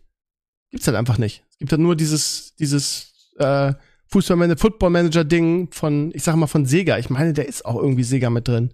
Gibt's 0.71 0.87
halt 0.87 0.95
einfach 0.95 1.17
nicht. 1.17 1.43
Es 1.51 1.57
gibt 1.57 1.71
halt 1.71 1.81
nur 1.81 1.97
dieses, 1.97 2.55
dieses 2.55 3.33
äh, 3.37 3.73
Fußballmanager, 4.07 4.61
Footballmanager-Ding 4.61 5.69
von, 5.71 6.11
ich 6.13 6.23
sag 6.23 6.37
mal, 6.37 6.47
von 6.47 6.65
Sega. 6.65 6.97
Ich 6.97 7.09
meine, 7.09 7.33
der 7.33 7.49
ist 7.49 7.65
auch 7.65 7.75
irgendwie 7.75 8.03
Sega 8.03 8.29
mit 8.29 8.47
drin. 8.47 8.71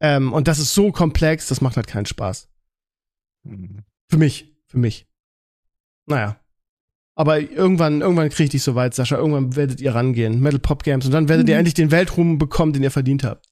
Ähm, 0.00 0.32
und 0.32 0.48
das 0.48 0.58
ist 0.58 0.74
so 0.74 0.92
komplex, 0.92 1.48
das 1.48 1.60
macht 1.60 1.76
halt 1.76 1.86
keinen 1.86 2.06
Spaß. 2.06 2.48
Mhm. 3.44 3.84
Für 4.08 4.18
mich, 4.18 4.54
für 4.66 4.78
mich. 4.78 5.06
Naja. 6.06 6.40
Aber 7.14 7.38
irgendwann, 7.38 8.00
irgendwann 8.00 8.30
kriege 8.30 8.44
ich 8.44 8.50
dich 8.50 8.62
so 8.62 8.74
weit, 8.74 8.94
Sascha. 8.94 9.16
Irgendwann 9.16 9.54
werdet 9.54 9.80
ihr 9.80 9.94
rangehen. 9.94 10.40
Metal 10.40 10.58
Pop 10.58 10.82
Games. 10.82 11.04
Und 11.04 11.12
dann 11.12 11.28
werdet 11.28 11.46
mhm. 11.46 11.50
ihr 11.50 11.58
endlich 11.58 11.74
den 11.74 11.90
Weltruhm 11.90 12.38
bekommen, 12.38 12.72
den 12.72 12.82
ihr 12.82 12.90
verdient 12.90 13.24
habt. 13.24 13.46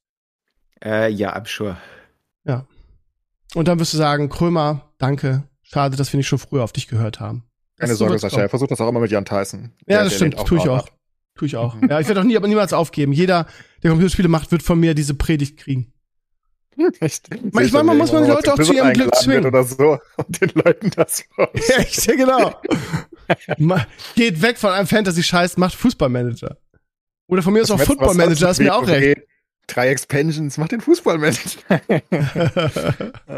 Äh, 0.82 1.10
ja, 1.10 1.36
I'm 1.36 1.46
sure. 1.46 1.76
Ja. 2.44 2.66
Und 3.54 3.68
dann 3.68 3.78
wirst 3.78 3.92
du 3.92 3.98
sagen, 3.98 4.28
Krömer, 4.28 4.92
danke. 4.98 5.44
Schade, 5.62 5.96
dass 5.96 6.12
wir 6.12 6.18
nicht 6.18 6.28
schon 6.28 6.38
früher 6.38 6.64
auf 6.64 6.72
dich 6.72 6.88
gehört 6.88 7.20
haben. 7.20 7.44
Keine 7.76 7.90
das 7.90 7.98
Sorge, 7.98 8.18
Sascha. 8.18 8.40
Er 8.40 8.48
versucht 8.48 8.70
das 8.70 8.80
auch 8.80 8.88
immer 8.88 9.00
mit 9.00 9.10
Jan 9.10 9.24
Tyson. 9.24 9.72
Ja, 9.80 9.96
der, 9.96 10.04
das 10.04 10.14
stimmt. 10.14 10.36
Tue 10.46 10.58
ich 10.58 10.68
auch. 10.68 10.88
Tue 11.34 11.46
ich 11.46 11.56
auch. 11.56 11.74
Mhm. 11.74 11.88
Ja, 11.90 12.00
ich 12.00 12.08
werde 12.08 12.20
auch 12.20 12.24
nie, 12.24 12.36
aber 12.36 12.48
niemals 12.48 12.72
aufgeben. 12.72 13.12
Jeder, 13.12 13.46
der 13.82 13.90
Computerspiele 13.90 14.28
macht, 14.28 14.50
wird 14.50 14.62
von 14.62 14.80
mir 14.80 14.94
diese 14.94 15.14
Predigt 15.14 15.58
kriegen. 15.58 15.92
Echt? 17.00 17.28
Manchmal 17.52 17.84
muss 17.84 18.12
man 18.12 18.24
die 18.24 18.30
Leute 18.30 18.52
auch 18.52 18.58
zu 18.58 18.72
ihrem 18.72 18.92
Glück 18.92 19.14
zwingen. 19.16 19.46
Oder 19.46 19.64
so 19.64 19.98
und 20.16 20.40
den 20.40 20.50
Leuten 20.54 20.90
das 20.94 21.24
Echt, 21.76 22.06
ja, 22.06 22.14
genau. 22.14 22.54
Geht 24.14 24.40
weg 24.42 24.58
von 24.58 24.70
einem 24.70 24.86
Fantasy-Scheiß, 24.86 25.56
macht 25.56 25.74
Fußballmanager. 25.74 26.56
Oder 27.26 27.42
von 27.42 27.52
mir 27.52 27.60
ist 27.60 27.70
auch 27.70 27.80
Footballmanager, 27.80 28.50
ist 28.50 28.60
mir 28.60 28.74
auch 28.74 28.86
recht. 28.86 29.22
Drei 29.66 29.88
Expansions, 29.88 30.56
macht 30.56 30.72
den 30.72 30.80
Fußballmanager. 30.80 31.80
ah, 33.26 33.34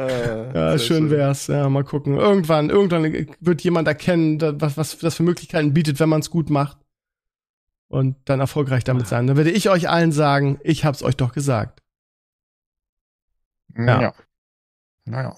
ja, 0.54 0.78
schön 0.78 0.86
schön 0.86 1.10
wär's. 1.10 1.48
Ja, 1.48 1.68
mal 1.68 1.82
gucken. 1.82 2.16
Irgendwann, 2.16 2.70
irgendwann 2.70 3.26
wird 3.40 3.62
jemand 3.62 3.88
erkennen, 3.88 4.40
was, 4.60 4.76
was 4.76 4.96
das 4.98 5.16
für 5.16 5.24
Möglichkeiten 5.24 5.74
bietet, 5.74 5.98
wenn 5.98 6.08
man 6.08 6.20
es 6.20 6.30
gut 6.30 6.48
macht. 6.48 6.78
Und 7.88 8.14
dann 8.26 8.38
erfolgreich 8.38 8.84
damit 8.84 9.08
sein. 9.08 9.26
Dann 9.26 9.36
werde 9.36 9.50
ich 9.50 9.68
euch 9.70 9.88
allen 9.88 10.12
sagen, 10.12 10.60
ich 10.62 10.84
hab's 10.84 11.02
euch 11.02 11.16
doch 11.16 11.32
gesagt. 11.32 11.79
Ja. 13.76 14.02
ja. 14.02 14.14
Naja. 15.04 15.36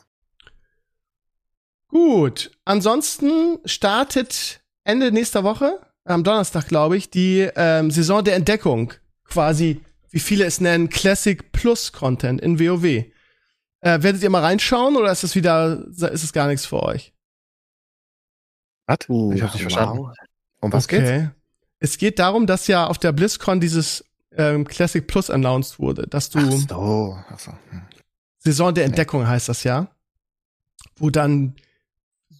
Gut. 1.88 2.50
Ansonsten 2.64 3.58
startet 3.64 4.62
Ende 4.84 5.12
nächster 5.12 5.44
Woche, 5.44 5.80
am 6.04 6.24
Donnerstag, 6.24 6.66
glaube 6.68 6.96
ich, 6.96 7.10
die 7.10 7.48
ähm, 7.54 7.90
Saison 7.90 8.24
der 8.24 8.36
Entdeckung. 8.36 8.94
Quasi, 9.24 9.80
wie 10.10 10.20
viele 10.20 10.44
es 10.44 10.60
nennen, 10.60 10.88
Classic 10.88 11.52
Plus 11.52 11.92
Content 11.92 12.40
in 12.40 12.58
WoW. 12.58 12.84
Äh, 12.84 14.02
werdet 14.02 14.22
ihr 14.22 14.30
mal 14.30 14.42
reinschauen 14.42 14.96
oder 14.96 15.10
ist 15.10 15.22
das 15.22 15.34
wieder, 15.34 15.84
ist 15.88 16.22
es 16.24 16.32
gar 16.32 16.48
nichts 16.48 16.66
für 16.66 16.82
euch? 16.82 17.12
Was? 18.86 19.08
Uh, 19.08 19.32
ich 19.32 19.42
hab's 19.42 19.54
nicht 19.54 19.64
wow. 19.64 19.72
verstanden. 19.72 20.12
Um 20.60 20.72
was 20.72 20.84
okay. 20.84 21.00
geht's? 21.00 21.30
Es 21.80 21.98
geht 21.98 22.18
darum, 22.18 22.46
dass 22.46 22.68
ja 22.68 22.86
auf 22.86 22.98
der 22.98 23.12
BlizzCon 23.12 23.60
dieses 23.60 24.04
ähm, 24.36 24.66
Classic 24.66 25.04
Plus 25.06 25.30
announced 25.30 25.78
wurde, 25.78 26.06
dass 26.06 26.30
du 26.30 26.38
ach 26.38 26.52
so, 26.52 27.18
ach 27.28 27.38
so. 27.38 27.52
Hm. 27.70 27.82
Saison 28.42 28.74
der 28.74 28.84
Entdeckung 28.84 29.26
heißt 29.26 29.48
das 29.48 29.64
ja. 29.64 29.88
Wo 30.96 31.10
dann 31.10 31.54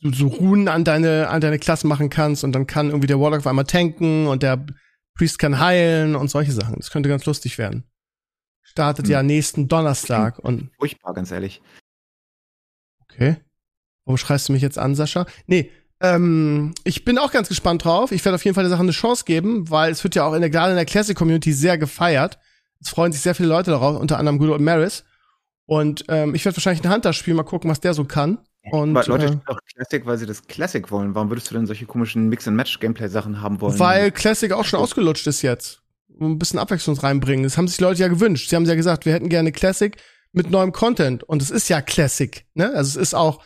du 0.02 0.12
so 0.12 0.26
Runen 0.26 0.68
an 0.68 0.84
deine, 0.84 1.28
an 1.28 1.40
deine 1.40 1.58
Klasse 1.58 1.86
machen 1.86 2.10
kannst 2.10 2.42
und 2.44 2.52
dann 2.52 2.66
kann 2.66 2.88
irgendwie 2.88 3.06
der 3.06 3.20
Warlock 3.20 3.40
auf 3.40 3.46
einmal 3.46 3.64
tanken 3.64 4.26
und 4.26 4.42
der 4.42 4.64
Priest 5.14 5.38
kann 5.38 5.60
heilen 5.60 6.16
und 6.16 6.28
solche 6.28 6.52
Sachen. 6.52 6.76
Das 6.76 6.90
könnte 6.90 7.08
ganz 7.08 7.24
lustig 7.24 7.58
werden. 7.58 7.84
Startet 8.62 9.06
hm. 9.06 9.12
ja 9.12 9.22
nächsten 9.22 9.68
Donnerstag 9.68 10.38
und. 10.38 10.70
Furchtbar, 10.78 11.14
ganz 11.14 11.30
ehrlich. 11.30 11.62
Okay. 13.02 13.36
Warum 14.04 14.16
schreist 14.16 14.48
du 14.48 14.52
mich 14.52 14.62
jetzt 14.62 14.78
an, 14.78 14.94
Sascha? 14.94 15.26
Nee, 15.46 15.70
ähm, 16.00 16.74
ich 16.82 17.04
bin 17.04 17.18
auch 17.18 17.30
ganz 17.30 17.48
gespannt 17.48 17.84
drauf. 17.84 18.10
Ich 18.10 18.24
werde 18.24 18.34
auf 18.34 18.44
jeden 18.44 18.54
Fall 18.54 18.64
der 18.64 18.70
Sache 18.70 18.82
eine 18.82 18.90
Chance 18.90 19.24
geben, 19.24 19.70
weil 19.70 19.92
es 19.92 20.02
wird 20.02 20.16
ja 20.16 20.24
auch 20.24 20.32
in 20.32 20.40
der, 20.40 20.50
gerade 20.50 20.72
in 20.72 20.76
der 20.76 20.86
Classic-Community 20.86 21.52
sehr 21.52 21.78
gefeiert. 21.78 22.38
Es 22.80 22.88
freuen 22.88 23.12
sich 23.12 23.20
sehr 23.20 23.36
viele 23.36 23.48
Leute 23.48 23.70
darauf, 23.70 24.00
unter 24.00 24.18
anderem 24.18 24.38
Good 24.38 24.50
Old 24.50 24.60
Maris. 24.60 25.04
Und 25.66 26.04
ähm, 26.08 26.34
ich 26.34 26.44
werde 26.44 26.56
wahrscheinlich 26.56 26.84
ein 26.84 26.92
Hunter-Spiel 26.92 27.34
mal 27.34 27.44
gucken, 27.44 27.70
was 27.70 27.80
der 27.80 27.94
so 27.94 28.04
kann. 28.04 28.38
Und, 28.70 28.96
Aber 28.96 29.06
Leute 29.06 29.24
äh, 29.24 29.28
spielen 29.28 29.42
auch 29.46 29.58
Classic, 29.74 30.06
weil 30.06 30.18
sie 30.18 30.26
das 30.26 30.46
Classic 30.46 30.90
wollen. 30.90 31.14
Warum 31.14 31.30
würdest 31.30 31.50
du 31.50 31.54
denn 31.54 31.66
solche 31.66 31.86
komischen 31.86 32.28
Mix-and-Match-Gameplay-Sachen 32.28 33.40
haben 33.40 33.60
wollen? 33.60 33.78
Weil 33.78 34.10
Classic 34.12 34.52
auch 34.52 34.64
schon 34.64 34.80
ausgelutscht 34.80 35.26
ist 35.26 35.42
jetzt. 35.42 35.82
Ein 36.20 36.38
bisschen 36.38 36.58
Abwechslung 36.58 36.96
reinbringen. 36.98 37.44
Das 37.44 37.56
haben 37.56 37.66
sich 37.66 37.78
die 37.78 37.82
Leute 37.82 38.00
ja 38.00 38.08
gewünscht. 38.08 38.50
Sie 38.50 38.56
haben 38.56 38.64
ja 38.66 38.74
gesagt, 38.74 39.06
wir 39.06 39.12
hätten 39.12 39.28
gerne 39.28 39.50
Classic 39.50 39.96
mit 40.32 40.50
neuem 40.50 40.72
Content. 40.72 41.24
Und 41.24 41.42
es 41.42 41.50
ist 41.50 41.68
ja 41.68 41.80
Classic, 41.80 42.44
ne? 42.54 42.72
Also 42.74 43.00
es 43.00 43.08
ist 43.08 43.14
auch 43.14 43.42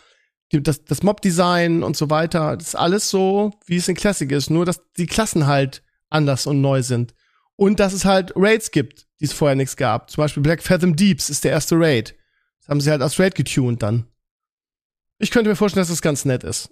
das, 0.53 0.85
das 0.85 1.03
Mob-Design 1.03 1.83
und 1.83 1.97
so 1.97 2.11
weiter. 2.11 2.57
Das 2.57 2.69
ist 2.69 2.75
alles 2.75 3.11
so, 3.11 3.53
wie 3.67 3.77
es 3.77 3.89
in 3.89 3.95
Classic 3.97 4.31
ist. 4.31 4.51
Nur, 4.51 4.65
dass 4.65 4.81
die 4.97 5.07
Klassen 5.07 5.47
halt 5.47 5.83
anders 6.11 6.47
und 6.47 6.61
neu 6.61 6.83
sind. 6.83 7.15
Und 7.57 7.81
dass 7.81 7.93
es 7.93 8.05
halt 8.05 8.33
Raids 8.37 8.71
gibt, 8.71 9.07
die 9.21 9.25
es 9.25 9.33
vorher 9.33 9.57
nichts 9.57 9.77
gab. 9.77 10.11
Zum 10.11 10.23
Beispiel 10.23 10.43
Black 10.43 10.63
Fathom 10.63 10.95
Deeps 10.95 11.31
ist 11.31 11.45
der 11.45 11.53
erste 11.53 11.77
Raid. 11.79 12.15
Das 12.61 12.69
haben 12.69 12.81
sie 12.81 12.91
halt 12.91 13.03
als 13.03 13.19
Raid 13.19 13.35
getuned 13.35 13.83
dann. 13.83 14.07
Ich 15.19 15.31
könnte 15.31 15.49
mir 15.49 15.57
vorstellen, 15.57 15.81
dass 15.81 15.89
das 15.89 16.03
ganz 16.03 16.25
nett 16.25 16.45
ist. 16.45 16.71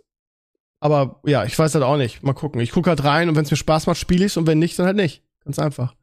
Aber 0.81 1.21
ja, 1.25 1.45
ich 1.45 1.59
weiß 1.59 1.75
halt 1.75 1.85
auch 1.85 1.97
nicht. 1.97 2.23
Mal 2.23 2.35
gucken. 2.35 2.61
Ich 2.61 2.73
gucke 2.73 2.91
halt 2.91 3.05
rein 3.05 3.31
und 3.31 3.37
wenn 3.37 3.45
es 3.45 3.51
mir 3.51 3.57
Spaß 3.57 3.87
macht, 3.87 3.99
spiele 3.99 4.27
ich's 4.27 4.37
und 4.37 4.47
wenn 4.47 4.59
nicht, 4.59 4.79
dann 4.79 4.87
halt 4.87 4.97
nicht. 4.97 5.23
Ganz 5.43 5.59
einfach. 5.59 5.95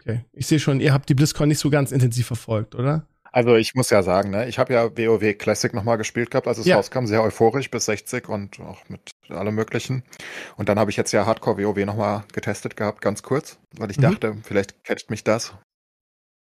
Okay. 0.00 0.24
Ich 0.32 0.46
sehe 0.46 0.60
schon, 0.60 0.80
ihr 0.80 0.92
habt 0.92 1.08
die 1.08 1.14
BlizzCon 1.14 1.48
nicht 1.48 1.58
so 1.58 1.70
ganz 1.70 1.90
intensiv 1.90 2.26
verfolgt, 2.28 2.76
oder? 2.76 3.08
Also 3.32 3.56
ich 3.56 3.74
muss 3.74 3.90
ja 3.90 4.02
sagen, 4.02 4.30
ne, 4.30 4.48
ich 4.48 4.58
habe 4.58 4.72
ja 4.72 4.96
WoW 4.96 5.36
Classic 5.36 5.74
nochmal 5.74 5.98
gespielt 5.98 6.30
gehabt, 6.30 6.46
als 6.46 6.58
es 6.58 6.66
ja. 6.66 6.76
rauskam, 6.76 7.06
sehr 7.06 7.22
euphorisch 7.22 7.70
bis 7.70 7.84
60 7.86 8.28
und 8.28 8.60
auch 8.60 8.88
mit 8.88 9.10
allem 9.30 9.54
möglichen. 9.54 10.02
Und 10.56 10.68
dann 10.68 10.78
habe 10.78 10.90
ich 10.90 10.96
jetzt 10.96 11.12
ja 11.12 11.26
Hardcore 11.26 11.62
WoW 11.62 11.84
nochmal 11.84 12.24
getestet 12.32 12.76
gehabt, 12.76 13.00
ganz 13.00 13.22
kurz, 13.22 13.58
weil 13.76 13.90
ich 13.90 13.98
mhm. 13.98 14.02
dachte, 14.02 14.36
vielleicht 14.42 14.84
catcht 14.84 15.10
mich 15.10 15.24
das. 15.24 15.54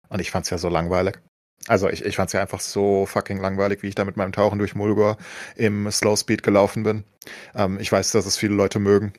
Und 0.10 0.20
ich 0.20 0.32
fand 0.32 0.46
es 0.46 0.50
ja 0.50 0.58
so 0.58 0.70
langweilig. 0.70 1.20
Also 1.68 1.90
ich, 1.90 2.04
ich 2.06 2.16
fand 2.16 2.30
es 2.30 2.34
ja 2.34 2.42
einfach 2.42 2.62
so 2.62 3.06
fucking 3.06 3.40
langweilig, 3.40 3.84
wie 3.84 3.88
ich 3.88 3.96
da 3.96 4.06
mit 4.06 4.18
meinem 4.18 4.32
Tauchen 4.32 4.60
durch 4.60 4.76
Mulgor 4.76 5.18
im 5.56 5.92
Slow 5.92 6.16
Speed 6.16 6.42
gelaufen 6.42 6.84
bin. 6.84 7.04
Ähm, 7.54 7.80
ich 7.80 7.92
weiß, 7.92 8.12
dass 8.12 8.26
es 8.26 8.38
viele 8.38 8.56
Leute 8.56 8.80
mögen. 8.80 9.14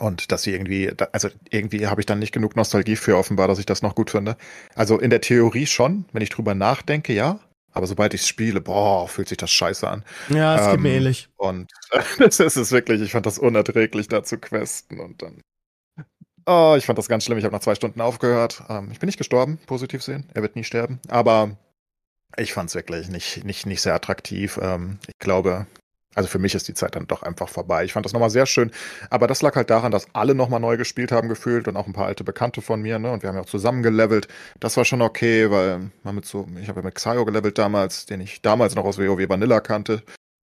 Und 0.00 0.32
dass 0.32 0.42
sie 0.42 0.52
irgendwie, 0.52 0.92
also 1.12 1.28
irgendwie 1.50 1.86
habe 1.86 2.00
ich 2.00 2.06
dann 2.06 2.18
nicht 2.18 2.32
genug 2.32 2.56
Nostalgie 2.56 2.96
für 2.96 3.16
offenbar, 3.16 3.46
dass 3.46 3.60
ich 3.60 3.66
das 3.66 3.82
noch 3.82 3.94
gut 3.94 4.10
finde. 4.10 4.36
Also 4.74 4.98
in 4.98 5.10
der 5.10 5.20
Theorie 5.20 5.66
schon, 5.66 6.04
wenn 6.12 6.22
ich 6.22 6.30
drüber 6.30 6.54
nachdenke, 6.54 7.12
ja. 7.12 7.38
Aber 7.74 7.86
sobald 7.88 8.14
ich 8.14 8.22
es 8.22 8.28
spiele, 8.28 8.60
boah, 8.60 9.08
fühlt 9.08 9.28
sich 9.28 9.36
das 9.36 9.50
scheiße 9.50 9.86
an. 9.86 10.04
Ja, 10.28 10.54
es 10.54 10.66
ähm, 10.66 10.70
geht 10.72 10.80
mir 10.80 10.92
ähnlich. 10.94 11.28
Und 11.36 11.70
das 12.18 12.38
ist 12.38 12.72
wirklich, 12.72 13.02
ich 13.02 13.12
fand 13.12 13.26
das 13.26 13.38
unerträglich, 13.38 14.08
da 14.08 14.22
zu 14.22 14.38
questen 14.38 15.00
und 15.00 15.22
dann. 15.22 15.42
Oh, 16.46 16.74
ich 16.78 16.86
fand 16.86 16.98
das 16.98 17.08
ganz 17.08 17.24
schlimm. 17.24 17.38
Ich 17.38 17.44
habe 17.44 17.54
nach 17.54 17.62
zwei 17.62 17.74
Stunden 17.74 18.00
aufgehört. 18.00 18.62
Ähm, 18.68 18.90
ich 18.92 19.00
bin 19.00 19.08
nicht 19.08 19.18
gestorben, 19.18 19.58
positiv 19.66 20.02
sehen. 20.02 20.30
Er 20.34 20.42
wird 20.42 20.56
nie 20.56 20.64
sterben. 20.64 21.00
Aber 21.08 21.56
ich 22.36 22.52
fand 22.52 22.68
es 22.68 22.74
wirklich 22.74 23.08
nicht, 23.08 23.44
nicht, 23.44 23.66
nicht 23.66 23.80
sehr 23.80 23.94
attraktiv. 23.94 24.58
Ähm, 24.62 24.98
ich 25.08 25.18
glaube, 25.18 25.66
also 26.14 26.28
für 26.28 26.38
mich 26.38 26.54
ist 26.54 26.68
die 26.68 26.74
Zeit 26.74 26.94
dann 26.94 27.06
doch 27.06 27.22
einfach 27.22 27.48
vorbei. 27.48 27.84
Ich 27.84 27.92
fand 27.92 28.06
das 28.06 28.12
nochmal 28.12 28.30
sehr 28.30 28.46
schön. 28.46 28.70
Aber 29.10 29.26
das 29.26 29.42
lag 29.42 29.56
halt 29.56 29.70
daran, 29.70 29.92
dass 29.92 30.06
alle 30.14 30.34
nochmal 30.34 30.60
neu 30.60 30.76
gespielt 30.76 31.12
haben 31.12 31.28
gefühlt 31.28 31.68
und 31.68 31.76
auch 31.76 31.86
ein 31.86 31.92
paar 31.92 32.06
alte 32.06 32.24
Bekannte 32.24 32.62
von 32.62 32.80
mir, 32.80 32.98
ne? 32.98 33.10
Und 33.10 33.22
wir 33.22 33.28
haben 33.28 33.36
ja 33.36 33.42
auch 33.42 33.46
zusammen 33.46 33.82
gelevelt. 33.82 34.28
Das 34.60 34.76
war 34.76 34.84
schon 34.84 35.02
okay, 35.02 35.50
weil 35.50 35.90
man 36.02 36.14
mit 36.14 36.26
so, 36.26 36.46
ich 36.60 36.68
habe 36.68 36.80
ja 36.80 36.84
mit 36.84 36.94
Xayo 36.94 37.24
gelevelt 37.24 37.58
damals, 37.58 38.06
den 38.06 38.20
ich 38.20 38.42
damals 38.42 38.74
noch 38.74 38.84
aus 38.84 38.98
WoW 38.98 39.28
Vanilla 39.28 39.60
kannte. 39.60 40.02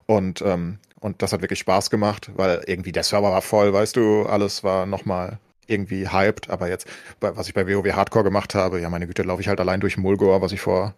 Und, 0.06 0.42
ähm, 0.42 0.80
und 1.00 1.22
das 1.22 1.34
hat 1.34 1.42
wirklich 1.42 1.60
Spaß 1.60 1.90
gemacht, 1.90 2.32
weil 2.36 2.64
irgendwie 2.66 2.92
der 2.92 3.04
Server 3.04 3.32
war 3.32 3.42
voll, 3.42 3.74
weißt 3.74 3.96
du, 3.96 4.24
alles 4.24 4.64
war 4.64 4.86
nochmal 4.86 5.40
irgendwie 5.68 6.10
hyped. 6.10 6.50
Aber 6.50 6.70
jetzt, 6.70 6.88
was 7.20 7.48
ich 7.48 7.54
bei 7.54 7.68
WoW 7.68 7.94
Hardcore 7.94 8.24
gemacht 8.24 8.56
habe, 8.56 8.80
ja 8.80 8.90
meine 8.90 9.08
Güte, 9.08 9.24
laufe 9.24 9.42
ich 9.42 9.48
halt 9.50 9.60
allein 9.60 9.82
durch 9.82 9.98
Mulgor, 9.98 10.42
was 10.42 10.52
ich 10.52 10.62
vor 10.62 10.96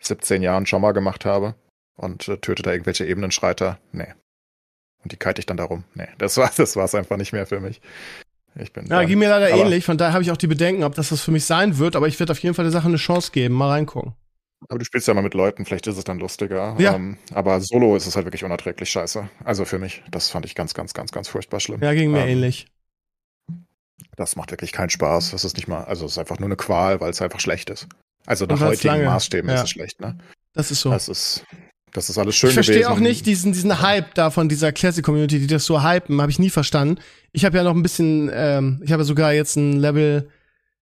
17 0.00 0.42
Jahren 0.42 0.66
schon 0.66 0.82
mal 0.82 0.92
gemacht 0.92 1.24
habe 1.24 1.54
und 1.96 2.28
äh, 2.28 2.38
tötet 2.38 2.66
da 2.66 2.72
irgendwelche 2.72 3.06
Ebenenschreiter. 3.06 3.78
Nee. 3.92 4.12
Und 5.02 5.12
die 5.12 5.16
kite 5.16 5.40
ich 5.40 5.46
dann 5.46 5.56
darum. 5.56 5.84
Nee, 5.94 6.08
das 6.18 6.36
war 6.36 6.50
das 6.56 6.76
war's 6.76 6.94
einfach 6.94 7.16
nicht 7.16 7.32
mehr 7.32 7.46
für 7.46 7.60
mich. 7.60 7.80
Ich 8.58 8.72
bin 8.72 8.86
ja, 8.86 9.04
ging 9.04 9.18
mir 9.18 9.28
leider 9.28 9.50
ähnlich, 9.50 9.84
von 9.84 9.98
daher 9.98 10.14
habe 10.14 10.22
ich 10.22 10.30
auch 10.30 10.36
die 10.36 10.46
Bedenken, 10.46 10.82
ob 10.82 10.94
das 10.94 11.12
was 11.12 11.20
für 11.20 11.30
mich 11.30 11.44
sein 11.44 11.76
wird, 11.76 11.94
aber 11.94 12.08
ich 12.08 12.18
werde 12.18 12.32
auf 12.32 12.38
jeden 12.38 12.54
Fall 12.54 12.64
der 12.64 12.72
Sache 12.72 12.88
eine 12.88 12.96
Chance 12.96 13.30
geben, 13.30 13.54
mal 13.54 13.68
reingucken. 13.68 14.14
Aber 14.68 14.78
du 14.78 14.84
spielst 14.86 15.06
ja 15.06 15.14
mal 15.14 15.22
mit 15.22 15.34
Leuten, 15.34 15.66
vielleicht 15.66 15.86
ist 15.86 15.98
es 15.98 16.04
dann 16.04 16.18
lustiger. 16.18 16.74
Ja. 16.78 16.94
Ähm, 16.94 17.18
aber 17.34 17.60
solo 17.60 17.94
ist 17.94 18.06
es 18.06 18.16
halt 18.16 18.24
wirklich 18.24 18.44
unerträglich 18.44 18.88
scheiße. 18.90 19.28
Also 19.44 19.66
für 19.66 19.78
mich, 19.78 20.02
das 20.10 20.30
fand 20.30 20.46
ich 20.46 20.54
ganz, 20.54 20.72
ganz, 20.72 20.94
ganz, 20.94 21.12
ganz 21.12 21.28
furchtbar 21.28 21.60
schlimm. 21.60 21.82
Ja, 21.82 21.92
ging 21.92 22.10
mir 22.10 22.22
ähm, 22.22 22.28
ähnlich. 22.28 22.66
Das 24.16 24.36
macht 24.36 24.50
wirklich 24.50 24.72
keinen 24.72 24.90
Spaß. 24.90 25.32
Das 25.32 25.44
ist 25.44 25.56
nicht 25.56 25.68
mal, 25.68 25.84
also 25.84 26.06
es 26.06 26.12
ist 26.12 26.18
einfach 26.18 26.38
nur 26.38 26.48
eine 26.48 26.56
Qual, 26.56 27.00
weil 27.00 27.10
es 27.10 27.20
einfach 27.20 27.40
schlecht 27.40 27.68
ist. 27.68 27.86
Also 28.24 28.46
nach 28.46 28.60
heutigen 28.60 28.88
lange, 28.88 29.04
Maßstäben 29.04 29.48
ja. 29.48 29.56
ist 29.56 29.64
es 29.64 29.70
schlecht, 29.70 30.00
ne? 30.00 30.18
Das 30.54 30.70
ist 30.70 30.80
so. 30.80 30.90
Das 30.90 31.08
ist, 31.08 31.44
das 31.96 32.10
ist 32.10 32.18
alles 32.18 32.36
schön 32.36 32.50
Ich 32.50 32.54
verstehe 32.54 32.90
auch 32.90 32.98
nicht 32.98 33.24
diesen, 33.24 33.52
diesen 33.52 33.80
Hype 33.80 34.14
da 34.14 34.30
von 34.30 34.48
dieser 34.48 34.70
Classic-Community, 34.70 35.40
die 35.40 35.46
das 35.46 35.64
so 35.64 35.82
hypen, 35.82 36.20
habe 36.20 36.30
ich 36.30 36.38
nie 36.38 36.50
verstanden. 36.50 37.00
Ich 37.32 37.44
habe 37.44 37.56
ja 37.56 37.64
noch 37.64 37.74
ein 37.74 37.82
bisschen, 37.82 38.30
ähm, 38.32 38.82
ich 38.84 38.92
habe 38.92 39.00
ja 39.00 39.06
sogar 39.06 39.32
jetzt 39.32 39.56
ein 39.56 39.80
Level 39.80 40.28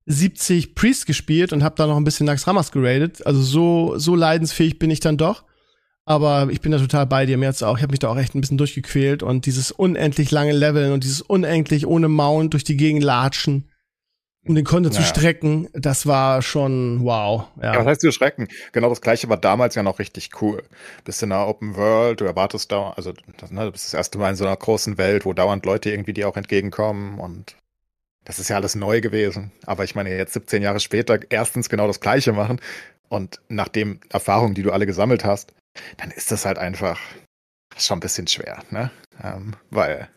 70 0.07 0.75
Priest 0.75 1.07
gespielt 1.07 1.53
und 1.53 1.63
habe 1.63 1.77
da 1.77 1.87
noch 1.87 1.97
ein 1.97 2.05
bisschen 2.05 2.27
Nax 2.27 2.47
Ramas 2.47 2.73
geradet. 2.73 3.25
Also 3.27 3.41
so, 3.43 3.95
so 3.97 4.17
leidensfähig 4.17 4.79
bin 4.79 4.91
ich 4.91 5.01
dann 5.01 5.17
doch. 5.17 5.45
Aber 6.05 6.49
ich 6.51 6.61
bin 6.61 6.73
da 6.73 6.79
total 6.79 7.07
bei 7.07 7.25
dir. 7.25 7.39
Mir 7.39 7.47
jetzt 7.47 7.63
auch, 7.63 7.77
ich 7.79 7.83
habe 7.83 7.93
mich 7.93 8.01
da 8.01 8.09
auch 8.09 8.19
echt 8.19 8.35
ein 8.35 8.41
bisschen 8.41 8.59
durchgequält 8.59 9.23
und 9.23 9.47
dieses 9.47 9.71
unendlich 9.71 10.31
lange 10.33 10.53
Leveln 10.53 10.93
und 10.93 11.05
dieses 11.05 11.23
unendlich 11.23 11.87
ohne 11.87 12.09
Mount 12.09 12.53
durch 12.53 12.65
die 12.65 12.77
Gegend 12.77 13.05
latschen 13.05 13.71
um 14.47 14.55
den 14.55 14.65
Konto 14.65 14.91
ja. 14.91 14.95
zu 14.95 15.03
strecken, 15.03 15.69
das 15.73 16.07
war 16.07 16.43
schon 16.43 17.03
wow. 17.03 17.47
Ja. 17.63 17.75
ja, 17.75 17.81
was 17.81 17.87
heißt 17.87 18.01
zu 18.03 18.13
strecken? 18.13 18.49
Genau 18.73 18.89
das 18.89 19.01
gleiche 19.01 19.29
war 19.29 19.37
damals 19.37 19.75
ja 19.75 19.83
noch 19.83 19.99
richtig 19.99 20.31
cool. 20.43 20.63
Bist 21.05 21.23
in 21.23 21.33
einer 21.33 21.47
Open 21.47 21.77
World, 21.77 22.21
du 22.21 22.25
erwartest 22.25 22.71
da, 22.71 22.91
also 22.97 23.13
das, 23.39 23.51
ne, 23.51 23.65
du 23.65 23.73
bist 23.73 23.87
das 23.87 23.95
erste 23.95 24.19
Mal 24.19 24.31
in 24.31 24.37
so 24.37 24.45
einer 24.45 24.57
großen 24.57 24.99
Welt, 24.99 25.25
wo 25.25 25.33
dauernd 25.33 25.65
Leute 25.65 25.91
irgendwie 25.91 26.13
dir 26.13 26.29
auch 26.29 26.37
entgegenkommen 26.37 27.19
und 27.19 27.57
das 28.25 28.39
ist 28.39 28.49
ja 28.49 28.57
alles 28.57 28.75
neu 28.75 29.01
gewesen. 29.01 29.53
Aber 29.67 29.85
ich 29.85 29.95
meine, 29.95 30.17
jetzt 30.17 30.33
17 30.33 30.63
Jahre 30.63 30.81
später 30.81 31.19
erstens 31.31 31.69
genau 31.69 31.87
das 31.87 32.01
gleiche 32.01 32.33
machen 32.33 32.61
und 33.09 33.41
nach 33.49 33.69
den 33.69 34.01
Erfahrungen, 34.11 34.55
die 34.55 34.63
du 34.63 34.73
alle 34.73 34.87
gesammelt 34.87 35.25
hast, 35.25 35.55
dann 35.99 36.11
ist 36.11 36.31
das 36.31 36.45
halt 36.45 36.59
einfach 36.59 36.99
schon 37.77 37.99
ein 37.99 38.01
bisschen 38.01 38.27
schwer, 38.27 38.63
ne? 38.71 38.91
Ähm, 39.23 39.55
weil 39.71 40.09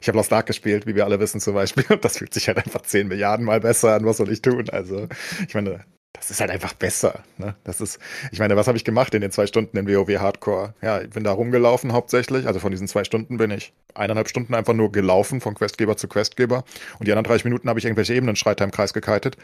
ich 0.00 0.08
habe 0.08 0.18
Lost 0.18 0.32
Ark 0.32 0.46
gespielt, 0.46 0.86
wie 0.86 0.94
wir 0.94 1.04
alle 1.04 1.20
wissen 1.20 1.40
zum 1.40 1.54
Beispiel. 1.54 1.84
Und 1.88 2.04
das 2.04 2.18
fühlt 2.18 2.34
sich 2.34 2.48
halt 2.48 2.58
einfach 2.58 2.82
10 2.82 3.08
Milliarden 3.08 3.44
Mal 3.44 3.60
besser 3.60 3.94
an. 3.94 4.04
Was 4.04 4.18
soll 4.18 4.30
ich 4.30 4.42
tun? 4.42 4.68
Also, 4.70 5.08
ich 5.46 5.54
meine, 5.54 5.84
das 6.16 6.30
ist 6.30 6.40
halt 6.40 6.50
einfach 6.50 6.72
besser. 6.72 7.22
Ne? 7.38 7.54
Das 7.64 7.80
ist, 7.80 7.98
ich 8.32 8.38
meine, 8.38 8.56
was 8.56 8.66
habe 8.66 8.76
ich 8.76 8.84
gemacht 8.84 9.14
in 9.14 9.20
den 9.20 9.30
zwei 9.30 9.46
Stunden 9.46 9.76
in 9.76 9.86
WoW 9.86 10.18
Hardcore? 10.18 10.74
Ja, 10.82 11.00
ich 11.00 11.10
bin 11.10 11.24
da 11.24 11.32
rumgelaufen 11.32 11.92
hauptsächlich. 11.92 12.46
Also 12.46 12.58
von 12.60 12.70
diesen 12.70 12.88
zwei 12.88 13.04
Stunden 13.04 13.36
bin 13.36 13.50
ich 13.50 13.72
eineinhalb 13.94 14.28
Stunden 14.28 14.54
einfach 14.54 14.74
nur 14.74 14.92
gelaufen, 14.92 15.40
von 15.40 15.54
Questgeber 15.54 15.96
zu 15.96 16.08
Questgeber. 16.08 16.64
Und 16.98 17.06
die 17.06 17.12
anderen 17.12 17.24
30 17.24 17.44
Minuten 17.44 17.68
habe 17.68 17.78
ich 17.78 17.84
irgendwelche 17.84 18.14
Ebenenschreiter 18.14 18.64
im 18.64 18.70
Kreis 18.70 18.92
gekitet. 18.92 19.36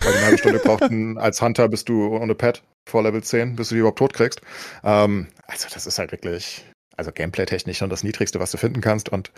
Weil 0.00 0.12
die 0.12 0.18
eine 0.18 0.26
halbe 0.26 0.38
Stunde 0.38 0.58
brauchten, 0.58 1.18
als 1.18 1.40
Hunter 1.40 1.68
bist 1.68 1.88
du 1.88 2.16
ohne 2.16 2.34
Pad 2.34 2.62
vor 2.88 3.02
Level 3.02 3.22
10, 3.22 3.56
bis 3.56 3.70
du 3.70 3.76
die 3.76 3.78
überhaupt 3.80 3.98
tot 3.98 4.12
kriegst. 4.12 4.42
Ähm, 4.84 5.28
also 5.46 5.68
das 5.72 5.86
ist 5.86 5.98
halt 5.98 6.12
wirklich, 6.12 6.66
also 6.96 7.12
Gameplay-technisch 7.12 7.78
schon 7.78 7.90
das 7.90 8.02
Niedrigste, 8.02 8.40
was 8.40 8.50
du 8.50 8.58
finden 8.58 8.80
kannst. 8.80 9.08
Und 9.08 9.32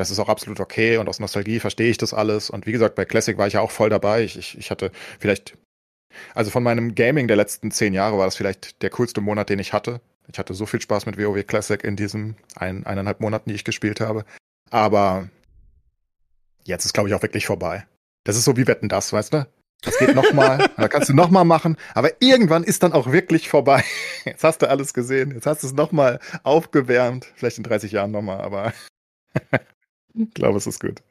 das 0.00 0.10
ist 0.10 0.18
auch 0.18 0.30
absolut 0.30 0.60
okay 0.60 0.96
und 0.96 1.10
aus 1.10 1.20
Nostalgie 1.20 1.60
verstehe 1.60 1.90
ich 1.90 1.98
das 1.98 2.14
alles. 2.14 2.48
Und 2.48 2.66
wie 2.66 2.72
gesagt, 2.72 2.94
bei 2.94 3.04
Classic 3.04 3.36
war 3.36 3.46
ich 3.46 3.52
ja 3.52 3.60
auch 3.60 3.70
voll 3.70 3.90
dabei. 3.90 4.24
Ich, 4.24 4.38
ich, 4.38 4.56
ich 4.56 4.70
hatte 4.70 4.92
vielleicht, 5.18 5.58
also 6.34 6.50
von 6.50 6.62
meinem 6.62 6.94
Gaming 6.94 7.28
der 7.28 7.36
letzten 7.36 7.70
zehn 7.70 7.92
Jahre 7.92 8.16
war 8.16 8.24
das 8.24 8.34
vielleicht 8.34 8.80
der 8.80 8.88
coolste 8.88 9.20
Monat, 9.20 9.50
den 9.50 9.58
ich 9.58 9.74
hatte. 9.74 10.00
Ich 10.32 10.38
hatte 10.38 10.54
so 10.54 10.64
viel 10.64 10.80
Spaß 10.80 11.04
mit 11.04 11.18
WoW 11.18 11.46
Classic 11.46 11.84
in 11.84 11.96
diesen 11.96 12.36
ein, 12.56 12.86
eineinhalb 12.86 13.20
Monaten, 13.20 13.50
die 13.50 13.54
ich 13.54 13.64
gespielt 13.64 14.00
habe. 14.00 14.24
Aber 14.70 15.28
jetzt 16.64 16.86
ist, 16.86 16.94
glaube 16.94 17.10
ich, 17.10 17.14
auch 17.14 17.20
wirklich 17.20 17.44
vorbei. 17.44 17.86
Das 18.24 18.36
ist 18.36 18.44
so 18.44 18.56
wie 18.56 18.66
Wetten 18.66 18.88
das, 18.88 19.12
weißt 19.12 19.34
du? 19.34 19.46
Das 19.82 19.98
geht 19.98 20.14
nochmal, 20.14 20.66
da 20.78 20.88
kannst 20.88 21.10
du 21.10 21.14
nochmal 21.14 21.44
machen, 21.44 21.76
aber 21.94 22.10
irgendwann 22.20 22.64
ist 22.64 22.82
dann 22.82 22.94
auch 22.94 23.12
wirklich 23.12 23.50
vorbei. 23.50 23.84
Jetzt 24.24 24.44
hast 24.44 24.62
du 24.62 24.68
alles 24.68 24.94
gesehen, 24.94 25.32
jetzt 25.32 25.46
hast 25.46 25.62
du 25.62 25.66
es 25.66 25.72
nochmal 25.74 26.20
aufgewärmt, 26.42 27.30
vielleicht 27.34 27.58
in 27.58 27.64
30 27.64 27.92
Jahren 27.92 28.10
nochmal, 28.10 28.40
aber 28.40 28.72
ich 30.14 30.34
glaube, 30.34 30.58
es 30.58 30.66
ist 30.66 30.80
gut. 30.80 31.02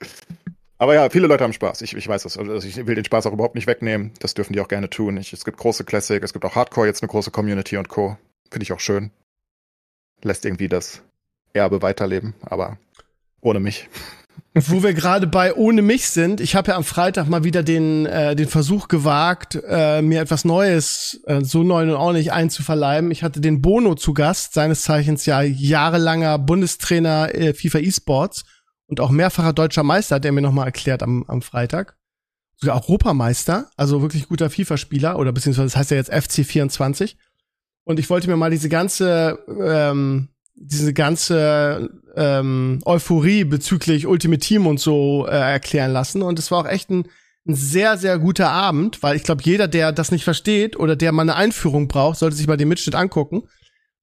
Aber 0.78 0.94
ja, 0.94 1.10
viele 1.10 1.28
Leute 1.28 1.44
haben 1.44 1.54
Spaß. 1.54 1.82
Ich, 1.82 1.96
ich 1.96 2.08
weiß 2.08 2.24
das. 2.24 2.38
Also 2.38 2.66
ich 2.66 2.88
will 2.88 2.96
den 2.96 3.04
Spaß 3.04 3.28
auch 3.28 3.34
überhaupt 3.34 3.56
nicht 3.56 3.68
wegnehmen. 3.68 4.12
Das 4.20 4.34
dürfen 4.34 4.54
die 4.54 4.62
auch 4.62 4.70
gerne 4.70 4.90
tun. 4.90 5.18
Ich, 5.18 5.34
es 5.34 5.44
gibt 5.44 5.58
große 5.58 5.84
Classic, 5.84 6.24
es 6.24 6.32
gibt 6.32 6.46
auch 6.46 6.56
Hardcore, 6.56 6.88
jetzt 6.88 7.04
eine 7.04 7.10
große 7.10 7.32
Community 7.32 7.76
und 7.76 7.90
Co. 7.90 8.18
Finde 8.50 8.64
ich 8.64 8.72
auch 8.72 8.80
schön. 8.80 9.12
Lässt 10.24 10.46
irgendwie 10.46 10.70
das 10.70 11.02
Erbe 11.54 11.82
weiterleben, 11.82 12.34
aber 12.42 12.78
ohne 13.42 13.60
mich. 13.60 13.90
Wo 14.54 14.82
wir 14.82 14.94
gerade 14.94 15.28
bei 15.28 15.54
ohne 15.54 15.82
mich 15.82 16.10
sind, 16.10 16.40
ich 16.40 16.56
habe 16.56 16.72
ja 16.72 16.78
am 16.78 16.84
Freitag 16.84 17.28
mal 17.28 17.44
wieder 17.44 17.62
den 17.62 18.06
äh, 18.06 18.36
den 18.36 18.48
Versuch 18.48 18.88
gewagt, 18.88 19.60
äh, 19.68 20.02
mir 20.02 20.22
etwas 20.22 20.46
Neues, 20.46 21.22
äh, 21.28 21.42
so 21.44 21.64
neu 21.64 21.96
und 21.96 22.14
nicht 22.14 22.32
einzuverleiben. 22.32 23.12
Ich 23.12 23.22
hatte 23.22 23.42
den 23.42 23.62
Bono 23.62 23.96
zu 23.96 24.14
Gast, 24.14 24.54
seines 24.54 24.84
Zeichens 24.84 25.26
ja 25.26 25.42
jahrelanger 25.42 26.40
Bundestrainer 26.40 27.36
äh, 27.36 27.54
FIFA 27.54 27.80
Esports 27.80 28.44
und 28.90 29.00
auch 29.00 29.12
mehrfacher 29.12 29.54
deutscher 29.54 29.84
Meister, 29.84 30.16
hat 30.16 30.26
er 30.26 30.32
mir 30.32 30.42
nochmal 30.42 30.66
erklärt 30.66 31.04
am, 31.04 31.24
am 31.28 31.44
Freitag. 31.44 31.96
Sogar 32.58 32.76
Europameister, 32.76 33.70
also 33.78 34.02
wirklich 34.02 34.28
guter 34.28 34.50
FIFA-Spieler, 34.50 35.18
oder 35.18 35.32
beziehungsweise 35.32 35.68
das 35.68 35.76
heißt 35.76 35.92
ja 35.92 35.98
jetzt 35.98 36.12
FC24. 36.12 37.16
Und 37.84 38.00
ich 38.00 38.10
wollte 38.10 38.28
mir 38.28 38.36
mal 38.36 38.50
diese 38.50 38.68
ganze, 38.68 39.40
ähm, 39.64 40.30
diese 40.56 40.94
ganze 40.94 41.90
ähm, 42.16 42.82
Euphorie 42.84 43.44
bezüglich 43.44 44.08
Ultimate 44.08 44.40
Team 44.40 44.66
und 44.66 44.80
so 44.80 45.28
äh, 45.28 45.36
erklären 45.36 45.94
lassen. 45.94 46.24
Und 46.24 46.40
es 46.40 46.50
war 46.50 46.60
auch 46.60 46.68
echt 46.68 46.90
ein, 46.90 47.08
ein 47.48 47.54
sehr, 47.54 47.96
sehr 47.96 48.18
guter 48.18 48.50
Abend, 48.50 49.04
weil 49.04 49.16
ich 49.16 49.24
glaube, 49.24 49.44
jeder, 49.46 49.68
der 49.68 49.92
das 49.92 50.12
nicht 50.12 50.24
versteht 50.24 50.78
oder 50.78 50.96
der 50.96 51.12
mal 51.12 51.22
eine 51.22 51.36
Einführung 51.36 51.88
braucht, 51.88 52.18
sollte 52.18 52.36
sich 52.36 52.48
mal 52.48 52.58
den 52.58 52.68
Mitschnitt 52.68 52.96
angucken. 52.96 53.44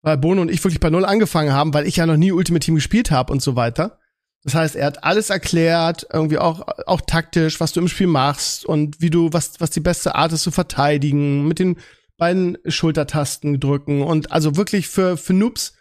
Weil 0.02 0.16
Bono 0.16 0.42
und 0.42 0.50
ich 0.50 0.62
wirklich 0.62 0.80
bei 0.80 0.90
Null 0.90 1.04
angefangen 1.04 1.52
haben, 1.52 1.74
weil 1.74 1.88
ich 1.88 1.96
ja 1.96 2.06
noch 2.06 2.16
nie 2.16 2.30
Ultimate 2.30 2.64
Team 2.64 2.76
gespielt 2.76 3.10
habe 3.10 3.32
und 3.32 3.42
so 3.42 3.56
weiter. 3.56 3.98
Das 4.46 4.54
heißt, 4.54 4.76
er 4.76 4.86
hat 4.86 5.02
alles 5.02 5.28
erklärt, 5.28 6.06
irgendwie 6.12 6.38
auch, 6.38 6.68
auch 6.86 7.00
taktisch, 7.00 7.58
was 7.58 7.72
du 7.72 7.80
im 7.80 7.88
Spiel 7.88 8.06
machst 8.06 8.64
und 8.64 9.00
wie 9.00 9.10
du, 9.10 9.32
was, 9.32 9.54
was 9.58 9.70
die 9.70 9.80
beste 9.80 10.14
Art 10.14 10.30
ist 10.30 10.44
zu 10.44 10.52
verteidigen, 10.52 11.48
mit 11.48 11.58
den 11.58 11.78
beiden 12.16 12.56
Schultertasten 12.64 13.58
drücken 13.58 14.02
und 14.02 14.30
also 14.30 14.54
wirklich 14.54 14.86
für, 14.86 15.16
für 15.16 15.34
Noobs. 15.34 15.74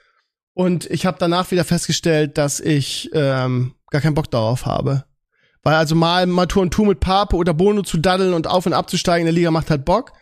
Und 0.56 0.90
ich 0.90 1.06
habe 1.06 1.18
danach 1.20 1.52
wieder 1.52 1.64
festgestellt, 1.64 2.40
dass 2.40 2.60
ich 2.60 3.12
ähm, 3.14 3.76
gar 3.92 4.02
keinen 4.02 4.16
Bock 4.16 4.32
darauf 4.32 4.66
habe. 4.66 5.06
Weil 5.62 5.76
also 5.76 5.94
mal, 5.94 6.26
mal 6.26 6.48
Tour 6.48 6.64
und 6.64 6.72
Tour 6.72 6.88
mit 6.88 7.00
Pape 7.00 7.36
oder 7.36 7.54
Bono 7.54 7.84
zu 7.84 8.00
daddeln 8.00 8.34
und 8.34 8.48
auf 8.48 8.66
und 8.66 8.74
abzusteigen 8.74 9.28
in 9.28 9.34
der 9.34 9.40
Liga 9.40 9.52
macht 9.52 9.70
halt 9.70 9.86
Bock. 9.86 10.14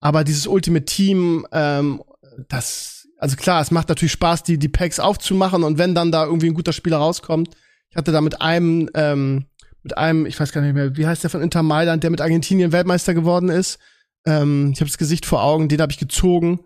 Aber 0.00 0.24
dieses 0.24 0.46
Ultimate 0.46 0.84
Team, 0.84 1.46
ähm, 1.52 2.02
das, 2.50 3.08
also 3.16 3.36
klar, 3.36 3.62
es 3.62 3.70
macht 3.70 3.88
natürlich 3.88 4.12
Spaß, 4.12 4.42
die, 4.42 4.58
die 4.58 4.68
Packs 4.68 5.00
aufzumachen 5.00 5.64
und 5.64 5.78
wenn 5.78 5.94
dann 5.94 6.12
da 6.12 6.26
irgendwie 6.26 6.48
ein 6.48 6.54
guter 6.54 6.74
Spieler 6.74 6.98
rauskommt, 6.98 7.56
ich 7.90 7.96
hatte 7.96 8.12
da 8.12 8.20
mit 8.20 8.40
einem, 8.40 8.88
ähm, 8.94 9.46
mit 9.82 9.96
einem, 9.96 10.26
ich 10.26 10.38
weiß 10.38 10.52
gar 10.52 10.60
nicht 10.60 10.74
mehr, 10.74 10.96
wie 10.96 11.06
heißt 11.06 11.22
der 11.22 11.30
von 11.30 11.42
Inter 11.42 11.62
Mailand, 11.62 12.02
der 12.02 12.10
mit 12.10 12.20
Argentinien 12.20 12.72
Weltmeister 12.72 13.14
geworden 13.14 13.48
ist. 13.48 13.78
Ähm, 14.26 14.72
ich 14.72 14.80
habe 14.80 14.90
das 14.90 14.98
Gesicht 14.98 15.24
vor 15.26 15.42
Augen, 15.42 15.68
den 15.68 15.80
habe 15.80 15.92
ich 15.92 15.98
gezogen. 15.98 16.60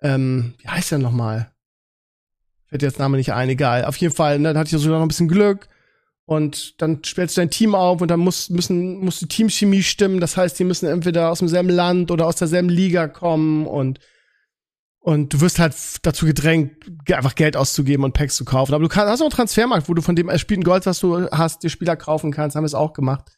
Ähm, 0.00 0.54
wie 0.58 0.68
heißt 0.68 0.92
der 0.92 0.98
nochmal? 0.98 1.50
Fällt 2.68 2.82
jetzt 2.82 2.98
Name 2.98 3.16
nicht 3.16 3.32
ein, 3.32 3.48
egal. 3.48 3.84
Auf 3.84 3.96
jeden 3.96 4.14
Fall, 4.14 4.38
ne, 4.38 4.48
dann 4.48 4.58
hatte 4.58 4.74
ich 4.74 4.82
sogar 4.82 4.98
noch 4.98 5.04
ein 5.04 5.08
bisschen 5.08 5.28
Glück. 5.28 5.68
Und 6.24 6.80
dann 6.82 7.02
stellst 7.04 7.36
du 7.36 7.40
dein 7.40 7.50
Team 7.50 7.76
auf 7.76 8.00
und 8.00 8.10
dann 8.10 8.18
muss, 8.18 8.50
müssen, 8.50 8.98
muss 8.98 9.20
die 9.20 9.28
Teamchemie 9.28 9.82
stimmen. 9.82 10.18
Das 10.18 10.36
heißt, 10.36 10.58
die 10.58 10.64
müssen 10.64 10.88
entweder 10.88 11.30
aus 11.30 11.38
demselben 11.38 11.68
Land 11.70 12.10
oder 12.10 12.26
aus 12.26 12.36
derselben 12.36 12.68
Liga 12.68 13.06
kommen 13.06 13.66
und 13.66 14.00
und 15.06 15.32
du 15.32 15.40
wirst 15.40 15.60
halt 15.60 15.76
dazu 16.02 16.26
gedrängt, 16.26 16.84
einfach 17.12 17.36
Geld 17.36 17.56
auszugeben 17.56 18.02
und 18.02 18.12
Packs 18.12 18.34
zu 18.34 18.44
kaufen. 18.44 18.74
Aber 18.74 18.82
du 18.82 18.88
kannst, 18.88 19.08
hast 19.08 19.20
auch 19.20 19.26
einen 19.26 19.30
Transfermarkt, 19.30 19.88
wo 19.88 19.94
du 19.94 20.02
von 20.02 20.16
dem 20.16 20.28
erspielten 20.28 20.64
Gold, 20.64 20.84
was 20.84 20.98
du 20.98 21.30
hast, 21.30 21.62
dir 21.62 21.70
Spieler 21.70 21.94
kaufen 21.94 22.32
kannst. 22.32 22.56
Haben 22.56 22.64
wir 22.64 22.66
es 22.66 22.74
auch 22.74 22.92
gemacht. 22.92 23.30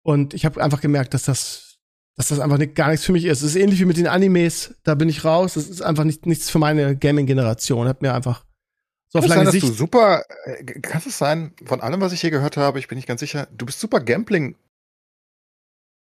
Und 0.00 0.32
ich 0.32 0.46
habe 0.46 0.62
einfach 0.64 0.80
gemerkt, 0.80 1.12
dass 1.12 1.24
das, 1.24 1.76
dass 2.14 2.28
das 2.28 2.40
einfach 2.40 2.56
nicht, 2.56 2.74
gar 2.74 2.88
nichts 2.88 3.04
für 3.04 3.12
mich 3.12 3.26
ist. 3.26 3.42
Es 3.42 3.50
ist 3.50 3.56
ähnlich 3.56 3.78
wie 3.78 3.84
mit 3.84 3.98
den 3.98 4.06
Animes. 4.06 4.74
Da 4.84 4.94
bin 4.94 5.10
ich 5.10 5.22
raus. 5.22 5.52
Das 5.52 5.68
ist 5.68 5.82
einfach 5.82 6.04
nicht, 6.04 6.24
nichts 6.24 6.48
für 6.48 6.58
meine 6.58 6.96
Gaming-Generation. 6.96 7.88
Hat 7.88 8.00
mir 8.00 8.14
einfach 8.14 8.46
so 9.08 9.18
auf 9.18 9.26
Kann 9.26 9.32
es 9.32 9.36
lange 9.36 9.36
sein, 9.36 9.44
dass 9.44 9.52
Sicht. 9.52 9.68
du 9.68 9.72
super, 9.72 10.24
äh, 10.46 10.64
kann 10.64 11.02
es 11.06 11.18
sein, 11.18 11.52
von 11.66 11.82
allem, 11.82 12.00
was 12.00 12.14
ich 12.14 12.22
hier 12.22 12.30
gehört 12.30 12.56
habe, 12.56 12.78
ich 12.78 12.88
bin 12.88 12.96
nicht 12.96 13.06
ganz 13.06 13.20
sicher, 13.20 13.48
du 13.54 13.66
bist 13.66 13.80
super 13.80 14.00
Gambling 14.00 14.56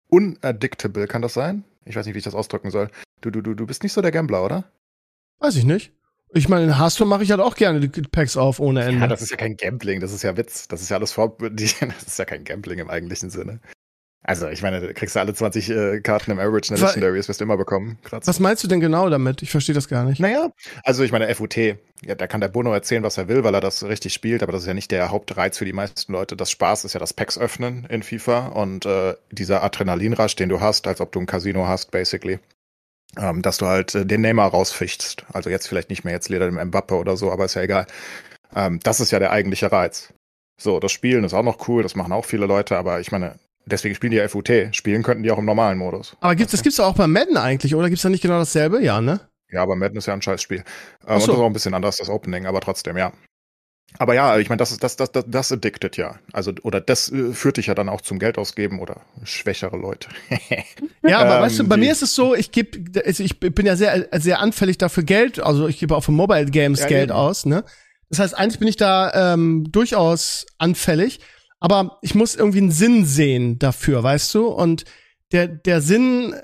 unaddictable, 0.09 1.07
kann 1.07 1.21
das 1.21 1.35
sein? 1.35 1.65
Ich 1.85 1.97
weiß 1.97 2.07
nicht, 2.07 2.15
wie 2.15 2.19
ich 2.19 2.25
das 2.25 2.35
ausdrücken 2.35 2.71
soll. 2.71 2.91
Du, 3.21 3.31
du, 3.31 3.41
du, 3.41 3.55
du 3.55 3.67
bist 3.67 3.83
nicht 3.83 3.93
so 3.93 4.03
der 4.03 4.13
Gambler, 4.13 4.45
oder? 4.45 4.65
Weiß 5.39 5.57
ich 5.57 5.65
nicht. 5.65 5.93
Ich 6.33 6.49
meine, 6.49 6.65
in 6.65 6.79
Hearthstone 6.79 7.09
mache 7.09 7.25
ich 7.25 7.31
halt 7.31 7.41
auch 7.41 7.57
gerne 7.57 7.81
die 7.81 8.03
Packs 8.03 8.37
auf 8.37 8.61
ohne 8.61 8.85
Ende. 8.85 9.01
Ja, 9.01 9.07
das 9.09 9.23
ist 9.23 9.31
ja 9.31 9.37
kein 9.37 9.57
Gambling, 9.57 10.01
das 10.01 10.13
ist 10.13 10.23
ja 10.23 10.37
Witz. 10.37 10.69
Das 10.69 10.81
ist 10.81 10.89
ja 10.89 10.97
alles 10.97 11.13
vor, 11.13 11.37
das 11.51 11.83
ist 12.07 12.19
ja 12.19 12.25
kein 12.25 12.45
Gambling 12.45 12.79
im 12.79 12.91
eigentlichen 12.91 13.31
Sinne. 13.31 13.61
Also, 14.23 14.49
ich 14.49 14.61
meine, 14.61 14.81
du 14.81 14.93
kriegst 14.93 15.17
ja 15.17 15.23
alle 15.23 15.33
20 15.33 15.71
äh, 15.71 16.01
Karten 16.01 16.31
im 16.33 16.39
Average 16.39 16.75
in 16.75 16.79
der 16.79 16.83
Wa- 16.83 16.89
Legendaries, 16.89 17.27
wirst 17.29 17.41
du 17.41 17.45
immer 17.45 17.57
bekommen. 17.57 17.99
Kratz. 18.03 18.27
was 18.29 18.39
meinst 18.39 18.63
du 18.63 18.69
denn 18.69 18.79
genau 18.81 19.09
damit? 19.09 19.41
Ich 19.41 19.51
verstehe 19.51 19.75
das 19.75 19.89
gar 19.89 20.05
nicht. 20.05 20.21
Naja, 20.21 20.51
also 20.85 21.03
ich 21.03 21.11
meine, 21.11 21.35
FUT, 21.35 21.57
ja, 21.57 21.77
da 22.17 22.27
kann 22.27 22.43
der 22.43 22.49
Bono 22.49 22.73
erzählen, 22.73 23.03
was 23.03 23.17
er 23.17 23.29
will, 23.29 23.45
weil 23.45 23.55
er 23.55 23.63
das 23.63 23.83
richtig 23.83 24.13
spielt, 24.13 24.43
aber 24.43 24.53
das 24.53 24.63
ist 24.63 24.67
ja 24.69 24.75
nicht 24.75 24.91
der 24.91 25.11
Hauptreiz 25.11 25.57
für 25.57 25.65
die 25.65 25.73
meisten 25.73 26.13
Leute. 26.13 26.37
Das 26.37 26.51
Spaß 26.51 26.85
ist 26.85 26.93
ja 26.93 27.01
das 27.01 27.15
Packs 27.15 27.39
öffnen 27.39 27.87
in 27.89 28.03
FIFA 28.03 28.49
und 28.49 28.85
äh, 28.85 29.15
dieser 29.33 29.63
Adrenalinrush, 29.63 30.37
den 30.37 30.51
du 30.51 30.61
hast, 30.61 30.87
als 30.87 31.01
ob 31.01 31.13
du 31.13 31.21
ein 31.21 31.27
Casino 31.27 31.67
hast, 31.67 31.91
basically. 31.91 32.41
Ähm, 33.19 33.41
dass 33.43 33.57
du 33.57 33.67
halt 33.67 33.95
äh, 33.95 34.05
den 34.07 34.21
Neymar 34.21 34.51
rausfichst. 34.51 35.25
Also 35.33 35.49
jetzt 35.51 35.67
vielleicht 35.67 35.89
nicht 35.91 36.05
mehr, 36.05 36.13
jetzt 36.13 36.29
leder 36.29 36.45
dem 36.49 36.63
Mbappe 36.69 36.95
oder 36.95 37.17
so, 37.17 37.33
aber 37.33 37.47
ist 37.47 37.55
ja 37.55 37.63
egal. 37.63 37.87
Ähm, 38.55 38.81
das 38.83 39.01
ist 39.01 39.11
ja 39.13 39.19
der 39.19 39.33
eigentliche 39.33 39.73
Reiz. 39.73 40.13
So, 40.61 40.79
das 40.79 40.93
Spielen 40.93 41.25
ist 41.25 41.33
auch 41.35 41.43
noch 41.43 41.67
cool, 41.69 41.83
das 41.83 41.97
machen 41.97 42.13
auch 42.13 42.25
viele 42.27 42.47
Leute, 42.47 42.77
aber 42.77 43.01
ich 43.01 43.11
meine, 43.11 43.37
deswegen 43.71 43.95
spielen 43.95 44.11
die 44.11 44.17
ja 44.19 44.29
FUT. 44.29 44.51
Spielen 44.73 45.03
könnten 45.03 45.23
die 45.23 45.31
auch 45.31 45.39
im 45.39 45.45
normalen 45.47 45.79
Modus. 45.79 46.17
Aber 46.21 46.35
gibt's, 46.35 46.53
das 46.53 46.63
gibt's 46.63 46.77
doch 46.77 46.87
auch 46.87 46.95
bei 46.97 47.07
Madden 47.07 47.37
eigentlich, 47.37 47.75
oder? 47.75 47.89
Gibt's 47.89 48.03
da 48.03 48.09
nicht 48.09 48.23
genau 48.23 48.39
dasselbe? 48.39 48.83
Ja, 48.83 49.01
ne? 49.01 49.21
Ja, 49.51 49.63
aber 49.63 49.75
Madden 49.77 49.97
ist 49.99 50.07
ja 50.07 50.15
ein 50.15 50.23
Scheißspiel. 50.23 50.59
Ähm, 50.59 50.65
Ach 51.07 51.15
und 51.15 51.21
das 51.23 51.29
ist 51.29 51.31
auch 51.35 51.47
ein 51.47 51.53
bisschen 51.53 51.75
anders, 51.75 51.97
das 51.97 52.09
Opening, 52.09 52.47
aber 52.47 52.61
trotzdem, 52.61 52.97
ja. 52.97 53.13
Aber 53.99 54.15
ja, 54.15 54.39
ich 54.39 54.49
meine, 54.49 54.59
das 54.59 54.71
ist 54.71 54.85
das, 54.85 54.95
das, 54.95 55.11
das, 55.11 55.25
das 55.27 55.51
addicted 55.51 55.97
ja. 55.97 56.21
Also, 56.33 56.53
oder 56.63 56.81
das 56.81 57.11
äh, 57.11 57.33
führt 57.33 57.57
dich 57.57 57.67
ja 57.67 57.75
dann 57.75 57.89
auch 57.89 58.01
zum 58.03 58.21
Geld 58.21 58.39
ausgeben 58.39 58.79
oder 58.79 59.01
schwächere 59.25 59.77
Leute. 59.77 60.09
Ja, 61.03 61.19
aber 61.19 61.37
Ähm, 61.37 61.43
weißt 61.43 61.59
du, 61.59 61.69
bei 61.69 61.75
die- 61.77 61.81
mir 61.83 61.93
ist 61.93 62.03
es 62.03 62.15
so, 62.15 62.35
ich 62.37 62.53
gebe, 62.53 62.79
also 63.05 63.25
ich 63.25 63.41
bin 63.41 63.67
ja 63.67 63.75
sehr, 63.75 64.07
sehr 64.13 64.39
anfällig 64.39 64.79
dafür 64.79 65.03
Geld, 65.03 65.41
also 65.41 65.67
ich 65.67 65.79
gebe 65.81 65.97
auch 65.97 66.03
für 66.05 66.13
Mobile 66.13 66.45
Games 66.47 66.81
Ja, 66.81 66.87
Geld 66.87 67.09
eben. 67.11 67.19
aus, 67.19 67.47
ne? 67.47 67.65
Das 68.11 68.19
heißt, 68.21 68.39
eigentlich 68.39 68.59
bin 68.59 68.69
ich 68.69 68.77
da 68.77 69.33
ähm, 69.35 69.67
durchaus 69.73 70.47
anfällig, 70.59 71.21
aber 71.61 71.99
ich 72.03 72.15
muss 72.15 72.35
irgendwie 72.35 72.59
einen 72.59 72.73
Sinn 72.73 73.05
sehen 73.05 73.59
dafür, 73.59 74.03
weißt 74.03 74.35
du? 74.35 74.47
Und 74.49 74.85
der, 75.33 75.47
der 75.47 75.81
Sinn, 75.81 76.35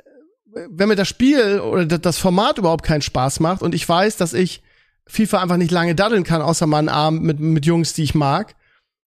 wenn 0.71 0.89
mir 0.89 0.97
das 0.97 1.09
Spiel 1.09 1.61
oder 1.61 1.87
da- 1.87 1.99
das 1.99 2.19
Format 2.19 2.59
überhaupt 2.59 2.85
keinen 2.85 3.03
Spaß 3.03 3.41
macht 3.41 3.62
und 3.62 3.75
ich 3.75 3.89
weiß, 3.89 4.17
dass 4.17 4.33
ich 4.33 4.62
FIFA 5.09 5.43
einfach 5.43 5.57
nicht 5.57 5.71
lange 5.71 5.95
daddeln 5.95 6.25
kann, 6.25 6.43
außer 6.43 6.67
mal 6.67 6.79
einen 6.79 6.89
Abend 6.89 7.23
mit, 7.23 7.41
mit 7.41 7.67
Jungs, 7.67 7.95
die 7.95 8.03
ich 8.03 8.14
mag, 8.14 8.55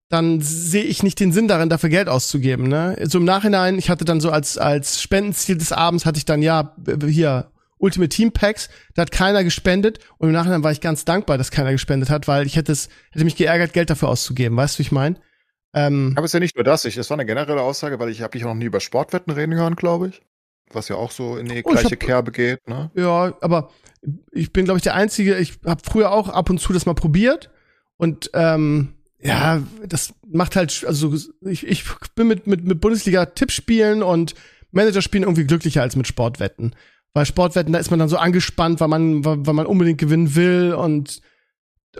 dann 0.09 0.39
sehe 0.41 0.83
ich 0.83 1.03
nicht 1.03 1.19
den 1.19 1.31
Sinn 1.31 1.47
darin, 1.47 1.69
dafür 1.69 1.89
Geld 1.89 2.07
auszugeben. 2.07 2.67
Ne? 2.67 2.97
So 3.03 3.17
im 3.17 3.25
Nachhinein, 3.25 3.77
ich 3.77 3.89
hatte 3.89 4.05
dann 4.05 4.21
so 4.21 4.29
als, 4.31 4.57
als 4.57 5.01
Spendenziel 5.01 5.57
des 5.57 5.71
Abends, 5.71 6.05
hatte 6.05 6.17
ich 6.17 6.25
dann 6.25 6.41
ja 6.41 6.75
hier 7.05 7.51
Ultimate 7.79 8.09
Team 8.09 8.31
Packs, 8.31 8.69
da 8.95 9.03
hat 9.03 9.11
keiner 9.11 9.43
gespendet 9.43 9.99
und 10.17 10.29
im 10.29 10.33
Nachhinein 10.33 10.63
war 10.63 10.71
ich 10.71 10.81
ganz 10.81 11.03
dankbar, 11.05 11.37
dass 11.37 11.51
keiner 11.51 11.71
gespendet 11.71 12.09
hat, 12.09 12.27
weil 12.27 12.45
ich 12.47 12.55
hätte 12.55 12.71
es, 12.71 12.89
hätte 13.11 13.25
mich 13.25 13.35
geärgert, 13.35 13.73
Geld 13.73 13.89
dafür 13.89 14.07
auszugeben. 14.09 14.57
Weißt 14.57 14.75
du, 14.75 14.79
wie 14.79 14.83
ich 14.83 14.91
meine? 14.91 15.17
Ähm, 15.77 16.13
Aber 16.15 16.25
es 16.25 16.29
ist 16.29 16.33
ja 16.33 16.39
nicht 16.39 16.55
nur 16.55 16.63
das, 16.63 16.85
ich, 16.85 16.97
es 16.97 17.09
war 17.09 17.15
eine 17.17 17.25
generelle 17.25 17.61
Aussage, 17.61 17.99
weil 17.99 18.09
ich 18.09 18.21
habe 18.21 18.31
dich 18.31 18.43
auch 18.45 18.49
noch 18.49 18.55
nie 18.55 18.65
über 18.65 18.79
Sportwetten 18.79 19.31
reden 19.33 19.53
hören, 19.53 19.75
glaube 19.75 20.09
ich. 20.09 20.21
Was 20.71 20.89
ja 20.89 20.95
auch 20.95 21.11
so 21.11 21.37
in 21.37 21.45
die 21.47 21.55
Oh, 21.63 21.69
ich 21.73 21.79
gleiche 21.79 21.91
hab- 21.91 21.99
Kerbe 21.99 22.31
geht, 22.31 22.67
ne? 22.67 22.91
Ja, 22.95 23.33
aber 23.41 23.69
ich 24.31 24.51
bin, 24.53 24.65
glaube 24.65 24.77
ich, 24.77 24.83
der 24.83 24.95
Einzige, 24.95 25.37
ich 25.37 25.53
habe 25.65 25.81
früher 25.83 26.11
auch 26.11 26.29
ab 26.29 26.49
und 26.49 26.59
zu 26.59 26.73
das 26.73 26.85
mal 26.85 26.93
probiert 26.93 27.49
und 27.97 28.29
ähm, 28.33 28.93
ja, 29.21 29.61
das 29.85 30.13
macht 30.27 30.55
halt, 30.55 30.83
also 30.85 31.13
ich, 31.41 31.65
ich 31.65 31.83
bin 32.15 32.27
mit, 32.27 32.45
mit, 32.47 32.63
mit 32.65 32.79
Bundesliga-Tippspielen 32.81 34.03
und 34.03 34.35
Managerspielen 34.71 35.23
irgendwie 35.23 35.45
glücklicher 35.45 35.81
als 35.81 35.95
mit 35.95 36.07
Sportwetten. 36.07 36.75
Weil 37.13 37.25
Sportwetten, 37.25 37.73
da 37.73 37.79
ist 37.79 37.89
man 37.89 37.99
dann 37.99 38.09
so 38.09 38.17
angespannt, 38.17 38.79
weil 38.79 38.89
man, 38.89 39.25
weil, 39.25 39.45
weil 39.47 39.53
man 39.55 39.65
unbedingt 39.65 39.97
gewinnen 39.99 40.35
will 40.35 40.73
und 40.73 41.21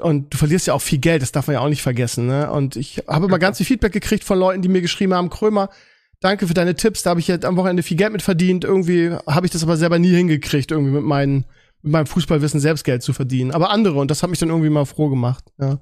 und 0.01 0.33
du 0.33 0.37
verlierst 0.37 0.67
ja 0.67 0.73
auch 0.73 0.81
viel 0.81 0.99
Geld, 0.99 1.21
das 1.21 1.31
darf 1.31 1.47
man 1.47 1.55
ja 1.55 1.59
auch 1.59 1.69
nicht 1.69 1.81
vergessen, 1.81 2.27
ne? 2.27 2.51
Und 2.51 2.75
ich 2.75 3.03
habe 3.07 3.25
immer 3.25 3.39
ganz 3.39 3.57
viel 3.57 3.65
Feedback 3.65 3.93
gekriegt 3.93 4.23
von 4.23 4.39
Leuten, 4.39 4.61
die 4.61 4.69
mir 4.69 4.81
geschrieben 4.81 5.13
haben, 5.13 5.29
Krömer, 5.29 5.69
danke 6.19 6.47
für 6.47 6.53
deine 6.53 6.75
Tipps, 6.75 7.03
da 7.03 7.11
habe 7.11 7.19
ich 7.19 7.27
jetzt 7.27 7.45
am 7.45 7.57
Wochenende 7.57 7.83
viel 7.83 7.97
Geld 7.97 8.11
mit 8.11 8.21
verdient. 8.21 8.63
Irgendwie 8.63 9.11
habe 9.27 9.45
ich 9.45 9.51
das 9.51 9.63
aber 9.63 9.77
selber 9.77 9.99
nie 9.99 10.15
hingekriegt, 10.15 10.71
irgendwie 10.71 10.91
mit, 10.91 11.03
meinen, 11.03 11.45
mit 11.81 11.91
meinem 11.91 12.07
Fußballwissen 12.07 12.59
selbst 12.59 12.83
Geld 12.83 13.03
zu 13.03 13.13
verdienen. 13.13 13.51
Aber 13.51 13.69
andere, 13.69 13.99
und 13.99 14.11
das 14.11 14.23
hat 14.23 14.29
mich 14.29 14.39
dann 14.39 14.49
irgendwie 14.49 14.69
mal 14.69 14.85
froh 14.85 15.09
gemacht. 15.09 15.43
Ja. 15.59 15.79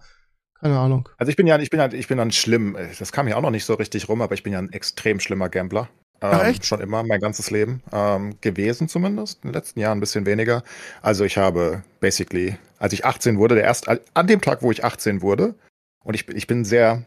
Keine 0.59 0.79
Ahnung. 0.79 1.09
Also 1.17 1.29
ich 1.29 1.35
bin 1.35 1.47
ja, 1.47 1.59
ich 1.59 1.69
bin 1.69 1.79
ja, 1.79 1.91
ich 1.91 2.07
bin 2.07 2.17
dann 2.17 2.31
schlimm. 2.31 2.77
Das 2.97 3.11
kam 3.11 3.27
hier 3.27 3.37
auch 3.37 3.41
noch 3.41 3.51
nicht 3.51 3.65
so 3.65 3.73
richtig 3.75 4.09
rum, 4.09 4.21
aber 4.21 4.33
ich 4.33 4.43
bin 4.43 4.53
ja 4.53 4.59
ein 4.59 4.71
extrem 4.71 5.19
schlimmer 5.19 5.49
Gambler. 5.49 5.89
Ähm, 6.21 6.29
Ach, 6.31 6.43
echt? 6.45 6.65
Schon 6.65 6.79
immer, 6.81 7.03
mein 7.03 7.19
ganzes 7.19 7.51
Leben. 7.51 7.81
Ähm, 7.91 8.35
gewesen 8.41 8.87
zumindest. 8.87 9.43
In 9.43 9.49
den 9.49 9.53
letzten 9.53 9.79
Jahren 9.79 9.97
ein 9.97 10.01
bisschen 10.01 10.25
weniger. 10.25 10.63
Also 11.01 11.23
ich 11.25 11.37
habe 11.37 11.83
basically, 11.99 12.57
als 12.79 12.93
ich 12.93 13.05
18 13.05 13.37
wurde, 13.37 13.55
der 13.55 13.63
erst 13.65 13.87
an 13.89 14.27
dem 14.27 14.41
Tag, 14.41 14.61
wo 14.61 14.71
ich 14.71 14.83
18 14.83 15.21
wurde, 15.21 15.55
und 16.03 16.13
ich, 16.13 16.25
bin- 16.25 16.37
ich 16.37 16.47
bin 16.47 16.63
sehr 16.65 17.03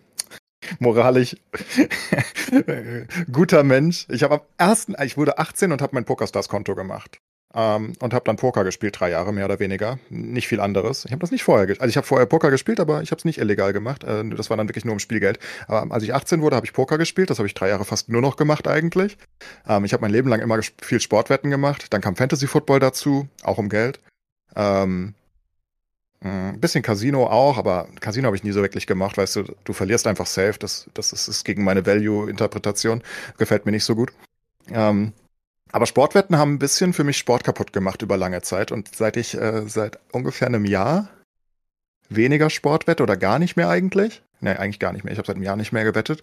moralisch 0.80 1.36
guter 3.32 3.62
Mensch. 3.64 4.06
Ich 4.10 4.22
habe 4.22 4.34
am 4.36 4.40
ersten, 4.58 4.94
ich 5.02 5.16
wurde 5.16 5.38
18 5.38 5.72
und 5.72 5.82
habe 5.82 5.94
mein 5.94 6.04
PokerStars-Konto 6.04 6.74
gemacht. 6.74 7.18
Ähm, 7.54 7.94
und 8.00 8.12
habe 8.12 8.24
dann 8.26 8.36
Poker 8.36 8.64
gespielt, 8.64 8.98
drei 8.98 9.10
Jahre 9.10 9.32
mehr 9.32 9.46
oder 9.46 9.58
weniger. 9.58 9.98
Nicht 10.10 10.48
viel 10.48 10.60
anderes. 10.60 11.04
Ich 11.04 11.12
habe 11.12 11.20
das 11.20 11.30
nicht 11.30 11.44
vorher 11.44 11.66
gespielt. 11.66 11.82
Also 11.82 11.90
ich 11.90 11.96
habe 11.96 12.06
vorher 12.06 12.26
Poker 12.26 12.50
gespielt, 12.50 12.78
aber 12.80 13.02
ich 13.02 13.10
habe 13.10 13.18
es 13.18 13.24
nicht 13.24 13.38
illegal 13.38 13.72
gemacht. 13.72 14.04
Äh, 14.04 14.28
das 14.30 14.50
war 14.50 14.56
dann 14.56 14.68
wirklich 14.68 14.84
nur 14.84 14.92
um 14.92 14.98
Spielgeld. 14.98 15.38
Aber 15.66 15.92
als 15.92 16.02
ich 16.02 16.14
18 16.14 16.42
wurde, 16.42 16.56
habe 16.56 16.66
ich 16.66 16.72
Poker 16.72 16.98
gespielt. 16.98 17.30
Das 17.30 17.38
habe 17.38 17.46
ich 17.46 17.54
drei 17.54 17.68
Jahre 17.68 17.84
fast 17.84 18.08
nur 18.08 18.20
noch 18.20 18.36
gemacht 18.36 18.68
eigentlich. 18.68 19.16
Ähm, 19.66 19.84
ich 19.84 19.92
habe 19.92 20.02
mein 20.02 20.10
Leben 20.10 20.28
lang 20.28 20.40
immer 20.40 20.60
viel 20.82 21.00
Sportwetten 21.00 21.50
gemacht. 21.50 21.86
Dann 21.90 22.00
kam 22.00 22.16
Fantasy 22.16 22.46
Football 22.46 22.80
dazu, 22.80 23.28
auch 23.42 23.58
um 23.58 23.68
Geld. 23.68 24.00
Ähm, 24.54 25.14
ein 26.20 26.54
mm, 26.54 26.60
bisschen 26.60 26.82
Casino 26.82 27.26
auch, 27.26 27.58
aber 27.58 27.88
Casino 28.00 28.26
habe 28.26 28.36
ich 28.36 28.44
nie 28.44 28.52
so 28.52 28.60
wirklich 28.60 28.86
gemacht, 28.86 29.16
weißt 29.16 29.36
du, 29.36 29.44
du 29.64 29.72
verlierst 29.72 30.06
einfach 30.06 30.26
safe. 30.26 30.58
Das, 30.58 30.88
das 30.94 31.12
ist, 31.12 31.28
ist 31.28 31.44
gegen 31.44 31.64
meine 31.64 31.86
Value-Interpretation. 31.86 33.02
Gefällt 33.38 33.66
mir 33.66 33.72
nicht 33.72 33.84
so 33.84 33.94
gut. 33.94 34.12
Ähm, 34.70 35.12
aber 35.72 35.86
Sportwetten 35.86 36.38
haben 36.38 36.54
ein 36.54 36.58
bisschen 36.58 36.92
für 36.92 37.04
mich 37.04 37.18
Sport 37.18 37.44
kaputt 37.44 37.72
gemacht 37.72 38.02
über 38.02 38.16
lange 38.16 38.42
Zeit. 38.42 38.72
Und 38.72 38.94
seit 38.94 39.16
ich 39.16 39.34
äh, 39.34 39.68
seit 39.68 39.98
ungefähr 40.12 40.48
einem 40.48 40.64
Jahr 40.64 41.08
weniger 42.08 42.50
Sportwette 42.50 43.02
oder 43.02 43.16
gar 43.16 43.38
nicht 43.38 43.56
mehr 43.56 43.68
eigentlich, 43.68 44.22
ne, 44.40 44.58
eigentlich 44.58 44.80
gar 44.80 44.92
nicht 44.92 45.04
mehr, 45.04 45.12
ich 45.12 45.18
habe 45.18 45.26
seit 45.26 45.36
einem 45.36 45.44
Jahr 45.44 45.56
nicht 45.56 45.72
mehr 45.72 45.84
gewettet, 45.84 46.22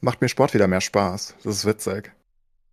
macht 0.00 0.20
mir 0.20 0.28
Sport 0.28 0.54
wieder 0.54 0.68
mehr 0.68 0.80
Spaß. 0.80 1.34
Das 1.42 1.56
ist 1.56 1.66
witzig. 1.66 2.12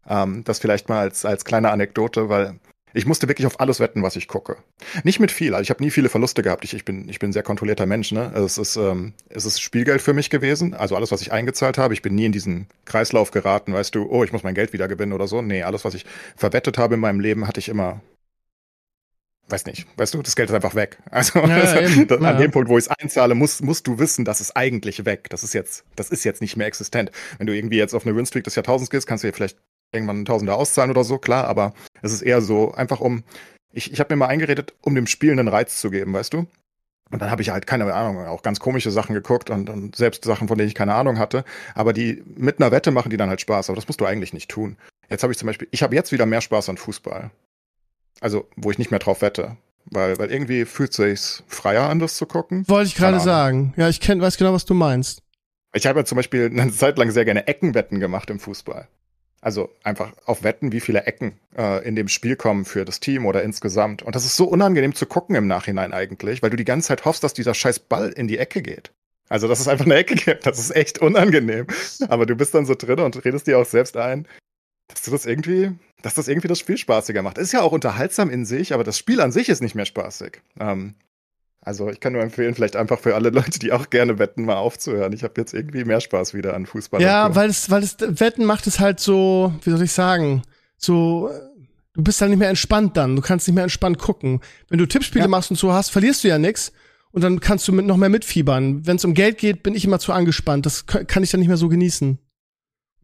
Ähm, 0.08 0.44
das 0.44 0.60
vielleicht 0.60 0.90
mal 0.90 1.00
als, 1.00 1.26
als 1.26 1.46
kleine 1.46 1.72
Anekdote, 1.72 2.30
weil 2.30 2.60
ich 2.94 3.06
musste 3.06 3.28
wirklich 3.28 3.46
auf 3.48 3.60
alles 3.60 3.80
wetten, 3.80 4.04
was 4.04 4.16
ich 4.16 4.28
gucke. 4.28 4.58
Nicht 5.04 5.20
mit 5.20 5.32
viel, 5.32 5.54
also 5.54 5.64
ich 5.64 5.70
habe 5.70 5.84
nie 5.84 5.92
viele 5.92 6.10
Verluste 6.10 6.42
gehabt. 6.42 6.64
Ich, 6.64 6.74
ich, 6.74 6.86
bin, 6.86 7.08
ich 7.10 7.20
bin 7.20 7.30
ein 7.30 7.34
sehr 7.34 7.44
kontrollierter 7.44 7.86
Mensch. 7.86 8.12
Ne? 8.12 8.32
Es, 8.36 8.58
ist, 8.58 8.76
ähm, 8.76 9.14
es 9.30 9.46
ist 9.46 9.62
Spielgeld 9.62 10.02
für 10.02 10.14
mich 10.14 10.30
gewesen, 10.30 10.74
also 10.74 10.96
alles, 10.96 11.12
was 11.12 11.22
ich 11.22 11.32
eingezahlt 11.32 11.78
habe. 11.78 11.94
Ich 11.94 12.02
bin 12.02 12.16
nie 12.16 12.26
in 12.26 12.32
diesen 12.32 12.68
Kreislauf 12.86 13.32
geraten, 13.32 13.74
weißt 13.74 13.94
du, 13.96 14.08
oh, 14.10 14.24
ich 14.24 14.32
muss 14.32 14.44
mein 14.44 14.56
Geld 14.56 14.74
wieder 14.74 14.88
gewinnen 14.88 15.14
oder 15.14 15.28
so. 15.28 15.42
Nee, 15.42 15.64
alles, 15.64 15.86
was 15.86 15.94
ich 15.94 16.06
verwettet 16.36 16.78
habe 16.78 16.96
in 16.96 17.00
meinem 17.00 17.20
Leben, 17.20 17.48
hatte 17.48 17.60
ich 17.60 17.70
immer 17.70 18.02
weiß 19.52 19.66
nicht, 19.66 19.88
weißt 19.98 20.14
du, 20.14 20.22
das 20.22 20.36
Geld 20.36 20.50
ist 20.50 20.56
einfach 20.56 20.76
weg. 20.76 20.98
Also 21.12 21.40
ja, 21.40 21.60
das, 21.60 22.08
das, 22.08 22.22
an 22.22 22.38
dem 22.38 22.52
Punkt, 22.52 22.70
wo 22.70 22.78
ich 22.78 22.86
es 22.86 22.88
einzahle, 22.88 23.36
musst, 23.36 23.64
musst 23.64 23.88
du 23.88 24.00
wissen, 24.00 24.26
das 24.26 24.42
ist 24.42 24.56
eigentlich 24.56 25.06
weg. 25.06 25.28
Das 25.30 25.44
ist 25.44 25.54
jetzt, 25.54 25.84
das 25.96 26.10
ist 26.10 26.24
jetzt 26.24 26.42
nicht 26.42 26.56
mehr 26.56 26.68
existent. 26.68 27.12
Wenn 27.38 27.48
du 27.48 27.56
irgendwie 27.56 27.78
jetzt 27.78 27.94
auf 27.94 28.06
eine 28.06 28.16
Winstreak 28.16 28.44
des 28.44 28.56
Jahrtausends 28.56 28.90
gehst, 28.90 29.08
kannst 29.08 29.24
du 29.24 29.28
dir 29.28 29.34
vielleicht 29.34 29.58
irgendwann 29.92 30.26
Tausender 30.26 30.56
auszahlen 30.56 30.92
oder 30.92 31.04
so, 31.04 31.18
klar, 31.18 31.46
aber 31.48 31.74
es 32.02 32.14
ist 32.14 32.22
eher 32.22 32.42
so, 32.42 32.74
einfach 32.74 33.00
um, 33.00 33.24
ich, 33.72 33.92
ich 33.92 34.00
habe 34.00 34.14
mir 34.14 34.20
mal 34.20 34.28
eingeredet, 34.28 34.74
um 34.82 34.96
dem 34.96 35.08
Spiel 35.08 35.32
einen 35.32 35.48
Reiz 35.48 35.80
zu 35.80 35.90
geben, 35.90 36.14
weißt 36.14 36.34
du? 36.34 36.48
Und 37.12 37.22
dann 37.22 37.32
habe 37.32 37.42
ich 37.42 37.50
halt 37.50 37.66
keine 37.66 37.92
Ahnung, 37.92 38.26
auch 38.28 38.44
ganz 38.44 38.60
komische 38.60 38.92
Sachen 38.92 39.16
geguckt 39.16 39.50
und, 39.50 39.70
und 39.70 39.96
selbst 39.96 40.24
Sachen, 40.26 40.48
von 40.48 40.58
denen 40.58 40.68
ich 40.68 40.76
keine 40.76 40.94
Ahnung 40.94 41.18
hatte. 41.18 41.44
Aber 41.74 41.92
die 41.92 42.24
mit 42.36 42.60
einer 42.60 42.72
Wette 42.72 42.92
machen 42.92 43.10
die 43.10 43.18
dann 43.18 43.30
halt 43.30 43.42
Spaß. 43.42 43.70
Aber 43.70 43.76
das 43.76 43.88
musst 43.88 44.00
du 44.00 44.06
eigentlich 44.06 44.34
nicht 44.34 44.50
tun. 44.50 44.78
Jetzt 45.10 45.24
habe 45.24 45.34
ich 45.34 45.40
zum 45.40 45.48
Beispiel, 45.48 45.68
ich 45.72 45.82
habe 45.82 45.96
jetzt 45.96 46.12
wieder 46.12 46.28
mehr 46.28 46.42
Spaß 46.42 46.70
an 46.70 46.78
Fußball. 46.78 47.32
Also, 48.22 48.48
wo 48.56 48.70
ich 48.70 48.78
nicht 48.78 48.92
mehr 48.92 49.00
drauf 49.00 49.22
wette. 49.22 49.58
Weil, 49.86 50.20
weil 50.20 50.32
irgendwie 50.32 50.66
fühlt 50.66 50.94
sich's 50.94 51.44
freier 51.48 51.90
an, 51.90 51.98
das 51.98 52.16
zu 52.16 52.28
gucken. 52.28 52.68
Wollte 52.68 52.90
ich 52.90 52.96
gerade 52.96 53.20
sagen. 53.20 53.74
Ja, 53.76 53.90
ich 53.90 54.02
kenn, 54.02 54.22
weiß 54.22 54.38
genau, 54.38 54.54
was 54.54 54.66
du 54.66 54.76
meinst. 54.76 55.24
Ich 55.74 55.88
habe 55.88 56.00
ja 56.00 56.06
zum 56.06 56.16
Beispiel 56.16 56.46
eine 56.46 56.72
Zeit 56.72 56.98
lang 57.00 57.10
sehr 57.10 57.26
gerne 57.26 57.48
Eckenwetten 57.48 58.00
gemacht 58.00 58.30
im 58.30 58.40
Fußball. 58.40 58.88
Also 59.42 59.70
einfach 59.84 60.12
auf 60.26 60.44
Wetten, 60.44 60.72
wie 60.72 60.82
viele 60.82 61.04
Ecken 61.04 61.40
äh, 61.58 61.86
in 61.88 61.96
dem 61.96 62.10
Spiel 62.10 62.36
kommen 62.36 62.66
für 62.66 62.84
das 62.84 63.00
Team 63.00 63.26
oder 63.26 63.42
insgesamt. 63.44 64.04
Und 64.04 64.16
das 64.16 64.26
ist 64.26 64.36
so 64.36 64.46
unangenehm 64.46 64.94
zu 64.94 65.06
gucken 65.06 65.36
im 65.36 65.48
Nachhinein 65.48 65.94
eigentlich, 65.94 66.42
weil 66.42 66.50
du 66.50 66.58
die 66.58 66.66
ganze 66.66 66.90
Zeit 66.90 67.06
hoffst, 67.06 67.24
dass 67.24 67.34
dieser 67.34 67.54
scheiß 67.54 67.80
Ball 67.80 68.10
in 68.10 68.28
die 68.28 68.38
Ecke 68.38 68.62
geht. 68.62 68.92
Also, 69.30 69.48
dass 69.48 69.60
es 69.60 69.68
einfach 69.68 69.86
eine 69.86 69.96
Ecke 69.96 70.16
gibt, 70.16 70.46
das 70.46 70.60
ist 70.60 70.76
echt 70.76 71.00
unangenehm. 71.00 71.68
Aber 72.10 72.26
du 72.26 72.36
bist 72.36 72.54
dann 72.54 72.66
so 72.66 72.76
drin 72.76 73.00
und 73.00 73.24
redest 73.24 73.48
dir 73.48 73.60
auch 73.60 73.66
selbst 73.66 73.96
ein, 73.96 74.28
dass 74.88 75.04
du 75.04 75.12
das 75.12 75.26
irgendwie, 75.26 75.72
dass 76.02 76.16
das 76.16 76.28
irgendwie 76.28 76.48
das 76.48 76.60
Spiel 76.60 76.78
spaßiger 76.78 77.22
macht. 77.22 77.38
Ist 77.38 77.54
ja 77.54 77.62
auch 77.62 77.72
unterhaltsam 77.72 78.30
in 78.30 78.46
sich, 78.46 78.74
aber 78.74 78.84
das 78.84 78.98
Spiel 78.98 79.22
an 79.22 79.32
sich 79.32 79.48
ist 79.48 79.62
nicht 79.62 79.76
mehr 79.76 79.86
spaßig. 79.86 80.42
Ähm, 80.60 80.96
also 81.62 81.90
ich 81.90 82.00
kann 82.00 82.14
nur 82.14 82.22
empfehlen, 82.22 82.56
vielleicht 82.56 82.76
einfach 82.76 83.00
für 83.00 83.16
alle 83.16 83.30
Leute, 83.30 83.60
die 83.60 83.72
auch 83.72 83.90
gerne 83.90 84.18
wetten, 84.18 84.46
mal 84.46 84.58
aufzuhören. 84.58 85.14
Ich 85.14 85.24
habe 85.24 85.34
jetzt 85.38 85.54
irgendwie 85.54 85.84
mehr 85.84 86.00
Spaß 86.00 86.34
wieder 86.34 86.54
an 86.54 86.66
Fußball. 86.66 87.02
Ja, 87.02 87.36
weil 87.36 87.50
es, 87.50 87.70
weil 87.70 87.84
es 87.84 87.98
Wetten 88.00 88.46
macht 88.46 88.68
es 88.68 88.80
halt 88.80 89.00
so, 89.00 89.54
wie 89.64 89.72
soll 89.72 89.84
ich 89.84 89.92
sagen, 89.92 90.44
so 90.78 91.30
du 91.94 92.04
bist 92.04 92.22
halt 92.22 92.30
nicht 92.32 92.40
mehr 92.40 92.50
entspannt 92.50 92.96
dann. 92.98 93.16
Du 93.16 93.22
kannst 93.22 93.48
nicht 93.48 93.56
mehr 93.56 93.64
entspannt 93.64 94.00
gucken. 94.00 94.40
Wenn 94.70 94.80
du 94.80 94.86
Tippspiele 94.86 95.26
ja. 95.26 95.30
machst 95.30 95.52
und 95.52 95.58
so 95.58 95.74
hast, 95.74 95.90
verlierst 95.90 96.24
du 96.24 96.30
ja 96.30 96.38
nix 96.38 96.72
und 97.12 97.24
dann 97.24 97.40
kannst 97.40 97.68
du 97.68 97.74
mit 97.74 97.86
noch 97.86 97.98
mehr 97.98 98.10
mitfiebern. 98.10 98.86
Wenn 98.86 98.96
es 98.96 99.06
um 99.06 99.14
Geld 99.14 99.38
geht, 99.38 99.64
bin 99.64 99.76
ich 99.76 99.86
immer 99.86 100.00
zu 100.00 100.14
angespannt. 100.14 100.66
Das 100.66 100.86
kann 100.86 101.24
ich 101.24 101.32
dann 101.32 101.40
nicht 101.40 101.50
mehr 101.50 101.58
so 101.58 101.68
genießen. 101.68 102.20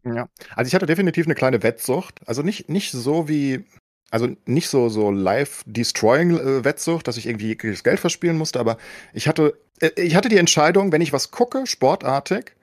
Ja, 0.04 0.28
also 0.54 0.68
ich 0.68 0.74
hatte 0.74 0.86
definitiv 0.86 1.26
eine 1.26 1.34
kleine 1.34 1.62
Wettsucht. 1.62 2.20
Also 2.26 2.42
nicht, 2.42 2.70
nicht 2.70 2.92
so 2.92 3.28
wie, 3.28 3.64
also 4.10 4.28
nicht 4.46 4.68
so, 4.68 4.88
so 4.88 5.10
live-destroying-Wettsucht, 5.10 7.02
äh, 7.02 7.04
dass 7.04 7.16
ich 7.16 7.26
irgendwie 7.26 7.56
das 7.56 7.84
Geld 7.84 8.00
verspielen 8.00 8.38
musste, 8.38 8.60
aber 8.60 8.78
ich 9.12 9.28
hatte, 9.28 9.58
äh, 9.80 9.90
ich 9.96 10.14
hatte 10.16 10.28
die 10.28 10.38
Entscheidung, 10.38 10.92
wenn 10.92 11.00
ich 11.00 11.12
was 11.12 11.30
gucke, 11.30 11.66
sportartig, 11.66 12.56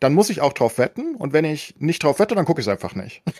dann 0.00 0.14
muss 0.14 0.30
ich 0.30 0.40
auch 0.40 0.52
drauf 0.52 0.78
wetten 0.78 1.16
und 1.16 1.32
wenn 1.32 1.44
ich 1.44 1.74
nicht 1.78 2.02
drauf 2.02 2.18
wette, 2.18 2.34
dann 2.34 2.44
gucke 2.44 2.60
ich 2.60 2.66
es 2.66 2.72
einfach 2.72 2.94
nicht. 2.94 3.22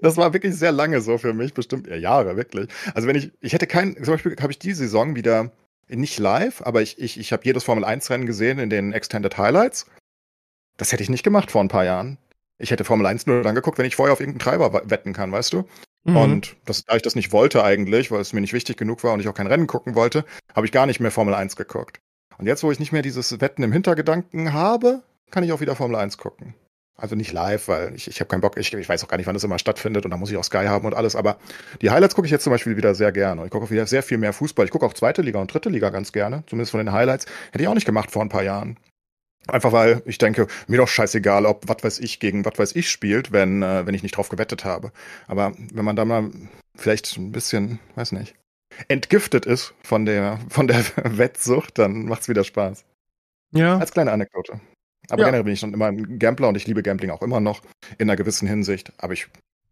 Das 0.00 0.16
war 0.16 0.32
wirklich 0.32 0.56
sehr 0.56 0.72
lange 0.72 1.00
so 1.00 1.18
für 1.18 1.34
mich, 1.34 1.54
bestimmt 1.54 1.86
ja, 1.86 1.94
Jahre, 1.94 2.36
wirklich. 2.36 2.68
Also 2.94 3.06
wenn 3.06 3.14
ich, 3.14 3.30
ich 3.40 3.52
hätte 3.52 3.68
kein, 3.68 3.94
zum 3.94 4.14
Beispiel 4.14 4.34
habe 4.40 4.50
ich 4.50 4.58
die 4.58 4.72
Saison 4.72 5.14
wieder 5.14 5.52
nicht 5.88 6.18
live, 6.18 6.62
aber 6.62 6.82
ich, 6.82 6.98
ich, 6.98 7.16
ich 7.16 7.32
habe 7.32 7.44
jedes 7.44 7.62
Formel 7.62 7.84
1 7.84 8.10
Rennen 8.10 8.26
gesehen 8.26 8.58
in 8.58 8.70
den 8.70 8.92
Extended 8.92 9.38
Highlights. 9.38 9.86
Das 10.78 10.90
hätte 10.90 11.04
ich 11.04 11.10
nicht 11.10 11.22
gemacht 11.22 11.52
vor 11.52 11.62
ein 11.62 11.68
paar 11.68 11.84
Jahren. 11.84 12.18
Ich 12.62 12.70
hätte 12.70 12.84
Formel 12.84 13.06
1 13.06 13.26
nur 13.26 13.42
dann 13.42 13.56
geguckt, 13.56 13.78
wenn 13.78 13.86
ich 13.86 13.96
vorher 13.96 14.12
auf 14.12 14.20
irgendeinen 14.20 14.38
Treiber 14.38 14.88
wetten 14.88 15.12
kann, 15.12 15.32
weißt 15.32 15.52
du? 15.52 15.64
Mhm. 16.04 16.16
Und 16.16 16.56
das, 16.64 16.84
da 16.84 16.94
ich 16.94 17.02
das 17.02 17.16
nicht 17.16 17.32
wollte 17.32 17.64
eigentlich, 17.64 18.10
weil 18.12 18.20
es 18.20 18.32
mir 18.32 18.40
nicht 18.40 18.52
wichtig 18.52 18.76
genug 18.76 19.02
war 19.02 19.12
und 19.12 19.20
ich 19.20 19.28
auch 19.28 19.34
kein 19.34 19.48
Rennen 19.48 19.66
gucken 19.66 19.96
wollte, 19.96 20.24
habe 20.54 20.64
ich 20.64 20.72
gar 20.72 20.86
nicht 20.86 21.00
mehr 21.00 21.10
Formel 21.10 21.34
1 21.34 21.56
geguckt. 21.56 21.98
Und 22.38 22.46
jetzt, 22.46 22.62
wo 22.62 22.70
ich 22.70 22.78
nicht 22.78 22.92
mehr 22.92 23.02
dieses 23.02 23.40
Wetten 23.40 23.64
im 23.64 23.72
Hintergedanken 23.72 24.52
habe, 24.52 25.02
kann 25.32 25.42
ich 25.42 25.52
auch 25.52 25.60
wieder 25.60 25.74
Formel 25.74 25.96
1 25.96 26.18
gucken. 26.18 26.54
Also 26.96 27.16
nicht 27.16 27.32
live, 27.32 27.66
weil 27.66 27.94
ich, 27.96 28.06
ich 28.06 28.20
habe 28.20 28.28
keinen 28.28 28.42
Bock, 28.42 28.56
ich, 28.56 28.72
ich 28.72 28.88
weiß 28.88 29.02
auch 29.02 29.08
gar 29.08 29.16
nicht, 29.16 29.26
wann 29.26 29.34
das 29.34 29.42
immer 29.42 29.58
stattfindet 29.58 30.04
und 30.04 30.12
da 30.12 30.16
muss 30.16 30.30
ich 30.30 30.36
auch 30.36 30.44
Sky 30.44 30.66
haben 30.66 30.86
und 30.86 30.94
alles. 30.94 31.16
Aber 31.16 31.38
die 31.80 31.90
Highlights 31.90 32.14
gucke 32.14 32.26
ich 32.26 32.30
jetzt 32.30 32.44
zum 32.44 32.52
Beispiel 32.52 32.76
wieder 32.76 32.94
sehr 32.94 33.10
gerne. 33.10 33.44
Ich 33.44 33.50
gucke 33.50 33.64
auch 33.64 33.70
wieder 33.72 33.88
sehr 33.88 34.04
viel 34.04 34.18
mehr 34.18 34.32
Fußball. 34.32 34.66
Ich 34.66 34.70
gucke 34.70 34.86
auch 34.86 34.92
zweite 34.92 35.20
Liga 35.22 35.40
und 35.40 35.52
dritte 35.52 35.68
Liga 35.68 35.90
ganz 35.90 36.12
gerne, 36.12 36.44
zumindest 36.46 36.70
von 36.70 36.78
den 36.78 36.92
Highlights. 36.92 37.26
Hätte 37.50 37.64
ich 37.64 37.68
auch 37.68 37.74
nicht 37.74 37.86
gemacht 37.86 38.12
vor 38.12 38.22
ein 38.22 38.28
paar 38.28 38.44
Jahren. 38.44 38.76
Einfach 39.48 39.72
weil 39.72 40.02
ich 40.06 40.18
denke, 40.18 40.46
mir 40.68 40.76
doch 40.76 40.88
scheißegal, 40.88 41.46
ob 41.46 41.68
was 41.68 41.82
weiß 41.82 41.98
ich 41.98 42.20
gegen 42.20 42.44
was 42.44 42.58
weiß 42.58 42.76
ich 42.76 42.90
spielt, 42.90 43.32
wenn, 43.32 43.62
äh, 43.62 43.86
wenn 43.86 43.94
ich 43.94 44.02
nicht 44.02 44.16
drauf 44.16 44.28
gewettet 44.28 44.64
habe. 44.64 44.92
Aber 45.26 45.52
wenn 45.72 45.84
man 45.84 45.96
da 45.96 46.04
mal 46.04 46.30
vielleicht 46.76 47.16
ein 47.16 47.32
bisschen, 47.32 47.80
weiß 47.96 48.12
nicht, 48.12 48.34
entgiftet 48.88 49.44
ist 49.44 49.74
von 49.82 50.06
der, 50.06 50.38
von 50.48 50.68
der 50.68 50.84
Wettsucht, 51.18 51.78
dann 51.78 52.04
macht's 52.04 52.28
wieder 52.28 52.44
Spaß. 52.44 52.84
Ja. 53.52 53.78
Als 53.78 53.92
kleine 53.92 54.12
Anekdote. 54.12 54.60
Aber 55.10 55.22
ja. 55.22 55.26
generell 55.26 55.44
bin 55.44 55.54
ich 55.54 55.60
schon 55.60 55.74
immer 55.74 55.86
ein 55.86 56.18
Gambler 56.18 56.48
und 56.48 56.56
ich 56.56 56.66
liebe 56.66 56.82
Gambling 56.82 57.10
auch 57.10 57.22
immer 57.22 57.40
noch 57.40 57.62
in 57.98 58.08
einer 58.08 58.16
gewissen 58.16 58.48
Hinsicht. 58.48 58.92
Aber 58.98 59.12
ich, 59.12 59.26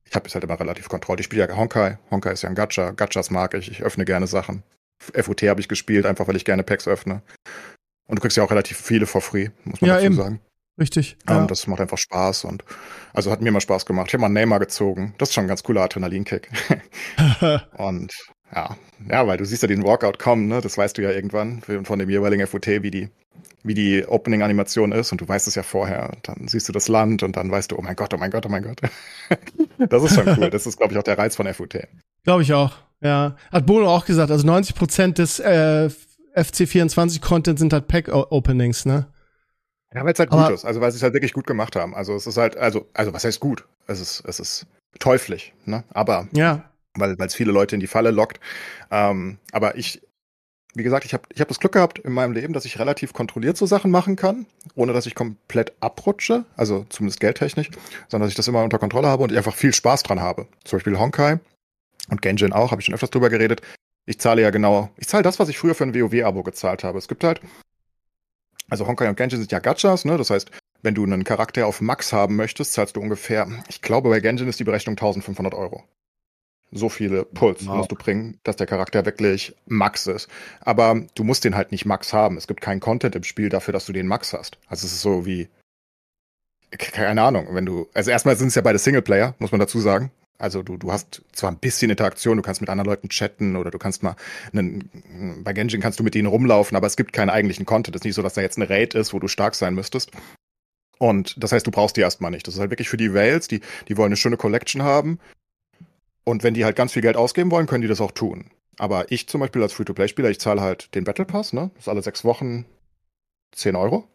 ich 0.04 0.14
habe 0.14 0.26
es 0.26 0.34
halt 0.34 0.44
immer 0.44 0.58
relativ 0.58 0.88
kontrolliert. 0.88 1.20
Ich 1.20 1.26
spiele 1.26 1.46
ja 1.46 1.56
Honkai. 1.56 1.98
Honkai 2.10 2.32
ist 2.32 2.42
ja 2.42 2.48
ein 2.48 2.56
Gacha. 2.56 2.90
Gachas 2.90 3.30
mag 3.30 3.54
ich. 3.54 3.70
Ich 3.70 3.82
öffne 3.82 4.04
gerne 4.04 4.26
Sachen. 4.26 4.64
FUT 5.00 5.42
habe 5.42 5.60
ich 5.60 5.68
gespielt, 5.68 6.04
einfach 6.04 6.28
weil 6.28 6.36
ich 6.36 6.44
gerne 6.44 6.62
Packs 6.62 6.86
öffne. 6.86 7.22
Und 8.10 8.16
du 8.16 8.22
kriegst 8.22 8.36
ja 8.36 8.42
auch 8.42 8.50
relativ 8.50 8.76
viele 8.76 9.06
for 9.06 9.20
free, 9.20 9.50
muss 9.64 9.80
man 9.80 9.88
ja, 9.88 9.94
dazu 9.94 10.06
eben. 10.06 10.14
sagen. 10.16 10.40
Richtig. 10.80 11.16
Ähm, 11.28 11.36
ja. 11.36 11.46
Das 11.46 11.68
macht 11.68 11.80
einfach 11.80 11.96
Spaß 11.96 12.44
und 12.44 12.64
also 13.12 13.30
hat 13.30 13.40
mir 13.40 13.52
mal 13.52 13.60
Spaß 13.60 13.86
gemacht. 13.86 14.08
Ich 14.08 14.14
habe 14.14 14.22
mal 14.22 14.26
einen 14.26 14.34
Neymar 14.34 14.58
gezogen. 14.58 15.14
Das 15.18 15.28
ist 15.28 15.34
schon 15.34 15.44
ein 15.44 15.48
ganz 15.48 15.62
cooler 15.62 15.82
Adrenalinkick. 15.82 16.50
und 17.76 18.12
ja, 18.52 18.76
ja, 19.08 19.26
weil 19.28 19.36
du 19.36 19.44
siehst 19.44 19.62
ja 19.62 19.68
den 19.68 19.84
Walkout 19.84 20.18
kommen, 20.18 20.48
ne? 20.48 20.60
Das 20.60 20.76
weißt 20.76 20.98
du 20.98 21.02
ja 21.02 21.10
irgendwann 21.10 21.62
von 21.84 21.98
dem 22.00 22.10
jeweiligen 22.10 22.44
FOT, 22.48 22.66
wie 22.66 22.90
die, 22.90 23.10
wie 23.62 23.74
die 23.74 24.04
Opening-Animation 24.04 24.90
ist 24.90 25.12
und 25.12 25.20
du 25.20 25.28
weißt 25.28 25.46
es 25.46 25.54
ja 25.54 25.62
vorher. 25.62 26.10
Dann 26.24 26.48
siehst 26.48 26.68
du 26.68 26.72
das 26.72 26.88
Land 26.88 27.22
und 27.22 27.36
dann 27.36 27.48
weißt 27.48 27.70
du, 27.70 27.78
oh 27.78 27.82
mein 27.82 27.94
Gott, 27.94 28.12
oh 28.12 28.16
mein 28.16 28.32
Gott, 28.32 28.44
oh 28.44 28.48
mein 28.48 28.64
Gott. 28.64 28.80
das 29.78 30.02
ist 30.02 30.16
schon 30.16 30.26
cool. 30.36 30.50
Das 30.50 30.66
ist, 30.66 30.78
glaube 30.78 30.94
ich, 30.94 30.98
auch 30.98 31.04
der 31.04 31.16
Reiz 31.16 31.36
von 31.36 31.46
FOT. 31.54 31.86
Glaube 32.24 32.42
ich 32.42 32.52
auch. 32.54 32.72
Ja. 33.00 33.36
Hat 33.52 33.66
Bono 33.66 33.86
auch 33.86 34.04
gesagt, 34.04 34.32
also 34.32 34.44
90 34.44 34.74
Prozent 34.74 35.18
des 35.18 35.38
äh, 35.38 35.90
FC24-Content 36.34 37.58
sind 37.58 37.72
halt 37.72 37.88
Pack-Openings, 37.88 38.84
ne? 38.86 39.06
Ja, 39.94 40.04
weil 40.04 40.12
es 40.12 40.18
halt 40.18 40.30
Aber 40.30 40.46
gut 40.46 40.54
ist. 40.54 40.64
Also, 40.64 40.80
weil 40.80 40.92
sie 40.92 40.96
es 40.96 41.02
halt 41.02 41.14
wirklich 41.14 41.32
gut 41.32 41.46
gemacht 41.46 41.74
haben. 41.76 41.94
Also, 41.94 42.14
es 42.14 42.26
ist 42.26 42.36
halt, 42.36 42.56
also, 42.56 42.86
also, 42.94 43.12
was 43.12 43.24
heißt 43.24 43.40
gut? 43.40 43.64
Es 43.86 44.00
ist, 44.00 44.22
es 44.26 44.38
ist 44.38 44.66
teuflisch, 44.98 45.52
ne? 45.64 45.84
Aber, 45.90 46.28
ja. 46.32 46.64
Weil 46.94 47.16
es 47.20 47.34
viele 47.34 47.52
Leute 47.52 47.76
in 47.76 47.80
die 47.80 47.86
Falle 47.86 48.10
lockt. 48.10 48.40
Ähm, 48.90 49.38
aber 49.52 49.76
ich, 49.76 50.02
wie 50.74 50.82
gesagt, 50.82 51.04
ich 51.04 51.14
habe 51.14 51.22
ich 51.32 51.40
hab 51.40 51.48
das 51.48 51.60
Glück 51.60 51.72
gehabt 51.72 51.98
in 52.00 52.12
meinem 52.12 52.32
Leben, 52.32 52.52
dass 52.52 52.64
ich 52.64 52.78
relativ 52.78 53.12
kontrolliert 53.12 53.56
so 53.56 53.66
Sachen 53.66 53.90
machen 53.90 54.16
kann, 54.16 54.46
ohne 54.74 54.92
dass 54.92 55.06
ich 55.06 55.14
komplett 55.14 55.72
abrutsche, 55.80 56.44
also 56.56 56.86
zumindest 56.88 57.20
geldtechnisch, 57.20 57.70
sondern 58.08 58.26
dass 58.26 58.32
ich 58.32 58.36
das 58.36 58.48
immer 58.48 58.62
unter 58.62 58.78
Kontrolle 58.78 59.08
habe 59.08 59.22
und 59.22 59.30
ich 59.30 59.38
einfach 59.38 59.54
viel 59.54 59.72
Spaß 59.72 60.02
dran 60.02 60.20
habe. 60.20 60.46
Zum 60.64 60.78
Beispiel 60.78 60.98
Honkai 60.98 61.38
und 62.08 62.22
Genjin 62.22 62.52
auch, 62.52 62.72
habe 62.72 62.80
ich 62.80 62.86
schon 62.86 62.94
öfters 62.94 63.10
drüber 63.10 63.30
geredet 63.30 63.62
ich 64.06 64.18
zahle 64.18 64.42
ja 64.42 64.50
genau, 64.50 64.90
ich 64.96 65.08
zahle 65.08 65.22
das, 65.22 65.38
was 65.38 65.48
ich 65.48 65.58
früher 65.58 65.74
für 65.74 65.84
ein 65.84 65.94
WoW-Abo 65.94 66.42
gezahlt 66.42 66.84
habe. 66.84 66.98
Es 66.98 67.08
gibt 67.08 67.24
halt, 67.24 67.40
also 68.68 68.86
Honkai 68.86 69.08
und 69.08 69.16
Genshin 69.16 69.38
sind 69.40 69.52
ja 69.52 69.58
Gachas, 69.58 70.04
ne? 70.04 70.16
Das 70.16 70.30
heißt, 70.30 70.50
wenn 70.82 70.94
du 70.94 71.04
einen 71.04 71.24
Charakter 71.24 71.66
auf 71.66 71.80
Max 71.80 72.12
haben 72.12 72.36
möchtest, 72.36 72.72
zahlst 72.72 72.96
du 72.96 73.00
ungefähr, 73.00 73.46
ich 73.68 73.82
glaube, 73.82 74.08
bei 74.08 74.20
Genshin 74.20 74.48
ist 74.48 74.60
die 74.60 74.64
Berechnung 74.64 74.94
1500 74.94 75.54
Euro. 75.54 75.84
so 76.72 76.88
viele 76.88 77.24
Puls 77.24 77.66
wow. 77.66 77.76
musst 77.76 77.90
du 77.90 77.96
bringen, 77.96 78.38
dass 78.44 78.56
der 78.56 78.66
Charakter 78.66 79.04
wirklich 79.04 79.54
Max 79.66 80.06
ist. 80.06 80.28
Aber 80.60 81.02
du 81.14 81.24
musst 81.24 81.44
den 81.44 81.56
halt 81.56 81.72
nicht 81.72 81.84
Max 81.84 82.12
haben. 82.12 82.36
Es 82.36 82.46
gibt 82.46 82.60
keinen 82.60 82.80
Content 82.80 83.16
im 83.16 83.24
Spiel 83.24 83.48
dafür, 83.48 83.72
dass 83.72 83.86
du 83.86 83.92
den 83.92 84.06
Max 84.06 84.32
hast. 84.32 84.58
Also 84.68 84.86
es 84.86 84.92
ist 84.92 85.02
so 85.02 85.26
wie, 85.26 85.48
keine 86.70 87.22
Ahnung, 87.22 87.48
wenn 87.52 87.66
du, 87.66 87.88
also 87.94 88.10
erstmal 88.10 88.36
sind 88.36 88.48
es 88.48 88.54
ja 88.54 88.62
beide 88.62 88.78
Singleplayer, 88.78 89.34
muss 89.38 89.52
man 89.52 89.60
dazu 89.60 89.80
sagen. 89.80 90.10
Also 90.40 90.62
du, 90.62 90.76
du 90.76 90.90
hast 90.90 91.22
zwar 91.32 91.50
ein 91.50 91.58
bisschen 91.58 91.90
Interaktion, 91.90 92.36
du 92.36 92.42
kannst 92.42 92.60
mit 92.60 92.70
anderen 92.70 92.88
Leuten 92.88 93.08
chatten 93.08 93.56
oder 93.56 93.70
du 93.70 93.78
kannst 93.78 94.02
mal 94.02 94.16
einen, 94.52 95.42
bei 95.44 95.52
Genshin 95.52 95.80
kannst 95.80 96.00
du 96.00 96.02
mit 96.02 96.14
ihnen 96.14 96.26
rumlaufen, 96.26 96.76
aber 96.76 96.86
es 96.86 96.96
gibt 96.96 97.12
keinen 97.12 97.30
eigentlichen 97.30 97.66
Content. 97.66 97.94
Es 97.94 98.00
ist 98.00 98.04
nicht 98.04 98.14
so, 98.14 98.22
dass 98.22 98.34
da 98.34 98.40
jetzt 98.40 98.56
eine 98.56 98.70
Raid 98.70 98.94
ist, 98.94 99.12
wo 99.12 99.18
du 99.18 99.28
stark 99.28 99.54
sein 99.54 99.74
müsstest. 99.74 100.10
Und 100.98 101.42
das 101.42 101.52
heißt, 101.52 101.66
du 101.66 101.70
brauchst 101.70 101.96
die 101.96 102.00
erstmal 102.00 102.30
nicht. 102.30 102.46
Das 102.46 102.54
ist 102.54 102.60
halt 102.60 102.70
wirklich 102.70 102.88
für 102.88 102.96
die 102.96 103.14
Whales, 103.14 103.48
die, 103.48 103.60
die 103.88 103.96
wollen 103.96 104.08
eine 104.08 104.16
schöne 104.16 104.36
Collection 104.36 104.82
haben. 104.82 105.18
Und 106.24 106.42
wenn 106.42 106.54
die 106.54 106.64
halt 106.64 106.76
ganz 106.76 106.92
viel 106.92 107.02
Geld 107.02 107.16
ausgeben 107.16 107.50
wollen, 107.50 107.66
können 107.66 107.82
die 107.82 107.88
das 107.88 108.00
auch 108.00 108.12
tun. 108.12 108.50
Aber 108.78 109.10
ich 109.12 109.28
zum 109.28 109.40
Beispiel 109.40 109.62
als 109.62 109.72
Free-to-Play-Spieler, 109.74 110.30
ich 110.30 110.40
zahle 110.40 110.60
halt 110.60 110.94
den 110.94 111.04
Battle 111.04 111.26
Pass, 111.26 111.52
ne? 111.52 111.70
Das 111.74 111.84
ist 111.84 111.88
alle 111.88 112.02
sechs 112.02 112.24
Wochen 112.24 112.64
10 113.52 113.76
Euro. 113.76 114.08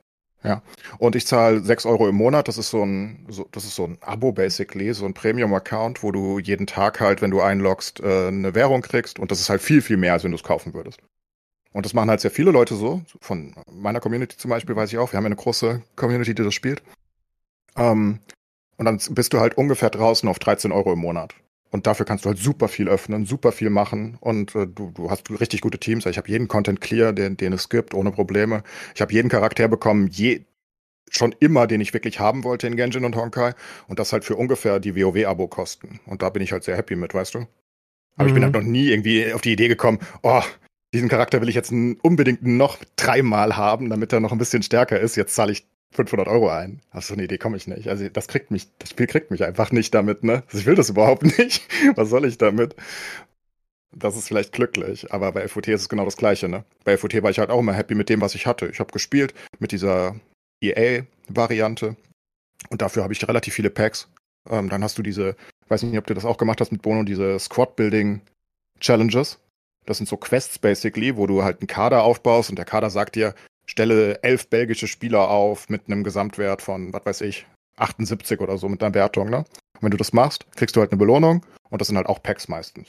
Ja. 0.48 0.62
Und 0.98 1.16
ich 1.16 1.28
zahle 1.28 1.62
6 1.62 1.86
Euro 1.86 2.08
im 2.08 2.16
Monat. 2.16 2.48
Das 2.48 2.58
ist 2.58 2.70
so 2.70 2.84
ein, 2.84 3.26
so, 3.30 3.48
das 3.52 3.66
ist 3.66 3.76
so 3.76 3.86
ein 3.86 3.98
Abo 4.02 4.32
basically, 4.32 4.93
so 4.93 5.06
ein 5.06 5.14
Premium-Account, 5.14 6.04
wo 6.04 6.12
du 6.12 6.39
jeden 6.39 6.68
Tag 6.68 7.00
halt, 7.00 7.22
wenn 7.22 7.32
du 7.32 7.41
einloggst, 7.41 8.00
äh, 8.02 8.28
eine 8.28 8.56
Währung 8.56 8.82
kriegst. 8.82 9.20
Und 9.20 9.32
das 9.32 9.39
ist 9.39 9.50
halt 9.50 9.62
viel, 9.62 9.82
viel 9.82 9.98
mehr, 9.98 10.14
als 10.14 10.24
wenn 10.24 10.32
du 10.32 10.38
es 10.38 10.43
kaufen 10.43 10.74
würdest. 10.74 11.00
Und 11.74 11.86
das 11.86 11.93
machen 11.93 12.10
halt 12.10 12.22
sehr 12.22 12.32
viele 12.32 12.52
Leute 12.52 12.76
so. 12.76 13.02
Von 13.20 13.54
meiner 13.70 14.00
Community 14.00 14.38
zum 14.38 14.50
Beispiel 14.50 14.76
weiß 14.76 14.91
ich 14.91 14.98
auch. 14.98 15.12
Wir 15.12 15.18
haben 15.18 15.26
ja 15.26 15.30
eine 15.30 15.36
große 15.36 15.82
Community, 15.96 16.34
die 16.34 16.43
das 16.43 16.54
spielt. 16.54 16.82
Ähm, 17.76 18.20
und 18.78 18.86
dann 18.86 19.00
bist 19.12 19.34
du 19.34 19.39
halt 19.39 19.58
ungefähr 19.58 19.89
draußen 19.89 20.28
auf 20.30 20.39
13 20.39 20.72
Euro 20.72 20.93
im 20.93 21.00
Monat. 21.00 21.36
Und 21.72 21.88
dafür 21.88 22.05
kannst 22.05 22.26
du 22.26 22.30
halt 22.30 22.38
super 22.38 22.68
viel 22.68 22.88
öffnen, 22.88 23.26
super 23.26 23.51
viel 23.51 23.70
machen 23.70 24.18
und 24.22 24.55
äh, 24.55 24.66
du, 24.68 24.91
du 24.91 25.09
hast 25.09 25.30
richtig 25.30 25.61
gute 25.61 25.78
Teams. 25.78 26.05
Ich 26.05 26.18
habe 26.18 26.30
jeden 26.30 26.47
Content 26.47 26.80
clear, 26.80 27.11
den, 27.11 27.36
den 27.38 27.53
es 27.53 27.70
gibt, 27.70 27.93
ohne 27.93 28.11
Probleme. 28.11 28.63
Ich 28.93 29.01
habe 29.01 29.11
jeden 29.11 29.30
Charakter 29.30 29.68
bekommen, 29.68 30.07
je, 30.07 30.45
schon 31.09 31.36
immer, 31.39 31.68
den 31.68 31.82
ich 31.82 31.93
wirklich 31.93 32.20
haben 32.20 32.43
wollte 32.43 32.68
in 32.68 32.76
Genshin 32.76 33.05
und 33.05 33.16
Honkai. 33.16 33.53
Und 33.88 33.99
das 33.99 34.13
halt 34.13 34.26
für 34.26 34.36
ungefähr 34.36 34.80
die 34.80 34.95
WoW-Abo 34.95 35.47
kosten. 35.47 35.99
Und 36.05 36.22
da 36.22 36.30
bin 36.30 36.41
ich 36.41 36.51
halt 36.51 36.63
sehr 36.63 36.78
happy 36.78 36.95
mit, 36.95 37.13
weißt 37.13 37.36
du? 37.36 37.47
Aber 38.16 38.24
mhm. 38.24 38.28
ich 38.28 38.34
bin 38.34 38.41
mhm. 38.41 38.43
halt 38.43 38.53
noch 38.55 38.61
nie 38.63 38.89
irgendwie 38.89 39.34
auf 39.34 39.41
die 39.41 39.53
Idee 39.53 39.68
gekommen, 39.68 39.99
oh, 40.24 40.43
diesen 40.93 41.09
Charakter 41.09 41.41
will 41.41 41.49
ich 41.49 41.55
jetzt 41.55 41.72
unbedingt 41.72 42.43
noch 42.43 42.78
dreimal 42.95 43.57
haben, 43.57 43.89
damit 43.89 44.13
er 44.13 44.22
noch 44.22 44.32
ein 44.32 44.38
bisschen 44.38 44.63
stärker 44.63 44.99
ist. 44.99 45.18
Jetzt 45.18 45.36
zahle 45.36 45.51
ich 45.51 45.68
500 45.96 46.28
Euro 46.28 46.50
ein. 46.50 46.82
Auf 46.91 47.06
so 47.06 47.14
eine 47.14 47.24
Idee 47.24 47.38
komme 47.38 47.58
ich 47.58 47.68
nicht. 47.68 47.88
Also 47.88 48.08
das 48.10 48.28
kriegt 48.28 48.52
mich, 48.52 48.68
das 48.80 48.91
Spiel 48.91 49.08
kriegt 49.08 49.32
mich 49.32 49.43
einfach 49.43 49.72
nicht 49.72 49.93
damit, 49.93 50.24
ne? 50.24 50.43
Also 50.48 50.60
ich 50.60 50.66
will 50.66 50.76
das 50.76 50.89
überhaupt 50.89 51.24
nicht. 51.24 51.68
Was 51.96 52.10
soll 52.10 52.26
ich 52.26 52.38
damit? 52.38 52.76
Das 53.91 54.18
ist 54.18 54.28
vielleicht 54.28 54.52
glücklich, 54.52 55.12
aber 55.14 55.32
bei 55.32 55.48
FOT 55.48 55.70
ist 55.70 55.82
es 55.82 55.89
genau 55.89 56.04
das 56.04 56.18
Gleiche, 56.18 56.50
ne? 56.50 56.66
Bei 56.84 56.98
FOT 56.98 57.24
war 57.24 57.32
ich 57.32 57.39
halt 57.39 57.50
auch 57.50 57.60
immer 57.60 57.74
happy 57.74 57.96
mit 57.96 58.10
dem, 58.10 58.22
was 58.22 58.36
ich 58.36 58.46
hatte. 58.46 58.68
Ich 58.68 58.80
habe 58.80 58.91
gespielt 58.91 59.34
mit 59.60 59.72
dieser 59.72 60.16
EA-Variante 60.62 61.96
und 62.70 62.82
dafür 62.82 63.04
habe 63.04 63.14
ich 63.14 63.28
relativ 63.28 63.54
viele 63.54 63.70
Packs. 63.70 64.10
Ähm, 64.50 64.70
dann 64.70 64.84
hast 64.84 64.98
du 64.98 65.02
diese, 65.02 65.36
weiß 65.70 65.84
nicht, 65.84 65.98
ob 65.98 66.08
du 66.08 66.14
das 66.14 66.26
auch 66.26 66.38
gemacht 66.38 66.60
hast 66.60 66.72
mit 66.72 66.82
Bono, 66.82 67.04
diese 67.04 67.39
Squad-Building-Challenges. 67.39 69.39
Das 69.86 69.98
sind 69.98 70.08
so 70.08 70.18
Quests 70.18 70.60
basically, 70.60 71.16
wo 71.16 71.28
du 71.28 71.43
halt 71.43 71.62
einen 71.62 71.68
Kader 71.68 72.04
aufbaust 72.04 72.50
und 72.50 72.58
der 72.58 72.66
Kader 72.66 72.89
sagt 72.89 73.16
dir, 73.16 73.34
stelle 73.66 74.22
elf 74.24 74.49
belgische 74.49 74.88
Spieler 74.88 75.30
auf 75.30 75.70
mit 75.70 75.84
einem 75.88 76.03
Gesamtwert 76.03 76.61
von, 76.61 76.93
was 76.93 77.05
weiß 77.05 77.22
ich, 77.22 77.45
78 77.78 78.39
oder 78.39 78.57
so 78.57 78.70
mit 78.70 78.82
einer 78.84 78.93
Wertung, 78.93 79.30
ne? 79.30 79.38
Und 79.38 79.82
wenn 79.82 79.91
du 79.91 79.97
das 79.97 80.13
machst, 80.13 80.45
kriegst 80.55 80.76
du 80.76 80.80
halt 80.80 80.91
eine 80.91 80.99
Belohnung 80.99 81.45
und 81.70 81.82
das 81.82 81.88
sind 81.88 81.97
halt 81.97 82.07
auch 82.07 82.24
Packs 82.24 82.47
meistens. 82.47 82.88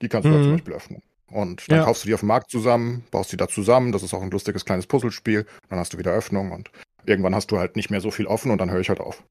Die 0.00 0.08
kannst 0.08 0.26
du 0.26 0.30
halt 0.30 0.40
mhm. 0.40 0.44
zum 0.44 0.52
Beispiel 0.52 0.74
öffnen. 0.74 1.02
Und 1.30 1.68
dann 1.70 1.78
ja. 1.78 1.84
kaufst 1.84 2.04
du 2.04 2.08
die 2.08 2.14
auf 2.14 2.20
dem 2.20 2.28
Markt 2.28 2.50
zusammen, 2.50 3.04
baust 3.10 3.32
die 3.32 3.36
da 3.36 3.48
zusammen, 3.48 3.92
das 3.92 4.02
ist 4.02 4.14
auch 4.14 4.22
ein 4.22 4.30
lustiges 4.30 4.64
kleines 4.64 4.86
Puzzlespiel, 4.86 5.44
dann 5.68 5.78
hast 5.78 5.92
du 5.92 5.98
wieder 5.98 6.12
Öffnung 6.12 6.52
und 6.52 6.70
irgendwann 7.04 7.34
hast 7.34 7.50
du 7.50 7.58
halt 7.58 7.76
nicht 7.76 7.90
mehr 7.90 8.00
so 8.00 8.10
viel 8.10 8.26
offen 8.26 8.50
und 8.50 8.58
dann 8.58 8.70
höre 8.70 8.80
ich 8.80 8.88
halt 8.88 9.00
auf. 9.00 9.22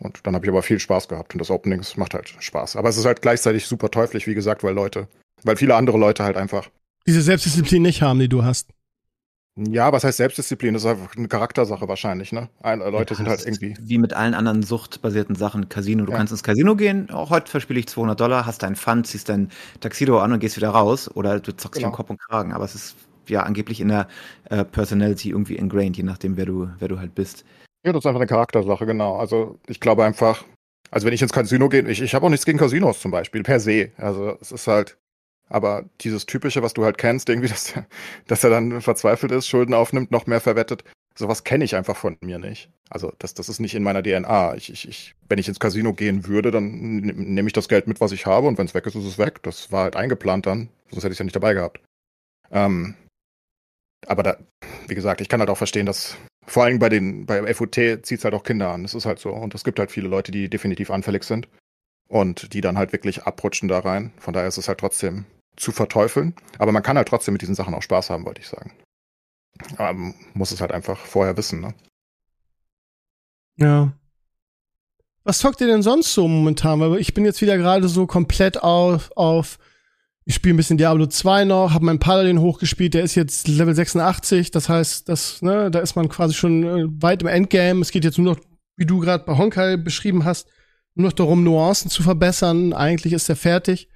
Und 0.00 0.26
dann 0.26 0.34
habe 0.34 0.44
ich 0.44 0.50
aber 0.50 0.62
viel 0.62 0.80
Spaß 0.80 1.08
gehabt 1.08 1.34
und 1.34 1.38
das 1.38 1.50
Opening 1.50 1.82
macht 1.96 2.14
halt 2.14 2.34
Spaß. 2.38 2.76
Aber 2.76 2.88
es 2.88 2.96
ist 2.96 3.04
halt 3.04 3.22
gleichzeitig 3.22 3.66
super 3.66 3.90
teuflisch, 3.90 4.26
wie 4.26 4.34
gesagt, 4.34 4.64
weil 4.64 4.74
Leute, 4.74 5.08
weil 5.44 5.56
viele 5.56 5.76
andere 5.76 5.98
Leute 5.98 6.24
halt 6.24 6.36
einfach 6.36 6.68
diese 7.06 7.22
Selbstdisziplin 7.22 7.82
nicht 7.82 8.02
haben, 8.02 8.18
die 8.18 8.28
du 8.28 8.44
hast. 8.44 8.70
Ja, 9.56 9.92
was 9.92 10.02
heißt 10.02 10.16
Selbstdisziplin? 10.16 10.74
Das 10.74 10.82
ist 10.82 10.90
einfach 10.90 11.14
eine 11.16 11.28
Charaktersache 11.28 11.86
wahrscheinlich, 11.86 12.32
ne? 12.32 12.48
Leute 12.64 13.14
ja, 13.14 13.16
sind 13.16 13.28
halt 13.28 13.46
irgendwie. 13.46 13.76
Wie 13.80 13.98
mit 13.98 14.12
allen 14.12 14.34
anderen 14.34 14.64
suchtbasierten 14.64 15.36
Sachen. 15.36 15.68
Casino. 15.68 16.04
Du 16.04 16.10
ja. 16.10 16.18
kannst 16.18 16.32
ins 16.32 16.42
Casino 16.42 16.74
gehen. 16.74 17.08
Auch 17.10 17.30
heute 17.30 17.50
verspiele 17.50 17.78
ich 17.78 17.86
200 17.86 18.18
Dollar, 18.18 18.46
hast 18.46 18.64
deinen 18.64 18.74
Fund, 18.74 19.06
ziehst 19.06 19.28
dein 19.28 19.50
Taxido 19.80 20.18
an 20.18 20.32
und 20.32 20.40
gehst 20.40 20.56
wieder 20.56 20.70
raus. 20.70 21.08
Oder 21.14 21.38
du 21.38 21.56
zockst 21.56 21.78
genau. 21.78 21.90
dich 21.90 21.96
Kopf 21.96 22.10
und 22.10 22.20
Kragen. 22.20 22.52
Aber 22.52 22.64
es 22.64 22.74
ist 22.74 22.96
ja 23.28 23.44
angeblich 23.44 23.80
in 23.80 23.88
der 23.88 24.08
äh, 24.50 24.64
Personality 24.64 25.30
irgendwie 25.30 25.56
ingrained, 25.56 25.96
je 25.96 26.02
nachdem, 26.02 26.36
wer 26.36 26.46
du, 26.46 26.68
wer 26.80 26.88
du 26.88 26.98
halt 26.98 27.14
bist. 27.14 27.44
Ja, 27.86 27.92
das 27.92 28.00
ist 28.00 28.06
einfach 28.06 28.20
eine 28.20 28.26
Charaktersache, 28.26 28.86
genau. 28.86 29.16
Also 29.16 29.58
ich 29.68 29.78
glaube 29.78 30.04
einfach, 30.04 30.44
also 30.90 31.06
wenn 31.06 31.14
ich 31.14 31.22
ins 31.22 31.32
Casino 31.32 31.68
gehe, 31.68 31.88
ich, 31.88 32.02
ich 32.02 32.14
habe 32.14 32.26
auch 32.26 32.30
nichts 32.30 32.46
gegen 32.46 32.58
Casinos 32.58 33.00
zum 33.00 33.10
Beispiel, 33.10 33.42
per 33.42 33.60
se. 33.60 33.90
Also 33.98 34.36
es 34.40 34.52
ist 34.52 34.66
halt, 34.66 34.96
aber 35.48 35.84
dieses 36.00 36.26
Typische, 36.26 36.62
was 36.62 36.74
du 36.74 36.84
halt 36.84 36.98
kennst, 36.98 37.28
irgendwie, 37.28 37.48
dass, 37.50 37.74
dass 38.26 38.44
er 38.44 38.50
dann 38.50 38.80
verzweifelt 38.80 39.32
ist, 39.32 39.48
Schulden 39.48 39.74
aufnimmt, 39.74 40.10
noch 40.10 40.26
mehr 40.26 40.40
verwettet, 40.40 40.84
sowas 41.16 41.44
kenne 41.44 41.64
ich 41.64 41.76
einfach 41.76 41.96
von 41.96 42.16
mir 42.20 42.38
nicht. 42.38 42.70
Also 42.90 43.12
das, 43.18 43.34
das 43.34 43.48
ist 43.48 43.60
nicht 43.60 43.74
in 43.74 43.82
meiner 43.82 44.02
DNA. 44.02 44.56
Ich, 44.56 44.70
ich, 44.70 44.88
ich, 44.88 45.14
wenn 45.28 45.38
ich 45.38 45.48
ins 45.48 45.60
Casino 45.60 45.92
gehen 45.92 46.26
würde, 46.26 46.50
dann 46.50 47.00
nehme 47.00 47.46
ich 47.46 47.52
das 47.52 47.68
Geld 47.68 47.86
mit, 47.86 48.00
was 48.00 48.12
ich 48.12 48.26
habe, 48.26 48.46
und 48.46 48.58
wenn 48.58 48.66
es 48.66 48.74
weg 48.74 48.86
ist, 48.86 48.94
ist 48.94 49.04
es 49.04 49.18
weg. 49.18 49.42
Das 49.42 49.72
war 49.72 49.84
halt 49.84 49.96
eingeplant 49.96 50.46
dann, 50.46 50.68
sonst 50.90 51.04
hätte 51.04 51.12
ich 51.12 51.16
es 51.16 51.18
ja 51.20 51.24
nicht 51.24 51.36
dabei 51.36 51.54
gehabt. 51.54 51.80
Ähm, 52.50 52.94
aber 54.06 54.22
da, 54.22 54.36
wie 54.86 54.94
gesagt, 54.94 55.20
ich 55.20 55.28
kann 55.28 55.40
halt 55.40 55.50
auch 55.50 55.56
verstehen, 55.56 55.86
dass 55.86 56.16
vor 56.46 56.64
allem 56.64 56.78
bei 56.78 56.88
den, 56.88 57.24
bei 57.26 57.54
FOT 57.54 57.74
zieht 57.74 58.10
es 58.10 58.24
halt 58.24 58.34
auch 58.34 58.44
Kinder 58.44 58.70
an. 58.70 58.82
Das 58.82 58.94
ist 58.94 59.06
halt 59.06 59.18
so. 59.18 59.30
Und 59.30 59.54
es 59.54 59.64
gibt 59.64 59.78
halt 59.78 59.90
viele 59.90 60.08
Leute, 60.08 60.30
die 60.30 60.50
definitiv 60.50 60.90
anfällig 60.90 61.24
sind 61.24 61.48
und 62.08 62.52
die 62.52 62.60
dann 62.60 62.76
halt 62.76 62.92
wirklich 62.92 63.22
abrutschen 63.24 63.68
da 63.68 63.78
rein. 63.78 64.12
Von 64.18 64.34
daher 64.34 64.48
ist 64.48 64.58
es 64.58 64.68
halt 64.68 64.78
trotzdem 64.78 65.24
zu 65.56 65.72
verteufeln. 65.72 66.34
Aber 66.58 66.72
man 66.72 66.82
kann 66.82 66.96
halt 66.96 67.08
trotzdem 67.08 67.32
mit 67.32 67.42
diesen 67.42 67.54
Sachen 67.54 67.74
auch 67.74 67.82
Spaß 67.82 68.10
haben, 68.10 68.24
wollte 68.24 68.40
ich 68.40 68.48
sagen. 68.48 68.72
Aber 69.76 69.92
man 69.94 70.14
muss 70.34 70.50
es 70.50 70.60
halt 70.60 70.72
einfach 70.72 70.98
vorher 70.98 71.36
wissen, 71.36 71.60
ne? 71.60 71.74
Ja. 73.56 73.92
Was 75.22 75.38
zockt 75.38 75.60
ihr 75.60 75.66
denn 75.66 75.82
sonst 75.82 76.12
so 76.12 76.28
momentan? 76.28 76.80
Weil 76.80 76.98
ich 76.98 77.14
bin 77.14 77.24
jetzt 77.24 77.40
wieder 77.40 77.56
gerade 77.56 77.88
so 77.88 78.06
komplett 78.06 78.62
auf, 78.62 79.10
auf 79.16 79.58
ich 80.26 80.34
spiele 80.34 80.54
ein 80.54 80.56
bisschen 80.56 80.78
Diablo 80.78 81.06
2 81.06 81.44
noch, 81.44 81.72
habe 81.72 81.84
meinen 81.84 81.98
Paladin 81.98 82.40
hochgespielt, 82.40 82.94
der 82.94 83.02
ist 83.02 83.14
jetzt 83.14 83.46
Level 83.46 83.74
86, 83.74 84.50
das 84.50 84.68
heißt, 84.70 85.08
das, 85.08 85.42
ne, 85.42 85.70
da 85.70 85.80
ist 85.80 85.96
man 85.96 86.08
quasi 86.08 86.32
schon 86.34 86.64
äh, 86.64 86.84
weit 87.02 87.22
im 87.22 87.28
Endgame. 87.28 87.82
Es 87.82 87.90
geht 87.90 88.04
jetzt 88.04 88.18
nur 88.18 88.34
noch, 88.34 88.40
wie 88.76 88.86
du 88.86 89.00
gerade 89.00 89.24
bei 89.24 89.36
Honkai 89.36 89.76
beschrieben 89.76 90.24
hast, 90.24 90.48
nur 90.94 91.08
noch 91.08 91.12
darum, 91.12 91.44
Nuancen 91.44 91.90
zu 91.90 92.02
verbessern. 92.02 92.72
Eigentlich 92.72 93.12
ist 93.12 93.28
er 93.28 93.36
fertig. 93.36 93.88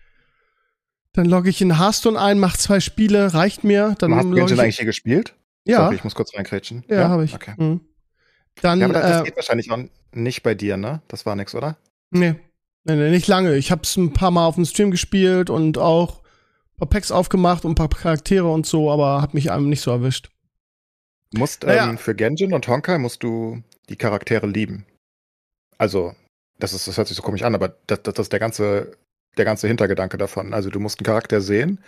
Dann 1.19 1.27
logge 1.27 1.51
ich 1.51 1.61
in 1.61 1.81
Hearthstone 1.81 2.17
ein, 2.17 2.39
mache 2.39 2.57
zwei 2.59 2.79
Spiele, 2.79 3.35
reicht 3.35 3.65
mir. 3.65 3.97
Dann 3.99 4.15
hast 4.15 4.27
du 4.27 4.37
eigentlich 4.37 4.77
hier 4.77 4.87
gespielt? 4.87 5.35
Ja. 5.65 5.79
Sorry, 5.79 5.97
ich 5.97 6.05
muss 6.05 6.15
kurz 6.15 6.33
reinkrätschen. 6.33 6.85
Ja, 6.87 6.95
ja? 6.95 7.09
habe 7.09 7.25
ich. 7.25 7.35
Okay. 7.35 7.55
Mhm. 7.57 7.81
Dann, 8.63 8.79
ja, 8.79 8.85
aber 8.85 8.95
das, 8.95 9.23
äh, 9.23 9.25
geht 9.25 9.35
wahrscheinlich 9.35 9.67
noch 9.67 9.81
nicht 10.13 10.45
bei 10.45 10.55
dir, 10.55 10.77
ne? 10.77 11.03
Das 11.09 11.27
war 11.27 11.35
nix, 11.35 11.57
oder? 11.57 11.77
Nee. 12.13 12.37
Nee, 12.85 12.95
nee, 12.95 13.11
nicht 13.11 13.27
lange. 13.27 13.57
Ich 13.57 13.73
habe 13.73 13.83
es 13.83 13.97
ein 13.97 14.13
paar 14.13 14.31
Mal 14.31 14.47
auf 14.47 14.55
dem 14.55 14.65
Stream 14.65 14.93
gespielt 14.93 15.51
und 15.51 15.77
auch 15.77 16.21
ein 16.21 16.77
paar 16.79 16.89
Packs 16.89 17.11
aufgemacht 17.11 17.65
und 17.65 17.73
ein 17.73 17.75
paar 17.75 17.89
Charaktere 17.89 18.49
und 18.49 18.65
so, 18.65 18.89
aber 18.89 19.21
hat 19.21 19.35
mich 19.35 19.51
einem 19.51 19.69
nicht 19.69 19.81
so 19.81 19.91
erwischt. 19.91 20.31
Musst 21.35 21.65
naja. 21.65 21.91
ähm, 21.91 21.99
für 21.99 22.15
Genjin 22.15 22.55
und 22.55 22.69
Honkai 22.69 22.99
musst 22.99 23.25
du 23.25 23.61
die 23.89 23.97
Charaktere 23.97 24.47
lieben. 24.47 24.87
Also, 25.79 26.15
das 26.61 26.75
ist, 26.75 26.87
das 26.87 26.97
hört 26.97 27.09
sich 27.09 27.17
so 27.17 27.25
komisch 27.25 27.43
an, 27.43 27.57
aber 27.57 27.71
das, 27.89 28.05
das, 28.05 28.15
das 28.15 28.27
ist 28.27 28.33
der 28.33 28.39
ganze, 28.39 28.97
der 29.39 29.45
ganze 29.45 29.69
Hintergedanke 29.69 30.19
davon. 30.19 30.55
Also 30.55 30.71
du 30.71 30.81
musst 30.81 30.99
einen 30.99 31.07
Charakter 31.07 31.41
sehen. 31.41 31.81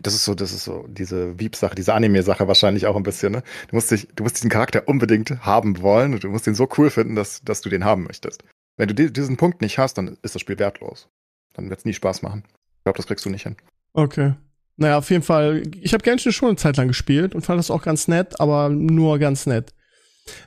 Das 0.00 0.14
ist 0.14 0.24
so, 0.24 0.34
das 0.34 0.52
ist 0.52 0.64
so 0.64 0.86
diese 0.88 1.40
Wieb-Sache, 1.40 1.74
diese 1.74 1.92
Anime-Sache 1.92 2.46
wahrscheinlich 2.46 2.86
auch 2.86 2.94
ein 2.94 3.02
bisschen, 3.02 3.32
ne? 3.32 3.42
Du 3.68 3.74
musst 3.74 3.90
dich, 3.90 4.06
du 4.14 4.22
musst 4.22 4.36
diesen 4.36 4.50
Charakter 4.50 4.86
unbedingt 4.86 5.44
haben 5.44 5.82
wollen 5.82 6.14
und 6.14 6.22
du 6.22 6.28
musst 6.28 6.46
ihn 6.46 6.54
so 6.54 6.68
cool 6.78 6.90
finden, 6.90 7.16
dass, 7.16 7.42
dass 7.42 7.62
du 7.62 7.68
den 7.68 7.84
haben 7.84 8.04
möchtest. 8.04 8.44
Wenn 8.76 8.88
du 8.88 9.10
diesen 9.10 9.36
Punkt 9.36 9.60
nicht 9.60 9.76
hast, 9.78 9.98
dann 9.98 10.16
ist 10.22 10.36
das 10.36 10.40
Spiel 10.40 10.58
wertlos. 10.60 11.08
Dann 11.54 11.68
wird 11.68 11.80
es 11.80 11.84
nie 11.84 11.94
Spaß 11.94 12.22
machen. 12.22 12.44
Ich 12.46 12.84
glaube, 12.84 12.96
das 12.96 13.08
kriegst 13.08 13.24
du 13.24 13.30
nicht 13.30 13.42
hin. 13.42 13.56
Okay. 13.92 14.34
Naja, 14.76 14.98
auf 14.98 15.10
jeden 15.10 15.24
Fall. 15.24 15.64
Ich 15.80 15.92
habe 15.92 16.04
Genshin 16.04 16.30
schon 16.30 16.50
eine 16.50 16.56
Zeit 16.56 16.76
lang 16.76 16.86
gespielt 16.86 17.34
und 17.34 17.44
fand 17.44 17.58
das 17.58 17.72
auch 17.72 17.82
ganz 17.82 18.06
nett, 18.06 18.40
aber 18.40 18.68
nur 18.68 19.18
ganz 19.18 19.46
nett. 19.46 19.74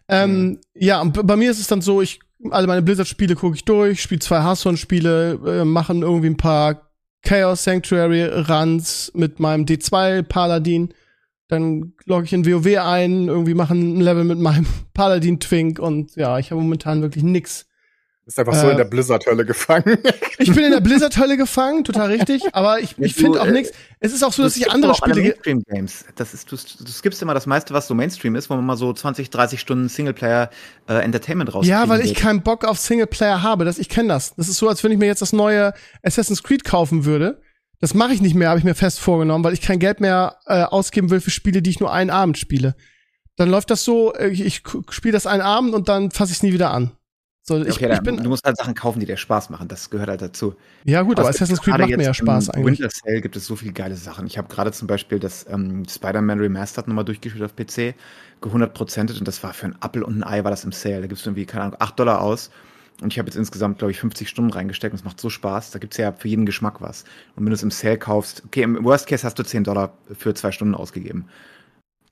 Ähm, 0.08 0.44
mhm. 0.44 0.62
Ja, 0.74 1.04
bei 1.04 1.36
mir 1.36 1.52
ist 1.52 1.60
es 1.60 1.68
dann 1.68 1.82
so, 1.82 2.02
ich 2.02 2.22
alle 2.50 2.68
meine 2.68 2.82
Blizzard-Spiele 2.82 3.36
gucke 3.36 3.56
ich 3.56 3.66
durch, 3.66 4.02
spiele 4.02 4.20
zwei 4.20 4.42
Hearthstone-Spiele, 4.42 5.40
äh, 5.46 5.66
machen 5.66 6.02
irgendwie 6.02 6.30
ein 6.30 6.38
paar 6.38 6.90
Chaos 7.24 7.64
Sanctuary 7.64 8.26
Runs 8.26 9.12
mit 9.14 9.40
meinem 9.40 9.66
D2 9.66 10.24
Paladin. 10.24 10.94
Dann 11.48 11.94
logge 12.06 12.26
ich 12.26 12.34
in 12.34 12.46
WoW 12.46 12.78
ein, 12.80 13.28
irgendwie 13.28 13.54
machen 13.54 13.98
ein 13.98 14.02
Level 14.02 14.24
mit 14.24 14.40
meinem 14.40 14.66
Paladin 14.94 15.40
Twink 15.40 15.80
und 15.80 16.16
ja, 16.16 16.40
ich 16.40 16.52
habe 16.52 16.62
momentan 16.62 17.02
wirklich 17.02 17.24
nix, 17.24 17.68
Ist 18.26 18.38
einfach 18.40 18.54
so 18.54 18.68
Äh, 18.68 18.72
in 18.72 18.78
der 18.78 18.86
Blizzard-Hölle 18.86 19.46
gefangen. 19.46 19.98
Ich 20.38 20.54
bin 20.54 20.64
in 20.64 20.72
der 20.72 20.80
Blizzard-Hölle 20.80 21.38
gefangen, 21.38 21.84
total 21.84 22.10
richtig, 22.12 22.44
aber 22.54 22.80
ich, 22.80 22.96
ich 23.00 23.16
finde 23.16 23.42
auch 23.42 23.48
äh, 23.48 23.52
nichts. 23.52 23.72
Es 24.00 24.14
ist 24.14 24.24
auch 24.24 24.32
so, 24.32 24.44
dass 24.44 24.56
ich 24.56 24.72
andere 24.72 24.92
aber 24.92 25.00
auch 25.00 25.02
alle 25.04 25.14
Spiele. 25.14 25.24
ge- 25.34 25.34
Mainstream-Games. 25.56 26.06
Das 26.16 26.34
ist, 26.34 26.52
du, 26.52 26.56
du 26.56 26.92
skippst 26.92 27.22
immer 27.22 27.34
das 27.34 27.46
meiste, 27.48 27.74
was 27.74 27.88
so 27.88 27.96
Mainstream 27.96 28.36
ist, 28.36 28.50
wo 28.50 28.56
man 28.56 28.66
mal 28.66 28.78
so 28.78 28.94
20, 28.94 29.30
30 29.32 29.60
Stunden 29.60 29.90
Singleplayer-Entertainment 29.90 31.54
raus. 31.54 31.66
Ja, 31.68 31.90
weil 31.90 32.02
ich 32.02 32.16
keinen 32.16 32.42
Bock 32.44 32.66
auf 32.66 32.78
Singleplayer 32.78 33.42
habe. 33.42 33.66
Das, 33.66 33.80
ich 33.80 33.90
kenne 33.90 34.10
das. 34.10 34.36
Das 34.36 34.48
ist 34.50 34.58
so, 34.58 34.70
als 34.70 34.84
wenn 34.84 34.92
ich 34.92 34.98
mir 34.98 35.06
jetzt 35.08 35.22
das 35.22 35.34
neue 35.34 35.74
Assassin's 36.04 36.44
Creed 36.44 36.64
kaufen 36.64 37.06
würde. 37.06 37.42
Das 37.80 37.94
mache 37.96 38.14
ich 38.14 38.22
nicht 38.22 38.36
mehr, 38.36 38.50
habe 38.50 38.60
ich 38.60 38.64
mir 38.66 38.76
fest 38.76 39.00
vorgenommen, 39.00 39.44
weil 39.44 39.54
ich 39.54 39.62
kein 39.62 39.80
Geld 39.80 40.00
mehr 40.02 40.38
äh, 40.46 40.62
ausgeben 40.64 41.10
will 41.10 41.20
für 41.22 41.32
Spiele, 41.32 41.64
die 41.64 41.72
ich 41.72 41.80
nur 41.80 41.92
einen 41.92 42.12
Abend 42.12 42.38
spiele. 42.38 42.76
Dann 43.38 43.50
läuft 43.50 43.72
das 43.72 43.84
so, 43.84 44.14
äh, 44.14 44.28
ich, 44.28 44.42
ich 44.46 44.62
spiele 44.92 45.14
das 45.14 45.26
einen 45.26 45.42
Abend 45.42 45.74
und 45.74 45.90
dann 45.90 46.12
fasse 46.12 46.32
ich 46.32 46.38
es 46.38 46.44
nie 46.44 46.54
wieder 46.54 46.70
an. 46.72 46.92
So, 47.44 47.60
ich, 47.60 47.76
okay, 47.76 47.92
ich 47.92 48.02
bin, 48.02 48.18
du 48.18 48.30
musst 48.30 48.46
halt 48.46 48.56
Sachen 48.56 48.76
kaufen, 48.76 49.00
die 49.00 49.08
dir 49.08 49.18
Spaß 49.18 49.50
machen. 49.50 49.68
Das 49.68 49.90
gehört 49.90 50.10
halt 50.10 50.22
dazu. 50.22 50.56
ja 50.84 51.02
gut, 51.02 51.20
aber 51.20 51.30
es 51.30 51.38
gibt 51.38 51.42
Assassin's 51.42 51.62
Creed 51.62 51.80
macht 51.80 51.98
mir 51.98 52.04
ja 52.04 52.14
Spaß 52.14 52.50
im 52.50 52.54
eigentlich. 52.54 52.80
Winter 52.80 52.90
Sale 52.94 53.22
gibt 53.22 53.36
es 53.36 53.48
so 53.48 53.56
viele 53.56 53.74
geile 53.74 53.96
Sachen. 53.96 54.28
Ich 54.28 54.38
habe 54.38 54.48
gerade 54.48 54.72
zum 54.72 54.88
Beispiel 54.88 55.18
das 55.18 55.48
ähm, 55.50 55.84
Spider-Man 55.90 56.40
Remastered 56.40 56.88
nochmal 56.88 57.04
durchgespielt 57.04 57.44
auf 57.44 57.56
PC, 57.56 57.96
gehundertprozentet 58.42 59.18
und 59.18 59.28
das 59.28 59.42
war 59.42 59.54
für 59.54 59.66
ein 59.66 59.76
Apfel 59.82 60.04
und 60.04 60.20
ein 60.20 60.24
Ei 60.24 60.44
war 60.44 60.52
das 60.52 60.64
im 60.66 60.72
Sale. 60.72 61.02
Da 61.02 61.08
gibst 61.08 61.26
du 61.26 61.32
irgendwie, 61.32 61.48
keine 61.48 61.64
Ahnung, 61.64 61.78
8 61.80 62.00
Dollar 62.00 62.22
aus. 62.22 62.52
Und 63.02 63.12
ich 63.12 63.18
habe 63.18 63.28
jetzt 63.28 63.36
insgesamt, 63.36 63.80
glaube 63.80 63.92
ich, 63.92 64.00
50 64.00 64.30
Stunden 64.30 64.52
reingesteckt 64.52 64.94
und 64.94 65.00
es 65.00 65.04
macht 65.04 65.20
so 65.20 65.32
Spaß. 65.32 65.72
Da 65.72 65.80
gibt's 65.80 65.98
ja 65.98 66.12
für 66.12 66.28
jeden 66.28 66.46
Geschmack 66.46 66.82
was. 66.82 67.06
Und 67.36 67.46
wenn 67.46 67.48
du 67.48 67.54
es 67.54 67.64
im 67.64 67.72
Sale 67.72 67.98
kaufst, 67.98 68.44
okay, 68.46 68.62
im 68.62 68.84
Worst 68.84 69.08
Case 69.08 69.26
hast 69.26 69.40
du 69.40 69.44
10 69.44 69.64
Dollar 69.64 69.98
für 70.16 70.36
zwei 70.36 70.52
Stunden 70.52 70.76
ausgegeben. 70.76 71.26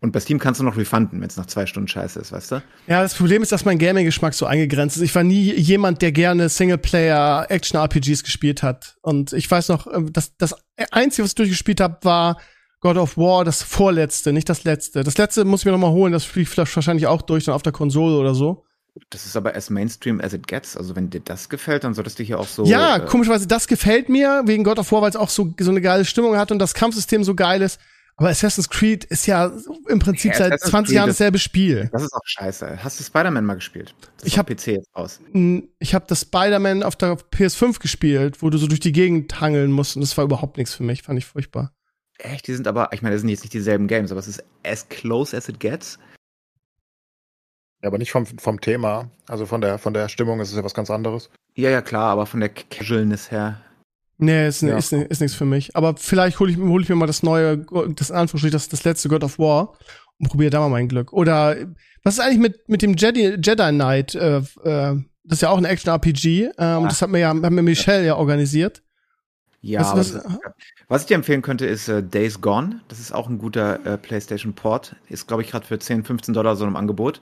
Und 0.02 0.14
bei 0.14 0.22
Steam 0.22 0.40
kannst 0.40 0.62
du 0.62 0.64
noch 0.64 0.78
refunden, 0.78 1.20
wenn 1.20 1.28
es 1.28 1.36
nach 1.36 1.48
zwei 1.48 1.66
Stunden 1.66 1.90
scheiße 1.90 2.20
ist, 2.20 2.32
weißt 2.32 2.52
du? 2.52 2.64
Ja, 2.88 3.02
das 3.02 3.16
Problem 3.16 3.44
ist, 3.44 3.52
dass 3.52 3.66
mein 3.66 3.78
Gaming-Geschmack 3.78 4.34
so 4.34 4.46
eingegrenzt 4.46 4.96
ist. 4.96 5.04
Ich 5.04 5.14
war 5.14 5.24
nie 5.24 5.54
jemand, 5.54 6.02
der 6.02 6.14
gerne 6.14 6.48
Singleplayer-Action-RPGs 6.48 8.24
gespielt 8.24 8.64
hat. 8.64 8.96
Und 9.02 9.34
ich 9.34 9.52
weiß 9.52 9.68
noch, 9.68 9.88
äh, 9.88 10.02
das, 10.10 10.38
das 10.38 10.56
Einzige, 10.92 11.24
was 11.24 11.32
ich 11.32 11.36
durchgespielt 11.36 11.82
habe, 11.82 11.98
war 12.04 12.38
God 12.80 12.96
of 12.96 13.18
War, 13.18 13.44
das 13.44 13.62
vorletzte, 13.62 14.32
nicht 14.32 14.48
das 14.48 14.64
letzte. 14.64 15.04
Das 15.04 15.18
letzte 15.18 15.44
muss 15.44 15.62
ich 15.62 15.66
mir 15.66 15.74
noch 15.74 15.80
mal 15.80 15.92
holen, 15.92 16.14
das 16.14 16.24
spiele 16.24 16.44
ich 16.44 16.50
vielleicht 16.50 16.74
wahrscheinlich 16.76 17.08
auch 17.08 17.22
durch, 17.22 17.44
dann 17.44 17.56
auf 17.56 17.64
der 17.64 17.74
Konsole 17.74 18.16
oder 18.16 18.34
so. 18.34 18.64
Das 19.10 19.26
ist 19.26 19.36
aber 19.36 19.56
as 19.56 19.70
Mainstream 19.70 20.22
as 20.22 20.34
it 20.34 20.48
gets. 20.48 20.78
Also 20.78 20.96
wenn 20.96 21.10
dir 21.10 21.20
das 21.20 21.50
gefällt, 21.50 21.84
dann 21.84 21.94
solltest 21.94 22.20
du 22.20 22.24
hier 22.24 22.40
auch 22.40 22.48
so. 22.48 22.64
ja, 22.66 22.98
äh, 22.98 23.06
komischerweise, 23.06 23.48
das 23.48 23.68
gefällt 23.68 24.08
mir 24.08 24.44
wegen 24.46 24.64
God 24.64 24.80
of 24.80 24.92
War, 24.92 25.02
weil 25.02 25.10
es 25.10 25.16
auch 25.16 25.30
so, 25.30 25.54
so 25.60 25.72
eine 25.72 25.82
geile 25.82 26.06
Stimmung 26.06 26.38
hat 26.38 26.52
und 26.52 26.60
das 26.60 26.74
Kampfsystem 26.74 27.24
so 27.24 27.36
geil 27.36 27.62
ist. 27.62 27.80
Aber 28.20 28.30
Assassin's 28.30 28.70
Creed 28.70 29.06
ist 29.06 29.26
ja 29.28 29.50
im 29.88 30.00
Prinzip 30.00 30.34
Ja, 30.34 30.38
seit 30.38 30.52
Assassin's 30.52 30.72
20 30.72 30.88
Creed 30.90 30.96
Jahren 30.98 31.08
dasselbe 31.08 31.40
Spiel. 31.40 31.90
Das 31.94 32.04
ist 32.04 32.14
auch 32.14 32.20
scheiße. 32.26 32.84
Hast 32.84 33.00
du 33.00 33.04
Spider-Man 33.06 33.46
mal 33.46 33.54
gespielt? 33.56 33.96
Das 34.18 34.26
Ich 34.28 34.34
ist 34.34 34.40
auf 34.40 34.40
hab- 34.40 34.48
PC 34.48 34.68
jetzt 34.68 34.90
aus. 34.94 35.22
Ich 35.80 35.96
habe 35.96 36.06
das 36.08 36.22
Spider-Man 36.22 36.84
auf 36.84 36.98
der 36.98 37.18
PS5 37.18 37.80
gespielt, 37.80 38.42
wo 38.42 38.50
du 38.50 38.58
so 38.58 38.68
durch 38.68 38.82
die 38.82 38.92
Gegend 38.92 39.40
hangeln 39.40 39.72
musst 39.72 39.96
und 39.96 40.02
das 40.02 40.18
war 40.18 40.26
überhaupt 40.26 40.58
nichts 40.58 40.74
für 40.76 40.84
mich, 40.84 41.02
fand 41.04 41.18
ich 41.18 41.26
furchtbar. 41.26 41.72
Echt, 42.18 42.48
die 42.48 42.54
sind 42.54 42.68
aber, 42.68 42.90
ich 42.92 43.02
meine, 43.02 43.16
das 43.16 43.22
sind 43.22 43.30
jetzt 43.30 43.44
nicht 43.44 43.54
dieselben 43.54 43.88
Games, 43.88 44.12
aber 44.12 44.20
es 44.20 44.28
ist 44.28 44.44
as 44.66 44.90
close 44.90 45.36
as 45.36 45.48
it 45.48 45.62
gets. 45.62 45.98
Ja, 47.82 47.88
aber 47.88 47.98
nicht 47.98 48.12
vom, 48.12 48.26
vom 48.26 48.60
Thema. 48.60 49.10
Also 49.30 49.46
von 49.46 49.62
der, 49.62 49.78
von 49.78 49.94
der 49.94 50.10
Stimmung 50.10 50.42
ist 50.42 50.50
es 50.50 50.58
ja 50.58 50.64
was 50.66 50.74
ganz 50.74 50.90
anderes. 50.90 51.30
Ja, 51.56 51.70
ja, 51.70 51.82
klar, 51.82 52.12
aber 52.12 52.26
von 52.26 52.42
der 52.42 52.50
Casualness 52.50 53.32
her. 53.32 53.62
Nee, 54.22 54.48
ist, 54.50 54.62
Ja. 54.62 54.78
ist, 54.78 54.92
ist 54.92 55.22
nichts 55.22 55.36
für 55.36 55.46
mich. 55.46 55.76
Aber 55.76 55.96
vielleicht 55.98 56.40
hole 56.40 56.52
ich, 56.52 56.58
hol 56.58 56.82
ich 56.84 56.90
mir 56.90 56.96
mal 56.96 57.06
das 57.08 57.24
neue, 57.24 57.58
das 57.58 58.10
in 58.10 58.16
Anführungsstrichen, 58.18 58.52
das, 58.52 58.68
das 58.70 58.84
letzte 58.84 59.08
God 59.10 59.24
of 59.24 59.40
War 59.40 59.74
und 60.20 60.28
probiere 60.30 60.50
da 60.52 60.60
mal 60.60 60.70
mein 60.70 60.90
Glück. 60.90 61.14
Oder 61.14 61.56
was 62.04 62.16
ist 62.16 62.20
eigentlich 62.20 62.40
mit, 62.40 62.68
mit 62.70 62.82
dem 62.82 62.96
Jedi, 62.96 63.38
Jedi 63.42 63.70
Knight? 63.72 64.16
Äh, 64.16 64.38
äh, 64.38 64.44
das 65.24 65.38
ist 65.38 65.42
ja 65.42 65.50
auch 65.50 65.58
ein 65.58 65.66
Action-RPG. 65.66 66.50
Ähm, 66.58 66.84
Das 66.84 67.02
hat 67.02 67.10
mir 67.10 67.20
ja, 67.20 67.30
hat 67.30 67.52
mir 67.52 67.62
Michelle 67.62 68.06
ja 68.06 68.16
organisiert. 68.16 68.84
Ja, 69.62 69.82
Was- 69.96 70.14
was- 70.16 70.24
was 70.88 71.02
ich 71.02 71.08
dir 71.08 71.16
empfehlen 71.16 71.42
könnte, 71.42 71.66
ist 71.66 71.88
äh, 71.88 72.02
Days 72.02 72.42
Gone. 72.42 72.82
Das 72.88 73.00
ist 73.00 73.14
auch 73.14 73.30
ein 73.30 73.38
guter 73.38 73.86
äh, 73.86 73.98
PlayStation-Port. 73.98 74.96
Ist, 75.08 75.28
glaube 75.28 75.44
ich, 75.44 75.52
gerade 75.52 75.66
für 75.66 75.78
10, 75.80 76.04
15 76.04 76.34
Dollar 76.34 76.56
so 76.56 76.66
im 76.66 76.76
Angebot. 76.76 77.22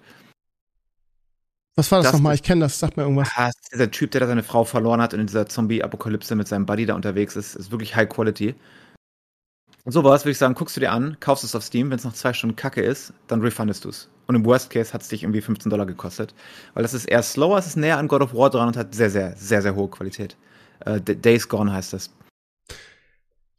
Was 1.78 1.91
war 1.91 1.99
das, 1.99 2.08
Das 2.08 2.14
nochmal? 2.14 2.36
Ich 2.36 2.44
kenne 2.44 2.62
das, 2.62 2.80
sagt 2.80 2.98
mir 2.98 3.04
irgendwas. 3.04 3.30
Ah, 3.36 3.52
dieser 3.72 3.90
Typ, 3.91 4.12
der 4.12 4.22
da 4.22 4.28
seine 4.28 4.44
Frau 4.44 4.64
verloren 4.66 4.99
hat 5.02 5.14
und 5.14 5.22
in 5.22 5.28
dieser 5.28 5.45
Zombie-Apokalypse 5.45 6.36
mit 6.36 6.48
seinem 6.48 6.66
Buddy 6.66 6.86
da 6.86 6.95
unterwegs 6.95 7.36
ist, 7.36 7.56
ist 7.56 7.72
wirklich 7.72 7.95
High 7.95 8.10
Quality. 8.10 8.56
Und 9.86 9.91
sowas 9.94 10.26
würde 10.26 10.32
ich 10.32 10.38
sagen, 10.38 10.54
guckst 10.56 10.76
du 10.76 10.82
dir 10.82 10.91
an, 10.91 11.16
kaufst 11.22 11.45
es 11.45 11.56
auf 11.56 11.64
Steam, 11.64 11.90
wenn 11.90 11.98
es 11.98 12.04
nach 12.04 12.14
zwei 12.14 12.34
Stunden 12.34 12.56
Kacke 12.58 12.82
ist, 12.82 13.14
dann 13.28 13.40
refundest 13.41 13.86
du 13.86 13.90
es. 13.90 14.10
Und 14.26 14.36
im 14.36 14.44
Worst 14.44 14.70
Case 14.70 14.91
hat 14.91 15.02
es 15.04 15.08
dich 15.08 15.24
irgendwie 15.24 15.40
15 15.40 15.70
Dollar 15.70 15.86
gekostet. 15.86 16.34
Weil 16.74 16.84
das 16.84 16.94
ist 16.94 17.06
eher 17.06 17.24
slower, 17.24 17.58
es 17.58 17.68
ist 17.68 17.78
näher 17.78 17.98
an 17.98 18.10
God 18.10 18.22
of 18.24 18.34
War 18.34 18.49
dran 18.49 18.68
und 18.68 18.76
hat 18.76 18.94
sehr, 18.94 19.10
sehr, 19.10 19.38
sehr, 19.38 19.62
sehr 19.62 19.76
hohe 19.76 19.88
Qualität. 19.90 20.36
D- 20.86 21.16
Days 21.16 21.48
Gone 21.48 21.72
heißt 21.72 21.94
das. 21.94 22.10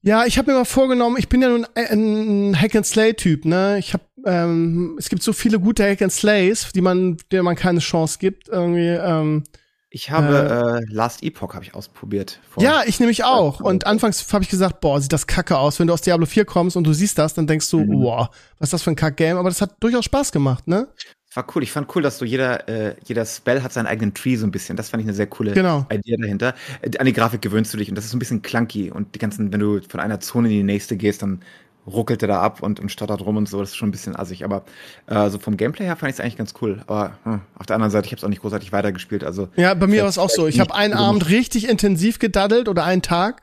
Ja, 0.02 0.24
ich 0.26 0.38
habe 0.38 0.50
mir 0.52 0.58
mal 0.58 0.64
vorgenommen, 0.64 1.16
ich 1.18 1.28
bin 1.28 1.40
ja 1.42 1.48
nun 1.48 1.66
ein 1.74 2.50
ein 2.50 2.60
Hack 2.60 2.76
and 2.76 2.86
Slay 2.86 3.14
Typ, 3.14 3.44
ne? 3.44 3.78
Ich 3.78 3.94
habe 3.94 4.04
ähm, 4.28 4.96
es 4.98 5.08
gibt 5.08 5.22
so 5.22 5.32
viele 5.32 5.58
gute 5.58 5.84
Hack 5.88 6.02
and 6.02 6.12
Slays, 6.12 6.70
die 6.74 6.80
man 6.80 7.16
denen 7.32 7.44
man 7.44 7.56
keine 7.56 7.80
Chance 7.80 8.18
gibt 8.20 8.48
irgendwie 8.48 8.88
ähm, 8.88 9.44
Ich 9.90 10.10
habe 10.10 10.80
äh, 10.86 10.92
Last 10.92 11.22
Epoch 11.22 11.54
habe 11.54 11.64
ich 11.64 11.74
ausprobiert. 11.74 12.38
Ja, 12.58 12.82
ich 12.86 13.00
nämlich 13.00 13.24
auch. 13.24 13.60
Und 13.60 13.86
anfangs 13.86 14.30
habe 14.32 14.44
ich 14.44 14.50
gesagt, 14.50 14.80
boah, 14.80 15.00
sieht 15.00 15.12
das 15.12 15.26
kacke 15.26 15.56
aus. 15.56 15.80
Wenn 15.80 15.86
du 15.86 15.94
aus 15.94 16.02
Diablo 16.02 16.26
4 16.26 16.44
kommst 16.44 16.76
und 16.76 16.84
du 16.86 16.92
siehst 16.92 17.18
das, 17.18 17.32
dann 17.34 17.46
denkst 17.46 17.70
du, 17.70 17.80
Mhm. 17.80 18.02
boah, 18.02 18.30
was 18.58 18.66
ist 18.68 18.72
das 18.74 18.82
für 18.82 18.90
ein 18.90 18.96
Kack-Game? 18.96 19.36
Aber 19.38 19.48
das 19.48 19.60
hat 19.62 19.76
durchaus 19.80 20.04
Spaß 20.04 20.30
gemacht, 20.32 20.68
ne? 20.68 20.88
War 21.34 21.46
cool. 21.54 21.62
Ich 21.62 21.70
fand 21.72 21.94
cool, 21.94 22.02
dass 22.02 22.18
so 22.18 22.24
jeder, 22.24 22.68
äh, 22.68 22.96
jeder 23.04 23.24
Spell 23.24 23.62
hat 23.62 23.72
seinen 23.72 23.86
eigenen 23.86 24.12
Tree 24.14 24.36
so 24.36 24.46
ein 24.46 24.50
bisschen. 24.50 24.76
Das 24.76 24.88
fand 24.90 25.02
ich 25.02 25.06
eine 25.06 25.14
sehr 25.14 25.26
coole 25.26 25.52
Genau. 25.52 25.86
Idee 25.92 26.16
dahinter. 26.18 26.54
Äh, 26.82 26.96
An 26.98 27.06
die 27.06 27.12
Grafik 27.12 27.42
gewöhnst 27.42 27.72
du 27.72 27.78
dich 27.78 27.88
und 27.90 27.94
das 27.96 28.04
ist 28.06 28.10
so 28.10 28.16
ein 28.16 28.18
bisschen 28.18 28.42
clunky. 28.42 28.90
Und 28.90 29.14
die 29.14 29.18
ganzen, 29.18 29.52
wenn 29.52 29.60
du 29.60 29.80
von 29.88 30.00
einer 30.00 30.20
Zone 30.20 30.48
in 30.48 30.54
die 30.54 30.62
nächste 30.64 30.96
gehst, 30.96 31.22
dann 31.22 31.40
ruckelt 31.88 32.22
er 32.22 32.28
da 32.28 32.40
ab 32.40 32.62
und, 32.62 32.80
und 32.80 32.90
stottert 32.90 33.20
rum 33.20 33.36
und 33.36 33.48
so. 33.48 33.60
Das 33.60 33.70
ist 33.70 33.76
schon 33.76 33.88
ein 33.88 33.92
bisschen 33.92 34.16
assig. 34.16 34.44
Aber 34.44 34.64
äh, 35.06 35.28
so 35.30 35.38
vom 35.38 35.56
Gameplay 35.56 35.84
her 35.84 35.96
fand 35.96 36.10
ich 36.10 36.16
es 36.16 36.20
eigentlich 36.20 36.36
ganz 36.36 36.54
cool. 36.60 36.82
Aber 36.86 37.18
hm, 37.24 37.40
auf 37.58 37.66
der 37.66 37.76
anderen 37.76 37.90
Seite, 37.90 38.06
ich 38.06 38.12
habe 38.12 38.18
es 38.18 38.24
auch 38.24 38.28
nicht 38.28 38.42
großartig 38.42 38.72
weitergespielt. 38.72 39.24
Also 39.24 39.48
Ja, 39.56 39.74
bei 39.74 39.86
mir 39.86 40.02
war 40.02 40.08
es 40.08 40.18
auch 40.18 40.30
so. 40.30 40.46
Ich 40.46 40.60
habe 40.60 40.74
einen 40.74 40.94
Abend 40.94 41.28
richtig 41.28 41.68
intensiv 41.68 42.18
gedaddelt 42.18 42.68
oder 42.68 42.84
einen 42.84 43.02
Tag 43.02 43.42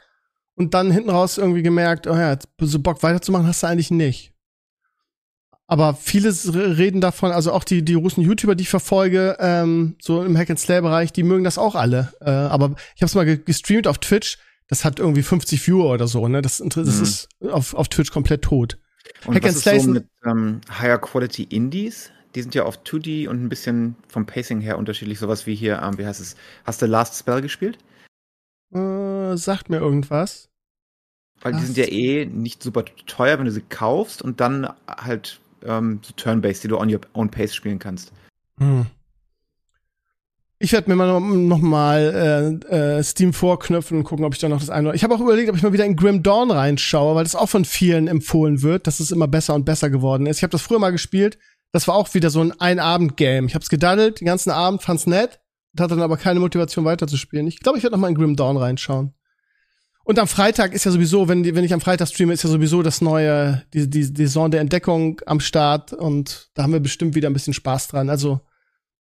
und 0.55 0.73
dann 0.73 0.91
hinten 0.91 1.09
raus 1.09 1.37
irgendwie 1.37 1.63
gemerkt, 1.63 2.07
oh 2.07 2.15
ja, 2.15 2.37
so 2.59 2.79
Bock 2.79 3.03
weiterzumachen 3.03 3.47
hast 3.47 3.63
du 3.63 3.67
eigentlich 3.67 3.91
nicht. 3.91 4.31
Aber 5.67 5.95
viele 5.95 6.31
reden 6.77 7.01
davon, 7.01 7.31
also 7.31 7.51
auch 7.51 7.63
die, 7.63 7.83
die 7.83 7.95
russen 7.95 8.21
YouTuber, 8.21 8.53
die 8.53 8.63
ich 8.63 8.69
verfolge, 8.69 9.35
ähm, 9.39 9.95
so 9.99 10.23
im 10.23 10.37
Hack-and-Slay-Bereich, 10.37 11.11
die 11.11 11.23
mögen 11.23 11.43
das 11.43 11.57
auch 11.57 11.73
alle. 11.73 12.13
Äh, 12.21 12.29
aber 12.29 12.75
ich 12.95 13.01
habe 13.01 13.07
es 13.07 13.15
mal 13.15 13.25
ge 13.25 13.39
gestreamt 13.43 13.87
auf 13.87 13.97
Twitch, 13.97 14.37
das 14.67 14.83
hat 14.85 14.99
irgendwie 14.99 15.23
50 15.23 15.61
Viewer 15.61 15.91
oder 15.91 16.07
so, 16.07 16.27
ne? 16.27 16.41
Das, 16.41 16.57
das 16.57 16.75
Mhm. 16.75 17.03
ist 17.03 17.29
auf, 17.49 17.73
auf 17.73 17.87
Twitch 17.89 18.11
komplett 18.11 18.41
tot. 18.43 18.77
Und 19.25 19.35
Hack 19.35 19.43
was 19.43 19.49
and 19.49 19.57
ist 19.57 19.63
Slay 19.63 19.79
so 19.79 19.91
mit 19.91 20.07
ähm, 20.25 20.61
Higher 20.69 20.97
Quality 20.97 21.43
Indies? 21.43 22.11
Die 22.33 22.41
sind 22.41 22.53
ja 22.55 22.63
auf 22.63 22.79
2D 22.83 23.27
und 23.29 23.43
ein 23.43 23.49
bisschen 23.49 23.95
vom 24.07 24.25
Pacing 24.25 24.59
her 24.59 24.77
unterschiedlich. 24.77 25.19
Sowas 25.19 25.45
wie 25.45 25.55
hier, 25.55 25.81
ähm, 25.81 25.97
wie 25.97 26.05
heißt 26.05 26.19
es? 26.19 26.35
Hast 26.65 26.81
du 26.81 26.85
Last 26.85 27.17
Spell 27.17 27.41
gespielt? 27.41 27.77
Äh, 28.73 29.37
sagt 29.37 29.69
mir 29.69 29.77
irgendwas. 29.77 30.49
Weil 31.41 31.53
die 31.53 31.59
Last 31.59 31.67
sind 31.75 31.77
ja 31.77 31.85
eh 31.85 32.25
nicht 32.25 32.61
super 32.63 32.83
teuer, 33.05 33.37
wenn 33.37 33.45
du 33.45 33.51
sie 33.51 33.61
kaufst 33.61 34.21
und 34.21 34.41
dann 34.41 34.67
halt 34.87 35.39
ähm, 35.63 35.99
so 36.03 36.13
Turn-Based, 36.13 36.63
die 36.63 36.67
du 36.67 36.77
on 36.77 36.93
your 36.93 37.01
own 37.13 37.29
pace 37.29 37.55
spielen 37.55 37.79
kannst. 37.79 38.11
Hm. 38.59 38.85
Ich 40.57 40.71
werde 40.71 40.89
mir 40.89 40.95
mal 40.95 41.07
noch, 41.07 41.59
noch 41.59 41.95
äh, 41.95 42.47
äh, 42.47 43.03
Steam 43.03 43.33
vorknöpfen 43.33 43.97
und 43.97 44.03
gucken, 44.05 44.23
ob 44.23 44.33
ich 44.33 44.39
da 44.39 44.47
noch 44.47 44.61
das 44.61 44.69
eine. 44.69 44.95
Ich 44.95 45.03
habe 45.03 45.13
auch 45.13 45.19
überlegt, 45.19 45.49
ob 45.49 45.57
ich 45.57 45.63
mal 45.63 45.73
wieder 45.73 45.85
in 45.85 45.97
Grim 45.97 46.23
Dawn 46.23 46.49
reinschaue, 46.49 47.15
weil 47.15 47.25
das 47.25 47.35
auch 47.35 47.49
von 47.49 47.65
vielen 47.65 48.07
empfohlen 48.07 48.61
wird, 48.61 48.87
dass 48.87 49.01
es 49.01 49.11
immer 49.11 49.27
besser 49.27 49.53
und 49.53 49.65
besser 49.65 49.89
geworden 49.89 50.27
ist. 50.27 50.37
Ich 50.37 50.43
habe 50.43 50.51
das 50.51 50.61
früher 50.61 50.79
mal 50.79 50.91
gespielt. 50.91 51.37
Das 51.73 51.89
war 51.89 51.95
auch 51.95 52.13
wieder 52.13 52.29
so 52.29 52.39
ein 52.39 52.53
Ein-Abend-Game. 52.53 53.47
Ich 53.47 53.53
habe 53.53 53.63
es 53.63 53.69
gedaddelt 53.69 54.21
den 54.21 54.27
ganzen 54.27 54.49
Abend, 54.49 54.81
fand's 54.81 55.07
nett, 55.07 55.41
hatte 55.77 55.95
dann 55.95 56.03
aber 56.03 56.15
keine 56.15 56.39
Motivation 56.39 56.85
weiterzuspielen. 56.85 57.47
Ich 57.47 57.59
glaube, 57.59 57.77
ich 57.77 57.83
werde 57.83 57.95
noch 57.95 58.01
mal 58.01 58.07
in 58.07 58.15
Grim 58.15 58.37
Dawn 58.37 58.55
reinschauen. 58.55 59.13
Und 60.05 60.19
am 60.19 60.27
Freitag 60.27 60.73
ist 60.73 60.85
ja 60.85 60.91
sowieso, 60.91 61.27
wenn, 61.27 61.43
die, 61.43 61.55
wenn 61.55 61.65
ich 61.65 61.73
am 61.73 61.81
Freitag 61.81 62.07
streame, 62.07 62.31
ist 62.31 62.43
ja 62.43 62.49
sowieso 62.49 62.81
das 62.81 63.01
neue, 63.01 63.63
die, 63.73 63.89
die, 63.89 64.13
die 64.13 64.27
Saison 64.27 64.51
der 64.51 64.61
Entdeckung 64.61 65.19
am 65.25 65.39
Start 65.41 65.91
und 65.91 66.51
da 66.53 66.63
haben 66.63 66.73
wir 66.73 66.79
bestimmt 66.79 67.15
wieder 67.15 67.29
ein 67.29 67.33
bisschen 67.33 67.53
Spaß 67.55 67.89
dran. 67.89 68.09
Also 68.09 68.39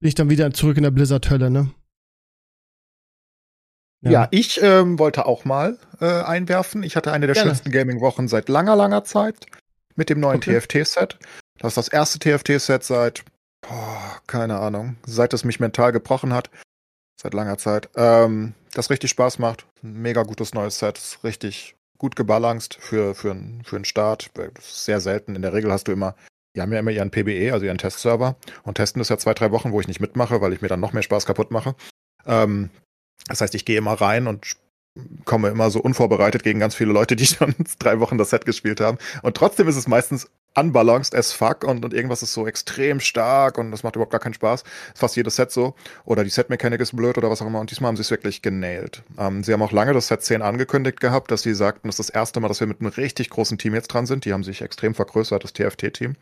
bin 0.02 0.08
ich 0.08 0.16
dann 0.16 0.30
wieder 0.30 0.52
zurück 0.52 0.76
in 0.76 0.82
der 0.82 0.90
Blizzard-Hölle, 0.90 1.48
ne? 1.48 1.70
Ja, 4.04 4.26
ich 4.32 4.60
ähm, 4.60 4.98
wollte 4.98 5.26
auch 5.26 5.44
mal 5.44 5.78
äh, 6.00 6.06
einwerfen. 6.22 6.82
Ich 6.82 6.96
hatte 6.96 7.12
eine 7.12 7.26
der 7.26 7.34
Gerne. 7.34 7.50
schönsten 7.50 7.70
Gaming-Wochen 7.70 8.26
seit 8.26 8.48
langer, 8.48 8.74
langer 8.74 9.04
Zeit 9.04 9.46
mit 9.94 10.10
dem 10.10 10.18
neuen 10.18 10.38
Okay. 10.38 10.58
TFT-Set. 10.58 11.20
Das 11.58 11.68
ist 11.70 11.76
das 11.76 11.86
erste 11.88 12.18
TFT-Set 12.18 12.82
seit, 12.82 13.22
boah, 13.60 14.20
keine 14.26 14.58
Ahnung, 14.58 14.96
seit 15.06 15.32
es 15.34 15.44
mich 15.44 15.60
mental 15.60 15.92
gebrochen 15.92 16.32
hat. 16.32 16.50
Seit 17.20 17.32
langer 17.32 17.58
Zeit. 17.58 17.90
Ähm, 17.94 18.54
das 18.72 18.90
richtig 18.90 19.10
Spaß 19.10 19.38
macht. 19.38 19.66
Ein 19.84 19.92
mega 20.02 20.24
gutes 20.24 20.52
neues 20.52 20.80
Set. 20.80 20.98
Ist 20.98 21.22
richtig 21.22 21.76
gut 21.96 22.16
gebalanced 22.16 22.74
für, 22.80 23.14
für, 23.14 23.30
einen- 23.30 23.62
für 23.62 23.76
einen 23.76 23.84
Start. 23.84 24.32
Sehr 24.60 25.00
selten. 25.00 25.36
In 25.36 25.42
der 25.42 25.52
Regel 25.52 25.70
hast 25.70 25.86
du 25.86 25.92
immer, 25.92 26.16
die 26.54 26.60
haben 26.60 26.72
ja 26.72 26.78
immer 26.78 26.90
ihren 26.90 27.10
PBE, 27.10 27.52
also 27.52 27.66
ihren 27.66 27.78
Testserver. 27.78 28.36
Und 28.62 28.74
testen 28.74 29.00
das 29.00 29.08
ja 29.08 29.18
zwei, 29.18 29.34
drei 29.34 29.50
Wochen, 29.50 29.72
wo 29.72 29.80
ich 29.80 29.88
nicht 29.88 30.00
mitmache, 30.00 30.40
weil 30.40 30.52
ich 30.52 30.62
mir 30.62 30.68
dann 30.68 30.80
noch 30.80 30.92
mehr 30.92 31.02
Spaß 31.02 31.26
kaputt 31.26 31.50
mache. 31.50 31.74
Ähm, 32.26 32.70
das 33.28 33.40
heißt, 33.40 33.54
ich 33.54 33.64
gehe 33.64 33.78
immer 33.78 33.94
rein 33.94 34.26
und 34.26 34.56
komme 35.24 35.48
immer 35.48 35.70
so 35.70 35.80
unvorbereitet 35.80 36.42
gegen 36.42 36.60
ganz 36.60 36.74
viele 36.74 36.92
Leute, 36.92 37.16
die 37.16 37.26
schon 37.26 37.54
drei 37.78 38.00
Wochen 38.00 38.18
das 38.18 38.30
Set 38.30 38.44
gespielt 38.44 38.80
haben. 38.80 38.98
Und 39.22 39.36
trotzdem 39.36 39.68
ist 39.68 39.76
es 39.76 39.88
meistens 39.88 40.28
unbalanced 40.54 41.14
as 41.14 41.32
fuck 41.32 41.64
und, 41.64 41.84
und 41.84 41.94
irgendwas 41.94 42.22
ist 42.22 42.34
so 42.34 42.46
extrem 42.46 43.00
stark 43.00 43.56
und 43.56 43.70
das 43.70 43.84
macht 43.84 43.96
überhaupt 43.96 44.12
gar 44.12 44.20
keinen 44.20 44.34
Spaß. 44.34 44.62
Ist 44.62 44.98
fast 44.98 45.16
jedes 45.16 45.36
Set 45.36 45.50
so. 45.50 45.74
Oder 46.04 46.24
die 46.24 46.30
Set-Mechanik 46.30 46.80
ist 46.80 46.94
blöd 46.94 47.16
oder 47.16 47.30
was 47.30 47.40
auch 47.40 47.46
immer. 47.46 47.60
Und 47.60 47.70
diesmal 47.70 47.88
haben 47.88 47.96
sie 47.96 48.02
es 48.02 48.10
wirklich 48.10 48.42
genailt. 48.42 49.02
Ähm, 49.18 49.42
sie 49.42 49.52
haben 49.52 49.62
auch 49.62 49.72
lange 49.72 49.94
das 49.94 50.08
Set 50.08 50.22
10 50.22 50.42
angekündigt 50.42 51.00
gehabt, 51.00 51.30
dass 51.30 51.42
sie 51.42 51.54
sagten, 51.54 51.88
das 51.88 51.98
ist 51.98 52.08
das 52.08 52.14
erste 52.14 52.40
Mal, 52.40 52.48
dass 52.48 52.60
wir 52.60 52.66
mit 52.66 52.80
einem 52.80 52.90
richtig 52.90 53.30
großen 53.30 53.56
Team 53.56 53.74
jetzt 53.74 53.88
dran 53.88 54.06
sind. 54.06 54.24
Die 54.24 54.32
haben 54.32 54.44
sich 54.44 54.60
extrem 54.60 54.94
vergrößert, 54.94 55.42
das 55.42 55.54
TFT-Team. 55.54 56.16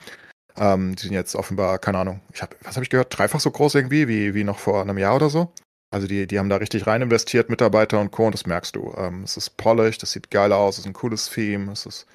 Ähm, 0.56 0.94
die 0.96 1.02
sind 1.02 1.12
jetzt 1.12 1.34
offenbar, 1.34 1.78
keine 1.78 1.98
Ahnung, 1.98 2.20
ich 2.32 2.42
hab, 2.42 2.54
was 2.62 2.74
habe 2.76 2.84
ich 2.84 2.90
gehört, 2.90 3.16
dreifach 3.16 3.40
so 3.40 3.50
groß 3.50 3.76
irgendwie, 3.76 4.08
wie, 4.08 4.34
wie 4.34 4.44
noch 4.44 4.58
vor 4.58 4.82
einem 4.82 4.98
Jahr 4.98 5.16
oder 5.16 5.30
so. 5.30 5.52
Also 5.90 6.06
die, 6.06 6.26
die 6.26 6.38
haben 6.38 6.48
da 6.48 6.56
richtig 6.56 6.86
rein 6.86 7.02
investiert, 7.02 7.50
Mitarbeiter 7.50 8.00
und 8.00 8.12
Co. 8.12 8.26
Und 8.26 8.34
das 8.34 8.46
merkst 8.46 8.76
du. 8.76 8.94
Ähm, 8.96 9.24
es 9.24 9.36
ist 9.36 9.56
polished, 9.56 10.02
es 10.02 10.12
sieht 10.12 10.30
geil 10.30 10.52
aus, 10.52 10.74
es 10.74 10.80
ist 10.80 10.86
ein 10.86 10.92
cooles 10.92 11.28
Theme, 11.28 11.72
es 11.72 11.86
ist 11.86 12.06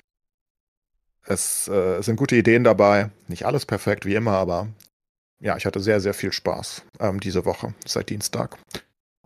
es 1.27 1.67
äh, 1.67 2.01
sind 2.01 2.17
gute 2.17 2.35
Ideen 2.35 2.63
dabei. 2.63 3.09
Nicht 3.27 3.45
alles 3.45 3.65
perfekt, 3.65 4.05
wie 4.05 4.15
immer, 4.15 4.33
aber 4.33 4.67
ja, 5.39 5.57
ich 5.57 5.65
hatte 5.65 5.79
sehr, 5.79 5.99
sehr 5.99 6.13
viel 6.13 6.31
Spaß 6.31 6.83
ähm, 6.99 7.19
diese 7.19 7.45
Woche, 7.45 7.73
seit 7.85 8.09
Dienstag. 8.09 8.57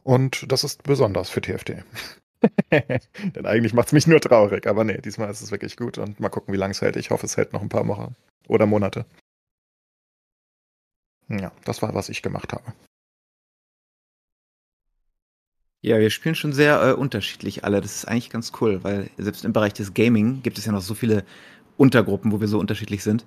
Und 0.03 0.51
das 0.51 0.63
ist 0.63 0.84
besonders 0.84 1.30
für 1.30 1.41
TFT. 1.41 1.84
Denn 2.71 3.45
eigentlich 3.45 3.73
macht 3.73 3.88
es 3.88 3.93
mich 3.93 4.07
nur 4.07 4.21
traurig, 4.21 4.65
aber 4.65 4.85
nee, 4.85 4.99
diesmal 5.01 5.30
ist 5.30 5.41
es 5.41 5.51
wirklich 5.51 5.76
gut 5.76 5.97
und 5.97 6.19
mal 6.19 6.30
gucken, 6.30 6.53
wie 6.53 6.57
lange 6.57 6.71
es 6.71 6.81
hält. 6.81 6.95
Ich 6.95 7.11
hoffe, 7.11 7.26
es 7.26 7.35
hält 7.35 7.51
noch 7.51 7.61
ein 7.61 7.69
paar 7.69 7.88
Wochen 7.88 8.15
oder 8.47 8.65
Monate. 8.65 9.05
Ja, 11.27 11.51
das 11.65 11.81
war, 11.81 11.93
was 11.93 12.09
ich 12.09 12.21
gemacht 12.21 12.53
habe. 12.53 12.73
Ja, 15.81 15.99
wir 15.99 16.10
spielen 16.10 16.35
schon 16.35 16.53
sehr 16.53 16.81
äh, 16.81 16.93
unterschiedlich 16.93 17.64
alle. 17.64 17.81
Das 17.81 17.95
ist 17.95 18.06
eigentlich 18.06 18.30
ganz 18.30 18.51
cool, 18.60 18.84
weil 18.84 19.10
selbst 19.18 19.45
im 19.45 19.53
Bereich 19.53 19.73
des 19.73 19.93
Gaming 19.93 20.41
gibt 20.41 20.57
es 20.57 20.65
ja 20.65 20.72
noch 20.72 20.81
so 20.81 20.93
viele 20.93 21.23
Untergruppen, 21.77 22.31
wo 22.31 22.41
wir 22.41 22.47
so 22.47 22.60
unterschiedlich 22.60 23.03
sind. 23.03 23.26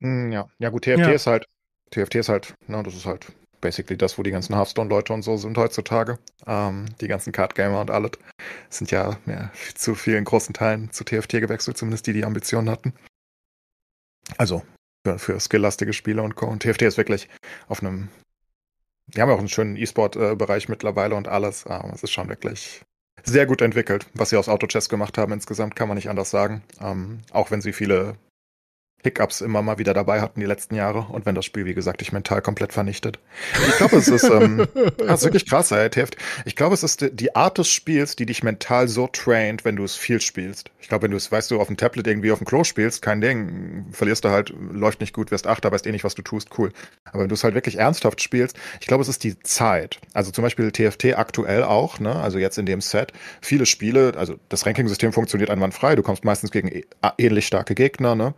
Hm, 0.00 0.30
ja, 0.30 0.48
ja 0.58 0.68
gut, 0.68 0.84
TFT 0.84 0.98
ja. 0.98 1.10
ist 1.10 1.26
halt, 1.26 1.46
TFT 1.90 2.16
ist 2.16 2.28
halt, 2.28 2.54
ne, 2.68 2.82
das 2.82 2.94
ist 2.94 3.06
halt 3.06 3.32
basically 3.60 3.96
das, 3.96 4.18
wo 4.18 4.22
die 4.22 4.30
ganzen 4.30 4.54
Hearthstone-Leute 4.54 5.12
und 5.12 5.22
so 5.22 5.36
sind 5.36 5.56
heutzutage. 5.58 6.18
Ähm, 6.46 6.86
die 7.00 7.08
ganzen 7.08 7.32
Card-Gamer 7.32 7.80
und 7.80 7.90
alles 7.90 8.12
sind 8.70 8.90
ja, 8.90 9.18
ja 9.26 9.50
zu 9.74 9.94
vielen 9.94 10.24
großen 10.24 10.54
Teilen 10.54 10.92
zu 10.92 11.04
TFT 11.04 11.40
gewechselt, 11.40 11.76
zumindest 11.76 12.06
die, 12.06 12.12
die 12.12 12.24
Ambitionen 12.24 12.70
hatten. 12.70 12.92
Also 14.38 14.62
für, 15.04 15.18
für 15.18 15.40
skilllastige 15.40 15.92
Spiele 15.92 16.22
und 16.22 16.36
Co. 16.36 16.46
Und 16.46 16.62
TFT 16.62 16.82
ist 16.82 16.96
wirklich 16.96 17.28
auf 17.68 17.82
einem, 17.82 18.08
die 19.06 19.20
haben 19.20 19.28
ja 19.28 19.34
auch 19.34 19.40
einen 19.40 19.48
schönen 19.48 19.76
E-Sport-Bereich 19.76 20.68
mittlerweile 20.68 21.14
und 21.14 21.28
alles. 21.28 21.64
Es 21.92 22.02
ist 22.02 22.12
schon 22.12 22.28
wirklich 22.28 22.82
sehr 23.24 23.46
gut 23.46 23.60
entwickelt. 23.60 24.06
Was 24.14 24.30
sie 24.30 24.36
aus 24.36 24.48
Auto-Chess 24.48 24.88
gemacht 24.88 25.18
haben 25.18 25.32
insgesamt, 25.32 25.76
kann 25.76 25.88
man 25.88 25.96
nicht 25.96 26.08
anders 26.08 26.30
sagen. 26.30 26.62
Ähm, 26.80 27.20
auch 27.30 27.50
wenn 27.50 27.60
sie 27.60 27.72
viele 27.72 28.16
Hiccups 29.02 29.40
immer 29.40 29.62
mal 29.62 29.78
wieder 29.78 29.94
dabei 29.94 30.20
hatten 30.20 30.40
die 30.40 30.46
letzten 30.46 30.74
Jahre 30.74 31.06
und 31.10 31.26
wenn 31.26 31.34
das 31.34 31.44
Spiel, 31.44 31.64
wie 31.64 31.74
gesagt, 31.74 32.00
dich 32.00 32.12
mental 32.12 32.42
komplett 32.42 32.72
vernichtet. 32.72 33.18
Ich 33.68 33.76
glaube, 33.76 33.96
es 33.96 34.08
ist, 34.08 34.24
ähm, 34.24 34.66
das 34.98 35.20
ist 35.20 35.24
wirklich 35.24 35.46
krass, 35.46 35.70
ey, 35.70 35.88
Heft. 35.90 36.16
Ich 36.44 36.56
glaube, 36.56 36.74
es 36.74 36.82
ist 36.82 37.06
die 37.12 37.34
Art 37.36 37.58
des 37.58 37.68
Spiels, 37.68 38.16
die 38.16 38.26
dich 38.26 38.42
mental 38.42 38.88
so 38.88 39.06
traint, 39.06 39.64
wenn 39.64 39.76
du 39.76 39.84
es 39.84 39.94
viel 39.94 40.20
spielst. 40.20 40.70
Ich 40.80 40.88
glaube, 40.88 41.04
wenn 41.04 41.10
du 41.12 41.16
es, 41.16 41.30
weißt 41.30 41.50
du, 41.50 41.60
auf 41.60 41.68
dem 41.68 41.76
Tablet 41.76 42.06
irgendwie 42.06 42.32
auf 42.32 42.38
dem 42.38 42.46
Klo 42.46 42.64
spielst, 42.64 43.02
kein 43.02 43.20
Ding, 43.20 43.86
verlierst 43.92 44.24
du 44.24 44.30
halt, 44.30 44.52
läuft 44.72 45.00
nicht 45.00 45.12
gut, 45.12 45.30
wirst 45.30 45.46
Achter, 45.46 45.70
weißt 45.70 45.86
eh 45.86 45.92
nicht, 45.92 46.04
was 46.04 46.14
du 46.14 46.22
tust, 46.22 46.58
cool. 46.58 46.72
Aber 47.04 47.22
wenn 47.22 47.28
du 47.28 47.34
es 47.34 47.44
halt 47.44 47.54
wirklich 47.54 47.78
ernsthaft 47.78 48.20
spielst, 48.20 48.56
ich 48.80 48.86
glaube, 48.86 49.02
es 49.02 49.08
ist 49.08 49.22
die 49.24 49.38
Zeit. 49.40 50.00
Also 50.14 50.32
zum 50.32 50.42
Beispiel 50.42 50.72
TFT 50.72 51.16
aktuell 51.16 51.62
auch, 51.62 52.00
ne, 52.00 52.16
also 52.16 52.38
jetzt 52.38 52.58
in 52.58 52.66
dem 52.66 52.80
Set, 52.80 53.12
viele 53.40 53.66
Spiele, 53.66 54.14
also 54.16 54.36
das 54.48 54.66
Ranking-System 54.66 55.12
funktioniert 55.12 55.50
einwandfrei, 55.50 55.96
du 55.96 56.02
kommst 56.02 56.24
meistens 56.24 56.50
gegen 56.50 56.82
ähnlich 57.18 57.46
starke 57.46 57.74
Gegner, 57.74 58.14
ne, 58.14 58.34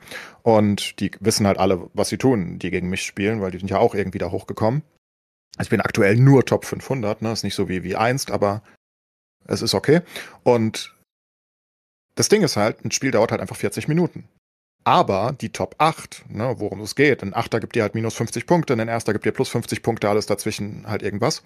und 0.49 0.99
die 0.99 1.11
wissen 1.21 1.47
halt 1.47 1.59
alle, 1.59 1.91
was 1.93 2.09
sie 2.09 2.17
tun, 2.17 2.59
die 2.59 2.71
gegen 2.71 2.89
mich 2.89 3.03
spielen, 3.03 3.43
weil 3.43 3.51
die 3.51 3.59
sind 3.59 3.69
ja 3.71 3.77
auch 3.77 3.95
irgendwie 3.95 4.17
da 4.17 4.31
hochgekommen. 4.31 4.81
Also 5.59 5.67
ich 5.67 5.71
bin 5.71 5.83
aktuell 5.83 6.17
nur 6.17 6.47
Top 6.47 6.65
500, 6.65 7.21
ne? 7.21 7.33
Ist 7.33 7.45
nicht 7.45 7.55
so 7.55 7.69
wie, 7.69 7.83
wie 7.83 7.97
einst, 7.97 8.31
aber 8.31 8.63
es 9.45 9.61
ist 9.61 9.75
okay. 9.75 10.01
Und 10.45 10.97
das 12.15 12.31
Ding 12.31 12.41
ist 12.41 12.57
halt, 12.57 12.83
ein 12.83 12.93
Spiel 12.93 13.11
dauert 13.11 13.31
halt 13.31 13.43
einfach 13.43 13.57
40 13.57 13.89
Minuten. 13.89 14.27
Aber 14.85 15.37
die 15.39 15.53
Top 15.53 15.75
8, 15.77 16.25
ne, 16.31 16.55
worum 16.57 16.81
es 16.81 16.95
geht, 16.95 17.23
ein 17.23 17.35
Achter 17.35 17.61
gibt 17.61 17.75
dir 17.75 17.83
halt 17.83 17.95
minus 17.95 18.15
50 18.15 18.47
Punkte, 18.47 18.73
ein 18.73 18.89
Erster 18.89 19.13
gibt 19.13 19.27
dir 19.27 19.33
plus 19.33 19.51
50 19.51 19.83
Punkte, 19.83 20.09
alles 20.09 20.25
dazwischen 20.25 20.87
halt 20.87 21.03
irgendwas. 21.03 21.43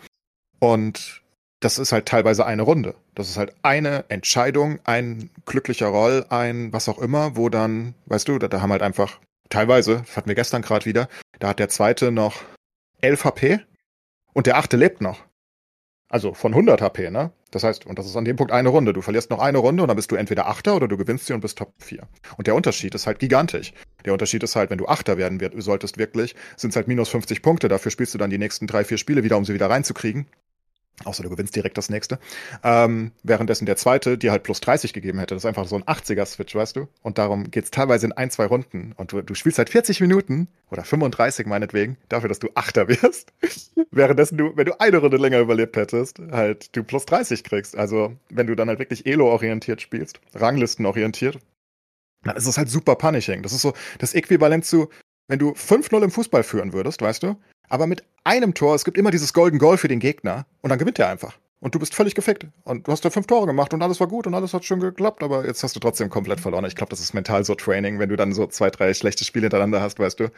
Und 0.60 1.21
das 1.62 1.78
ist 1.78 1.92
halt 1.92 2.06
teilweise 2.06 2.44
eine 2.44 2.62
Runde. 2.62 2.94
Das 3.14 3.28
ist 3.28 3.36
halt 3.36 3.54
eine 3.62 4.04
Entscheidung, 4.08 4.80
ein 4.84 5.30
glücklicher 5.46 5.86
Roll, 5.86 6.26
ein 6.28 6.72
was 6.72 6.88
auch 6.88 6.98
immer, 6.98 7.36
wo 7.36 7.48
dann, 7.48 7.94
weißt 8.06 8.28
du, 8.28 8.38
da, 8.38 8.48
da 8.48 8.60
haben 8.60 8.72
halt 8.72 8.82
einfach 8.82 9.20
teilweise, 9.48 10.02
das 10.06 10.16
hatten 10.16 10.28
wir 10.28 10.34
gestern 10.34 10.62
gerade 10.62 10.86
wieder, 10.86 11.08
da 11.38 11.48
hat 11.48 11.60
der 11.60 11.68
zweite 11.68 12.10
noch 12.10 12.42
11 13.00 13.24
HP 13.24 13.60
und 14.32 14.46
der 14.46 14.56
achte 14.56 14.76
lebt 14.76 15.00
noch. 15.00 15.20
Also 16.08 16.34
von 16.34 16.52
100 16.52 16.82
HP, 16.82 17.10
ne? 17.10 17.32
Das 17.52 17.64
heißt, 17.64 17.86
und 17.86 17.98
das 17.98 18.06
ist 18.06 18.16
an 18.16 18.24
dem 18.24 18.36
Punkt 18.36 18.52
eine 18.52 18.68
Runde. 18.68 18.92
Du 18.92 19.00
verlierst 19.00 19.30
noch 19.30 19.38
eine 19.38 19.58
Runde 19.58 19.82
und 19.82 19.88
dann 19.88 19.96
bist 19.96 20.10
du 20.10 20.16
entweder 20.16 20.46
Achter 20.46 20.74
oder 20.74 20.88
du 20.88 20.96
gewinnst 20.96 21.26
sie 21.26 21.32
und 21.32 21.40
bist 21.40 21.58
Top 21.58 21.72
4. 21.78 22.06
Und 22.36 22.46
der 22.46 22.54
Unterschied 22.54 22.94
ist 22.94 23.06
halt 23.06 23.18
gigantisch. 23.18 23.72
Der 24.04 24.12
Unterschied 24.12 24.42
ist 24.42 24.56
halt, 24.56 24.70
wenn 24.70 24.78
du 24.78 24.88
Achter 24.88 25.16
werden 25.16 25.38
solltest 25.60 25.98
wirklich, 25.98 26.34
sind 26.56 26.70
es 26.70 26.76
halt 26.76 26.88
minus 26.88 27.10
50 27.10 27.42
Punkte. 27.42 27.68
Dafür 27.68 27.90
spielst 27.90 28.14
du 28.14 28.18
dann 28.18 28.30
die 28.30 28.38
nächsten 28.38 28.66
drei, 28.66 28.84
vier 28.84 28.98
Spiele 28.98 29.22
wieder, 29.22 29.36
um 29.36 29.44
sie 29.44 29.54
wieder 29.54 29.70
reinzukriegen. 29.70 30.26
Außer 31.04 31.22
du 31.22 31.30
gewinnst 31.30 31.56
direkt 31.56 31.78
das 31.78 31.90
nächste. 31.90 32.18
Ähm, 32.62 33.12
währenddessen 33.22 33.66
der 33.66 33.76
zweite 33.76 34.18
dir 34.18 34.30
halt 34.30 34.42
plus 34.42 34.60
30 34.60 34.92
gegeben 34.92 35.18
hätte. 35.18 35.34
Das 35.34 35.42
ist 35.42 35.48
einfach 35.48 35.66
so 35.66 35.76
ein 35.76 35.84
80er-Switch, 35.84 36.54
weißt 36.54 36.76
du? 36.76 36.88
Und 37.02 37.18
darum 37.18 37.50
geht's 37.50 37.70
teilweise 37.70 38.06
in 38.06 38.12
ein, 38.12 38.30
zwei 38.30 38.46
Runden. 38.46 38.92
Und 38.96 39.12
du, 39.12 39.22
du 39.22 39.34
spielst 39.34 39.58
halt 39.58 39.70
40 39.70 40.00
Minuten 40.00 40.48
oder 40.70 40.84
35 40.84 41.46
meinetwegen, 41.46 41.96
dafür, 42.08 42.28
dass 42.28 42.38
du 42.38 42.50
Achter 42.54 42.88
wirst. 42.88 43.32
währenddessen 43.90 44.38
du, 44.38 44.56
wenn 44.56 44.66
du 44.66 44.80
eine 44.80 44.98
Runde 44.98 45.16
länger 45.16 45.40
überlebt 45.40 45.76
hättest, 45.76 46.20
halt 46.30 46.74
du 46.76 46.84
plus 46.84 47.06
30 47.06 47.42
kriegst. 47.42 47.76
Also, 47.76 48.14
wenn 48.28 48.46
du 48.46 48.54
dann 48.54 48.68
halt 48.68 48.78
wirklich 48.78 49.06
Elo-orientiert 49.06 49.80
spielst, 49.80 50.20
Ranglisten-orientiert, 50.34 51.38
dann 52.22 52.36
ist 52.36 52.46
es 52.46 52.58
halt 52.58 52.68
super 52.68 52.96
punishing. 52.96 53.42
Das 53.42 53.52
ist 53.52 53.62
so 53.62 53.72
das 53.98 54.14
Äquivalent 54.14 54.64
zu, 54.64 54.88
wenn 55.28 55.38
du 55.38 55.52
5-0 55.52 56.04
im 56.04 56.10
Fußball 56.10 56.42
führen 56.42 56.72
würdest, 56.72 57.02
weißt 57.02 57.22
du? 57.22 57.36
Aber 57.72 57.86
mit 57.86 58.04
einem 58.22 58.52
Tor, 58.52 58.74
es 58.74 58.84
gibt 58.84 58.98
immer 58.98 59.10
dieses 59.10 59.32
Golden 59.32 59.58
Goal 59.58 59.78
für 59.78 59.88
den 59.88 59.98
Gegner 59.98 60.44
und 60.60 60.68
dann 60.68 60.78
gewinnt 60.78 60.98
er 60.98 61.08
einfach. 61.08 61.38
Und 61.58 61.74
du 61.74 61.78
bist 61.78 61.94
völlig 61.94 62.14
gefickt. 62.14 62.46
Und 62.64 62.86
du 62.86 62.92
hast 62.92 63.02
da 63.02 63.08
fünf 63.08 63.26
Tore 63.26 63.46
gemacht 63.46 63.72
und 63.72 63.80
alles 63.80 63.98
war 63.98 64.08
gut 64.08 64.26
und 64.26 64.34
alles 64.34 64.52
hat 64.52 64.66
schön 64.66 64.78
geklappt, 64.78 65.22
aber 65.22 65.46
jetzt 65.46 65.62
hast 65.62 65.74
du 65.74 65.80
trotzdem 65.80 66.10
komplett 66.10 66.38
verloren. 66.38 66.66
Ich 66.66 66.76
glaube, 66.76 66.90
das 66.90 67.00
ist 67.00 67.14
mental 67.14 67.44
so 67.44 67.54
Training, 67.54 67.98
wenn 67.98 68.10
du 68.10 68.16
dann 68.16 68.34
so 68.34 68.46
zwei, 68.46 68.68
drei 68.68 68.92
schlechte 68.92 69.24
Spiele 69.24 69.44
hintereinander 69.44 69.80
hast, 69.80 69.98
weißt 69.98 70.20
du. 70.20 70.28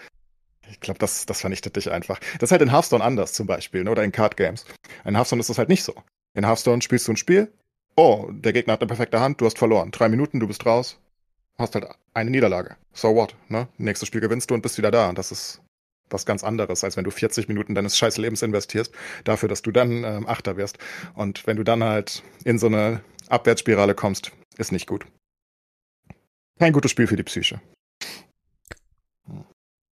Ich 0.71 0.79
glaube, 0.79 1.01
das, 1.01 1.27
das 1.27 1.41
vernichtet 1.41 1.75
dich 1.75 1.91
einfach. 1.91 2.21
Das 2.39 2.49
ist 2.49 2.51
halt 2.53 2.63
in 2.63 2.71
Hearthstone 2.71 3.03
anders 3.03 3.33
zum 3.33 3.49
Beispiel, 3.49 3.83
ne? 3.83 3.91
oder 3.91 4.05
in 4.05 4.13
Card 4.13 4.37
Games. 4.37 4.65
In 5.05 5.17
Hearthstone 5.17 5.41
ist 5.41 5.51
das 5.51 5.59
halt 5.59 5.69
nicht 5.69 5.83
so. 5.83 5.95
In 6.35 6.47
Hearthstone 6.47 6.83
spielst 6.83 7.09
du 7.09 7.13
ein 7.13 7.17
Spiel, 7.17 7.51
oh, 7.97 8.29
der 8.31 8.53
Gegner 8.53 8.75
hat 8.75 8.81
eine 8.81 8.89
perfekte 8.89 9.19
Hand, 9.19 9.41
du 9.41 9.47
hast 9.47 9.59
verloren. 9.59 9.91
Drei 9.91 10.09
Minuten, 10.09 10.39
du 10.39 10.47
bist 10.47 10.65
raus, 10.67 11.01
hast 11.59 11.75
halt 11.75 11.89
eine 12.13 12.31
Niederlage. 12.31 12.77
So 12.93 13.13
what, 13.17 13.35
ne? 13.49 13.67
Nächstes 13.77 14.07
Spiel 14.07 14.21
gewinnst 14.21 14.51
du 14.51 14.55
und 14.55 14.63
bist 14.63 14.79
wieder 14.79 14.93
da. 14.93 15.09
Und 15.09 15.19
das 15.19 15.33
ist 15.33 15.61
was 16.15 16.25
ganz 16.25 16.43
anderes, 16.43 16.83
als 16.83 16.97
wenn 16.97 17.05
du 17.05 17.11
40 17.11 17.49
Minuten 17.49 17.75
deines 17.75 17.99
scheiß 17.99 18.17
Lebens 18.17 18.41
investierst, 18.41 18.95
dafür, 19.25 19.51
dass 19.51 19.61
du 19.61 19.71
dann 19.71 20.05
ähm, 20.05 20.27
Achter 20.27 20.57
wirst. 20.57 20.79
Und 21.15 21.47
wenn 21.47 21.59
du 21.59 21.65
dann 21.65 21.85
halt 21.85 22.23
in 22.45 22.59
so 22.59 22.69
eine 22.69 23.03
Abwärtsspirale 23.29 23.95
kommst, 23.95 24.33
ist 24.57 24.73
nicht 24.73 24.87
gut. 24.87 25.05
Kein 26.59 26.73
gutes 26.73 26.91
Spiel 26.91 27.07
für 27.07 27.17
die 27.17 27.25
Psyche. 27.25 27.61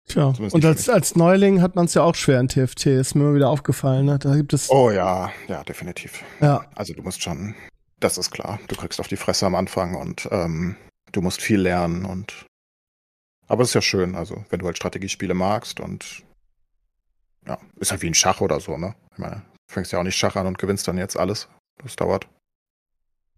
Tja, 0.07 0.35
und 0.39 0.65
als, 0.65 0.89
als 0.89 1.15
Neuling 1.15 1.63
hat 1.63 1.77
man 1.77 1.87
es 1.87 1.95
ja 1.95 2.03
auch 2.03 2.17
schwer 2.17 2.41
in 2.41 2.49
TFT, 2.49 2.87
ist 2.87 3.15
mir 3.15 3.23
immer 3.23 3.35
wieder 3.37 3.49
aufgefallen. 3.49 4.07
Ne? 4.07 4.19
Da 4.19 4.35
gibt 4.35 4.53
es. 4.53 4.69
Oh 4.69 4.91
ja, 4.91 5.31
ja, 5.47 5.63
definitiv. 5.63 6.25
Ja. 6.41 6.65
Also 6.75 6.95
du 6.95 7.03
musst 7.03 7.23
schon, 7.23 7.55
das 8.01 8.19
ist 8.19 8.33
klar, 8.33 8.59
du 8.67 8.75
kriegst 8.75 8.99
auf 8.99 9.07
die 9.07 9.17
Fresse 9.17 9.47
am 9.47 9.55
Anfang 9.55 9.95
und 9.95 10.29
ähm, 10.33 10.75
du 11.13 11.23
musst 11.23 11.41
viel 11.41 11.61
lernen 11.61 12.05
und 12.05 12.47
aber 13.51 13.65
es 13.65 13.71
ist 13.71 13.75
ja 13.75 13.83
schön, 13.83 14.15
also 14.15 14.45
wenn 14.51 14.61
du 14.61 14.67
halt 14.67 14.77
Strategiespiele 14.77 15.35
magst 15.35 15.81
und 15.81 16.23
ja, 17.47 17.59
ist 17.81 17.91
halt 17.91 18.01
wie 18.01 18.07
ein 18.07 18.15
Schach 18.15 18.41
oder 18.41 18.61
so, 18.61 18.79
ne? 18.79 18.95
Ich 19.13 19.19
meine, 19.19 19.43
du 19.67 19.75
fängst 19.75 19.91
ja 19.91 19.99
auch 19.99 20.05
nicht 20.05 20.17
Schach 20.17 20.37
an 20.37 20.47
und 20.47 20.59
gewinnst 20.59 20.87
dann 20.87 20.99
jetzt 20.99 21.19
alles. 21.19 21.49
Das 21.83 21.97
dauert. 21.97 22.29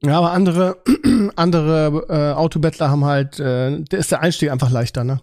Ja, 0.03 0.19
aber 0.19 0.33
andere, 0.33 0.83
andere 1.37 2.07
äh, 2.11 2.37
Autobettler 2.37 2.91
haben 2.91 3.07
halt, 3.07 3.41
äh, 3.41 3.81
da 3.89 3.97
ist 3.97 4.11
der 4.11 4.21
Einstieg 4.21 4.51
einfach 4.51 4.71
leichter, 4.71 5.03
ne? 5.03 5.23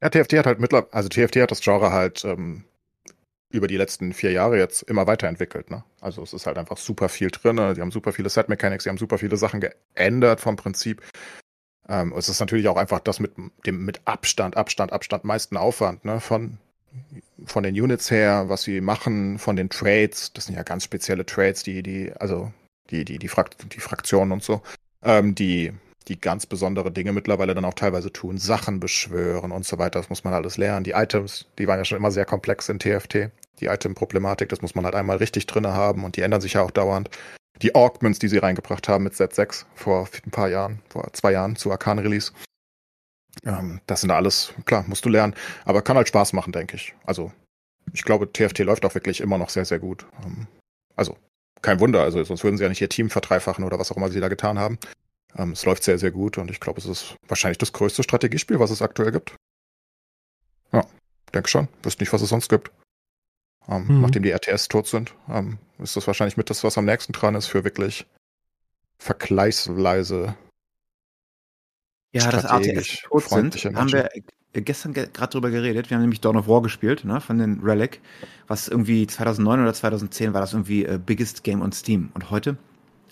Ja, 0.00 0.08
TFT 0.08 0.38
hat 0.38 0.46
halt 0.46 0.60
mittlerweile, 0.60 0.92
also 0.94 1.10
TFT 1.10 1.36
hat 1.36 1.50
das 1.50 1.60
Genre 1.60 1.92
halt 1.92 2.24
ähm, 2.24 2.64
über 3.50 3.66
die 3.66 3.76
letzten 3.76 4.14
vier 4.14 4.32
Jahre 4.32 4.56
jetzt 4.56 4.82
immer 4.84 5.06
weiterentwickelt, 5.06 5.70
ne? 5.70 5.84
Also 6.00 6.22
es 6.22 6.32
ist 6.32 6.46
halt 6.46 6.56
einfach 6.56 6.78
super 6.78 7.10
viel 7.10 7.30
drin, 7.30 7.56
ne? 7.56 7.74
die 7.74 7.82
haben 7.82 7.90
super 7.90 8.14
viele 8.14 8.30
Set-Mechanics, 8.30 8.84
die 8.84 8.90
haben 8.90 8.98
super 8.98 9.18
viele 9.18 9.36
Sachen 9.36 9.60
geändert 9.60 10.40
vom 10.40 10.56
Prinzip. 10.56 11.02
Ähm, 11.88 12.12
es 12.16 12.28
ist 12.28 12.40
natürlich 12.40 12.68
auch 12.68 12.76
einfach 12.76 13.00
das 13.00 13.20
mit 13.20 13.32
dem 13.66 13.84
mit 13.84 14.00
Abstand, 14.04 14.56
Abstand, 14.56 14.92
Abstand 14.92 15.24
meisten 15.24 15.56
Aufwand, 15.56 16.04
ne? 16.04 16.20
Von 16.20 16.58
von 17.46 17.62
den 17.62 17.74
Units 17.74 18.10
her, 18.10 18.48
was 18.48 18.62
sie 18.62 18.80
machen, 18.80 19.38
von 19.38 19.56
den 19.56 19.70
Trades, 19.70 20.32
das 20.32 20.46
sind 20.46 20.56
ja 20.56 20.62
ganz 20.62 20.84
spezielle 20.84 21.24
Trades, 21.24 21.62
die, 21.62 21.82
die, 21.82 22.12
also 22.18 22.52
die, 22.90 23.04
die, 23.04 23.18
die, 23.18 23.28
Frakt 23.28 23.56
die 23.72 23.80
Fraktionen 23.80 24.32
und 24.32 24.42
so, 24.42 24.62
ähm, 25.02 25.34
die, 25.34 25.72
die 26.08 26.20
ganz 26.20 26.46
besondere 26.46 26.90
Dinge 26.90 27.12
mittlerweile 27.12 27.54
dann 27.54 27.64
auch 27.64 27.74
teilweise 27.74 28.12
tun, 28.12 28.38
Sachen 28.38 28.80
beschwören 28.80 29.52
und 29.52 29.66
so 29.66 29.78
weiter. 29.78 29.98
Das 30.00 30.10
muss 30.10 30.24
man 30.24 30.34
alles 30.34 30.56
lernen. 30.56 30.84
Die 30.84 30.92
Items, 30.92 31.46
die 31.58 31.68
waren 31.68 31.78
ja 31.78 31.84
schon 31.84 31.98
immer 31.98 32.10
sehr 32.10 32.24
komplex 32.24 32.68
in 32.68 32.78
TFT. 32.78 33.30
Die 33.60 33.66
Item-Problematik, 33.66 34.48
das 34.48 34.62
muss 34.62 34.74
man 34.74 34.84
halt 34.84 34.94
einmal 34.94 35.18
richtig 35.18 35.46
drinne 35.46 35.72
haben 35.74 36.04
und 36.04 36.16
die 36.16 36.22
ändern 36.22 36.40
sich 36.40 36.54
ja 36.54 36.62
auch 36.62 36.70
dauernd. 36.70 37.10
Die 37.62 37.74
Augments, 37.74 38.18
die 38.18 38.28
sie 38.28 38.38
reingebracht 38.38 38.88
haben 38.88 39.04
mit 39.04 39.14
Z6 39.14 39.64
vor 39.74 40.08
ein 40.24 40.30
paar 40.30 40.48
Jahren, 40.48 40.80
vor 40.88 41.12
zwei 41.12 41.32
Jahren 41.32 41.56
zu 41.56 41.70
Arcan 41.72 41.98
Release. 41.98 42.32
Ähm, 43.44 43.80
das 43.86 44.00
sind 44.00 44.10
alles, 44.10 44.52
klar, 44.64 44.84
musst 44.86 45.04
du 45.04 45.08
lernen, 45.08 45.34
aber 45.64 45.82
kann 45.82 45.96
halt 45.96 46.08
Spaß 46.08 46.32
machen, 46.32 46.52
denke 46.52 46.76
ich. 46.76 46.94
Also, 47.04 47.32
ich 47.92 48.04
glaube, 48.04 48.32
TFT 48.32 48.60
läuft 48.60 48.84
auch 48.84 48.94
wirklich 48.94 49.20
immer 49.20 49.38
noch 49.38 49.50
sehr, 49.50 49.64
sehr 49.64 49.78
gut. 49.78 50.06
Ähm, 50.24 50.46
also, 50.96 51.16
kein 51.62 51.80
Wunder, 51.80 52.02
also 52.02 52.22
sonst 52.22 52.44
würden 52.44 52.56
sie 52.56 52.62
ja 52.62 52.68
nicht 52.68 52.80
ihr 52.80 52.88
Team 52.88 53.10
verdreifachen 53.10 53.64
oder 53.64 53.78
was 53.78 53.90
auch 53.90 53.96
immer 53.96 54.10
sie 54.10 54.20
da 54.20 54.28
getan 54.28 54.58
haben. 54.58 54.78
Ähm, 55.36 55.52
es 55.52 55.64
läuft 55.64 55.82
sehr, 55.82 55.98
sehr 55.98 56.10
gut 56.10 56.38
und 56.38 56.50
ich 56.50 56.60
glaube, 56.60 56.80
es 56.80 56.86
ist 56.86 57.16
wahrscheinlich 57.26 57.58
das 57.58 57.72
größte 57.72 58.02
Strategiespiel, 58.02 58.60
was 58.60 58.70
es 58.70 58.82
aktuell 58.82 59.12
gibt. 59.12 59.34
Ja, 60.72 60.84
denke 61.34 61.48
schon. 61.48 61.68
Wüsste 61.82 62.02
nicht, 62.02 62.12
was 62.12 62.22
es 62.22 62.28
sonst 62.28 62.48
gibt. 62.48 62.70
Ähm, 63.68 63.86
mhm. 63.88 64.00
Nachdem 64.00 64.22
die 64.22 64.30
RTS 64.30 64.68
tot 64.68 64.86
sind, 64.86 65.14
ähm, 65.28 65.58
ist 65.78 65.96
das 65.96 66.06
wahrscheinlich 66.06 66.36
mit 66.36 66.50
das, 66.50 66.64
was 66.64 66.78
am 66.78 66.84
nächsten 66.84 67.12
dran 67.12 67.34
ist 67.34 67.46
für 67.46 67.64
wirklich 67.64 68.06
vergleichsweise 68.98 70.34
ja, 72.12 72.30
dass 72.30 72.44
RTS 72.44 73.02
tot 73.02 73.28
sind, 73.28 73.54
haben 73.76 73.92
wir 73.92 74.08
gestern 74.52 74.94
ge 74.94 75.08
gerade 75.12 75.30
drüber 75.30 75.50
geredet. 75.50 75.90
Wir 75.90 75.96
haben 75.96 76.02
nämlich 76.02 76.20
Dawn 76.20 76.36
of 76.36 76.48
War 76.48 76.62
gespielt, 76.62 77.04
ne, 77.04 77.20
von 77.20 77.38
den 77.38 77.60
Relic, 77.60 78.00
was 78.46 78.68
irgendwie 78.68 79.06
2009 79.06 79.60
oder 79.60 79.74
2010 79.74 80.32
war 80.32 80.40
das 80.40 80.54
irgendwie 80.54 80.84
äh, 80.84 80.98
biggest 81.04 81.44
Game 81.44 81.60
on 81.60 81.72
Steam. 81.72 82.10
Und 82.14 82.30
heute 82.30 82.56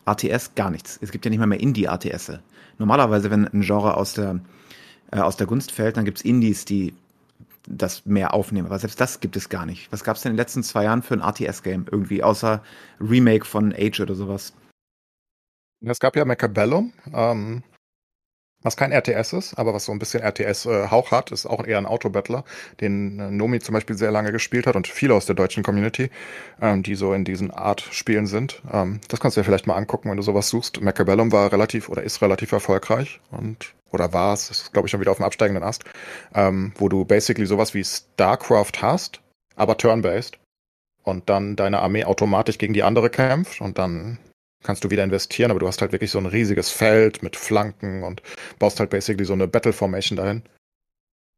RTS 0.07 0.55
gar 0.55 0.70
nichts. 0.70 0.99
Es 1.03 1.12
gibt 1.12 1.24
ja 1.24 1.31
nicht 1.31 1.39
mal 1.39 1.47
mehr 1.47 1.61
Indie-RTS. 1.61 2.39
Normalerweise, 2.78 3.31
wenn 3.31 3.47
ein 3.47 3.61
Genre 3.62 3.97
aus 3.97 4.15
der, 4.15 4.41
äh, 5.11 5.19
aus 5.19 5.37
der 5.37 5.47
Gunst 5.47 5.73
fällt, 5.73 5.97
dann 5.97 6.05
gibt's 6.05 6.23
Indies, 6.23 6.65
die 6.65 6.95
das 7.67 8.07
mehr 8.07 8.35
aufnehmen. 8.35 8.67
Aber 8.67 8.79
selbst 8.79 9.01
das 9.01 9.21
gibt 9.21 9.37
es 9.37 9.49
gar 9.49 9.67
nicht. 9.67 9.91
Was 9.93 10.05
gab's 10.05 10.23
denn 10.23 10.31
in 10.31 10.37
den 10.37 10.43
letzten 10.43 10.63
zwei 10.63 10.85
Jahren 10.85 11.03
für 11.03 11.15
ein 11.15 11.23
RTS-Game 11.23 11.87
irgendwie, 11.91 12.23
außer 12.23 12.63
Remake 13.01 13.45
von 13.45 13.75
Age 13.77 14.01
oder 14.01 14.15
sowas? 14.15 14.55
Es 15.85 16.01
gab 16.01 16.17
ja 16.17 16.25
Macabellum, 16.25 16.93
ähm, 17.13 17.63
was 18.67 18.77
kein 18.77 18.93
RTS 18.93 19.33
ist, 19.33 19.55
aber 19.59 19.73
was 19.73 19.85
so 19.85 19.93
ein 19.93 19.99
bisschen 19.99 20.23
RTS-Hauch 20.23 21.11
hat, 21.13 21.33
ist 21.33 21.47
auch 21.47 21.65
eher 21.65 21.79
ein 21.79 21.87
Autobattler, 21.87 22.45
den 22.81 23.19
äh, 23.19 23.31
Nomi 23.31 23.61
zum 23.61 23.73
Beispiel 23.73 23.97
sehr 23.97 24.11
lange 24.11 24.33
gespielt 24.33 24.67
hat 24.67 24.77
und 24.77 24.89
viele 24.89 25.15
aus 25.15 25.25
der 25.25 25.37
deutschen 25.37 25.63
Community, 25.63 26.11
ähm, 26.61 26.83
die 26.83 26.97
so 26.97 27.15
in 27.15 27.25
diesen 27.25 27.51
Art-Spielen 27.51 28.27
sind. 28.27 28.61
Ähm, 28.73 29.01
das 29.09 29.21
kannst 29.21 29.37
du 29.37 29.41
dir 29.41 29.45
vielleicht 29.45 29.67
mal 29.67 29.77
angucken, 29.77 30.11
wenn 30.11 30.17
du 30.17 30.23
sowas 30.23 30.49
suchst. 30.49 30.81
Macabellum 30.81 31.33
war 31.33 31.53
relativ 31.53 31.89
oder 31.89 32.03
ist 32.03 32.21
relativ 32.21 32.53
erfolgreich 32.53 33.21
und 33.31 33.75
oder 33.93 34.13
war 34.13 34.35
es, 34.35 34.51
ist 34.51 34.73
glaube 34.73 34.89
ich 34.89 34.91
schon 34.91 35.01
wieder 35.01 35.13
auf 35.13 35.19
dem 35.19 35.25
absteigenden 35.25 35.63
Ast, 35.63 35.85
ähm, 36.35 36.73
wo 36.77 36.89
du 36.89 37.05
basically 37.05 37.47
sowas 37.47 37.73
wie 37.73 37.85
StarCraft 37.85 38.83
hast, 38.83 39.21
aber 39.55 39.77
turn-based 39.77 40.39
und 41.05 41.31
dann 41.31 41.55
deine 41.55 41.79
Armee 41.81 42.05
automatisch 42.05 42.59
gegen 42.59 42.75
die 42.75 42.83
andere 42.83 43.11
kämpft 43.11 43.61
und 43.61 43.79
dann 43.79 44.19
kannst 44.67 44.85
du 44.85 44.91
wieder 44.91 45.05
investieren, 45.05 45.51
aber 45.51 45.61
du 45.61 45.67
hast 45.67 45.81
halt 45.81 45.93
wirklich 45.93 46.11
so 46.11 46.19
ein 46.19 46.27
riesiges 46.27 46.71
Feld 46.71 47.23
mit 47.23 47.37
Flanken 47.37 48.03
und 48.03 48.23
baust 48.59 48.81
halt 48.81 48.91
basically 48.91 49.25
so 49.25 49.33
eine 49.33 49.49
Battle 49.49 49.73
Formation 49.73 50.17
dahin. 50.17 50.43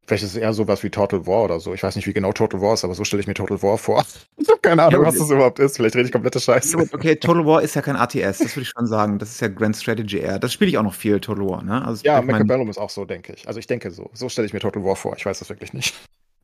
Vielleicht 0.07 0.25
ist 0.25 0.31
es 0.31 0.37
eher 0.37 0.55
sowas 0.55 0.83
wie 0.83 0.89
Total 0.89 1.27
War 1.27 1.45
oder 1.45 1.61
so. 1.61 1.75
Ich 1.75 1.83
weiß 1.83 1.95
nicht, 1.95 2.07
wie 2.07 2.15
genau 2.15 2.33
Total 2.33 2.63
War 2.63 2.73
ist, 2.73 2.83
aber 2.83 2.95
so 2.95 3.05
stelle 3.05 3.21
ich 3.21 3.27
mir 3.27 3.35
Total 3.35 3.63
War 3.63 3.77
vor. 3.77 4.05
Ich 4.39 4.49
habe 4.49 4.61
keine 4.61 4.85
Ahnung, 4.85 5.03
ja, 5.03 5.07
was 5.07 5.19
das 5.19 5.31
überhaupt 5.31 5.59
ist. 5.59 5.77
Vielleicht 5.77 5.95
rede 5.95 6.07
ich 6.07 6.13
komplette 6.13 6.41
Scheiße. 6.41 6.79
Okay, 6.93 7.17
Total 7.17 7.45
War 7.45 7.61
ist 7.61 7.75
ja 7.75 7.83
kein 7.83 7.97
ATS, 7.97 8.39
das 8.39 8.57
würde 8.57 8.63
ich 8.63 8.71
schon 8.71 8.87
sagen. 8.87 9.19
Das 9.19 9.29
ist 9.29 9.41
ja 9.43 9.49
Grand 9.49 9.77
Strategy 9.77 10.19
eher. 10.19 10.39
Das 10.39 10.55
spiele 10.55 10.71
ich 10.71 10.79
auch 10.79 10.83
noch 10.83 10.95
viel, 10.95 11.21
Total 11.21 11.45
War. 11.47 11.63
Ne? 11.63 11.85
Also 11.85 12.03
ja, 12.05 12.23
Machiavellium 12.23 12.71
ist 12.71 12.79
auch 12.79 12.89
so, 12.89 13.05
denke 13.05 13.35
ich. 13.35 13.47
Also 13.47 13.61
ich 13.61 13.67
denke 13.67 13.91
so. 13.91 14.11
So 14.15 14.31
stelle 14.31 14.47
ich 14.47 14.55
mir 14.55 14.61
Total 14.61 14.83
War 14.83 14.97
vor. 14.97 15.15
Ich 15.19 15.27
weiß 15.27 15.41
das 15.41 15.51
wirklich 15.51 15.75
nicht. 15.75 15.95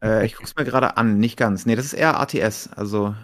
Äh, 0.02 0.26
ich 0.26 0.34
gucke 0.34 0.44
es 0.44 0.56
mir 0.56 0.64
gerade 0.64 0.98
an, 0.98 1.16
nicht 1.16 1.38
ganz. 1.38 1.64
Nee, 1.64 1.76
das 1.76 1.86
ist 1.86 1.94
eher 1.94 2.20
ATS. 2.20 2.68
Also 2.76 3.14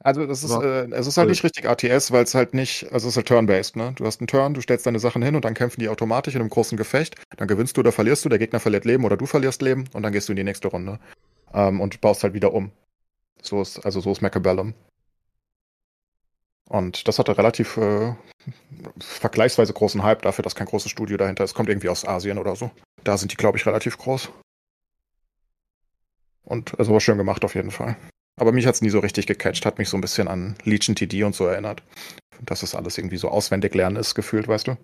also 0.00 0.26
das 0.26 0.44
ist, 0.44 0.52
äh, 0.52 0.86
es 0.90 1.06
ist 1.06 1.16
halt 1.16 1.28
nicht 1.28 1.44
richtig 1.44 1.68
ATS, 1.68 2.12
weil 2.12 2.24
es 2.24 2.34
halt 2.34 2.52
nicht, 2.52 2.84
also 2.92 3.08
es 3.08 3.12
ist 3.12 3.16
halt 3.16 3.28
turn-based, 3.28 3.76
ne? 3.76 3.92
Du 3.96 4.04
hast 4.04 4.20
einen 4.20 4.26
Turn, 4.26 4.54
du 4.54 4.60
stellst 4.60 4.86
deine 4.86 4.98
Sachen 4.98 5.22
hin 5.22 5.34
und 5.34 5.44
dann 5.44 5.54
kämpfen 5.54 5.80
die 5.80 5.88
automatisch 5.88 6.34
in 6.34 6.40
einem 6.40 6.50
großen 6.50 6.76
Gefecht. 6.76 7.16
Dann 7.36 7.48
gewinnst 7.48 7.76
du 7.76 7.80
oder 7.80 7.92
verlierst 7.92 8.24
du, 8.24 8.28
der 8.28 8.38
Gegner 8.38 8.60
verliert 8.60 8.84
Leben 8.84 9.04
oder 9.04 9.16
du 9.16 9.26
verlierst 9.26 9.62
Leben 9.62 9.84
und 9.92 10.02
dann 10.02 10.12
gehst 10.12 10.28
du 10.28 10.32
in 10.32 10.36
die 10.36 10.44
nächste 10.44 10.68
Runde. 10.68 10.98
Ähm, 11.52 11.80
und 11.80 12.00
baust 12.00 12.22
halt 12.22 12.34
wieder 12.34 12.52
um. 12.52 12.70
So 13.40 13.62
ist, 13.62 13.84
also 13.84 14.00
so 14.00 14.12
ist 14.12 14.20
Macabellum. 14.20 14.74
Und 16.68 17.08
das 17.08 17.18
hatte 17.18 17.36
relativ 17.36 17.76
äh, 17.76 18.14
vergleichsweise 18.98 19.72
großen 19.72 20.02
Hype 20.02 20.22
dafür, 20.22 20.42
dass 20.42 20.54
kein 20.54 20.66
großes 20.66 20.90
Studio 20.90 21.16
dahinter 21.16 21.44
ist. 21.44 21.54
Kommt 21.54 21.68
irgendwie 21.68 21.88
aus 21.88 22.06
Asien 22.06 22.38
oder 22.38 22.56
so. 22.56 22.70
Da 23.04 23.16
sind 23.16 23.32
die, 23.32 23.36
glaube 23.36 23.58
ich, 23.58 23.66
relativ 23.66 23.98
groß. 23.98 24.30
Und 26.42 26.78
also 26.78 26.92
war 26.92 27.00
schön 27.00 27.18
gemacht 27.18 27.44
auf 27.44 27.54
jeden 27.54 27.70
Fall. 27.70 27.96
Aber 28.36 28.52
mich 28.52 28.66
hat 28.66 28.74
es 28.74 28.82
nie 28.82 28.90
so 28.90 28.98
richtig 28.98 29.26
gecatcht, 29.26 29.64
hat 29.64 29.78
mich 29.78 29.88
so 29.88 29.96
ein 29.96 30.00
bisschen 30.00 30.28
an 30.28 30.56
Legion 30.64 30.96
TD 30.96 31.22
und 31.22 31.34
so 31.34 31.46
erinnert. 31.46 31.82
Dass 32.44 32.60
das 32.60 32.74
alles 32.74 32.98
irgendwie 32.98 33.16
so 33.16 33.28
auswendig 33.28 33.74
lernen 33.74 33.96
ist, 33.96 34.14
gefühlt, 34.14 34.48
weißt 34.48 34.68
du? 34.68 34.76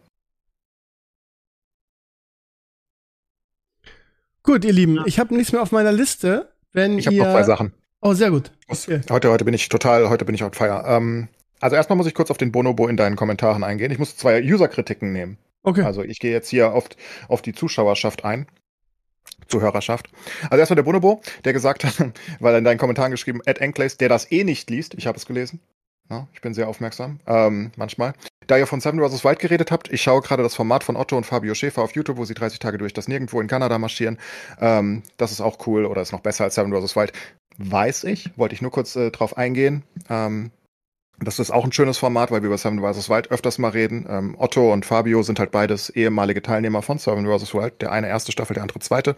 Gut, 4.42 4.64
ihr 4.64 4.72
Lieben, 4.72 5.02
ich 5.04 5.18
habe 5.18 5.34
nichts 5.34 5.52
mehr 5.52 5.62
auf 5.62 5.72
meiner 5.72 5.92
Liste. 5.92 6.52
Wenn 6.72 6.98
ich 6.98 7.06
habe 7.06 7.16
noch 7.16 7.32
zwei 7.32 7.42
Sachen. 7.42 7.72
Oh, 8.00 8.14
sehr 8.14 8.30
gut. 8.30 8.52
Okay. 8.68 9.00
Heute, 9.10 9.30
heute 9.30 9.44
bin 9.44 9.52
ich 9.52 9.68
total, 9.68 10.08
heute 10.08 10.24
bin 10.24 10.34
ich 10.34 10.42
on 10.42 10.52
fire. 10.52 10.84
Ähm, 10.86 11.28
also 11.60 11.76
erstmal 11.76 11.96
muss 11.96 12.06
ich 12.06 12.14
kurz 12.14 12.30
auf 12.30 12.38
den 12.38 12.52
Bonobo 12.52 12.88
in 12.88 12.96
deinen 12.96 13.16
Kommentaren 13.16 13.64
eingehen. 13.64 13.90
Ich 13.90 13.98
muss 13.98 14.16
zwei 14.16 14.42
User-Kritiken 14.42 15.12
nehmen. 15.12 15.36
Okay. 15.62 15.82
Also 15.82 16.02
ich 16.02 16.18
gehe 16.20 16.32
jetzt 16.32 16.48
hier 16.48 16.72
auf, 16.72 16.88
auf 17.28 17.42
die 17.42 17.52
Zuschauerschaft 17.52 18.24
ein. 18.24 18.46
Zuhörerschaft. 19.50 20.08
Also 20.44 20.58
erstmal 20.58 20.76
der 20.76 20.82
Bonobo, 20.82 21.20
der 21.44 21.52
gesagt 21.52 21.84
hat, 21.84 21.94
weil 22.40 22.54
er 22.54 22.58
in 22.58 22.64
deinen 22.64 22.78
Kommentaren 22.78 23.10
geschrieben, 23.10 23.40
Ed 23.44 23.58
Enclays, 23.58 23.96
der 23.96 24.08
das 24.08 24.30
eh 24.30 24.44
nicht 24.44 24.70
liest, 24.70 24.94
ich 24.94 25.06
habe 25.06 25.18
es 25.18 25.26
gelesen. 25.26 25.60
Ja, 26.10 26.26
ich 26.32 26.40
bin 26.40 26.54
sehr 26.54 26.68
aufmerksam, 26.68 27.20
ähm, 27.26 27.70
manchmal. 27.76 28.14
Da 28.48 28.58
ihr 28.58 28.66
von 28.66 28.80
Seven 28.80 28.98
vs. 28.98 29.24
Wild 29.24 29.38
geredet 29.38 29.70
habt, 29.70 29.92
ich 29.92 30.02
schaue 30.02 30.22
gerade 30.22 30.42
das 30.42 30.56
Format 30.56 30.82
von 30.82 30.96
Otto 30.96 31.16
und 31.16 31.24
Fabio 31.24 31.54
Schäfer 31.54 31.82
auf 31.82 31.94
YouTube, 31.94 32.16
wo 32.16 32.24
sie 32.24 32.34
30 32.34 32.58
Tage 32.58 32.78
durch 32.78 32.92
das 32.92 33.06
Nirgendwo 33.06 33.40
in 33.40 33.46
Kanada 33.46 33.78
marschieren. 33.78 34.18
Ähm, 34.60 35.04
das 35.18 35.30
ist 35.30 35.40
auch 35.40 35.64
cool 35.68 35.86
oder 35.86 36.02
ist 36.02 36.10
noch 36.10 36.20
besser 36.20 36.44
als 36.44 36.56
Seven 36.56 36.72
vs. 36.72 36.96
Wild. 36.96 37.12
Weiß 37.58 38.02
ich, 38.04 38.36
wollte 38.36 38.56
ich 38.56 38.62
nur 38.62 38.72
kurz 38.72 38.96
äh, 38.96 39.12
drauf 39.12 39.36
eingehen. 39.36 39.84
Ähm, 40.08 40.50
das 41.20 41.38
ist 41.38 41.50
auch 41.50 41.64
ein 41.64 41.72
schönes 41.72 41.98
Format, 41.98 42.30
weil 42.30 42.42
wir 42.42 42.46
über 42.46 42.58
Seven 42.58 42.80
vs. 42.80 43.08
Wild 43.10 43.30
öfters 43.30 43.58
mal 43.58 43.68
reden. 43.70 44.06
Ähm, 44.08 44.34
Otto 44.38 44.72
und 44.72 44.86
Fabio 44.86 45.22
sind 45.22 45.38
halt 45.38 45.50
beides 45.50 45.90
ehemalige 45.90 46.42
Teilnehmer 46.42 46.82
von 46.82 46.98
Seven 46.98 47.26
vs. 47.26 47.54
Wild. 47.54 47.82
Der 47.82 47.92
eine 47.92 48.08
erste 48.08 48.32
Staffel, 48.32 48.54
der 48.54 48.62
andere 48.62 48.78
zweite. 48.78 49.16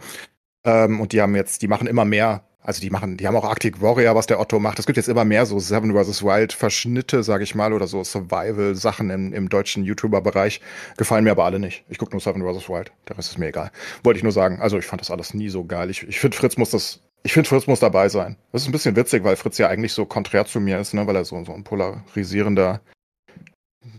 Ähm, 0.65 0.99
und 0.99 1.13
die 1.13 1.21
haben 1.21 1.35
jetzt, 1.35 1.61
die 1.61 1.67
machen 1.67 1.87
immer 1.87 2.05
mehr. 2.05 2.43
Also 2.65 2.79
die 2.79 2.89
machen, 2.89 3.17
die 3.17 3.27
haben 3.27 3.35
auch 3.35 3.43
Arctic 3.43 3.81
Warrior, 3.81 4.15
was 4.15 4.25
der 4.25 4.39
Otto 4.39 4.57
macht. 4.57 4.79
Es 4.79 4.85
gibt 4.85 4.95
jetzt 4.95 5.09
immer 5.09 5.25
mehr 5.25 5.45
so 5.45 5.59
Seven 5.59 5.91
vs. 5.93 6.23
Wild 6.23 6.53
Verschnitte, 6.53 7.21
sage 7.23 7.43
ich 7.43 7.55
mal, 7.55 7.73
oder 7.73 7.87
so 7.87 8.03
Survival-Sachen 8.03 9.09
im, 9.09 9.33
im 9.33 9.49
deutschen 9.49 9.83
YouTuber-Bereich. 9.83 10.61
Gefallen 10.95 11.25
mir 11.25 11.31
aber 11.31 11.43
alle 11.43 11.59
nicht. 11.59 11.83
Ich 11.89 11.97
gucke 11.97 12.11
nur 12.11 12.21
Seven 12.21 12.41
vs. 12.41 12.69
Wild. 12.69 12.91
Der 13.09 13.17
Rest 13.17 13.31
ist 13.31 13.37
mir 13.37 13.47
egal. 13.47 13.71
Wollte 14.03 14.17
ich 14.17 14.23
nur 14.23 14.31
sagen. 14.31 14.61
Also 14.61 14.77
ich 14.77 14.85
fand 14.85 15.01
das 15.01 15.11
alles 15.11 15.33
nie 15.33 15.49
so 15.49 15.65
geil. 15.65 15.89
Ich, 15.89 16.07
ich 16.07 16.19
finde, 16.19 16.37
Fritz 16.37 16.55
muss 16.57 16.69
das 16.69 17.01
ich 17.23 17.33
finde, 17.33 17.47
Fritz 17.47 17.67
muss 17.67 17.79
dabei 17.79 18.09
sein. 18.09 18.35
Das 18.51 18.61
ist 18.61 18.67
ein 18.67 18.73
bisschen 18.73 18.95
witzig, 18.97 19.23
weil 19.23 19.37
Fritz 19.37 19.57
ja 19.57 19.69
eigentlich 19.69 19.93
so 19.93 20.05
konträr 20.05 20.45
zu 20.45 20.59
mir 20.59 20.79
ist, 20.79 20.93
ne? 20.93 21.07
weil 21.07 21.15
er 21.15 21.25
so, 21.25 21.43
so 21.45 21.53
ein 21.53 21.63
polarisierender, 21.63 22.81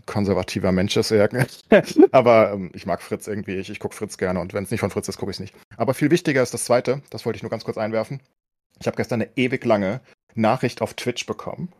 konservativer 0.05 0.71
Mensch 0.71 0.95
ist. 0.95 1.11
Aber 2.11 2.53
ähm, 2.53 2.71
ich 2.73 2.85
mag 2.85 3.01
Fritz 3.01 3.27
irgendwie, 3.27 3.55
ich, 3.55 3.71
ich 3.71 3.79
gucke 3.79 3.95
Fritz 3.95 4.17
gerne 4.17 4.39
und 4.39 4.53
wenn 4.53 4.63
es 4.63 4.71
nicht 4.71 4.79
von 4.79 4.91
Fritz 4.91 5.07
ist, 5.07 5.17
gucke 5.17 5.31
ich 5.31 5.37
es 5.37 5.41
nicht. 5.41 5.55
Aber 5.75 5.95
viel 5.95 6.11
wichtiger 6.11 6.43
ist 6.43 6.53
das 6.53 6.65
Zweite, 6.65 7.01
das 7.09 7.25
wollte 7.25 7.37
ich 7.37 7.43
nur 7.43 7.49
ganz 7.49 7.63
kurz 7.63 7.77
einwerfen. 7.77 8.21
Ich 8.79 8.85
habe 8.87 8.97
gestern 8.97 9.21
eine 9.21 9.31
ewig 9.35 9.65
lange 9.65 10.01
Nachricht 10.35 10.81
auf 10.81 10.93
Twitch 10.93 11.25
bekommen. 11.25 11.71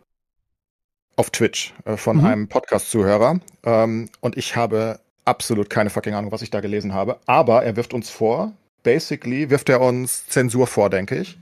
Auf 1.17 1.29
Twitch 1.29 1.73
äh, 1.85 1.95
von 1.95 2.17
mhm. 2.17 2.25
einem 2.25 2.47
Podcast-Zuhörer. 2.47 3.39
Ähm, 3.63 4.09
und 4.19 4.37
ich 4.37 4.55
habe 4.55 4.99
absolut 5.25 5.69
keine 5.69 5.89
fucking 5.89 6.13
Ahnung, 6.13 6.31
was 6.31 6.41
ich 6.41 6.49
da 6.49 6.61
gelesen 6.61 6.93
habe. 6.93 7.19
Aber 7.25 7.63
er 7.63 7.75
wirft 7.75 7.93
uns 7.93 8.09
vor, 8.09 8.53
basically 8.85 9.49
wirft 9.49 9.67
er 9.67 9.81
uns 9.81 10.25
Zensur 10.27 10.67
vor, 10.67 10.89
denke 10.89 11.17
ich. 11.17 11.37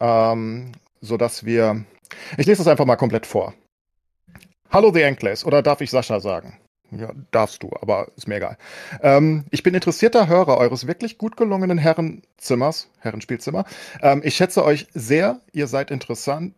Ähm, 0.00 0.72
so 1.00 1.16
dass 1.16 1.46
wir. 1.46 1.86
Ich 2.36 2.46
lese 2.46 2.58
das 2.58 2.66
einfach 2.66 2.84
mal 2.84 2.96
komplett 2.96 3.24
vor. 3.24 3.54
Hallo 4.70 4.92
The 4.92 5.02
Enclaves, 5.02 5.46
oder 5.46 5.62
darf 5.62 5.80
ich 5.80 5.90
Sascha 5.90 6.20
sagen? 6.20 6.58
Ja, 6.90 7.12
darfst 7.30 7.62
du, 7.62 7.70
aber 7.80 8.08
ist 8.16 8.28
mir 8.28 8.36
egal. 8.36 8.58
Ähm, 9.00 9.44
ich 9.50 9.62
bin 9.62 9.74
interessierter 9.74 10.28
Hörer 10.28 10.58
eures 10.58 10.86
wirklich 10.86 11.18
gut 11.18 11.36
gelungenen 11.36 11.78
Herrenzimmers, 11.78 12.90
Herrenspielzimmer. 13.00 13.64
Ähm, 14.02 14.20
ich 14.24 14.36
schätze 14.36 14.64
euch 14.64 14.86
sehr, 14.92 15.40
ihr 15.52 15.66
seid 15.66 15.90
interessant, 15.90 16.54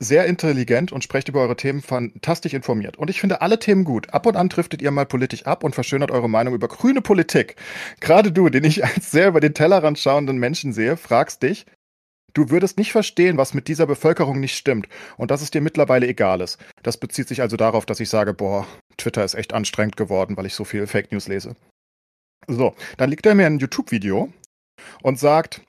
sehr 0.00 0.26
intelligent 0.26 0.92
und 0.92 1.02
sprecht 1.02 1.28
über 1.28 1.40
eure 1.40 1.56
Themen 1.56 1.82
fantastisch 1.82 2.54
informiert. 2.54 2.96
Und 2.96 3.10
ich 3.10 3.20
finde 3.20 3.40
alle 3.42 3.58
Themen 3.58 3.84
gut. 3.84 4.10
Ab 4.14 4.26
und 4.26 4.36
an 4.36 4.48
driftet 4.48 4.80
ihr 4.80 4.90
mal 4.90 5.06
politisch 5.06 5.46
ab 5.46 5.64
und 5.64 5.74
verschönert 5.74 6.10
eure 6.10 6.30
Meinung 6.30 6.54
über 6.54 6.68
grüne 6.68 7.00
Politik. 7.00 7.56
Gerade 8.00 8.30
du, 8.30 8.48
den 8.48 8.64
ich 8.64 8.84
als 8.84 9.10
sehr 9.10 9.28
über 9.28 9.40
den 9.40 9.54
Tellerrand 9.54 9.98
schauenden 9.98 10.38
Menschen 10.38 10.72
sehe, 10.72 10.96
fragst 10.96 11.42
dich, 11.42 11.66
Du 12.34 12.50
würdest 12.50 12.78
nicht 12.78 12.92
verstehen, 12.92 13.36
was 13.36 13.54
mit 13.54 13.68
dieser 13.68 13.86
Bevölkerung 13.86 14.38
nicht 14.38 14.56
stimmt 14.56 14.86
und 15.16 15.30
dass 15.30 15.42
es 15.42 15.50
dir 15.50 15.60
mittlerweile 15.60 16.06
egal 16.06 16.40
ist. 16.40 16.58
Das 16.82 16.98
bezieht 16.98 17.26
sich 17.26 17.40
also 17.40 17.56
darauf, 17.56 17.86
dass 17.86 18.00
ich 18.00 18.10
sage, 18.10 18.34
boah, 18.34 18.66
Twitter 18.96 19.24
ist 19.24 19.34
echt 19.34 19.54
anstrengend 19.54 19.96
geworden, 19.96 20.36
weil 20.36 20.46
ich 20.46 20.54
so 20.54 20.64
viel 20.64 20.86
Fake 20.86 21.10
News 21.10 21.26
lese. 21.26 21.56
So, 22.46 22.74
dann 22.96 23.10
liegt 23.10 23.26
er 23.26 23.34
mir 23.34 23.46
ein 23.46 23.58
YouTube-Video 23.58 24.32
und 25.02 25.18
sagt, 25.18 25.62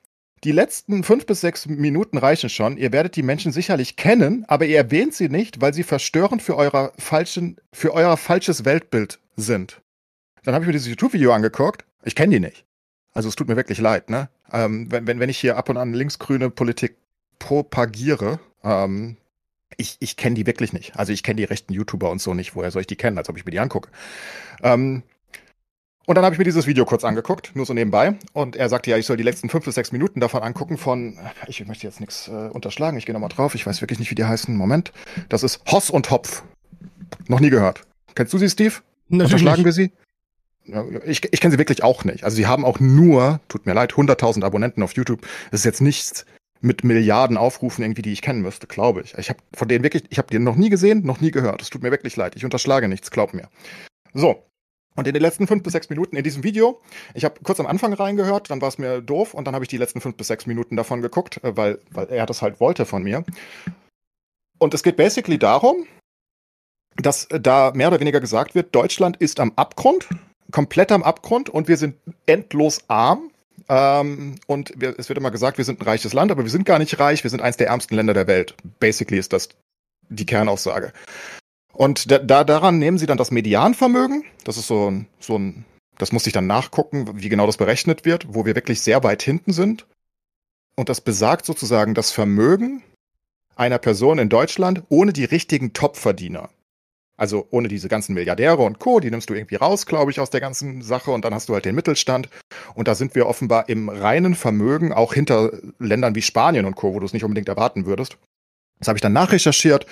die 0.44 0.52
letzten 0.52 1.04
fünf 1.04 1.26
bis 1.26 1.42
sechs 1.42 1.66
Minuten 1.66 2.18
reichen 2.18 2.50
schon. 2.50 2.78
Ihr 2.78 2.92
werdet 2.92 3.16
die 3.16 3.24
Menschen 3.24 3.52
sicherlich 3.52 3.96
kennen, 3.96 4.46
aber 4.48 4.66
ihr 4.66 4.78
erwähnt 4.78 5.14
sie 5.14 5.30
nicht, 5.30 5.62
weil 5.62 5.74
sie 5.74 5.84
verstörend 5.84 6.42
für, 6.42 6.56
euer, 6.56 6.94
falschen, 6.98 7.58
für 7.74 7.94
euer 7.94 8.16
falsches 8.18 8.66
Weltbild 8.66 9.20
sind. 9.36 9.82
Dann 10.44 10.54
habe 10.54 10.64
ich 10.64 10.68
mir 10.68 10.74
dieses 10.74 10.88
YouTube-Video 10.88 11.34
angeguckt. 11.34 11.86
Ich 12.04 12.16
kenne 12.16 12.34
die 12.34 12.40
nicht. 12.40 12.66
Also 13.12 13.28
es 13.28 13.36
tut 13.36 13.48
mir 13.48 13.58
wirklich 13.58 13.80
leid, 13.80 14.10
ne? 14.10 14.30
Ähm, 14.52 14.92
wenn, 14.92 15.08
wenn, 15.08 15.20
wenn 15.20 15.30
ich 15.30 15.38
hier 15.38 15.58
ab 15.58 15.70
und 15.70 15.78
an 15.78 15.94
linksgrüne 15.94 16.50
Politik 16.50 16.96
propagiere, 17.40 18.40
ähm, 18.64 19.18
ich, 19.78 19.98
ich 20.00 20.16
kenne 20.16 20.36
die 20.36 20.46
wirklich 20.46 20.74
nicht. 20.74 20.96
Also 20.96 21.12
ich 21.14 21.24
kenne 21.24 21.38
die 21.38 21.44
rechten 21.44 21.74
YouTuber 21.74 22.10
und 22.10 22.22
so 22.22 22.34
nicht. 22.34 22.56
Woher 22.56 22.72
soll 22.72 22.82
ich 22.82 22.88
die 22.88 22.96
kennen, 22.96 23.18
als 23.18 23.30
ob 23.30 23.38
ich 23.38 23.46
mir 23.46 23.52
die 23.52 23.60
angucke? 23.60 23.90
Ähm, 24.64 25.04
und 26.10 26.16
dann 26.16 26.26
habe 26.26 26.34
ich 26.34 26.40
mir 26.40 26.44
dieses 26.44 26.66
Video 26.66 26.86
kurz 26.86 27.04
angeguckt, 27.04 27.52
nur 27.54 27.68
so 27.68 27.74
nebenbei. 27.76 28.16
Und 28.34 28.56
er 28.56 28.68
sagte 28.68 28.90
ja, 28.90 28.98
ich 28.98 29.06
soll 29.06 29.16
die 29.16 29.22
letzten 29.22 29.48
fünf 29.48 29.66
bis 29.66 29.76
sechs 29.76 29.92
Minuten 29.92 30.20
davon 30.20 30.42
angucken 30.42 30.80
von, 30.80 31.20
ich 31.46 31.64
möchte 31.68 31.86
jetzt 31.86 32.00
nichts 32.00 32.28
äh, 32.28 32.32
unterschlagen, 32.32 32.98
ich 32.98 33.06
gehe 33.06 33.14
nochmal 33.14 33.30
drauf, 33.30 33.54
ich 33.54 33.68
weiß 33.68 33.80
wirklich 33.82 34.00
nicht, 34.00 34.10
wie 34.10 34.16
die 34.16 34.26
heißen. 34.26 34.56
Moment. 34.56 34.92
Das 35.30 35.44
ist 35.44 35.62
Hoss 35.72 35.92
und 35.92 36.10
Hopf. 36.10 36.42
Noch 37.28 37.40
nie 37.40 37.52
gehört. 37.52 37.84
Kennst 38.16 38.34
du 38.34 38.40
sie, 38.40 38.50
Steve? 38.50 38.74
Natürlich 39.08 39.34
Unterschlagen 39.34 39.66
wir 39.66 39.72
sie? 39.72 39.92
Ich, 41.06 41.32
ich 41.32 41.42
kenne 41.42 41.52
sie 41.52 41.60
wirklich 41.60 41.84
auch 41.84 42.04
nicht. 42.04 42.24
Also 42.24 42.38
sie 42.38 42.48
haben 42.48 42.66
auch 42.66 42.80
nur, 42.80 43.40
tut 43.48 43.68
mir 43.68 43.74
leid, 43.74 43.94
100.000 43.94 44.44
Abonnenten 44.44 44.82
auf 44.82 44.94
YouTube. 44.94 45.22
Das 45.52 45.60
ist 45.60 45.66
jetzt 45.66 45.82
nichts 45.82 46.26
mit 46.60 46.84
Milliarden 46.84 47.38
Aufrufen 47.38 47.84
irgendwie, 47.84 48.02
die 48.02 48.14
ich 48.14 48.24
kennen 48.24 48.42
müsste, 48.42 48.66
glaube 48.66 49.02
ich. 49.02 49.16
Ich 49.20 49.30
habe 49.30 49.42
von 49.54 49.68
denen 49.68 49.84
wirklich, 49.84 50.06
ich 50.10 50.18
habe 50.18 50.30
die 50.32 50.40
noch 50.40 50.56
nie 50.56 50.72
gesehen, 50.72 51.06
noch 51.06 51.22
nie 51.22 51.30
gehört. 51.30 51.62
Es 51.62 51.70
tut 51.70 51.84
mir 51.84 51.92
wirklich 51.92 52.16
leid. 52.16 52.36
Ich 52.36 52.46
unterschlage 52.46 52.88
nichts, 52.88 53.12
glaub 53.12 53.36
mir. 53.36 53.48
So. 54.16 54.49
Und 55.00 55.08
in 55.08 55.14
den 55.14 55.22
letzten 55.22 55.48
fünf 55.48 55.64
bis 55.64 55.72
sechs 55.72 55.90
Minuten 55.90 56.18
in 56.18 56.26
diesem 56.26 56.44
Video, 56.44 56.82
ich 57.14 57.24
habe 57.24 57.36
kurz 57.42 57.58
am 57.62 57.68
Anfang 57.68 57.94
reingehört, 57.94 58.50
dann 58.50 58.60
war 58.60 58.68
es 58.68 58.78
mir 58.78 59.00
doof 59.00 59.34
und 59.34 59.46
dann 59.46 59.56
habe 59.56 59.64
ich 59.64 59.70
die 59.70 59.78
letzten 59.78 60.02
fünf 60.02 60.18
bis 60.18 60.28
sechs 60.28 60.46
Minuten 60.46 60.76
davon 60.76 61.02
geguckt, 61.02 61.42
äh, 61.42 61.56
weil, 61.56 61.80
weil 61.90 62.10
er 62.10 62.26
das 62.26 62.42
halt 62.42 62.60
wollte 62.60 62.86
von 62.86 63.02
mir. 63.02 63.24
Und 64.58 64.74
es 64.74 64.84
geht 64.84 64.98
basically 64.98 65.40
darum, 65.40 65.88
dass 66.98 67.28
äh, 67.28 67.40
da 67.40 67.72
mehr 67.74 67.88
oder 67.88 68.02
weniger 68.02 68.20
gesagt 68.20 68.56
wird, 68.56 68.76
Deutschland 68.76 69.16
ist 69.16 69.40
am 69.40 69.54
Abgrund, 69.56 70.10
komplett 70.52 70.92
am 70.92 71.04
Abgrund 71.04 71.48
und 71.48 71.70
wir 71.70 71.78
sind 71.78 71.96
endlos 72.26 72.82
arm. 72.90 73.32
Ähm, 73.70 74.36
und 74.48 74.74
wir, 74.76 75.00
es 75.00 75.08
wird 75.08 75.18
immer 75.18 75.32
gesagt, 75.32 75.58
wir 75.58 75.64
sind 75.64 75.80
ein 75.80 75.86
reiches 75.86 76.12
Land, 76.12 76.30
aber 76.30 76.44
wir 76.44 76.52
sind 76.52 76.66
gar 76.66 76.78
nicht 76.78 77.00
reich, 77.00 77.24
wir 77.24 77.32
sind 77.32 77.42
eins 77.42 77.56
der 77.56 77.68
ärmsten 77.68 77.96
Länder 77.96 78.14
der 78.14 78.28
Welt. 78.28 78.54
Basically 78.82 79.18
ist 79.18 79.32
das 79.32 79.48
die 80.10 80.26
Kernaussage. 80.26 80.92
Und 81.74 82.12
da, 82.12 82.20
da 82.20 82.44
daran 82.44 82.80
nehmen 82.80 82.98
sie 82.98 83.06
dann 83.06 83.18
das 83.18 83.32
Medianvermögen, 83.32 84.24
das 84.44 84.58
ist 84.58 84.68
so 84.68 84.90
ein, 84.90 85.08
so 85.20 85.38
ein, 85.38 85.66
das 85.98 86.12
muss 86.12 86.28
ich 86.28 86.34
dann 86.34 86.48
nachgucken, 86.48 87.22
wie 87.22 87.30
genau 87.30 87.46
das 87.46 87.58
berechnet 87.58 88.06
wird, 88.06 88.34
wo 88.34 88.46
wir 88.46 88.56
wirklich 88.56 88.82
sehr 88.82 89.04
weit 89.04 89.22
hinten 89.22 89.54
sind. 89.54 89.86
Und 90.76 90.90
das 90.90 91.02
besagt 91.02 91.46
sozusagen 91.46 91.94
das 91.94 92.12
Vermögen 92.12 92.82
einer 93.56 93.78
Person 93.78 94.18
in 94.18 94.30
Deutschland 94.30 94.84
ohne 94.90 95.14
die 95.14 95.26
richtigen 95.26 95.74
Topverdiener. 95.74 96.50
Also 97.18 97.48
ohne 97.52 97.68
diese 97.68 97.90
ganzen 97.90 98.14
Milliardäre 98.14 98.60
und 98.60 98.80
Co., 98.80 99.02
die 99.02 99.12
nimmst 99.12 99.30
du 99.30 99.34
irgendwie 99.34 99.56
raus, 99.56 99.86
glaube 99.86 100.10
ich, 100.10 100.22
aus 100.22 100.30
der 100.30 100.40
ganzen 100.40 100.82
Sache 100.82 101.12
und 101.12 101.26
dann 101.26 101.34
hast 101.34 101.50
du 101.50 101.54
halt 101.54 101.66
den 101.66 101.76
Mittelstand. 101.76 102.30
Und 102.76 102.88
da 102.88 102.96
sind 102.96 103.14
wir 103.14 103.28
offenbar 103.28 103.68
im 103.68 103.90
reinen 103.90 104.36
Vermögen 104.36 104.94
auch 104.94 105.14
hinter 105.14 105.52
Ländern 105.80 106.16
wie 106.16 106.22
Spanien 106.22 106.66
und 106.66 106.76
Co., 106.76 106.94
wo 106.94 107.00
du 107.02 107.06
es 107.06 107.12
nicht 107.12 107.26
unbedingt 107.26 107.50
erwarten 107.50 107.86
würdest. 107.86 108.18
Das 108.80 108.88
habe 108.88 108.96
ich 108.96 109.02
dann 109.02 109.12
nachrecherchiert 109.12 109.86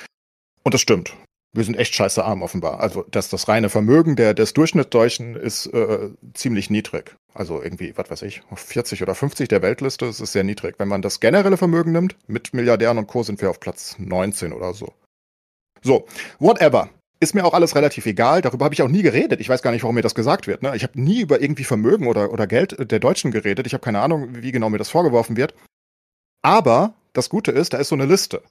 und 0.64 0.74
das 0.74 0.80
stimmt. 0.80 1.14
Wir 1.54 1.64
sind 1.64 1.76
echt 1.76 1.96
scheiße 1.96 2.24
arm 2.24 2.42
offenbar. 2.42 2.80
Also 2.80 3.06
das, 3.10 3.30
das 3.30 3.48
reine 3.48 3.70
Vermögen 3.70 4.16
der, 4.16 4.34
des 4.34 4.54
Durchschnittsdeutschen 4.54 5.36
ist 5.36 5.68
äh, 5.68 6.10
ziemlich 6.34 6.70
niedrig. 6.70 7.16
Also 7.34 7.62
irgendwie, 7.62 7.94
was 7.96 8.10
weiß 8.10 8.22
ich, 8.24 8.42
auf 8.50 8.60
40 8.60 9.02
oder 9.02 9.16
50 9.16 9.48
der 9.48 9.62
Weltliste, 9.62 10.08
ist 10.08 10.18
sehr 10.18 10.44
niedrig. 10.44 10.76
Wenn 10.78 10.88
man 10.88 11.02
das 11.02 11.20
generelle 11.20 11.58
Vermögen 11.58 11.92
nimmt, 11.92 12.16
mit 12.28 12.54
Milliardären 12.54 12.98
und 12.98 13.08
Co. 13.08 13.24
sind 13.24 13.42
wir 13.42 13.50
auf 13.50 13.60
Platz 13.60 13.96
19 13.98 14.54
oder 14.54 14.74
so. 14.74 14.94
So, 15.82 16.06
whatever. 16.40 16.90
Ist 17.20 17.34
mir 17.34 17.46
auch 17.46 17.54
alles 17.54 17.76
relativ 17.76 18.06
egal. 18.06 18.42
Darüber 18.42 18.66
habe 18.66 18.76
ich 18.76 18.84
auch 18.84 18.90
nie 18.90 19.02
geredet. 19.02 19.40
Ich 19.40 19.50
weiß 19.50 19.64
gar 19.64 19.72
nicht, 19.72 19.82
warum 19.82 19.96
mir 19.96 20.04
das 20.04 20.14
gesagt 20.14 20.46
wird. 20.46 20.62
Ne? 20.62 20.76
Ich 20.76 20.84
habe 20.84 21.00
nie 21.02 21.22
über 21.22 21.42
irgendwie 21.42 21.64
Vermögen 21.64 22.08
oder, 22.08 22.32
oder 22.32 22.46
Geld 22.46 22.92
der 22.92 23.00
Deutschen 23.00 23.32
geredet. 23.32 23.66
Ich 23.66 23.74
habe 23.74 23.84
keine 23.84 24.02
Ahnung, 24.02 24.30
wie 24.42 24.52
genau 24.52 24.70
mir 24.70 24.78
das 24.78 24.90
vorgeworfen 24.90 25.38
wird. 25.38 25.56
Aber 26.44 26.94
das 27.14 27.30
Gute 27.30 27.52
ist, 27.52 27.74
da 27.74 27.78
ist 27.78 27.90
so 27.90 27.96
eine 27.96 28.06
Liste. 28.06 28.44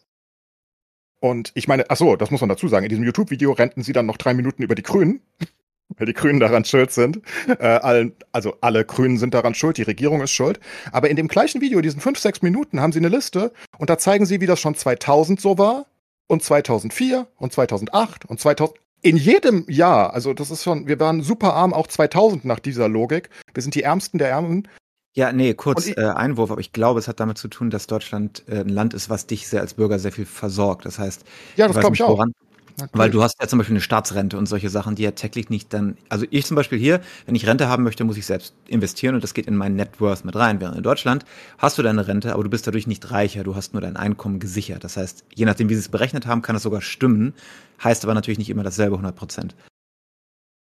Und 1.20 1.52
ich 1.54 1.68
meine, 1.68 1.86
ach 1.88 1.96
so, 1.96 2.16
das 2.16 2.30
muss 2.30 2.40
man 2.40 2.48
dazu 2.48 2.68
sagen. 2.68 2.84
In 2.84 2.90
diesem 2.90 3.04
YouTube-Video 3.04 3.52
renten 3.52 3.82
sie 3.82 3.92
dann 3.92 4.06
noch 4.06 4.16
drei 4.16 4.34
Minuten 4.34 4.62
über 4.62 4.74
die 4.74 4.82
Grünen, 4.82 5.20
weil 5.96 6.06
die 6.06 6.12
Grünen 6.12 6.40
daran 6.40 6.64
schuld 6.64 6.90
sind. 6.92 7.20
Äh, 7.48 7.64
allen, 7.64 8.12
also 8.32 8.56
alle 8.60 8.84
Grünen 8.84 9.18
sind 9.18 9.34
daran 9.34 9.54
schuld, 9.54 9.78
die 9.78 9.82
Regierung 9.82 10.20
ist 10.20 10.32
schuld. 10.32 10.60
Aber 10.92 11.08
in 11.08 11.16
dem 11.16 11.28
gleichen 11.28 11.60
Video, 11.60 11.80
diesen 11.80 12.00
fünf, 12.00 12.18
sechs 12.18 12.42
Minuten, 12.42 12.80
haben 12.80 12.92
sie 12.92 12.98
eine 12.98 13.08
Liste 13.08 13.52
und 13.78 13.90
da 13.90 13.98
zeigen 13.98 14.26
sie, 14.26 14.40
wie 14.40 14.46
das 14.46 14.60
schon 14.60 14.74
2000 14.74 15.40
so 15.40 15.58
war 15.58 15.86
und 16.26 16.42
2004 16.42 17.26
und 17.36 17.52
2008 17.52 18.26
und 18.26 18.40
2000. 18.40 18.78
In 19.02 19.16
jedem 19.16 19.64
Jahr, 19.68 20.14
also 20.14 20.34
das 20.34 20.50
ist 20.50 20.64
schon, 20.64 20.88
wir 20.88 20.98
waren 20.98 21.22
super 21.22 21.54
arm, 21.54 21.72
auch 21.72 21.86
2000 21.86 22.44
nach 22.44 22.58
dieser 22.58 22.88
Logik. 22.88 23.30
Wir 23.54 23.62
sind 23.62 23.74
die 23.74 23.82
Ärmsten 23.82 24.18
der 24.18 24.30
Ärmen. 24.30 24.66
Ja, 25.16 25.32
nee, 25.32 25.54
kurz 25.54 25.86
ich- 25.86 25.96
äh, 25.96 26.02
Einwurf, 26.02 26.50
aber 26.50 26.60
ich 26.60 26.72
glaube, 26.72 27.00
es 27.00 27.08
hat 27.08 27.20
damit 27.20 27.38
zu 27.38 27.48
tun, 27.48 27.70
dass 27.70 27.86
Deutschland 27.86 28.42
äh, 28.48 28.60
ein 28.60 28.68
Land 28.68 28.92
ist, 28.94 29.08
was 29.08 29.26
dich 29.26 29.48
sehr 29.48 29.62
als 29.62 29.74
Bürger 29.74 29.98
sehr 29.98 30.12
viel 30.12 30.26
versorgt. 30.26 30.84
Das 30.84 30.98
heißt, 30.98 31.24
Ja, 31.56 31.66
das 31.66 31.78
glaube 31.80 31.94
ich 31.96 32.02
auch. 32.02 32.10
woran- 32.10 32.32
Weil 32.92 33.08
du 33.10 33.22
hast 33.22 33.40
ja 33.40 33.48
zum 33.48 33.58
Beispiel 33.58 33.72
eine 33.72 33.80
Staatsrente 33.80 34.36
und 34.36 34.44
solche 34.44 34.68
Sachen, 34.68 34.96
die 34.96 35.02
ja 35.02 35.12
täglich 35.12 35.48
nicht 35.48 35.72
dann, 35.72 35.96
also 36.10 36.26
ich 36.28 36.44
zum 36.44 36.56
Beispiel 36.56 36.78
hier, 36.78 37.00
wenn 37.24 37.34
ich 37.34 37.46
Rente 37.46 37.68
haben 37.68 37.82
möchte, 37.82 38.04
muss 38.04 38.18
ich 38.18 38.26
selbst 38.26 38.52
investieren 38.68 39.14
und 39.14 39.24
das 39.24 39.32
geht 39.32 39.46
in 39.46 39.56
mein 39.56 39.76
Net 39.76 39.98
Worth 39.98 40.26
mit 40.26 40.36
rein. 40.36 40.60
Während 40.60 40.76
in 40.76 40.82
Deutschland 40.82 41.24
hast 41.56 41.78
du 41.78 41.82
deine 41.82 42.06
Rente, 42.06 42.34
aber 42.34 42.44
du 42.44 42.50
bist 42.50 42.66
dadurch 42.66 42.86
nicht 42.86 43.10
reicher, 43.10 43.44
du 43.44 43.54
hast 43.54 43.72
nur 43.72 43.80
dein 43.80 43.96
Einkommen 43.96 44.40
gesichert. 44.40 44.84
Das 44.84 44.98
heißt, 44.98 45.24
je 45.34 45.46
nachdem, 45.46 45.70
wie 45.70 45.74
sie 45.74 45.80
es 45.80 45.88
berechnet 45.88 46.26
haben, 46.26 46.42
kann 46.42 46.54
es 46.56 46.62
sogar 46.64 46.82
stimmen, 46.82 47.32
heißt 47.82 48.04
aber 48.04 48.12
natürlich 48.12 48.36
nicht 48.38 48.50
immer 48.50 48.62
dasselbe 48.62 48.96
100 48.98 49.16
Prozent. 49.16 49.54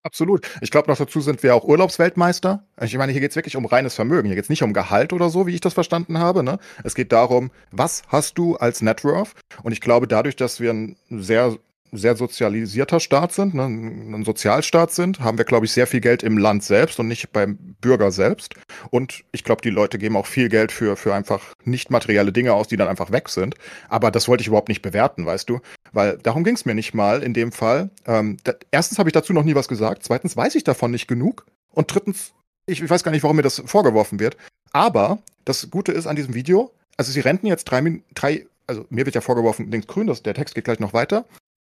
Absolut. 0.04 0.46
Ich 0.60 0.70
glaube, 0.70 0.88
noch 0.90 0.96
dazu 0.96 1.20
sind 1.20 1.42
wir 1.42 1.54
auch 1.54 1.64
Urlaubsweltmeister. 1.64 2.64
Ich 2.80 2.96
meine, 2.96 3.12
hier 3.12 3.20
geht's 3.20 3.36
wirklich 3.36 3.56
um 3.56 3.66
reines 3.66 3.94
Vermögen. 3.94 4.26
Hier 4.28 4.36
geht's 4.36 4.48
nicht 4.48 4.62
um 4.62 4.72
Gehalt 4.72 5.12
oder 5.12 5.28
so, 5.28 5.46
wie 5.46 5.54
ich 5.54 5.60
das 5.60 5.74
verstanden 5.74 6.18
habe. 6.18 6.42
Ne? 6.42 6.58
Es 6.84 6.94
geht 6.94 7.12
darum, 7.12 7.50
was 7.72 8.02
hast 8.08 8.38
du 8.38 8.56
als 8.56 8.80
Net 8.80 9.04
Worth? 9.04 9.32
Und 9.62 9.72
ich 9.72 9.80
glaube, 9.80 10.06
dadurch, 10.06 10.36
dass 10.36 10.60
wir 10.60 10.72
ein 10.72 10.96
sehr, 11.10 11.56
sehr 11.92 12.16
sozialisierter 12.16 13.00
Staat 13.00 13.32
sind, 13.32 13.54
ne, 13.54 13.64
ein 13.64 14.24
Sozialstaat 14.24 14.92
sind, 14.92 15.20
haben 15.20 15.38
wir, 15.38 15.44
glaube 15.44 15.66
ich, 15.66 15.72
sehr 15.72 15.86
viel 15.86 16.00
Geld 16.00 16.22
im 16.22 16.38
Land 16.38 16.64
selbst 16.64 16.98
und 17.00 17.08
nicht 17.08 17.32
beim 17.32 17.56
Bürger 17.80 18.10
selbst. 18.10 18.54
Und 18.90 19.24
ich 19.32 19.44
glaube, 19.44 19.62
die 19.62 19.70
Leute 19.70 19.98
geben 19.98 20.16
auch 20.16 20.26
viel 20.26 20.48
Geld 20.48 20.72
für, 20.72 20.96
für 20.96 21.14
einfach 21.14 21.54
nicht 21.64 21.90
materielle 21.90 22.32
Dinge 22.32 22.52
aus, 22.52 22.68
die 22.68 22.76
dann 22.76 22.88
einfach 22.88 23.12
weg 23.12 23.28
sind. 23.28 23.54
Aber 23.88 24.10
das 24.10 24.28
wollte 24.28 24.42
ich 24.42 24.48
überhaupt 24.48 24.68
nicht 24.68 24.82
bewerten, 24.82 25.26
weißt 25.26 25.48
du? 25.48 25.60
Weil 25.92 26.18
darum 26.18 26.44
ging 26.44 26.54
es 26.54 26.64
mir 26.64 26.74
nicht 26.74 26.94
mal 26.94 27.22
in 27.22 27.34
dem 27.34 27.52
Fall. 27.52 27.90
Ähm, 28.06 28.36
da, 28.44 28.54
erstens 28.70 28.98
habe 28.98 29.08
ich 29.08 29.14
dazu 29.14 29.32
noch 29.32 29.44
nie 29.44 29.54
was 29.54 29.68
gesagt. 29.68 30.02
Zweitens 30.04 30.36
weiß 30.36 30.54
ich 30.54 30.64
davon 30.64 30.90
nicht 30.90 31.08
genug. 31.08 31.46
Und 31.72 31.92
drittens, 31.94 32.32
ich, 32.66 32.82
ich 32.82 32.90
weiß 32.90 33.04
gar 33.04 33.12
nicht, 33.12 33.22
warum 33.22 33.36
mir 33.36 33.42
das 33.42 33.62
vorgeworfen 33.64 34.20
wird. 34.20 34.36
Aber 34.72 35.18
das 35.44 35.70
Gute 35.70 35.92
ist 35.92 36.06
an 36.06 36.16
diesem 36.16 36.34
Video, 36.34 36.72
also 36.96 37.12
sie 37.12 37.20
renten 37.20 37.46
jetzt 37.46 37.64
drei, 37.64 38.02
drei 38.14 38.46
also 38.68 38.84
mir 38.90 39.06
wird 39.06 39.14
ja 39.14 39.20
vorgeworfen, 39.20 39.70
links 39.70 39.86
grün, 39.86 40.06
das, 40.06 40.22
der 40.22 40.34
Text 40.34 40.54
geht 40.54 40.64
gleich 40.64 40.78
noch 40.78 40.92
weiter. 40.92 41.24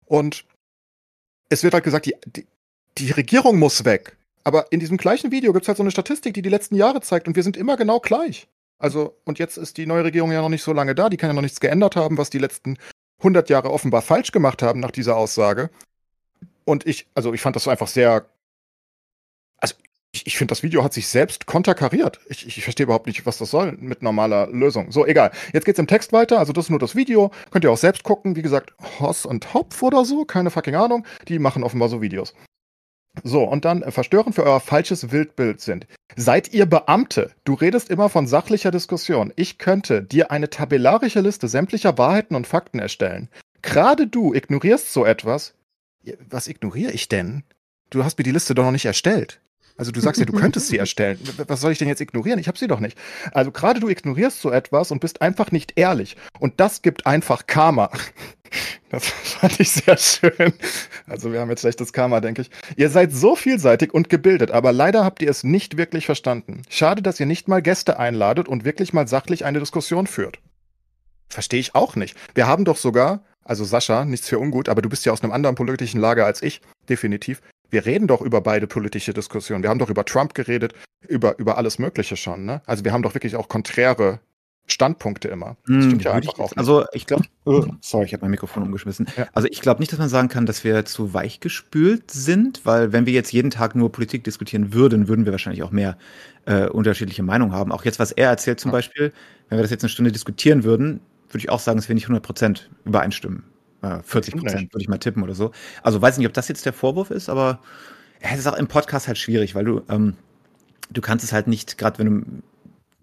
Und 0.09 0.45
es 1.49 1.63
wird 1.63 1.75
halt 1.75 1.85
gesagt, 1.85 2.07
die, 2.07 2.17
die, 2.27 2.47
die 2.99 3.11
Regierung 3.13 3.59
muss 3.59 3.85
weg. 3.85 4.17
Aber 4.45 4.73
in 4.73 4.81
diesem 4.81 4.97
gleichen 4.97 5.31
Video 5.31 5.53
gibt 5.53 5.65
es 5.65 5.69
halt 5.69 5.77
so 5.77 5.83
eine 5.83 5.91
Statistik, 5.91 6.35
die 6.35 6.43
die 6.43 6.49
letzten 6.49 6.75
Jahre 6.75 7.01
zeigt 7.01 7.29
und 7.29 7.37
wir 7.37 7.43
sind 7.43 7.57
immer 7.57 7.77
genau 7.77 8.01
gleich. 8.01 8.49
Also, 8.79 9.17
und 9.25 9.39
jetzt 9.39 9.57
ist 9.59 9.77
die 9.77 9.87
neue 9.87 10.05
Regierung 10.05 10.33
ja 10.33 10.41
noch 10.41 10.49
nicht 10.49 10.63
so 10.63 10.73
lange 10.73 10.95
da, 10.95 11.09
die 11.09 11.17
kann 11.17 11.31
ja 11.31 11.35
noch 11.35 11.43
nichts 11.43 11.61
geändert 11.61 11.97
haben, 11.97 12.17
was 12.17 12.31
die 12.31 12.39
letzten 12.39 12.79
100 13.19 13.51
Jahre 13.51 13.71
offenbar 13.71 14.03
falsch 14.03 14.33
gemacht 14.33 14.63
haben 14.63 14.81
nach 14.81 14.93
dieser 14.93 15.17
Aussage. 15.17 15.71
Und 16.65 16.87
ich, 16.87 17.07
also 17.15 17.35
ich 17.35 17.41
fand 17.41 17.57
das 17.57 17.67
einfach 17.67 17.89
sehr, 17.89 18.27
also 19.59 19.75
ich, 20.13 20.27
ich 20.27 20.39
finde, 20.39 20.53
das 20.53 20.63
Video 20.63 20.83
hat 20.83 20.95
sich 20.95 21.07
selbst 21.09 21.47
konterkariert. 21.47 22.21
Ich, 22.29 22.47
ich, 22.47 22.63
verstehe 22.63 22.85
überhaupt 22.85 23.07
nicht, 23.07 23.27
was 23.27 23.39
das 23.39 23.51
soll 23.51 23.73
mit 23.73 24.03
normaler 24.03 24.47
Lösung. 24.49 24.91
So, 24.91 25.07
egal. 25.07 25.33
Jetzt 25.53 25.65
geht's 25.65 25.79
im 25.79 25.87
Text 25.87 26.13
weiter. 26.13 26.39
Also 26.39 26.53
das 26.53 26.67
ist 26.67 26.71
nur 26.71 26.79
das 26.79 26.97
Video. 26.97 27.31
Könnt 27.51 27.65
ihr 27.65 27.71
auch 27.71 27.79
selbst 27.79 28.05
gucken. 28.05 28.35
Wie 28.37 28.43
gesagt, 28.43 28.73
Hoss 29.01 29.27
und 29.27 29.53
Hopf 29.55 29.83
oder 29.83 30.05
so. 30.05 30.25
Keine 30.25 30.51
fucking 30.51 30.75
Ahnung. 30.75 31.05
Die 31.29 31.39
machen 31.39 31.63
offenbar 31.63 31.89
so 31.89 32.01
Videos. 32.01 32.35
So, 33.25 33.43
und 33.43 33.65
dann 33.65 33.83
äh, 33.83 33.91
verstörend 33.91 34.35
für 34.35 34.45
euer 34.45 34.61
falsches 34.61 35.11
Wildbild 35.11 35.61
sind. 35.61 35.87
Seid 36.17 36.53
ihr 36.53 36.67
Beamte? 36.67 37.33
Du 37.45 37.55
redest 37.55 37.91
immer 37.91 38.09
von 38.09 38.27
sachlicher 38.27 38.71
Diskussion. 38.71 39.33
Ich 39.37 39.59
könnte 39.59 40.03
dir 40.03 40.31
eine 40.31 40.51
tabellarische 40.51 41.21
Liste 41.21 41.49
sämtlicher 41.49 41.99
Wahrheiten 41.99 42.35
und 42.35 42.47
Fakten 42.47 42.79
erstellen. 42.79 43.29
Gerade 43.63 44.07
du 44.07 44.35
ignorierst 44.35 44.93
so 44.93 45.05
etwas. 45.05 45.55
Was 46.31 46.49
ignoriere 46.49 46.93
ich 46.93 47.09
denn? 47.09 47.43
Du 47.91 48.05
hast 48.05 48.19
mir 48.19 48.25
die 48.25 48.33
Liste 48.33 48.55
doch 48.55 48.65
noch 48.65 48.71
nicht 48.71 48.87
erstellt. 48.87 49.41
Also 49.79 49.93
du 49.93 50.01
sagst 50.01 50.19
ja, 50.21 50.27
du 50.27 50.33
könntest 50.33 50.69
sie 50.69 50.77
erstellen. 50.79 51.19
Was 51.47 51.61
soll 51.61 51.73
ich 51.73 51.79
denn 51.79 51.89
jetzt 51.89 52.01
ignorieren? 52.01 52.39
Ich 52.39 52.49
habe 52.49 52.59
sie 52.59 52.67
doch 52.67 52.81
nicht. 52.81 52.99
Also 53.33 53.53
gerade 53.53 53.81
du 53.81 53.89
ignorierst 53.89 54.41
so 54.41 54.51
etwas 54.51 54.91
und 54.91 55.01
bist 55.01 55.23
einfach 55.23 55.53
nicht 55.53 55.73
ehrlich. 55.77 56.17
Und 56.39 56.61
das 56.61 56.83
gibt 56.83 57.07
einfach 57.07 57.47
Karma. 57.47 57.91
Das 58.91 59.07
fand 59.09 59.61
ich 59.61 59.71
sehr 59.71 59.99
schön. 59.99 60.55
Also 61.07 61.33
wir 61.33 61.41
haben 61.41 61.51
jetzt 61.51 61.61
schlechtes 61.61 61.93
Karma, 61.93 62.21
denke 62.21 62.41
ich. 62.41 62.51
Ihr 62.77 62.89
seid 62.89 63.13
so 63.13 63.37
vielseitig 63.37 63.93
und 63.93 64.09
gebildet, 64.09 64.51
aber 64.51 64.73
leider 64.73 65.05
habt 65.05 65.21
ihr 65.21 65.29
es 65.29 65.45
nicht 65.45 65.77
wirklich 65.77 66.07
verstanden. 66.07 66.63
Schade, 66.71 67.03
dass 67.03 67.21
ihr 67.21 67.27
nicht 67.27 67.49
mal 67.49 67.61
Gäste 67.61 67.99
einladet 67.99 68.49
und 68.49 68.65
wirklich 68.65 68.95
mal 68.95 69.07
sachlich 69.07 69.45
eine 69.45 69.61
Diskussion 69.61 70.07
führt. 70.07 70.39
Verstehe 71.29 71.61
ich 71.61 71.75
auch 71.75 71.95
nicht. 71.95 72.17
Wir 72.35 72.47
haben 72.47 72.65
doch 72.65 72.79
sogar, 72.79 73.23
also 73.45 73.65
Sascha, 73.65 74.07
nichts 74.07 74.29
für 74.29 74.39
ungut, 74.39 74.71
aber 74.71 74.81
du 74.81 74.89
bist 74.89 75.05
ja 75.05 75.13
aus 75.13 75.23
einem 75.23 75.33
anderen 75.33 75.57
politischen 75.57 76.01
Lager 76.01 76.25
als 76.25 76.43
ich, 76.43 76.63
definitiv. 76.89 77.43
Wir 77.71 77.87
reden 77.87 78.07
doch 78.07 78.21
über 78.21 78.41
beide 78.41 78.67
politische 78.67 79.13
Diskussionen. 79.13 79.63
Wir 79.63 79.71
haben 79.71 79.79
doch 79.79 79.91
über 79.91 80.05
Trump 80.05 80.35
geredet, 80.35 80.73
über, 81.07 81.39
über 81.39 81.59
alles 81.59 81.79
Mögliche 81.79 82.17
schon, 82.17 82.45
ne? 82.45 82.63
Also 82.67 82.85
wir 82.85 82.93
haben 82.93 83.03
doch 83.03 83.15
wirklich 83.15 83.37
auch 83.37 83.49
konträre 83.49 84.21
Standpunkte 84.71 85.29
immer. 85.29 85.57
Das 85.67 85.85
stimmt 85.85 86.05
ja 86.05 86.13
einfach 86.13 86.39
auch. 86.39 86.53
Also 86.55 86.85
ich 86.93 87.07
glaube, 87.07 87.25
oh, 87.45 87.65
sorry, 87.81 88.05
ich 88.05 88.13
habe 88.13 88.23
mein 88.23 88.31
Mikrofon 88.31 88.63
umgeschmissen. 88.63 89.07
Ja. 89.17 89.27
Also 89.33 89.49
ich 89.51 89.61
glaube 89.61 89.81
nicht, 89.81 89.91
dass 89.93 89.99
man 89.99 90.11
sagen 90.11 90.29
kann, 90.29 90.45
dass 90.45 90.63
wir 90.63 90.85
zu 90.85 91.15
weichgespült 91.15 92.11
sind, 92.11 92.65
weil 92.65 92.93
wenn 92.93 93.07
wir 93.07 93.15
jetzt 93.15 93.33
jeden 93.33 93.51
Tag 93.51 93.75
nur 93.75 93.91
Politik 93.91 94.25
diskutieren 94.25 94.75
würden, 94.75 95.09
würden 95.09 95.25
wir 95.25 95.33
wahrscheinlich 95.33 95.63
auch 95.63 95.71
mehr 95.71 95.97
äh, 96.45 96.69
unterschiedliche 96.69 97.23
Meinungen 97.23 97.53
haben. 97.53 97.73
Auch 97.73 97.85
jetzt, 97.85 97.99
was 97.99 98.13
er 98.13 98.29
erzählt 98.29 98.61
zum 98.61 98.71
ja. 98.71 98.73
Beispiel, 98.73 99.13
wenn 99.49 99.59
wir 99.59 99.63
das 99.63 99.71
jetzt 99.71 99.85
eine 99.85 99.91
Stunde 99.91 100.13
diskutieren 100.13 100.65
würden, 100.65 101.01
würde 101.29 101.39
ich 101.39 101.51
auch 101.51 101.61
sagen, 101.61 101.79
dass 101.79 101.89
wir 101.89 101.95
nicht 101.95 102.05
100 102.05 102.23
Prozent 102.23 102.71
übereinstimmen. 102.85 103.45
Äh, 103.83 104.01
40 104.03 104.37
Prozent 104.37 104.73
würde 104.75 104.83
ich 104.83 104.89
mal 104.89 104.99
tippen 104.99 105.23
oder 105.23 105.35
so. 105.35 105.53
Also 105.83 106.01
weiß 106.01 106.19
nicht, 106.19 106.27
ob 106.27 106.33
das 106.35 106.49
jetzt 106.49 106.67
der 106.67 106.73
Vorwurf 106.73 107.11
ist, 107.11 107.29
aber 107.29 107.61
es 108.21 108.39
ist 108.39 108.47
auch 108.47 108.57
im 108.57 108.67
Podcast 108.67 109.07
halt 109.07 109.19
schwierig, 109.19 109.55
weil 109.55 109.65
du 109.65 109.83
ähm, 109.89 110.17
du 110.91 111.01
kannst 111.01 111.25
es 111.25 111.33
halt 111.33 111.47
nicht, 111.47 111.79
gerade 111.79 111.99
wenn 111.99 112.07
du 112.07 112.43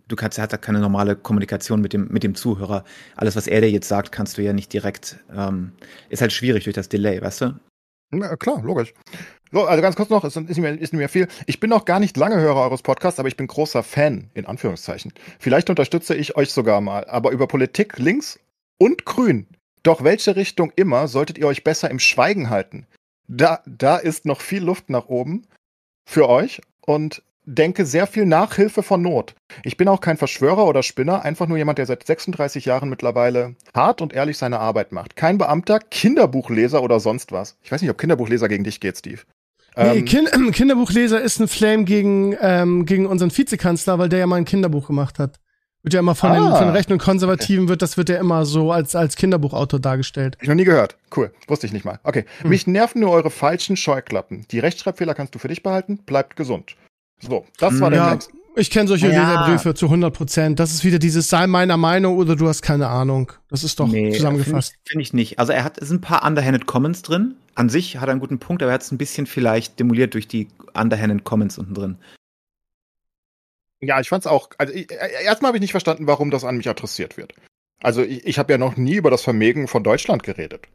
du 0.08 0.16
kannst, 0.16 0.38
er 0.38 0.44
hat 0.44 0.62
keine 0.62 0.80
normale 0.80 1.16
Kommunikation 1.16 1.82
mit 1.82 1.94
dem, 1.94 2.08
mit 2.10 2.24
dem 2.24 2.36
Zuhörer. 2.36 2.84
Alles, 3.16 3.36
was 3.36 3.48
er 3.48 3.62
dir 3.62 3.72
jetzt 3.72 3.88
sagt, 3.88 4.12
kannst 4.12 4.38
du 4.38 4.44
ja 4.44 4.54
nicht 4.54 4.72
direkt, 4.72 5.18
ähm, 5.36 5.72
ist 6.10 6.22
halt 6.22 6.32
schwierig 6.32 6.66
durch 6.66 6.76
das 6.76 6.90
Delay, 6.90 7.22
weißt 7.22 7.42
du? 7.42 7.60
Na 8.12 8.36
klar, 8.36 8.62
logisch. 8.62 8.94
So, 9.52 9.66
also 9.66 9.82
ganz 9.82 9.96
kurz 9.96 10.10
noch, 10.10 10.24
ist, 10.24 10.36
ist, 10.36 10.48
nicht 10.48 10.60
mehr, 10.60 10.74
ist 10.74 10.94
nicht 10.94 11.00
mehr 11.00 11.10
viel. 11.10 11.28
Ich 11.48 11.60
bin 11.60 11.70
noch 11.70 11.86
gar 11.86 12.00
nicht 12.00 12.18
lange 12.18 12.40
Hörer 12.40 12.62
eures 12.62 12.84
Podcasts, 12.84 13.20
aber 13.20 13.28
ich 13.28 13.38
bin 13.38 13.48
großer 13.48 13.84
Fan, 13.84 14.30
in 14.34 14.46
Anführungszeichen. 14.46 15.12
Vielleicht 15.40 15.70
unterstütze 15.70 16.16
ich 16.16 16.36
euch 16.36 16.52
sogar 16.52 16.82
mal, 16.82 17.06
aber 17.06 17.32
über 17.32 17.48
Politik 17.48 17.98
links 17.98 18.40
und 18.78 19.06
grün. 19.06 19.48
Doch 19.86 20.04
welche 20.04 20.36
Richtung 20.36 20.72
immer, 20.76 21.08
solltet 21.08 21.38
ihr 21.38 21.46
euch 21.46 21.64
besser 21.64 21.92
im 21.92 22.00
Schweigen 22.00 22.50
halten. 22.50 22.88
Da, 23.28 23.62
da 23.68 23.98
ist 23.98 24.26
noch 24.26 24.42
viel 24.42 24.64
Luft 24.64 24.90
nach 24.90 25.06
oben 25.06 25.44
für 26.10 26.28
euch 26.28 26.62
und 26.82 27.22
denke 27.46 27.86
sehr 27.86 28.08
viel 28.08 28.26
Nachhilfe 28.26 28.82
von 28.82 29.04
Not. 29.04 29.36
Ich 29.64 29.78
bin 29.78 29.88
auch 29.88 30.02
kein 30.02 30.18
Verschwörer 30.18 30.66
oder 30.66 30.82
Spinner, 30.82 31.24
einfach 31.24 31.46
nur 31.46 31.60
jemand, 31.60 31.78
der 31.78 31.86
seit 31.86 32.04
36 32.04 32.66
Jahren 32.66 32.90
mittlerweile 32.90 33.56
hart 33.76 34.02
und 34.02 34.12
ehrlich 34.12 34.40
seine 34.40 34.60
Arbeit 34.60 34.92
macht. 34.92 35.16
Kein 35.16 35.38
Beamter, 35.38 35.80
Kinderbuchleser 35.80 36.82
oder 36.82 37.00
sonst 37.00 37.32
was. 37.32 37.56
Ich 37.62 37.72
weiß 37.72 37.82
nicht, 37.82 37.92
ob 37.92 38.00
Kinderbuchleser 38.00 38.48
gegen 38.48 38.64
dich 38.64 38.80
geht, 38.80 38.98
Steve. 38.98 39.22
Nee, 39.78 40.00
ähm, 40.00 40.06
kind, 40.06 40.32
Kinderbuchleser 40.54 41.22
ist 41.22 41.40
ein 41.40 41.48
Flame 41.48 41.84
gegen, 41.84 42.36
ähm, 42.42 42.88
gegen 42.88 43.06
unseren 43.06 43.36
Vizekanzler, 43.36 44.00
weil 44.00 44.10
der 44.10 44.18
ja 44.18 44.26
mal 44.26 44.38
ein 44.38 44.46
Kinderbuch 44.46 44.88
gemacht 44.88 45.20
hat. 45.20 45.40
Wird 45.86 45.94
ja 45.94 46.00
immer 46.00 46.16
von, 46.16 46.32
ah, 46.32 46.34
den, 46.34 46.58
von 46.58 46.66
den 46.66 46.76
Rechten 46.76 46.94
und 46.94 47.00
Konservativen 47.00 47.68
wird, 47.68 47.84
das 47.84 47.96
wird 47.96 48.10
ja 48.10 48.18
immer 48.18 48.44
so 48.48 48.72
als, 48.72 48.96
als 48.96 49.16
Kinderbuchautor 49.16 49.80
dargestellt. 49.80 50.36
Ich 50.42 50.48
noch 50.48 50.56
nie 50.56 50.64
gehört. 50.64 50.98
Cool. 51.16 51.32
Wusste 51.46 51.68
ich 51.68 51.74
nicht 51.74 51.86
mal. 51.86 52.00
Okay. 52.02 52.26
Hm. 52.42 52.50
Mich 52.50 52.66
nerven 52.66 53.02
nur 53.02 53.12
eure 53.12 53.30
falschen 53.30 53.78
Scheuklappen. 53.78 54.48
Die 54.50 54.58
Rechtschreibfehler 54.58 55.14
kannst 55.14 55.36
du 55.36 55.40
für 55.40 55.48
dich 55.48 55.62
behalten. 55.62 56.00
Bleibt 56.00 56.38
gesund. 56.38 56.76
So, 57.20 57.46
das 57.60 57.80
war 57.80 57.92
der 57.92 58.00
ja, 58.00 58.12
Text. 58.14 58.32
Ich 58.56 58.72
kenne 58.72 58.88
solche 58.88 59.12
ja. 59.12 59.30
Leserbriefe 59.30 59.76
zu 59.76 59.86
100 59.86 60.12
Prozent. 60.12 60.60
Das 60.60 60.74
ist 60.74 60.84
wieder 60.84 60.98
dieses 60.98 61.30
sei 61.30 61.46
meiner 61.46 61.78
Meinung 61.78 62.18
oder 62.18 62.36
du 62.36 62.48
hast 62.48 62.64
keine 62.64 62.88
Ahnung. 62.88 63.32
Das 63.52 63.64
ist 63.64 63.80
doch 63.80 63.88
nee, 63.88 64.12
zusammengefasst. 64.12 64.72
Finde 64.72 64.82
ich, 64.82 64.90
find 64.90 65.02
ich, 65.04 65.14
nicht. 65.14 65.40
Also 65.40 65.54
er 65.54 65.64
hat, 65.64 65.78
es 65.78 65.90
sind 65.90 65.98
ein 65.98 66.02
paar 66.02 66.26
underhanded 66.26 66.66
Comments 66.66 67.00
drin. 67.00 67.36
An 67.54 67.70
sich 67.70 67.98
hat 67.98 68.10
er 68.10 68.14
einen 68.14 68.22
guten 68.22 68.40
Punkt, 68.40 68.64
aber 68.64 68.72
er 68.72 68.74
hat 68.74 68.82
es 68.82 68.92
ein 68.92 68.98
bisschen 68.98 69.28
vielleicht 69.28 69.80
demoliert 69.80 70.16
durch 70.16 70.28
die 70.28 70.48
underhanded 70.74 71.26
Comments 71.26 71.56
unten 71.60 71.76
drin. 71.76 71.98
Ja, 73.82 74.00
ich 74.00 74.10
fand's 74.10 74.28
auch. 74.28 74.50
Also 74.58 74.74
ich, 74.74 74.92
äh, 74.92 75.24
erstmal 75.24 75.50
habe 75.50 75.58
ich 75.58 75.62
nicht 75.62 75.72
verstanden, 75.72 76.08
warum 76.08 76.32
das 76.32 76.44
an 76.44 76.58
mich 76.58 76.70
adressiert 76.70 77.18
wird. 77.18 77.34
Also 77.82 78.02
ich, 78.02 78.26
ich 78.26 78.40
habe 78.40 78.54
ja 78.54 78.58
noch 78.58 78.78
nie 78.78 78.96
über 78.96 79.12
das 79.12 79.22
Vermögen 79.22 79.68
von 79.68 79.84
Deutschland 79.84 80.24
geredet. 80.24 80.68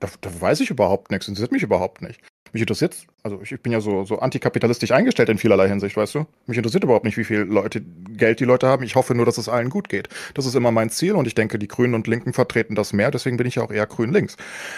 Da, 0.00 0.08
da 0.20 0.40
weiß 0.40 0.60
ich 0.60 0.70
überhaupt 0.70 1.10
nichts, 1.10 1.28
interessiert 1.28 1.52
mich 1.52 1.62
überhaupt 1.62 2.02
nicht. 2.02 2.20
Mich 2.52 2.62
interessiert, 2.62 3.06
also 3.24 3.40
ich, 3.42 3.60
bin 3.62 3.72
ja 3.72 3.80
so, 3.80 4.04
so 4.04 4.20
antikapitalistisch 4.20 4.92
eingestellt 4.92 5.28
in 5.28 5.38
vielerlei 5.38 5.68
Hinsicht, 5.68 5.96
weißt 5.96 6.14
du? 6.14 6.26
Mich 6.46 6.56
interessiert 6.56 6.84
überhaupt 6.84 7.04
nicht, 7.04 7.16
wie 7.16 7.24
viel 7.24 7.40
Leute, 7.40 7.80
Geld 7.80 8.38
die 8.38 8.44
Leute 8.44 8.68
haben. 8.68 8.84
Ich 8.84 8.94
hoffe 8.94 9.14
nur, 9.16 9.26
dass 9.26 9.38
es 9.38 9.48
allen 9.48 9.70
gut 9.70 9.88
geht. 9.88 10.08
Das 10.34 10.46
ist 10.46 10.54
immer 10.54 10.70
mein 10.70 10.90
Ziel 10.90 11.14
und 11.14 11.26
ich 11.26 11.34
denke, 11.34 11.58
die 11.58 11.66
Grünen 11.66 11.94
und 11.94 12.06
Linken 12.06 12.32
vertreten 12.32 12.76
das 12.76 12.92
mehr, 12.92 13.10
deswegen 13.10 13.36
bin 13.36 13.46
ich 13.48 13.56
ja 13.56 13.64
auch 13.64 13.72
eher 13.72 13.86
grün-links. 13.86 14.36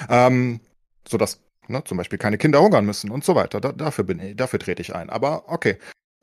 Ähm, 0.09 0.61
sodass 1.07 1.41
ne, 1.69 1.85
zum 1.85 1.99
Beispiel 1.99 2.19
keine 2.19 2.39
Kinder 2.39 2.63
hungern 2.63 2.87
müssen 2.87 3.11
und 3.11 3.25
so 3.25 3.35
weiter. 3.35 3.61
Da, 3.61 3.73
dafür 3.73 4.05
bin 4.05 4.21
ich, 4.21 4.37
dafür 4.37 4.59
trete 4.59 4.81
ich 4.81 4.95
ein. 4.95 5.11
Aber 5.11 5.45
okay. 5.49 5.77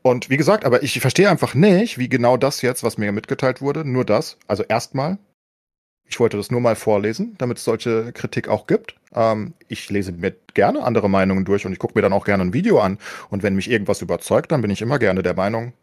Und 0.04 0.30
wie 0.30 0.38
gesagt, 0.38 0.66
aber 0.66 0.84
ich 0.84 1.00
verstehe 1.00 1.30
einfach 1.30 1.56
nicht, 1.56 1.98
wie 1.98 2.10
genau 2.10 2.38
das 2.38 2.62
jetzt, 2.62 2.84
was 2.84 2.98
mir 2.98 3.12
mitgeteilt 3.12 3.62
wurde, 3.62 3.84
nur 3.84 4.06
das, 4.06 4.38
also 4.48 4.64
erstmal 4.64 5.18
ich 6.14 6.20
wollte 6.20 6.38
das 6.38 6.52
nur 6.52 6.62
mal 6.62 6.76
vorlesen, 6.76 7.36
damit 7.38 7.58
es 7.58 7.64
solche 7.64 8.12
Kritik 8.14 8.48
auch 8.48 8.68
gibt. 8.68 8.96
Ähm, 9.16 9.54
ich 9.68 9.90
lese 9.90 10.12
mir 10.12 10.36
gerne 10.54 10.84
andere 10.84 11.10
Meinungen 11.10 11.46
durch 11.46 11.66
und 11.66 11.74
ich 11.74 11.80
gucke 11.80 11.96
mir 11.96 12.02
dann 12.02 12.14
auch 12.14 12.26
gerne 12.26 12.44
ein 12.44 12.54
Video 12.54 12.80
an. 12.80 13.00
Und 13.30 13.44
wenn 13.44 13.56
mich 13.56 13.70
irgendwas 13.70 14.02
überzeugt, 14.02 14.52
dann 14.52 14.62
bin 14.62 14.72
ich 14.72 14.82
immer 14.82 15.00
gerne 15.00 15.24
der 15.24 15.36
Meinung, 15.36 15.74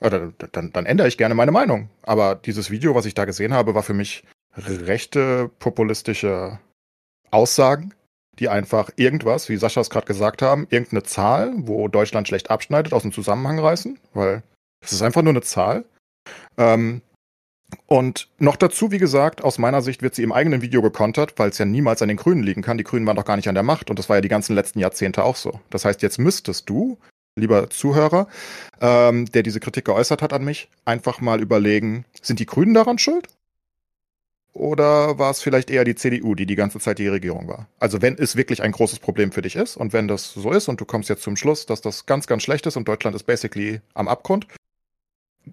oder 0.00 0.32
dann, 0.52 0.72
dann 0.72 0.86
ändere 0.86 1.08
ich 1.08 1.18
gerne 1.18 1.34
meine 1.34 1.52
Meinung. 1.52 1.90
Aber 2.02 2.34
dieses 2.34 2.70
Video, 2.70 2.94
was 2.94 3.06
ich 3.06 3.14
da 3.14 3.26
gesehen 3.26 3.54
habe, 3.54 3.74
war 3.74 3.82
für 3.82 3.94
mich 3.94 4.24
rechte 4.56 5.50
populistische 5.58 6.58
Aussagen, 7.30 7.94
die 8.40 8.48
einfach 8.48 8.90
irgendwas, 8.96 9.48
wie 9.48 9.56
Sascha 9.56 9.80
es 9.80 9.90
gerade 9.90 10.06
gesagt 10.06 10.42
haben, 10.42 10.66
irgendeine 10.70 11.02
Zahl, 11.02 11.52
wo 11.56 11.88
Deutschland 11.88 12.26
schlecht 12.26 12.50
abschneidet, 12.50 12.92
aus 12.92 13.02
dem 13.02 13.12
Zusammenhang 13.12 13.58
reißen, 13.58 13.98
weil 14.14 14.42
es 14.82 14.92
ist 14.92 15.02
einfach 15.02 15.22
nur 15.22 15.32
eine 15.32 15.42
Zahl. 15.42 15.84
Ähm, 16.56 17.02
und 17.86 18.28
noch 18.38 18.56
dazu, 18.56 18.90
wie 18.90 18.98
gesagt, 18.98 19.44
aus 19.44 19.58
meiner 19.58 19.82
Sicht 19.82 20.02
wird 20.02 20.14
sie 20.14 20.22
im 20.22 20.32
eigenen 20.32 20.62
Video 20.62 20.82
gekontert, 20.82 21.34
weil 21.36 21.50
es 21.50 21.58
ja 21.58 21.64
niemals 21.64 22.02
an 22.02 22.08
den 22.08 22.16
Grünen 22.16 22.42
liegen 22.42 22.62
kann. 22.62 22.78
Die 22.78 22.84
Grünen 22.84 23.06
waren 23.06 23.16
doch 23.16 23.24
gar 23.24 23.36
nicht 23.36 23.48
an 23.48 23.54
der 23.54 23.62
Macht 23.62 23.90
und 23.90 23.98
das 23.98 24.08
war 24.08 24.16
ja 24.16 24.20
die 24.22 24.28
ganzen 24.28 24.54
letzten 24.54 24.80
Jahrzehnte 24.80 25.22
auch 25.22 25.36
so. 25.36 25.60
Das 25.70 25.84
heißt, 25.84 26.02
jetzt 26.02 26.18
müsstest 26.18 26.68
du, 26.68 26.98
lieber 27.38 27.70
Zuhörer, 27.70 28.26
ähm, 28.80 29.26
der 29.26 29.42
diese 29.42 29.60
Kritik 29.60 29.84
geäußert 29.84 30.22
hat 30.22 30.32
an 30.32 30.44
mich, 30.44 30.68
einfach 30.84 31.20
mal 31.20 31.40
überlegen, 31.40 32.04
sind 32.22 32.40
die 32.40 32.46
Grünen 32.46 32.74
daran 32.74 32.98
schuld? 32.98 33.28
Oder 34.52 35.18
war 35.18 35.30
es 35.30 35.40
vielleicht 35.40 35.70
eher 35.70 35.84
die 35.84 35.94
CDU, 35.94 36.34
die 36.34 36.46
die 36.46 36.56
ganze 36.56 36.80
Zeit 36.80 36.98
die 36.98 37.06
Regierung 37.06 37.46
war? 37.46 37.68
Also 37.78 38.02
wenn 38.02 38.18
es 38.18 38.36
wirklich 38.36 38.62
ein 38.62 38.72
großes 38.72 38.98
Problem 38.98 39.30
für 39.30 39.42
dich 39.42 39.54
ist 39.54 39.76
und 39.76 39.92
wenn 39.92 40.08
das 40.08 40.32
so 40.32 40.50
ist 40.50 40.68
und 40.68 40.80
du 40.80 40.84
kommst 40.84 41.08
jetzt 41.08 41.22
zum 41.22 41.36
Schluss, 41.36 41.66
dass 41.66 41.80
das 41.80 42.06
ganz, 42.06 42.26
ganz 42.26 42.42
schlecht 42.42 42.66
ist 42.66 42.76
und 42.76 42.88
Deutschland 42.88 43.14
ist 43.14 43.24
basically 43.24 43.80
am 43.94 44.08
Abgrund, 44.08 44.46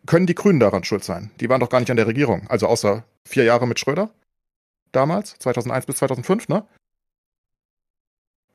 können 0.05 0.25
die 0.25 0.35
Grünen 0.35 0.59
daran 0.59 0.83
schuld 0.83 1.03
sein? 1.03 1.31
Die 1.39 1.49
waren 1.49 1.59
doch 1.59 1.69
gar 1.69 1.79
nicht 1.79 1.91
an 1.91 1.97
der 1.97 2.07
Regierung. 2.07 2.47
Also 2.49 2.67
außer 2.67 3.03
vier 3.25 3.43
Jahre 3.43 3.67
mit 3.67 3.79
Schröder. 3.79 4.09
Damals, 4.91 5.35
2001 5.39 5.85
bis 5.85 5.97
2005, 5.97 6.47
ne? 6.47 6.65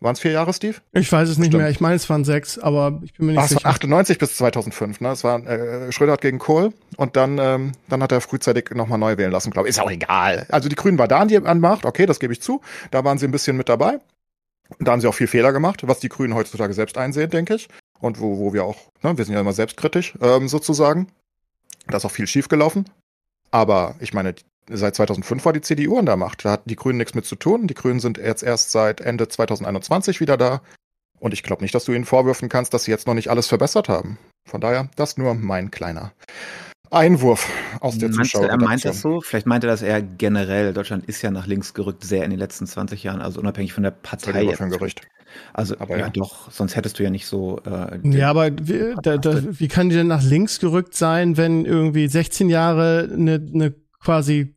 Waren 0.02 0.14
es 0.14 0.20
vier 0.20 0.32
Jahre, 0.32 0.52
Steve? 0.52 0.76
Ich 0.92 1.10
weiß 1.12 1.28
es 1.28 1.38
nicht 1.38 1.48
Stimmt. 1.48 1.62
mehr. 1.62 1.70
Ich 1.70 1.80
meine, 1.80 1.94
es 1.94 2.10
waren 2.10 2.24
sechs, 2.24 2.58
aber 2.58 3.00
ich 3.04 3.14
bin 3.14 3.26
mir 3.26 3.32
nicht 3.32 3.40
Ach, 3.40 3.48
sicher. 3.48 3.60
Es 3.60 3.64
war 3.64 3.70
98 3.72 4.18
bis 4.18 4.36
2005, 4.36 5.00
ne? 5.00 5.10
Es 5.10 5.22
war 5.22 5.46
äh, 5.46 5.92
Schröder 5.92 6.12
hat 6.12 6.20
gegen 6.20 6.40
Kohl 6.40 6.72
und 6.96 7.16
dann, 7.16 7.38
ähm, 7.38 7.72
dann 7.88 8.02
hat 8.02 8.10
er 8.10 8.20
frühzeitig 8.20 8.70
nochmal 8.74 8.98
neu 8.98 9.16
wählen 9.16 9.30
lassen, 9.30 9.52
glaube 9.52 9.68
ich. 9.68 9.76
Ist 9.76 9.80
auch 9.80 9.90
egal. 9.90 10.46
Also 10.48 10.68
die 10.68 10.74
Grünen 10.74 10.98
waren 10.98 11.08
da 11.08 11.20
an 11.20 11.28
die 11.28 11.38
an 11.38 11.60
Macht, 11.60 11.84
okay, 11.84 12.06
das 12.06 12.18
gebe 12.18 12.32
ich 12.32 12.42
zu. 12.42 12.60
Da 12.90 13.04
waren 13.04 13.18
sie 13.18 13.26
ein 13.26 13.30
bisschen 13.30 13.56
mit 13.56 13.68
dabei. 13.68 14.00
Und 14.78 14.88
da 14.88 14.92
haben 14.92 15.00
sie 15.00 15.06
auch 15.06 15.14
viel 15.14 15.28
Fehler 15.28 15.52
gemacht, 15.52 15.86
was 15.86 16.00
die 16.00 16.08
Grünen 16.08 16.34
heutzutage 16.34 16.72
selbst 16.74 16.98
einsehen, 16.98 17.30
denke 17.30 17.54
ich. 17.54 17.68
Und 18.00 18.20
wo, 18.20 18.38
wo 18.38 18.52
wir 18.52 18.64
auch, 18.64 18.78
ne, 19.02 19.16
wir 19.16 19.24
sind 19.24 19.34
ja 19.34 19.40
immer 19.40 19.52
selbstkritisch, 19.52 20.14
ähm, 20.20 20.48
sozusagen. 20.48 21.08
Da 21.86 21.98
ist 21.98 22.04
auch 22.04 22.10
viel 22.10 22.26
schiefgelaufen. 22.26 22.88
Aber 23.52 23.94
ich 24.00 24.14
meine, 24.14 24.34
seit 24.68 24.94
2005 24.96 25.44
war 25.44 25.52
die 25.52 25.60
CDU 25.60 25.98
an 25.98 26.06
der 26.06 26.16
Macht. 26.16 26.44
Da 26.44 26.52
hatten 26.52 26.68
die 26.68 26.76
Grünen 26.76 26.98
nichts 26.98 27.14
mit 27.14 27.24
zu 27.24 27.36
tun. 27.36 27.66
Die 27.66 27.74
Grünen 27.74 28.00
sind 28.00 28.18
jetzt 28.18 28.42
erst 28.42 28.70
seit 28.70 29.00
Ende 29.00 29.28
2021 29.28 30.20
wieder 30.20 30.36
da. 30.36 30.62
Und 31.18 31.32
ich 31.32 31.42
glaube 31.42 31.62
nicht, 31.62 31.74
dass 31.74 31.84
du 31.84 31.92
ihnen 31.92 32.04
vorwürfen 32.04 32.48
kannst, 32.48 32.74
dass 32.74 32.84
sie 32.84 32.90
jetzt 32.90 33.06
noch 33.06 33.14
nicht 33.14 33.28
alles 33.28 33.46
verbessert 33.46 33.88
haben. 33.88 34.18
Von 34.48 34.60
daher, 34.60 34.90
das 34.96 35.16
nur 35.16 35.34
mein 35.34 35.70
kleiner 35.70 36.12
Einwurf 36.92 37.48
aus 37.80 37.96
der 37.96 38.10
Zuschauer. 38.10 38.48
Er 38.48 38.58
meint 38.58 38.84
das 38.84 39.00
so? 39.00 39.20
Vielleicht 39.20 39.46
meint 39.46 39.64
er 39.64 39.70
das 39.70 39.82
eher 39.82 40.02
generell. 40.02 40.74
Deutschland 40.74 41.06
ist 41.06 41.22
ja 41.22 41.30
nach 41.30 41.46
links 41.46 41.74
gerückt, 41.74 42.04
sehr 42.04 42.24
in 42.24 42.30
den 42.30 42.38
letzten 42.38 42.66
20 42.66 43.02
Jahren, 43.02 43.22
also 43.22 43.40
unabhängig 43.40 43.72
von 43.72 43.82
der 43.82 43.92
Partei. 43.92 44.54
Ein 44.58 44.70
Gerücht. 44.70 45.00
Also 45.54 45.76
aber 45.78 45.96
ja, 45.96 46.06
ja, 46.06 46.10
doch, 46.10 46.50
sonst 46.50 46.76
hättest 46.76 46.98
du 46.98 47.02
ja 47.02 47.08
nicht 47.08 47.26
so. 47.26 47.60
Äh, 47.64 47.98
ja, 48.02 48.28
aber 48.28 48.50
wie, 48.50 48.94
da, 49.02 49.16
da, 49.16 49.42
wie 49.48 49.68
kann 49.68 49.88
die 49.88 49.96
denn 49.96 50.08
nach 50.08 50.22
links 50.22 50.60
gerückt 50.60 50.94
sein, 50.94 51.38
wenn 51.38 51.64
irgendwie 51.64 52.06
16 52.06 52.50
Jahre 52.50 53.08
eine, 53.10 53.34
eine 53.34 53.74
quasi 54.02 54.54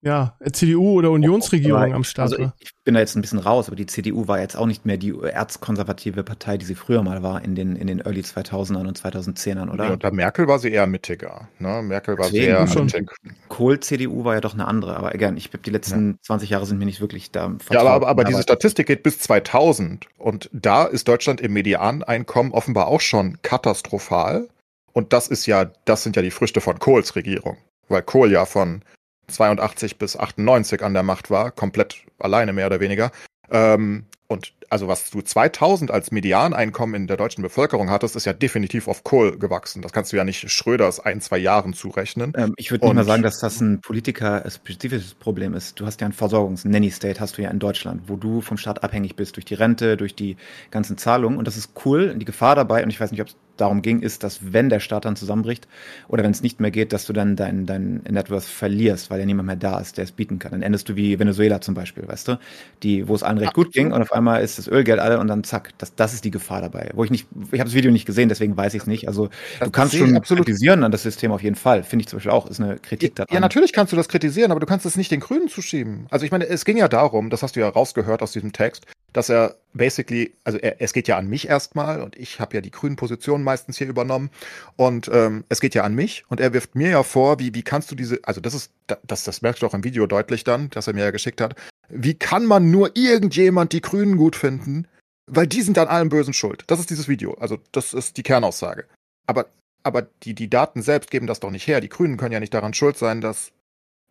ja, 0.00 0.36
CDU 0.52 0.92
oder 0.92 1.10
Unionsregierung 1.10 1.82
Aber- 1.82 1.94
am 1.94 2.04
Start 2.04 2.32
Also 2.32 2.52
ich, 2.60 2.70
bin 2.84 2.94
da 2.94 3.00
jetzt 3.00 3.16
ein 3.16 3.20
bisschen 3.20 3.40
raus, 3.40 3.66
aber 3.66 3.74
die 3.74 3.84
CDU 3.86 4.28
war 4.28 4.40
jetzt 4.40 4.56
auch 4.56 4.66
nicht 4.66 4.86
mehr 4.86 4.96
die 4.96 5.12
erzkonservative 5.12 6.22
Partei, 6.22 6.56
die 6.56 6.64
sie 6.64 6.76
früher 6.76 7.02
mal 7.02 7.24
war 7.24 7.42
in 7.42 7.56
den, 7.56 7.74
in 7.74 7.88
den 7.88 7.98
Early 7.98 8.20
2000ern 8.20 8.86
und 8.86 8.96
2010ern, 8.98 9.68
oder? 9.70 9.86
Ja, 9.86 9.92
unter 9.94 10.12
Merkel 10.12 10.46
war 10.46 10.60
sie 10.60 10.70
eher 10.70 10.86
mittiger. 10.86 11.48
Ne? 11.58 11.82
Merkel 11.82 12.16
war 12.16 12.26
Deswegen 12.26 12.44
sehr 12.44 12.66
schon. 12.68 12.84
mittig. 12.86 13.10
Kohl-CDU 13.48 14.24
war 14.24 14.34
ja 14.34 14.40
doch 14.40 14.54
eine 14.54 14.68
andere, 14.68 14.96
aber 14.96 15.12
again, 15.12 15.36
ich 15.36 15.48
habe 15.48 15.58
die 15.58 15.70
letzten 15.70 16.18
20 16.22 16.48
Jahre 16.50 16.64
sind 16.64 16.78
mir 16.78 16.86
nicht 16.86 17.00
wirklich 17.00 17.32
da 17.32 17.40
Ja, 17.40 17.44
aber, 17.46 17.58
vertraut. 17.58 17.86
aber, 17.88 18.08
aber 18.08 18.24
diese 18.24 18.42
Statistik 18.42 18.86
geht 18.86 19.02
bis 19.02 19.18
2000 19.18 20.06
und 20.16 20.48
da 20.52 20.84
ist 20.84 21.08
Deutschland 21.08 21.40
im 21.40 21.52
Medianeinkommen 21.52 22.52
offenbar 22.52 22.86
auch 22.86 23.00
schon 23.00 23.42
katastrophal. 23.42 24.48
Und 24.92 25.12
das 25.12 25.26
ist 25.26 25.44
ja, 25.46 25.66
das 25.84 26.04
sind 26.04 26.14
ja 26.14 26.22
die 26.22 26.30
Früchte 26.30 26.60
von 26.60 26.78
Kohls 26.78 27.16
Regierung, 27.16 27.56
weil 27.88 28.02
Kohl 28.02 28.32
ja 28.32 28.44
von 28.46 28.82
82 29.28 29.98
bis 29.98 30.16
98 30.16 30.82
an 30.82 30.94
der 30.94 31.02
Macht 31.02 31.30
war, 31.30 31.50
komplett 31.50 32.04
alleine 32.18 32.52
mehr 32.52 32.66
oder 32.66 32.80
weniger. 32.80 33.10
Ähm, 33.50 34.06
und 34.26 34.52
also 34.70 34.88
was 34.88 35.10
du 35.10 35.22
2000 35.22 35.90
als 35.90 36.10
Medianeinkommen 36.10 36.94
in 36.94 37.06
der 37.06 37.16
deutschen 37.16 37.42
Bevölkerung 37.42 37.90
hattest, 37.90 38.16
ist 38.16 38.26
ja 38.26 38.32
definitiv 38.32 38.88
auf 38.88 39.04
Kohl 39.04 39.38
gewachsen. 39.38 39.82
Das 39.82 39.92
kannst 39.92 40.12
du 40.12 40.16
ja 40.16 40.24
nicht 40.24 40.50
Schröders 40.50 41.00
ein, 41.00 41.20
zwei 41.20 41.38
Jahren 41.38 41.72
zurechnen. 41.72 42.32
Ähm, 42.36 42.54
ich 42.56 42.70
würde 42.70 42.84
nicht 42.84 42.90
Und- 42.90 42.96
mal 42.96 43.04
sagen, 43.04 43.22
dass 43.22 43.40
das 43.40 43.60
ein 43.60 43.80
Politiker-spezifisches 43.80 45.14
Problem 45.14 45.54
ist. 45.54 45.80
Du 45.80 45.86
hast 45.86 46.00
ja 46.00 46.06
ein 46.06 46.12
Versorgungs-Nanny-State, 46.12 47.20
hast 47.20 47.38
du 47.38 47.42
ja 47.42 47.50
in 47.50 47.58
Deutschland, 47.58 48.02
wo 48.06 48.16
du 48.16 48.40
vom 48.40 48.56
Staat 48.56 48.82
abhängig 48.84 49.16
bist 49.16 49.36
durch 49.36 49.44
die 49.44 49.54
Rente, 49.54 49.96
durch 49.96 50.14
die 50.14 50.36
ganzen 50.70 50.98
Zahlungen. 50.98 51.38
Und 51.38 51.46
das 51.46 51.56
ist 51.56 51.70
cool. 51.84 52.14
Die 52.16 52.24
Gefahr 52.24 52.54
dabei, 52.54 52.82
und 52.82 52.90
ich 52.90 53.00
weiß 53.00 53.10
nicht, 53.10 53.20
ob 53.20 53.28
es 53.28 53.36
darum 53.56 53.82
ging, 53.82 54.00
ist, 54.02 54.22
dass 54.22 54.52
wenn 54.52 54.68
der 54.68 54.78
Staat 54.80 55.04
dann 55.04 55.16
zusammenbricht 55.16 55.66
oder 56.06 56.22
wenn 56.22 56.30
es 56.30 56.42
nicht 56.42 56.60
mehr 56.60 56.70
geht, 56.70 56.92
dass 56.92 57.06
du 57.06 57.12
dann 57.12 57.34
dein, 57.34 57.66
dein 57.66 58.02
Net 58.08 58.30
Worth 58.30 58.44
verlierst, 58.44 59.10
weil 59.10 59.18
ja 59.18 59.26
niemand 59.26 59.48
mehr 59.48 59.56
da 59.56 59.80
ist, 59.80 59.96
der 59.96 60.04
es 60.04 60.12
bieten 60.12 60.38
kann. 60.38 60.52
Dann 60.52 60.62
endest 60.62 60.88
du 60.88 60.94
wie 60.94 61.18
Venezuela 61.18 61.60
zum 61.60 61.74
Beispiel, 61.74 62.06
weißt 62.06 62.28
du, 62.28 62.38
die, 62.84 63.08
wo 63.08 63.14
es 63.16 63.22
allen 63.24 63.38
recht 63.38 63.54
gut 63.54 63.72
ging 63.72 63.92
und 63.92 64.00
auf 64.00 64.12
einmal 64.12 64.42
ist 64.42 64.57
das 64.58 64.68
Ölgeld 64.68 64.98
alle 64.98 65.18
und 65.18 65.28
dann 65.28 65.44
zack. 65.44 65.70
Das, 65.78 65.94
das 65.94 66.14
ist 66.14 66.24
die 66.24 66.30
Gefahr 66.30 66.60
dabei. 66.60 66.90
Wo 66.94 67.04
ich 67.04 67.10
nicht, 67.10 67.26
ich 67.52 67.60
habe 67.60 67.68
das 67.68 67.74
Video 67.74 67.90
nicht 67.90 68.06
gesehen, 68.06 68.28
deswegen 68.28 68.56
weiß 68.56 68.74
ich 68.74 68.82
es 68.82 68.86
nicht. 68.86 69.08
Also 69.08 69.28
Das 69.58 69.66
du 69.66 69.70
kannst 69.70 69.96
schon 69.96 70.16
absolut. 70.16 70.44
kritisieren 70.44 70.84
an 70.84 70.92
das 70.92 71.02
System 71.02 71.32
auf 71.32 71.42
jeden 71.42 71.56
Fall. 71.56 71.82
Finde 71.82 72.02
ich 72.02 72.08
zum 72.08 72.18
Beispiel 72.18 72.32
auch, 72.32 72.48
ist 72.48 72.60
eine 72.60 72.78
Kritik 72.78 73.14
daran. 73.14 73.32
Ja, 73.32 73.40
natürlich 73.40 73.72
kannst 73.72 73.92
du 73.92 73.96
das 73.96 74.08
kritisieren, 74.08 74.50
aber 74.50 74.60
du 74.60 74.66
kannst 74.66 74.86
es 74.86 74.96
nicht 74.96 75.10
den 75.10 75.20
Grünen 75.20 75.48
zuschieben. 75.48 76.06
Also 76.10 76.24
ich 76.24 76.32
meine, 76.32 76.46
es 76.48 76.64
ging 76.64 76.76
ja 76.76 76.88
darum, 76.88 77.30
das 77.30 77.42
hast 77.42 77.56
du 77.56 77.60
ja 77.60 77.68
rausgehört 77.68 78.22
aus 78.22 78.32
diesem 78.32 78.52
Text, 78.52 78.86
dass 79.12 79.28
er 79.28 79.56
basically, 79.72 80.34
also 80.44 80.58
er, 80.58 80.80
es 80.80 80.92
geht 80.92 81.08
ja 81.08 81.16
an 81.16 81.28
mich 81.28 81.48
erstmal 81.48 82.02
und 82.02 82.16
ich 82.16 82.40
habe 82.40 82.54
ja 82.56 82.60
die 82.60 82.70
grünen 82.70 82.96
Positionen 82.96 83.44
meistens 83.44 83.78
hier 83.78 83.86
übernommen 83.86 84.30
und 84.76 85.10
ähm, 85.12 85.44
es 85.48 85.60
geht 85.60 85.74
ja 85.74 85.82
an 85.84 85.94
mich 85.94 86.24
und 86.28 86.40
er 86.40 86.52
wirft 86.52 86.74
mir 86.74 86.90
ja 86.90 87.02
vor, 87.02 87.38
wie, 87.38 87.54
wie 87.54 87.62
kannst 87.62 87.90
du 87.90 87.94
diese, 87.94 88.20
also 88.22 88.40
das 88.40 88.54
ist, 88.54 88.72
das, 89.06 89.24
das 89.24 89.42
merkst 89.42 89.62
du 89.62 89.66
auch 89.66 89.74
im 89.74 89.84
Video 89.84 90.06
deutlich 90.06 90.44
dann, 90.44 90.70
das 90.70 90.86
er 90.86 90.94
mir 90.94 91.04
ja 91.04 91.10
geschickt 91.10 91.40
hat, 91.40 91.54
wie 91.88 92.14
kann 92.14 92.46
man 92.46 92.70
nur 92.70 92.96
irgendjemand 92.96 93.72
die 93.72 93.80
Grünen 93.80 94.16
gut 94.16 94.36
finden, 94.36 94.86
weil 95.26 95.46
die 95.46 95.62
sind 95.62 95.78
an 95.78 95.88
allem 95.88 96.08
Bösen 96.08 96.34
schuld. 96.34 96.64
Das 96.66 96.80
ist 96.80 96.90
dieses 96.90 97.08
Video, 97.08 97.34
also 97.34 97.58
das 97.72 97.94
ist 97.94 98.16
die 98.16 98.22
Kernaussage. 98.22 98.86
Aber, 99.26 99.46
aber 99.82 100.02
die, 100.22 100.34
die 100.34 100.50
Daten 100.50 100.82
selbst 100.82 101.10
geben 101.10 101.26
das 101.26 101.40
doch 101.40 101.50
nicht 101.50 101.66
her. 101.66 101.80
Die 101.80 101.88
Grünen 101.88 102.16
können 102.16 102.32
ja 102.32 102.40
nicht 102.40 102.54
daran 102.54 102.74
schuld 102.74 102.96
sein, 102.96 103.20
dass 103.20 103.52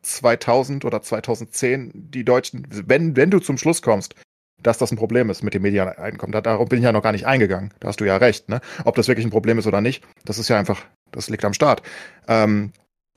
2000 0.04 0.86
oder 0.86 1.02
2010 1.02 1.92
die 1.94 2.24
Deutschen, 2.24 2.68
wenn, 2.70 3.16
wenn 3.16 3.32
du 3.32 3.40
zum 3.40 3.58
Schluss 3.58 3.82
kommst, 3.82 4.16
dass 4.62 4.78
das 4.78 4.92
ein 4.92 4.98
Problem 4.98 5.30
ist 5.30 5.44
mit 5.44 5.54
dem 5.54 5.62
Medianeinkommen. 5.64 6.32
Da, 6.32 6.42
darauf 6.42 6.70
bin 6.70 6.80
ich 6.80 6.86
ja 6.86 6.92
noch 6.92 7.04
gar 7.04 7.12
nicht 7.12 7.28
eingegangen. 7.28 7.74
Da 7.80 7.90
hast 7.90 8.00
du 8.00 8.06
ja 8.06 8.18
recht. 8.18 8.50
Ne? 8.50 8.62
Ob 8.86 8.96
das 8.96 9.08
wirklich 9.08 9.26
ein 9.26 9.32
Problem 9.32 9.60
ist 9.60 9.68
oder 9.68 9.82
nicht, 9.82 10.04
das 10.26 10.40
ist 10.40 10.50
ja 10.50 10.58
einfach, 10.58 10.84
das 11.12 11.30
liegt 11.30 11.46
am 11.46 11.54
Staat. 11.54 11.84
Ähm, 12.28 12.72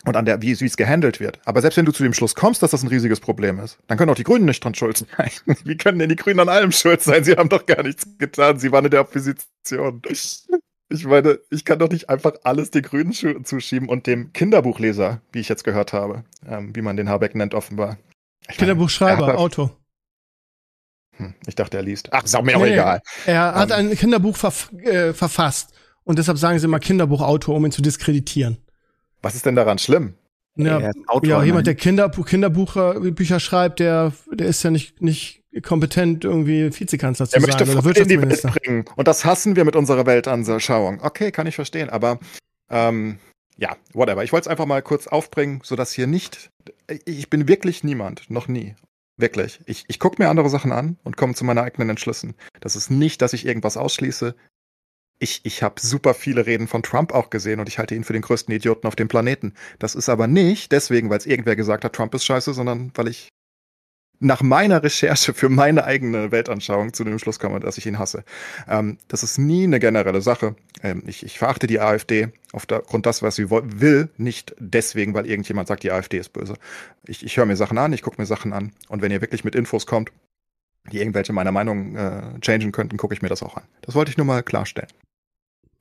und 0.06 0.16
an 0.16 0.24
der, 0.24 0.40
wie, 0.42 0.50
es 0.52 0.76
gehandelt 0.76 1.20
wird. 1.20 1.38
Aber 1.44 1.60
selbst 1.60 1.76
wenn 1.76 1.84
du 1.84 1.92
zu 1.92 2.02
dem 2.02 2.14
Schluss 2.14 2.34
kommst, 2.34 2.62
dass 2.62 2.70
das 2.70 2.82
ein 2.82 2.88
riesiges 2.88 3.20
Problem 3.20 3.58
ist, 3.60 3.78
dann 3.86 3.98
können 3.98 4.10
auch 4.10 4.14
die 4.16 4.22
Grünen 4.24 4.46
nicht 4.46 4.64
dran 4.64 4.74
schuld 4.74 4.96
sein. 4.96 5.30
Wie 5.64 5.76
können 5.76 5.98
denn 5.98 6.08
die 6.08 6.16
Grünen 6.16 6.40
an 6.40 6.48
allem 6.48 6.72
schuld 6.72 7.02
sein? 7.02 7.22
Sie 7.24 7.32
haben 7.36 7.48
doch 7.48 7.66
gar 7.66 7.82
nichts 7.82 8.06
getan. 8.18 8.58
Sie 8.58 8.72
waren 8.72 8.84
in 8.86 8.90
der 8.90 9.02
Opposition. 9.02 10.00
Ich 10.92 11.04
meine, 11.04 11.38
ich 11.50 11.64
kann 11.64 11.78
doch 11.78 11.90
nicht 11.90 12.08
einfach 12.08 12.32
alles 12.42 12.70
den 12.70 12.82
Grünen 12.82 13.12
zuschieben 13.44 13.88
und 13.88 14.06
dem 14.06 14.32
Kinderbuchleser, 14.32 15.20
wie 15.32 15.38
ich 15.40 15.48
jetzt 15.48 15.62
gehört 15.64 15.92
habe, 15.92 16.24
ähm, 16.48 16.74
wie 16.74 16.82
man 16.82 16.96
den 16.96 17.08
Habeck 17.08 17.34
nennt, 17.34 17.54
offenbar. 17.54 17.98
Ich 18.42 18.48
meine, 18.48 18.56
Kinderbuchschreiber, 18.58 19.26
er 19.26 19.32
hat- 19.34 19.36
Autor. 19.38 19.76
Hm, 21.18 21.34
Ich 21.46 21.54
dachte, 21.54 21.76
er 21.76 21.82
liest. 21.82 22.08
Ach, 22.12 22.24
ist 22.24 22.34
auch 22.34 22.42
mir 22.42 22.56
auch 22.56 22.62
Nee, 22.62 22.72
egal. 22.72 23.02
Er 23.26 23.54
hat 23.54 23.70
Ähm. 23.70 23.90
ein 23.90 23.96
Kinderbuch 23.96 24.36
verf 24.36 24.72
äh, 24.82 25.12
verfasst. 25.12 25.72
Und 26.04 26.18
deshalb 26.18 26.38
sagen 26.38 26.58
sie 26.58 26.64
immer 26.64 26.80
Kinderbuchautor, 26.80 27.54
um 27.54 27.64
ihn 27.66 27.72
zu 27.72 27.82
diskreditieren. 27.82 28.56
Was 29.22 29.34
ist 29.34 29.46
denn 29.46 29.56
daran 29.56 29.78
schlimm? 29.78 30.14
Ja, 30.56 30.78
Er 30.78 30.92
ja 30.92 30.92
immerhin. 31.22 31.46
jemand, 31.46 31.66
der 31.66 31.74
Kinderbuch, 31.74 32.26
Kinderbücher 32.26 33.40
schreibt, 33.40 33.80
der, 33.80 34.12
der 34.32 34.48
ist 34.48 34.62
ja 34.62 34.70
nicht, 34.70 35.00
nicht 35.00 35.42
kompetent, 35.62 36.24
irgendwie 36.24 36.70
Vizekanzler 36.78 37.28
zu 37.28 37.36
Er 37.36 37.40
sein 37.40 37.48
möchte 37.48 37.64
oder 37.64 37.82
Freude 37.82 38.00
in 38.00 38.08
die 38.08 38.18
Welt 38.20 38.30
Wirtschaftsminister. 38.30 38.60
bringen. 38.60 38.84
Und 38.96 39.08
das 39.08 39.24
hassen 39.24 39.56
wir 39.56 39.64
mit 39.64 39.76
unserer 39.76 40.06
Weltanschauung. 40.06 41.00
Okay, 41.02 41.30
kann 41.30 41.46
ich 41.46 41.54
verstehen, 41.54 41.88
aber 41.88 42.18
ähm, 42.68 43.18
ja, 43.56 43.76
whatever. 43.92 44.24
Ich 44.24 44.32
wollte 44.32 44.44
es 44.44 44.48
einfach 44.48 44.66
mal 44.66 44.82
kurz 44.82 45.06
aufbringen, 45.06 45.60
sodass 45.62 45.92
hier 45.92 46.06
nicht. 46.06 46.50
Ich 47.04 47.30
bin 47.30 47.46
wirklich 47.46 47.84
niemand, 47.84 48.28
noch 48.30 48.48
nie. 48.48 48.74
Wirklich. 49.16 49.60
Ich, 49.66 49.84
ich 49.88 49.98
gucke 49.98 50.22
mir 50.22 50.30
andere 50.30 50.48
Sachen 50.48 50.72
an 50.72 50.96
und 51.04 51.16
komme 51.16 51.34
zu 51.34 51.44
meinen 51.44 51.58
eigenen 51.58 51.90
Entschlüssen. 51.90 52.34
Das 52.60 52.74
ist 52.74 52.90
nicht, 52.90 53.20
dass 53.22 53.34
ich 53.34 53.44
irgendwas 53.46 53.76
ausschließe. 53.76 54.34
Ich, 55.22 55.42
ich 55.44 55.62
habe 55.62 55.80
super 55.80 56.14
viele 56.14 56.46
Reden 56.46 56.66
von 56.66 56.82
Trump 56.82 57.12
auch 57.12 57.28
gesehen 57.28 57.60
und 57.60 57.68
ich 57.68 57.78
halte 57.78 57.94
ihn 57.94 58.04
für 58.04 58.14
den 58.14 58.22
größten 58.22 58.54
Idioten 58.54 58.86
auf 58.86 58.96
dem 58.96 59.06
Planeten. 59.06 59.52
Das 59.78 59.94
ist 59.94 60.08
aber 60.08 60.26
nicht 60.26 60.72
deswegen, 60.72 61.10
weil 61.10 61.18
es 61.18 61.26
irgendwer 61.26 61.56
gesagt 61.56 61.84
hat, 61.84 61.92
Trump 61.92 62.14
ist 62.14 62.24
scheiße, 62.24 62.54
sondern 62.54 62.90
weil 62.94 63.08
ich 63.08 63.28
nach 64.18 64.42
meiner 64.42 64.82
Recherche 64.82 65.34
für 65.34 65.50
meine 65.50 65.84
eigene 65.84 66.32
Weltanschauung 66.32 66.94
zu 66.94 67.04
dem 67.04 67.18
Schluss 67.18 67.38
komme, 67.38 67.60
dass 67.60 67.78
ich 67.78 67.86
ihn 67.86 67.98
hasse. 67.98 68.24
Ähm, 68.66 68.98
das 69.08 69.22
ist 69.22 69.38
nie 69.38 69.64
eine 69.64 69.78
generelle 69.78 70.22
Sache. 70.22 70.56
Ähm, 70.82 71.02
ich, 71.06 71.24
ich 71.24 71.38
verachte 71.38 71.66
die 71.66 71.80
AfD 71.80 72.28
aufgrund 72.52 73.04
das, 73.06 73.22
was 73.22 73.36
sie 73.36 73.50
will, 73.50 74.08
nicht 74.16 74.54
deswegen, 74.58 75.12
weil 75.14 75.26
irgendjemand 75.26 75.68
sagt, 75.68 75.82
die 75.82 75.92
AfD 75.92 76.18
ist 76.18 76.32
böse. 76.32 76.54
Ich, 77.06 77.24
ich 77.24 77.36
höre 77.36 77.46
mir 77.46 77.56
Sachen 77.56 77.78
an, 77.78 77.92
ich 77.92 78.02
gucke 78.02 78.20
mir 78.20 78.26
Sachen 78.26 78.52
an 78.52 78.72
und 78.88 79.02
wenn 79.02 79.12
ihr 79.12 79.20
wirklich 79.20 79.44
mit 79.44 79.54
Infos 79.54 79.86
kommt, 79.86 80.12
die 80.92 80.98
irgendwelche 80.98 81.32
meiner 81.32 81.52
Meinung 81.52 81.96
äh, 81.96 82.40
changen 82.40 82.72
könnten, 82.72 82.96
gucke 82.96 83.14
ich 83.14 83.22
mir 83.22 83.28
das 83.28 83.42
auch 83.42 83.56
an. 83.56 83.64
Das 83.82 83.94
wollte 83.94 84.10
ich 84.10 84.16
nur 84.16 84.26
mal 84.26 84.42
klarstellen. 84.42 84.90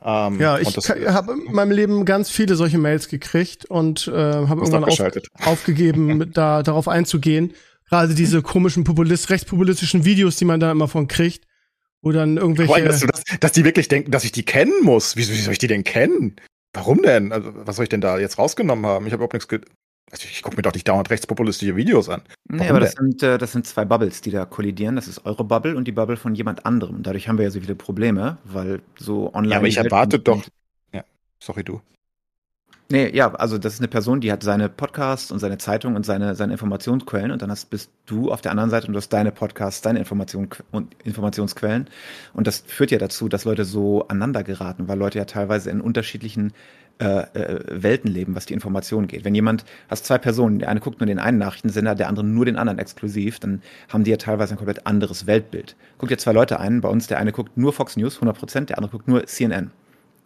Ähm, 0.01 0.39
Ja, 0.39 0.59
ich 0.59 0.76
habe 0.77 1.34
in 1.34 1.53
meinem 1.53 1.71
Leben 1.71 2.05
ganz 2.05 2.30
viele 2.30 2.55
solche 2.55 2.77
Mails 2.77 3.07
gekriegt 3.09 3.65
und 3.65 4.07
äh, 4.07 4.11
habe 4.11 4.61
irgendwann 4.61 4.85
auf, 4.85 4.99
aufgegeben, 5.45 6.31
da 6.34 6.63
darauf 6.63 6.88
einzugehen. 6.88 7.53
Gerade 7.89 8.13
diese 8.13 8.41
komischen 8.41 8.84
Populist, 8.84 9.30
rechtspopulistischen 9.30 10.05
Videos, 10.05 10.35
die 10.35 10.45
man 10.45 10.59
da 10.59 10.71
immer 10.71 10.88
von 10.88 11.07
kriegt, 11.07 11.45
wo 12.01 12.11
dann 12.11 12.38
irgendwelche. 12.38 12.73
Allem, 12.73 12.85
dass, 12.85 12.99
du 12.99 13.07
das, 13.07 13.23
dass 13.39 13.51
die 13.51 13.65
wirklich 13.65 13.88
denken, 13.88 14.11
dass 14.11 14.23
ich 14.23 14.31
die 14.31 14.45
kennen 14.45 14.84
muss. 14.84 15.15
Wieso, 15.15 15.34
wie 15.34 15.38
soll 15.41 15.53
ich 15.53 15.59
die 15.59 15.67
denn 15.67 15.84
kennen? 15.84 16.35
Warum 16.73 17.01
denn? 17.01 17.31
Also, 17.31 17.51
was 17.55 17.77
soll 17.77 17.84
ich 17.84 17.89
denn 17.89 18.01
da 18.01 18.19
jetzt 18.19 18.38
rausgenommen 18.38 18.85
haben? 18.85 19.07
Ich 19.07 19.11
habe 19.11 19.23
überhaupt 19.23 19.34
nichts 19.34 19.47
also 20.11 20.27
ich 20.30 20.41
gucke 20.41 20.56
mir 20.56 20.61
doch 20.61 20.73
nicht 20.73 20.88
dauernd 20.88 21.10
rechtspopulistische 21.10 21.76
Videos 21.76 22.10
an. 22.10 22.22
Nee, 22.48 22.60
Warum 22.60 22.69
aber 22.72 22.80
das 22.80 22.94
sind, 22.94 23.22
äh, 23.23 23.38
das 23.38 23.52
sind 23.52 23.68
zwei 23.68 23.86
Bubbles, 23.86 24.22
die 24.22 24.31
da 24.31 24.45
kollidieren. 24.45 24.95
Das 24.95 25.07
ist 25.07 25.26
eure 25.26 25.44
Bubble 25.44 25.76
und 25.76 25.88
die 25.88 25.91
Bubble 25.91 26.18
von 26.18 26.36
jemand 26.36 26.65
anderem. 26.65 27.03
Dadurch 27.03 27.27
haben 27.27 27.38
wir 27.38 27.45
ja 27.45 27.52
so 27.52 27.60
viele 27.60 27.76
Probleme, 27.76 28.38
weil 28.44 28.81
so 28.98 29.34
online. 29.34 29.52
Ja, 29.52 29.57
aber 29.57 29.68
ich 29.68 29.77
erwarte 29.77 30.19
doch. 30.19 30.44
Ja, 30.94 31.03
sorry, 31.40 31.64
du. 31.64 31.81
Nee, 32.91 33.15
ja, 33.15 33.31
also 33.36 33.60
das 33.60 33.76
ist 33.76 33.81
eine 33.81 33.88
Person, 33.88 34.19
die 34.19 34.31
hat 34.31 34.41
seine 34.41 34.68
Podcasts 34.68 35.31
und 35.31 35.38
seine 35.38 35.60
Zeitung 35.60 35.95
und 35.95 36.07
seine, 36.07 36.34
seine 36.34 36.53
Informationsquellen 36.53 37.30
und 37.30 37.40
dann 37.40 37.52
hast, 37.52 37.69
bist 37.69 37.91
du 38.07 38.31
auf 38.31 38.41
der 38.41 38.49
anderen 38.49 38.72
Seite 38.72 38.88
und 38.88 38.94
du 38.94 38.98
hast 38.98 39.10
deine 39.10 39.31
Podcasts, 39.31 39.81
deine 39.81 39.99
Information 39.99 40.49
und 40.72 40.95
Informationsquellen. 41.03 41.88
Und 42.34 42.48
das 42.48 42.64
führt 42.65 42.90
ja 42.90 42.98
dazu, 42.98 43.30
dass 43.30 43.45
Leute 43.45 43.64
so 43.64 44.07
aneinander 44.07 44.44
geraten, 44.44 44.88
weil 44.88 44.98
Leute 44.98 45.19
ja 45.19 45.26
teilweise 45.26 45.69
in 45.69 45.81
unterschiedlichen 45.81 46.52
äh, 46.99 47.21
äh, 47.34 47.63
Welten 47.69 48.11
leben, 48.11 48.35
was 48.35 48.45
die 48.45 48.53
Information 48.53 49.07
geht. 49.07 49.26
Wenn 49.26 49.35
jemand, 49.35 49.65
hast 49.88 50.05
zwei 50.05 50.17
Personen, 50.17 50.59
der 50.59 50.69
eine 50.69 50.80
guckt 50.80 50.99
nur 50.99 51.07
den 51.07 51.19
einen 51.19 51.38
Nachrichtensender, 51.38 51.95
der 51.95 52.09
andere 52.09 52.26
nur 52.26 52.45
den 52.45 52.57
anderen 52.57 52.80
exklusiv, 52.80 53.39
dann 53.39 53.61
haben 53.88 54.03
die 54.03 54.11
ja 54.11 54.17
teilweise 54.17 54.53
ein 54.53 54.57
komplett 54.57 54.85
anderes 54.85 55.26
Weltbild. 55.26 55.76
Guck 55.97 56.09
dir 56.09 56.17
zwei 56.17 56.34
Leute 56.34 56.59
ein, 56.59 56.81
bei 56.81 56.89
uns 56.89 57.07
der 57.07 57.19
eine 57.19 57.31
guckt 57.31 57.57
nur 57.57 57.73
Fox 57.73 57.97
News, 57.97 58.15
100 58.15 58.38
Prozent, 58.38 58.69
der 58.69 58.77
andere 58.77 58.91
guckt 58.91 59.07
nur 59.07 59.26
CNN 59.26 59.71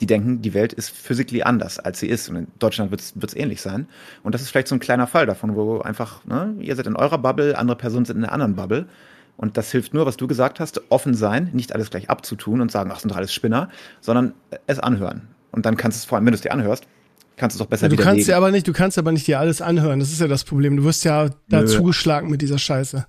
die 0.01 0.07
denken, 0.07 0.41
die 0.41 0.53
Welt 0.53 0.73
ist 0.73 0.89
physically 0.89 1.43
anders, 1.43 1.79
als 1.79 1.99
sie 1.99 2.07
ist. 2.07 2.27
Und 2.27 2.35
in 2.35 2.47
Deutschland 2.59 2.91
wird 2.91 3.01
es 3.01 3.35
ähnlich 3.35 3.61
sein. 3.61 3.87
Und 4.21 4.35
das 4.35 4.41
ist 4.41 4.49
vielleicht 4.49 4.67
so 4.67 4.75
ein 4.75 4.79
kleiner 4.79 5.07
Fall 5.07 5.25
davon, 5.25 5.55
wo 5.55 5.79
einfach, 5.79 6.25
ne, 6.25 6.55
ihr 6.59 6.75
seid 6.75 6.87
in 6.87 6.95
eurer 6.95 7.17
Bubble, 7.17 7.57
andere 7.57 7.77
Personen 7.77 8.05
sind 8.05 8.17
in 8.17 8.23
einer 8.23 8.33
anderen 8.33 8.55
Bubble. 8.55 8.87
Und 9.37 9.57
das 9.57 9.71
hilft 9.71 9.93
nur, 9.93 10.05
was 10.05 10.17
du 10.17 10.27
gesagt 10.27 10.59
hast, 10.59 10.81
offen 10.89 11.13
sein, 11.13 11.49
nicht 11.53 11.73
alles 11.73 11.89
gleich 11.89 12.09
abzutun 12.09 12.59
und 12.59 12.71
sagen, 12.71 12.91
ach, 12.93 12.99
sind 12.99 13.11
doch 13.11 13.17
alles 13.17 13.33
Spinner, 13.33 13.69
sondern 14.01 14.33
es 14.67 14.79
anhören. 14.79 15.29
Und 15.53 15.65
dann 15.65 15.77
kannst 15.77 15.97
du 15.97 15.99
es 15.99 16.05
vor 16.05 16.17
allem, 16.17 16.25
wenn 16.25 16.34
du 16.34 16.35
es 16.35 16.41
dir 16.41 16.51
anhörst, 16.51 16.85
kannst 17.38 17.55
du 17.55 17.61
es 17.61 17.65
auch 17.65 17.69
besser 17.69 17.88
du 17.88 17.95
kannst 17.95 18.27
ja 18.27 18.38
aber 18.38 18.51
nicht, 18.51 18.67
du 18.67 18.73
kannst 18.73 18.97
aber 18.97 19.11
nicht 19.11 19.27
dir 19.27 19.39
alles 19.39 19.61
anhören. 19.61 19.99
Das 19.99 20.11
ist 20.11 20.19
ja 20.19 20.27
das 20.27 20.43
Problem. 20.43 20.75
Du 20.75 20.84
wirst 20.84 21.05
ja 21.05 21.30
da 21.47 21.61
Nö. 21.61 21.67
zugeschlagen 21.67 22.30
mit 22.30 22.41
dieser 22.41 22.59
Scheiße. 22.59 23.05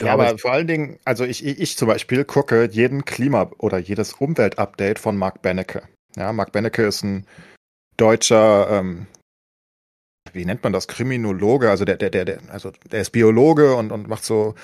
Ja, 0.00 0.12
aber 0.12 0.36
vor 0.38 0.52
allen 0.52 0.66
Dingen, 0.66 0.98
also 1.04 1.24
ich, 1.24 1.44
ich, 1.44 1.60
ich 1.60 1.76
zum 1.76 1.86
Beispiel 1.88 2.24
gucke 2.24 2.68
jeden 2.70 3.04
Klima- 3.04 3.50
oder 3.58 3.78
jedes 3.78 4.14
Umweltupdate 4.14 4.98
von 4.98 5.16
Mark 5.16 5.42
Benecke. 5.42 5.82
Ja, 6.16 6.32
Mark 6.32 6.52
Benecke 6.52 6.84
ist 6.84 7.04
ein 7.04 7.26
deutscher, 7.96 8.68
ähm, 8.70 9.06
wie 10.32 10.44
nennt 10.44 10.64
man 10.64 10.72
das, 10.72 10.88
Kriminologe, 10.88 11.70
also 11.70 11.84
der, 11.84 11.96
der, 11.96 12.10
der, 12.10 12.24
der, 12.24 12.38
also 12.48 12.72
der 12.90 13.02
ist 13.02 13.10
Biologe 13.10 13.74
und, 13.76 13.92
und 13.92 14.08
macht 14.08 14.24
so 14.24 14.54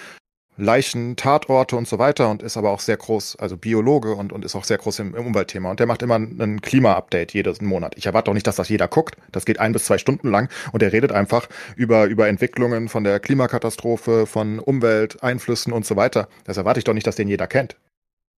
Leichen, 0.59 1.15
Tatorte 1.15 1.77
und 1.77 1.87
so 1.87 2.01
weiter 2.01 2.29
und 2.31 2.43
ist 2.43 2.57
aber 2.57 2.71
auch 2.71 2.81
sehr 2.81 2.97
groß, 2.97 3.37
also 3.37 3.57
Biologe 3.57 4.15
und, 4.15 4.33
und 4.33 4.45
ist 4.45 4.57
auch 4.57 4.65
sehr 4.65 4.77
groß 4.77 4.99
im, 4.99 5.15
im 5.15 5.27
Umweltthema. 5.27 5.71
Und 5.71 5.79
der 5.79 5.87
macht 5.87 6.03
immer 6.03 6.17
ein 6.17 6.61
Klima-Update 6.61 7.33
jedes 7.33 7.61
Monat. 7.61 7.95
Ich 7.97 8.07
erwarte 8.07 8.31
auch 8.31 8.35
nicht, 8.35 8.47
dass 8.47 8.57
das 8.57 8.69
jeder 8.69 8.89
guckt. 8.89 9.17
Das 9.31 9.45
geht 9.45 9.61
ein 9.61 9.73
bis 9.73 9.85
zwei 9.85 9.99
Stunden 9.99 10.29
lang 10.31 10.51
und 10.73 10.83
er 10.83 10.93
redet 10.93 11.13
einfach 11.13 11.49
über, 11.77 12.07
über 12.07 12.27
Entwicklungen 12.27 12.89
von 12.89 13.05
der 13.05 13.21
Klimakatastrophe, 13.21 14.27
von 14.27 14.59
Umwelteinflüssen 14.59 15.73
und 15.73 15.87
so 15.87 15.95
weiter. 15.95 16.29
Das 16.43 16.57
erwarte 16.57 16.81
ich 16.81 16.85
doch 16.85 16.95
nicht, 16.95 17.07
dass 17.07 17.17
den 17.17 17.29
jeder 17.29 17.47
kennt. 17.47 17.77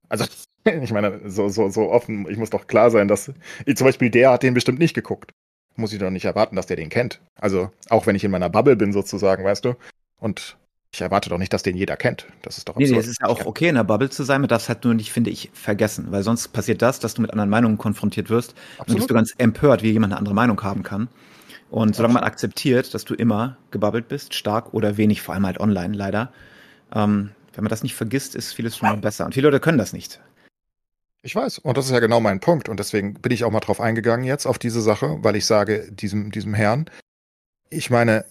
Also, 0.10 0.26
ich 0.66 0.92
meine, 0.92 1.22
so, 1.30 1.48
so, 1.48 1.70
so 1.70 1.90
offen, 1.90 2.30
ich 2.30 2.38
muss 2.38 2.50
doch 2.50 2.68
klar 2.68 2.92
sein, 2.92 3.08
dass 3.08 3.32
zum 3.76 3.86
Beispiel 3.86 4.10
der 4.10 4.32
hat 4.32 4.44
den 4.44 4.54
bestimmt 4.54 4.80
nicht 4.80 4.94
geguckt. 4.94 5.32
Muss 5.78 5.94
ich 5.94 6.00
doch 6.00 6.10
nicht 6.10 6.26
erwarten, 6.26 6.58
dass 6.58 6.66
der 6.66 6.76
den 6.76 6.90
kennt. 6.90 7.22
Also, 7.40 7.72
auch 7.90 8.06
wenn 8.06 8.16
ich 8.16 8.26
in 8.26 8.32
meiner 8.32 8.50
Bubble 8.50 8.76
bin, 8.76 8.92
sozusagen, 8.92 9.46
weißt 9.46 9.64
du? 9.64 9.76
Und 10.20 10.58
ich 10.92 11.02
erwarte 11.02 11.30
doch 11.30 11.38
nicht, 11.38 11.54
dass 11.54 11.64
den 11.64 11.78
jeder 11.78 11.98
kennt. 11.98 12.26
Das 12.42 12.58
ist 12.58 12.68
doch 12.68 12.76
absurd. 12.76 12.90
Nee, 12.90 12.96
nee, 12.96 13.00
es 13.00 13.08
ist 13.08 13.22
ja 13.22 13.28
auch 13.28 13.46
okay, 13.46 13.70
in 13.70 13.76
der 13.76 13.84
Bubble 13.84 14.10
zu 14.10 14.24
sein. 14.24 14.42
Man 14.42 14.48
darf 14.48 14.64
es 14.64 14.70
halt 14.70 14.84
nur 14.84 14.96
nicht, 14.96 15.12
finde 15.12 15.30
ich, 15.30 15.52
vergessen. 15.54 16.08
Weil 16.10 16.24
sonst 16.24 16.48
passiert 16.48 16.82
das, 16.82 17.00
dass 17.00 17.14
du 17.14 17.22
mit 17.22 17.32
anderen 17.32 17.50
Meinungen 17.50 17.78
konfrontiert 17.78 18.30
wirst. 18.30 18.56
Absolut. 18.78 18.90
Und 18.90 18.96
bist 18.96 19.10
du 19.10 19.14
ganz 19.14 19.34
empört, 19.38 19.84
wie 19.84 19.92
jemand 19.92 20.14
eine 20.14 20.20
andere 20.20 20.34
Meinung 20.34 20.62
haben 20.64 20.82
kann. 20.82 21.08
Und 21.70 21.96
solange 21.96 22.16
man 22.16 22.24
akzeptiert, 22.24 22.94
dass 22.96 23.06
du 23.06 23.14
immer 23.14 23.58
gebabbelt 23.70 24.08
bist, 24.08 24.34
stark 24.34 24.74
oder 24.74 24.98
wenig, 24.98 25.22
vor 25.22 25.36
allem 25.36 25.46
halt 25.46 25.60
online 25.60 25.96
leider, 25.96 26.34
ähm, 26.94 27.32
wenn 27.54 27.64
man 27.64 27.70
das 27.70 27.84
nicht 27.84 27.94
vergisst, 27.94 28.34
ist 28.36 28.54
vieles 28.54 28.76
schon 28.76 28.90
mal 28.90 28.98
besser. 28.98 29.26
Und 29.26 29.36
viele 29.36 29.48
Leute 29.48 29.60
können 29.60 29.78
das 29.78 29.94
nicht. 29.94 30.20
Ich 31.22 31.36
weiß, 31.36 31.60
und 31.60 31.78
das 31.78 31.86
ist 31.86 31.92
ja 31.92 32.00
genau 32.00 32.20
mein 32.20 32.40
Punkt. 32.40 32.68
Und 32.68 32.80
deswegen 32.80 33.14
bin 33.14 33.32
ich 33.32 33.44
auch 33.44 33.52
mal 33.52 33.60
drauf 33.60 33.80
eingegangen 33.80 34.26
jetzt 34.26 34.48
auf 34.48 34.58
diese 34.58 34.82
Sache, 34.82 35.20
weil 35.22 35.36
ich 35.36 35.46
sage, 35.46 35.92
diesem, 35.92 36.32
diesem 36.32 36.56
Herrn, 36.56 36.90
ich 37.70 37.92
meine, 37.92 38.26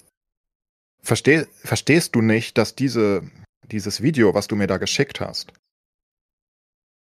Versteh, 1.02 1.46
verstehst 1.64 2.14
du 2.14 2.22
nicht, 2.22 2.58
dass 2.58 2.74
diese, 2.74 3.22
dieses 3.70 4.02
Video, 4.02 4.34
was 4.34 4.48
du 4.48 4.56
mir 4.56 4.66
da 4.66 4.78
geschickt 4.78 5.20
hast, 5.20 5.52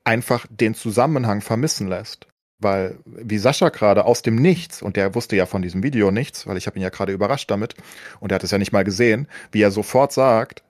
einfach 0.05 0.47
den 0.51 0.75
Zusammenhang 0.75 1.41
vermissen 1.41 1.89
lässt? 1.89 2.27
Weil, 2.59 2.99
wie 3.05 3.39
Sascha 3.39 3.69
gerade 3.69 4.05
aus 4.05 4.23
dem 4.23 4.37
Nichts, 4.37 4.81
und 4.81 4.97
der 4.97 5.15
wusste 5.15 5.37
ja 5.37 5.45
von 5.45 5.63
diesem 5.63 5.83
Video 5.83 6.11
nichts, 6.11 6.47
weil 6.47 6.57
ich 6.57 6.67
habe 6.67 6.79
ihn 6.79 6.83
ja 6.83 6.89
gerade 6.89 7.13
überrascht 7.13 7.51
damit, 7.51 7.75
und 8.21 8.33
er 8.33 8.37
hat 8.37 8.45
es 8.45 8.53
ja 8.53 8.59
nicht 8.59 8.73
mal 8.73 8.85
gesehen, 8.85 9.29
wie 9.53 9.63
er 9.63 9.71
sofort 9.71 10.13
sagt, 10.13 10.63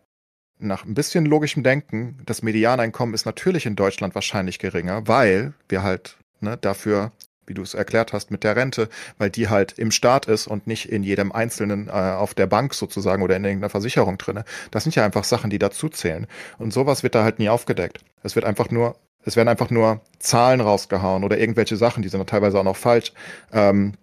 nach 0.59 0.85
ein 0.85 0.95
bisschen 0.95 1.27
logischem 1.27 1.63
Denken, 1.63 2.19
das 2.25 2.43
Medianeinkommen 2.43 3.15
ist 3.15 3.27
natürlich 3.27 3.67
in 3.67 3.77
Deutschland 3.77 4.15
wahrscheinlich 4.15 4.59
geringer, 4.59 5.07
weil 5.07 5.53
wir 5.69 5.83
halt 5.83 6.17
ne, 6.41 6.57
dafür 6.57 7.13
wie 7.47 7.55
du 7.55 7.63
es 7.63 7.75
erklärt 7.75 8.13
hast, 8.13 8.31
mit 8.31 8.45
der 8.45 8.57
Rente, 8.57 8.89
weil 9.19 9.31
die 9.31 9.49
halt 9.49 9.79
im 9.79 9.91
Staat 9.91 10.27
ist 10.27 10.47
und 10.47 10.67
nicht 10.67 10.91
in 10.91 11.03
jedem 11.03 11.33
Einzelnen 11.33 11.89
äh, 11.89 11.93
auf 11.93 12.35
der 12.35 12.47
Bank 12.47 12.75
sozusagen 12.75 13.23
oder 13.23 13.37
in 13.37 13.45
irgendeiner 13.45 13.71
Versicherung 13.71 14.19
drinne. 14.19 14.45
Das 14.71 14.85
sind 14.85 14.95
ja 14.95 15.05
einfach 15.05 15.25
Sachen, 15.25 15.51
die 15.51 15.59
dazu 15.59 15.89
zählen. 15.89 16.27
Und 16.59 16.73
sowas 16.73 17.03
wird 17.03 17.15
da 17.15 17.25
halt 17.25 17.39
nie 17.39 17.49
aufgedeckt. 17.49 18.01
Es 18.23 18.35
wird 18.35 18.45
einfach 18.45 18.71
nur, 18.71 18.97
es 19.25 19.37
werden 19.37 19.49
einfach 19.49 19.71
nur 19.71 20.01
Zahlen 20.19 20.61
rausgehauen 20.61 21.25
oder 21.25 21.39
irgendwelche 21.39 21.77
Sachen, 21.77 22.03
die 22.03 22.09
sind 22.09 22.21
dann 22.21 22.27
teilweise 22.27 22.59
auch 22.59 22.65
noch 22.65 22.77
falsch. 22.77 23.13
Ähm, 23.53 23.95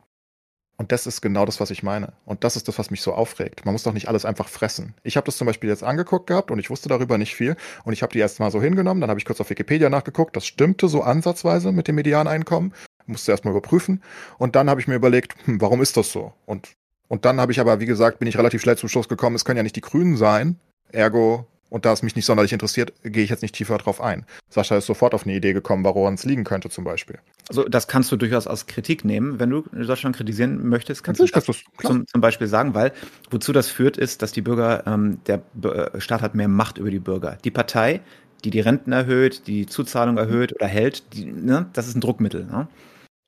und 0.82 0.92
das 0.92 1.06
ist 1.06 1.22
genau 1.22 1.46
das, 1.46 1.60
was 1.60 1.70
ich 1.70 1.84
meine. 1.84 2.14
Und 2.26 2.44
das 2.44 2.56
ist 2.56 2.68
das, 2.68 2.80
was 2.80 2.90
mich 2.90 3.04
so 3.04 3.14
aufregt. 3.14 3.66
Man 3.66 3.74
muss 3.74 3.84
doch 3.84 3.94
nicht 3.94 4.08
alles 4.08 4.26
einfach 4.26 4.50
fressen. 4.50 4.96
Ich 5.04 5.16
habe 5.16 5.26
das 5.26 5.38
zum 5.38 5.46
Beispiel 5.46 5.70
jetzt 5.70 5.84
angeguckt 5.84 6.26
gehabt 6.26 6.50
und 6.50 6.58
ich 6.58 6.72
wusste 6.72 6.90
darüber 6.90 7.20
nicht 7.20 7.36
viel. 7.36 7.56
Und 7.84 7.94
ich 7.94 8.02
habe 8.02 8.12
die 8.12 8.18
erst 8.18 8.40
mal 8.40 8.50
so 8.50 8.60
hingenommen. 8.60 9.00
Dann 9.00 9.12
habe 9.12 9.20
ich 9.20 9.26
kurz 9.26 9.40
auf 9.40 9.52
Wikipedia 9.52 9.92
nachgeguckt. 9.92 10.36
Das 10.36 10.48
stimmte 10.48 10.88
so 10.88 11.04
ansatzweise 11.04 11.72
mit 11.72 11.88
dem 11.88 11.94
Medianeinkommen 11.94 12.74
musste 13.12 13.32
erstmal 13.32 13.54
überprüfen. 13.54 14.02
Und 14.38 14.56
dann 14.56 14.70
habe 14.70 14.82
ich 14.82 14.88
mir 14.88 14.96
überlegt, 14.96 15.36
hm, 15.46 15.62
warum 15.62 15.82
ist 15.82 15.98
das 15.98 16.12
so? 16.12 16.34
Und, 16.46 16.70
und 17.08 17.26
dann 17.26 17.40
habe 17.40 17.52
ich 17.52 17.60
aber, 17.60 17.80
wie 17.80 17.86
gesagt, 17.86 18.20
bin 18.20 18.28
ich 18.28 18.38
relativ 18.38 18.62
schnell 18.62 18.78
zum 18.78 18.90
Schluss 18.90 19.08
gekommen, 19.08 19.36
es 19.36 19.46
können 19.46 19.58
ja 19.58 19.64
nicht 19.64 19.76
die 19.76 19.82
Grünen 19.82 20.18
sein. 20.18 20.58
Ergo, 20.92 21.48
und 21.72 21.86
da 21.86 21.94
es 21.94 22.04
mich 22.04 22.18
nicht 22.18 22.26
sonderlich 22.26 22.52
interessiert, 22.52 22.92
gehe 23.02 23.24
ich 23.24 23.30
jetzt 23.30 23.42
nicht 23.42 23.56
tiefer 23.56 23.78
drauf 23.78 24.02
ein. 24.02 24.26
Sascha 24.50 24.76
ist 24.76 24.88
sofort 24.88 25.14
auf 25.14 25.24
eine 25.24 25.34
Idee 25.34 25.54
gekommen, 25.54 25.86
woran 25.86 26.16
es 26.16 26.26
liegen 26.26 26.44
könnte 26.44 26.70
zum 26.70 26.84
Beispiel. 26.84 27.18
Also 27.48 27.64
das 27.64 27.88
kannst 27.88 28.12
du 28.12 28.18
durchaus 28.18 28.46
als 28.46 28.68
Kritik 28.68 29.06
nehmen. 29.06 29.40
Wenn 29.40 29.50
du 29.50 29.64
Deutschland 29.72 30.18
kritisieren 30.18 30.68
möchtest, 30.68 31.02
kannst 31.02 31.22
Natürlich 31.22 31.46
du 31.46 31.54
das 31.54 31.64
zum, 31.88 32.06
zum, 32.08 32.22
Beispiel 32.22 32.48
sagen, 32.48 32.76
weil 32.76 32.92
wozu 33.30 33.54
das 33.54 33.70
führt, 33.70 33.96
ist, 33.96 34.22
dass 34.22 34.34
die 34.34 34.42
Bürger, 34.42 34.86
ähm, 34.86 35.20
der 35.28 35.44
äh, 35.64 36.02
Staat 36.02 36.22
hat 36.22 36.36
mehr 36.36 36.50
Macht 36.50 36.78
über 36.78 36.92
die 36.92 37.00
Bürger. 37.00 37.38
Die 37.46 37.52
Partei, 37.52 38.02
die 38.44 38.50
die 38.50 38.60
Renten 38.60 38.92
erhöht, 38.92 39.48
die 39.48 39.66
Zuzahlung 39.66 40.18
erhöht 40.18 40.54
oder 40.54 40.68
hält, 40.68 41.14
die, 41.14 41.24
ne, 41.26 41.68
das 41.72 41.88
ist 41.88 41.96
ein 41.96 42.02
Druckmittel. 42.02 42.46
Ne? 42.48 42.68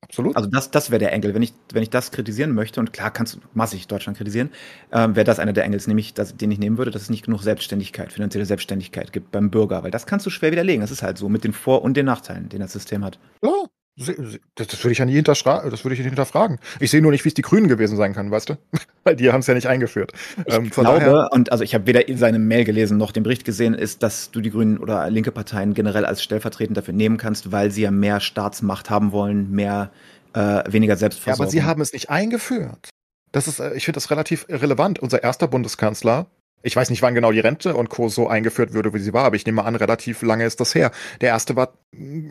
Absolut. 0.04 0.36
Also 0.36 0.50
das, 0.50 0.70
das 0.70 0.92
wäre 0.92 1.00
der 1.00 1.14
Engel. 1.14 1.34
Wenn 1.34 1.42
ich, 1.44 1.54
wenn 1.72 1.82
ich 1.82 1.90
das 1.90 2.12
kritisieren 2.12 2.54
möchte, 2.54 2.80
und 2.80 2.92
klar 2.94 3.10
kannst 3.12 3.36
du 3.36 3.40
massig 3.54 3.88
Deutschland 3.88 4.18
kritisieren, 4.18 4.50
ähm, 4.92 5.16
wäre 5.16 5.24
das 5.24 5.40
einer 5.40 5.54
der 5.54 5.64
Engels, 5.64 5.88
nämlich 5.88 6.14
das, 6.14 6.36
den 6.36 6.52
ich 6.52 6.60
nehmen 6.60 6.78
würde, 6.78 6.92
dass 6.92 7.04
es 7.04 7.10
nicht 7.10 7.26
genug 7.26 7.42
Selbstständigkeit, 7.42 8.12
finanzielle 8.12 8.46
Selbstständigkeit 8.46 9.14
gibt 9.14 9.32
beim 9.32 9.50
Bürger, 9.50 9.84
weil 9.84 9.92
das 9.92 10.06
kannst 10.06 10.26
du 10.26 10.30
schwer 10.30 10.52
widerlegen. 10.52 10.82
Das 10.82 10.92
ist 10.92 11.04
halt 11.04 11.18
so 11.18 11.30
mit 11.30 11.44
den 11.44 11.54
Vor- 11.54 11.84
und 11.84 11.96
den 11.96 12.06
Nachteilen, 12.06 12.50
den 12.50 12.60
das 12.60 12.74
System 12.74 13.04
hat. 13.06 13.20
Ja, 13.44 13.52
das 13.96 14.84
würde 14.84 14.92
ich 14.92 14.98
ja 14.98 15.06
nie 15.06 15.14
hinterfragen. 15.14 15.70
Das 15.70 15.84
würde 15.86 15.94
ich 15.94 16.00
nicht 16.00 16.10
hinterfragen. 16.10 16.60
Ich 16.80 16.90
sehe 16.90 17.02
nur 17.02 17.12
nicht, 17.12 17.24
wie 17.26 17.30
es 17.30 17.36
die 17.36 17.44
Grünen 17.44 17.68
gewesen 17.68 17.96
sein 17.96 18.14
kann, 18.14 18.32
weißt 18.32 18.50
du? 18.50 18.58
Weil 19.04 19.16
die 19.16 19.32
haben 19.32 19.42
es 19.42 19.48
ja 19.48 19.54
nicht 19.54 19.68
eingeführt. 19.68 20.14
Ich 20.46 20.54
ähm, 20.54 20.70
glaube, 20.70 21.30
und 21.32 21.52
also 21.52 21.64
ich 21.64 21.76
habe 21.76 21.86
weder 21.86 22.02
seine 22.18 22.40
Mail 22.40 22.64
gelesen 22.64 22.98
noch 22.98 23.12
den 23.12 23.24
Bericht 23.24 23.46
gesehen, 23.46 23.74
ist, 23.74 24.02
dass 24.02 24.32
du 24.32 24.42
die 24.42 24.50
Grünen 24.50 24.80
oder 24.80 25.10
linke 25.10 25.32
Parteien 25.32 25.74
generell 25.74 26.06
als 26.06 26.24
stellvertretend 26.24 26.78
dafür 26.78 26.94
nehmen 26.94 27.18
kannst, 27.18 27.52
weil 27.52 27.70
sie 27.70 27.84
ja 27.84 27.92
mehr 27.92 28.20
Staatsmacht 28.20 28.90
haben 28.90 29.12
wollen, 29.12 29.52
mehr 29.52 29.92
äh, 30.34 30.64
weniger 30.68 30.96
Selbstversorgung. 30.96 31.40
Ja, 31.40 31.44
aber 31.44 31.52
sie 31.52 31.64
haben 31.64 31.82
es 31.82 31.94
nicht 31.94 32.10
eingeführt. 32.10 32.90
Das 33.32 33.48
ist, 33.48 33.60
äh, 33.60 33.76
ich 33.76 33.86
finde 33.86 33.98
das 33.98 34.10
relativ 34.10 34.48
relevant. 34.50 35.00
Unser 35.00 35.22
erster 35.22 35.48
Bundeskanzler 35.48 36.28
ich 36.66 36.78
weiß 36.78 36.90
nicht, 36.90 37.02
wann 37.02 37.14
genau 37.14 37.34
die 37.34 37.42
Rente 37.42 37.76
und 37.76 37.90
Co. 37.90 38.08
so 38.08 38.30
eingeführt 38.30 38.72
würde, 38.72 38.94
wie 38.94 39.00
sie 39.00 39.12
war, 39.14 39.26
aber 39.26 39.36
ich 39.36 39.46
nehme 39.46 39.66
an, 39.66 39.76
relativ 39.76 40.22
lange 40.22 40.46
ist 40.46 40.62
das 40.62 40.74
her. 40.74 40.92
Der 41.20 41.30
erste 41.30 41.58
war 41.58 41.74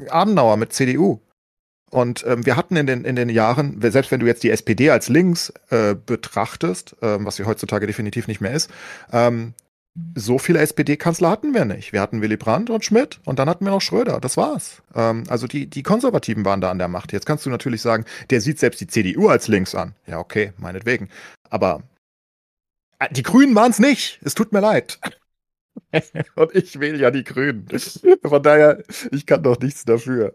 Adenauer 0.08 0.56
mit 0.56 0.72
CDU. 0.72 1.20
Und 1.92 2.24
ähm, 2.26 2.46
wir 2.46 2.56
hatten 2.56 2.74
in 2.76 2.86
den, 2.86 3.04
in 3.04 3.16
den 3.16 3.28
Jahren, 3.28 3.78
selbst 3.82 4.10
wenn 4.10 4.20
du 4.20 4.26
jetzt 4.26 4.42
die 4.42 4.50
SPD 4.50 4.88
als 4.88 5.10
links 5.10 5.52
äh, 5.68 5.94
betrachtest, 5.94 6.96
ähm, 7.02 7.26
was 7.26 7.36
sie 7.36 7.44
heutzutage 7.44 7.86
definitiv 7.86 8.28
nicht 8.28 8.40
mehr 8.40 8.54
ist, 8.54 8.70
ähm, 9.12 9.52
so 10.14 10.38
viele 10.38 10.60
SPD-Kanzler 10.60 11.28
hatten 11.28 11.52
wir 11.52 11.66
nicht. 11.66 11.92
Wir 11.92 12.00
hatten 12.00 12.22
Willy 12.22 12.38
Brandt 12.38 12.70
und 12.70 12.82
Schmidt 12.82 13.20
und 13.26 13.38
dann 13.38 13.46
hatten 13.46 13.66
wir 13.66 13.72
noch 13.72 13.82
Schröder. 13.82 14.20
Das 14.20 14.38
war's. 14.38 14.82
Ähm, 14.94 15.24
also 15.28 15.46
die, 15.46 15.68
die 15.68 15.82
Konservativen 15.82 16.46
waren 16.46 16.62
da 16.62 16.70
an 16.70 16.78
der 16.78 16.88
Macht. 16.88 17.12
Jetzt 17.12 17.26
kannst 17.26 17.44
du 17.44 17.50
natürlich 17.50 17.82
sagen, 17.82 18.06
der 18.30 18.40
sieht 18.40 18.58
selbst 18.58 18.80
die 18.80 18.86
CDU 18.86 19.28
als 19.28 19.48
links 19.48 19.74
an. 19.74 19.94
Ja, 20.06 20.18
okay, 20.18 20.54
meinetwegen. 20.56 21.10
Aber 21.50 21.82
äh, 23.00 23.12
die 23.12 23.22
Grünen 23.22 23.54
waren's 23.54 23.78
nicht. 23.78 24.18
Es 24.24 24.32
tut 24.32 24.50
mir 24.52 24.60
leid. 24.60 24.98
und 26.36 26.54
ich 26.54 26.80
wähle 26.80 26.96
ja 26.96 27.10
die 27.10 27.24
Grünen. 27.24 27.68
Von 28.24 28.42
daher, 28.42 28.82
ich 29.10 29.26
kann 29.26 29.42
doch 29.42 29.58
nichts 29.60 29.84
dafür. 29.84 30.34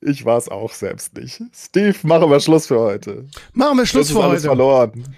Ich 0.00 0.24
war 0.24 0.36
es 0.36 0.48
auch 0.48 0.72
selbst 0.72 1.16
nicht. 1.16 1.40
Steve, 1.54 1.96
machen 2.02 2.30
wir 2.30 2.40
Schluss 2.40 2.66
für 2.66 2.78
heute. 2.78 3.26
Machen 3.52 3.78
wir 3.78 3.86
Schluss 3.86 4.08
das 4.08 4.16
für 4.16 4.22
heute. 4.22 4.40
verloren. 4.42 5.16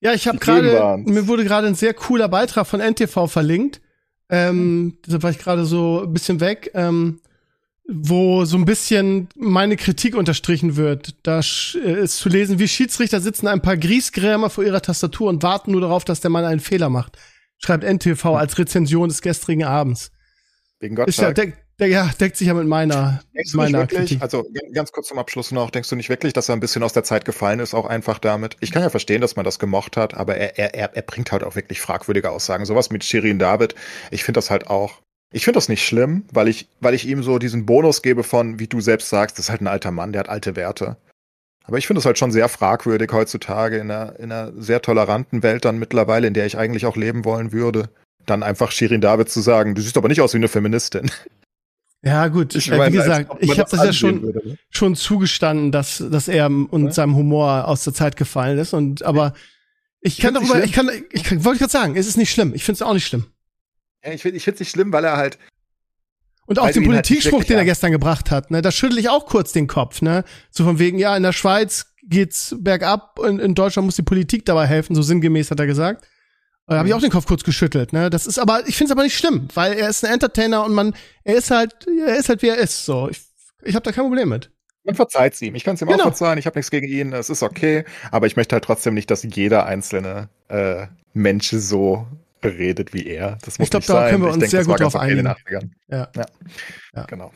Ja, 0.00 0.12
ich 0.12 0.28
habe 0.28 0.38
gerade, 0.38 1.02
mir 1.06 1.26
wurde 1.26 1.44
gerade 1.44 1.66
ein 1.66 1.74
sehr 1.74 1.94
cooler 1.94 2.28
Beitrag 2.28 2.66
von 2.66 2.80
NTV 2.80 3.26
verlinkt. 3.26 3.80
Ähm, 4.28 4.98
da 5.06 5.22
war 5.22 5.30
ich 5.30 5.38
gerade 5.38 5.64
so 5.64 6.02
ein 6.04 6.12
bisschen 6.12 6.40
weg, 6.40 6.70
ähm, 6.74 7.20
wo 7.88 8.44
so 8.44 8.56
ein 8.58 8.66
bisschen 8.66 9.28
meine 9.34 9.76
Kritik 9.76 10.14
unterstrichen 10.14 10.76
wird. 10.76 11.14
Da 11.22 11.40
äh, 11.40 12.02
ist 12.02 12.18
zu 12.18 12.28
lesen, 12.28 12.58
wie 12.58 12.68
Schiedsrichter 12.68 13.20
sitzen 13.20 13.48
ein 13.48 13.62
paar 13.62 13.76
Griesgrämer 13.76 14.50
vor 14.50 14.64
ihrer 14.64 14.82
Tastatur 14.82 15.30
und 15.30 15.42
warten 15.42 15.72
nur 15.72 15.80
darauf, 15.80 16.04
dass 16.04 16.20
der 16.20 16.30
Mann 16.30 16.44
einen 16.44 16.60
Fehler 16.60 16.90
macht. 16.90 17.16
Schreibt 17.56 17.84
NTV 17.84 18.24
als 18.36 18.58
Rezension 18.58 19.08
des 19.08 19.22
gestrigen 19.22 19.64
Abends. 19.64 20.12
Wegen 20.78 20.94
Gottschalk. 20.94 21.08
Ist 21.08 21.38
ja, 21.38 21.44
der, 21.44 21.52
ja, 21.86 22.10
deckt 22.20 22.36
sich 22.36 22.48
ja 22.48 22.54
mit 22.54 22.66
meiner, 22.66 23.22
denkst 23.34 23.54
meiner 23.54 23.78
wirklich, 23.80 23.98
Kritik. 24.00 24.22
Also 24.22 24.44
ganz 24.72 24.90
kurz 24.90 25.08
zum 25.08 25.18
Abschluss 25.18 25.52
noch, 25.52 25.70
denkst 25.70 25.88
du 25.88 25.96
nicht 25.96 26.08
wirklich, 26.08 26.32
dass 26.32 26.48
er 26.48 26.56
ein 26.56 26.60
bisschen 26.60 26.82
aus 26.82 26.92
der 26.92 27.04
Zeit 27.04 27.24
gefallen 27.24 27.60
ist, 27.60 27.74
auch 27.74 27.86
einfach 27.86 28.18
damit? 28.18 28.56
Ich 28.60 28.72
kann 28.72 28.82
ja 28.82 28.90
verstehen, 28.90 29.20
dass 29.20 29.36
man 29.36 29.44
das 29.44 29.58
gemocht 29.58 29.96
hat, 29.96 30.14
aber 30.14 30.36
er, 30.36 30.58
er, 30.58 30.96
er 30.96 31.02
bringt 31.02 31.30
halt 31.30 31.44
auch 31.44 31.54
wirklich 31.54 31.80
fragwürdige 31.80 32.30
Aussagen. 32.30 32.64
Sowas 32.64 32.90
mit 32.90 33.04
Shirin 33.04 33.38
David, 33.38 33.74
ich 34.10 34.24
finde 34.24 34.38
das 34.38 34.50
halt 34.50 34.66
auch. 34.68 35.00
Ich 35.32 35.44
finde 35.44 35.58
das 35.58 35.68
nicht 35.68 35.86
schlimm, 35.86 36.24
weil 36.32 36.48
ich, 36.48 36.68
weil 36.80 36.94
ich 36.94 37.06
ihm 37.06 37.22
so 37.22 37.38
diesen 37.38 37.66
Bonus 37.66 38.02
gebe 38.02 38.24
von, 38.24 38.58
wie 38.58 38.66
du 38.66 38.80
selbst 38.80 39.10
sagst, 39.10 39.38
das 39.38 39.46
ist 39.46 39.50
halt 39.50 39.60
ein 39.60 39.66
alter 39.66 39.90
Mann, 39.90 40.12
der 40.12 40.20
hat 40.20 40.28
alte 40.30 40.56
Werte. 40.56 40.96
Aber 41.64 41.76
ich 41.76 41.86
finde 41.86 41.98
es 41.98 42.06
halt 42.06 42.18
schon 42.18 42.32
sehr 42.32 42.48
fragwürdig 42.48 43.12
heutzutage 43.12 43.76
in 43.76 43.90
einer, 43.90 44.18
in 44.18 44.32
einer 44.32 44.52
sehr 44.56 44.80
toleranten 44.80 45.42
Welt 45.42 45.66
dann 45.66 45.78
mittlerweile, 45.78 46.26
in 46.26 46.32
der 46.32 46.46
ich 46.46 46.56
eigentlich 46.56 46.86
auch 46.86 46.96
leben 46.96 47.26
wollen 47.26 47.52
würde, 47.52 47.90
dann 48.24 48.42
einfach 48.42 48.70
Shirin 48.70 49.02
David 49.02 49.28
zu 49.28 49.40
sagen, 49.40 49.74
du 49.74 49.82
siehst 49.82 49.98
aber 49.98 50.08
nicht 50.08 50.22
aus 50.22 50.32
wie 50.32 50.38
eine 50.38 50.48
Feministin. 50.48 51.10
Ja, 52.02 52.28
gut. 52.28 52.54
Ich 52.54 52.70
äh, 52.70 52.86
wie 52.86 52.96
gesagt, 52.96 53.30
ich 53.40 53.50
habe 53.50 53.62
das, 53.62 53.70
das 53.70 53.84
ja 53.84 53.92
schon, 53.92 54.22
würde, 54.22 54.46
ne? 54.46 54.58
schon 54.70 54.94
zugestanden, 54.94 55.72
dass, 55.72 56.02
dass 56.10 56.28
er 56.28 56.46
und 56.46 56.86
ja? 56.86 56.92
seinem 56.92 57.16
Humor 57.16 57.66
aus 57.66 57.84
der 57.84 57.92
Zeit 57.92 58.16
gefallen 58.16 58.58
ist. 58.58 58.72
Und 58.72 59.02
aber 59.02 59.34
ich 60.00 60.18
kann 60.18 60.34
darüber, 60.34 60.62
ich 60.62 60.72
kann, 60.72 60.90
ich 61.10 61.24
kann, 61.24 61.44
wollte 61.44 61.58
gerade 61.58 61.72
sagen, 61.72 61.96
es 61.96 62.06
ist 62.06 62.16
nicht 62.16 62.30
schlimm. 62.30 62.54
Ich 62.54 62.64
finde 62.64 62.76
es 62.76 62.82
auch 62.82 62.94
nicht 62.94 63.06
schlimm. 63.06 63.26
Ja, 64.04 64.12
ich 64.12 64.22
finde 64.22 64.38
finde 64.38 64.60
nicht 64.60 64.70
schlimm, 64.70 64.92
weil 64.92 65.04
er 65.04 65.16
halt 65.16 65.38
und 66.46 66.58
auch 66.58 66.70
den 66.70 66.82
halt 66.82 66.86
Politikspruch, 66.86 67.40
halt 67.40 67.50
den 67.50 67.58
er 67.58 67.64
gestern 67.66 67.92
gebracht 67.92 68.30
hat, 68.30 68.50
ne, 68.50 68.62
da 68.62 68.72
schüttel 68.72 68.98
ich 68.98 69.10
auch 69.10 69.26
kurz 69.26 69.52
den 69.52 69.66
Kopf, 69.66 70.00
ne? 70.00 70.24
So 70.50 70.64
von 70.64 70.78
wegen, 70.78 70.98
ja, 70.98 71.14
in 71.14 71.22
der 71.22 71.34
Schweiz 71.34 71.92
geht's 72.04 72.56
bergab. 72.58 73.18
In, 73.22 73.38
in 73.38 73.54
Deutschland 73.54 73.84
muss 73.84 73.96
die 73.96 74.02
Politik 74.02 74.46
dabei 74.46 74.66
helfen, 74.66 74.94
so 74.94 75.02
sinngemäß 75.02 75.50
hat 75.50 75.60
er 75.60 75.66
gesagt. 75.66 76.06
Da 76.68 76.78
habe 76.78 76.88
ich 76.88 76.94
auch 76.94 77.00
den 77.00 77.10
Kopf 77.10 77.26
kurz 77.26 77.42
geschüttelt. 77.44 77.92
Ne? 77.92 78.10
Das 78.10 78.26
ist 78.26 78.38
aber, 78.38 78.68
ich 78.68 78.76
finde 78.76 78.90
es 78.92 78.96
aber 78.96 79.02
nicht 79.02 79.16
schlimm, 79.16 79.48
weil 79.54 79.72
er 79.72 79.88
ist 79.88 80.04
ein 80.04 80.12
Entertainer 80.12 80.64
und 80.64 80.74
man, 80.74 80.94
er 81.24 81.36
ist 81.36 81.50
halt, 81.50 81.86
er 82.06 82.16
ist 82.16 82.28
halt 82.28 82.42
wie 82.42 82.48
er 82.48 82.56
ist. 82.58 82.84
So, 82.84 83.08
ich, 83.08 83.20
ich 83.62 83.74
habe 83.74 83.82
da 83.84 83.90
kein 83.92 84.04
Problem 84.04 84.28
mit. 84.28 84.50
Man 84.84 84.94
verzeiht 84.94 85.34
es 85.34 85.42
ihm. 85.42 85.54
Ich 85.54 85.64
kann 85.64 85.74
es 85.74 85.82
ihm 85.82 85.88
Genau. 85.88 86.00
auch 86.00 86.06
verzeihen. 86.08 86.38
Ich 86.38 86.46
habe 86.46 86.58
nichts 86.58 86.70
gegen 86.70 86.86
ihn. 86.86 87.12
Es 87.12 87.30
ist 87.30 87.42
okay. 87.42 87.84
Aber 88.10 88.26
ich 88.26 88.36
möchte 88.36 88.54
halt 88.54 88.64
trotzdem 88.64 88.94
nicht, 88.94 89.10
dass 89.10 89.22
jeder 89.22 89.66
einzelne 89.66 90.28
äh, 90.48 90.86
Mensch 91.14 91.50
so 91.50 92.06
redet 92.44 92.94
wie 92.94 93.06
er. 93.06 93.38
Das 93.44 93.58
muss 93.58 93.66
Ich 93.66 93.70
glaub, 93.70 93.80
nicht 93.80 93.88
da 93.88 93.94
sein. 93.94 94.10
können 94.10 94.22
wir 94.22 94.28
ich 94.28 94.34
uns 94.34 94.40
denke, 94.42 94.56
sehr 94.56 94.64
gut 94.64 94.80
drauf 94.80 94.96
einigen. 94.96 95.26
80ern. 95.26 95.70
Ja. 95.90 96.08
Ja. 96.14 96.26
Ja. 96.94 97.04
Genau. 97.04 97.32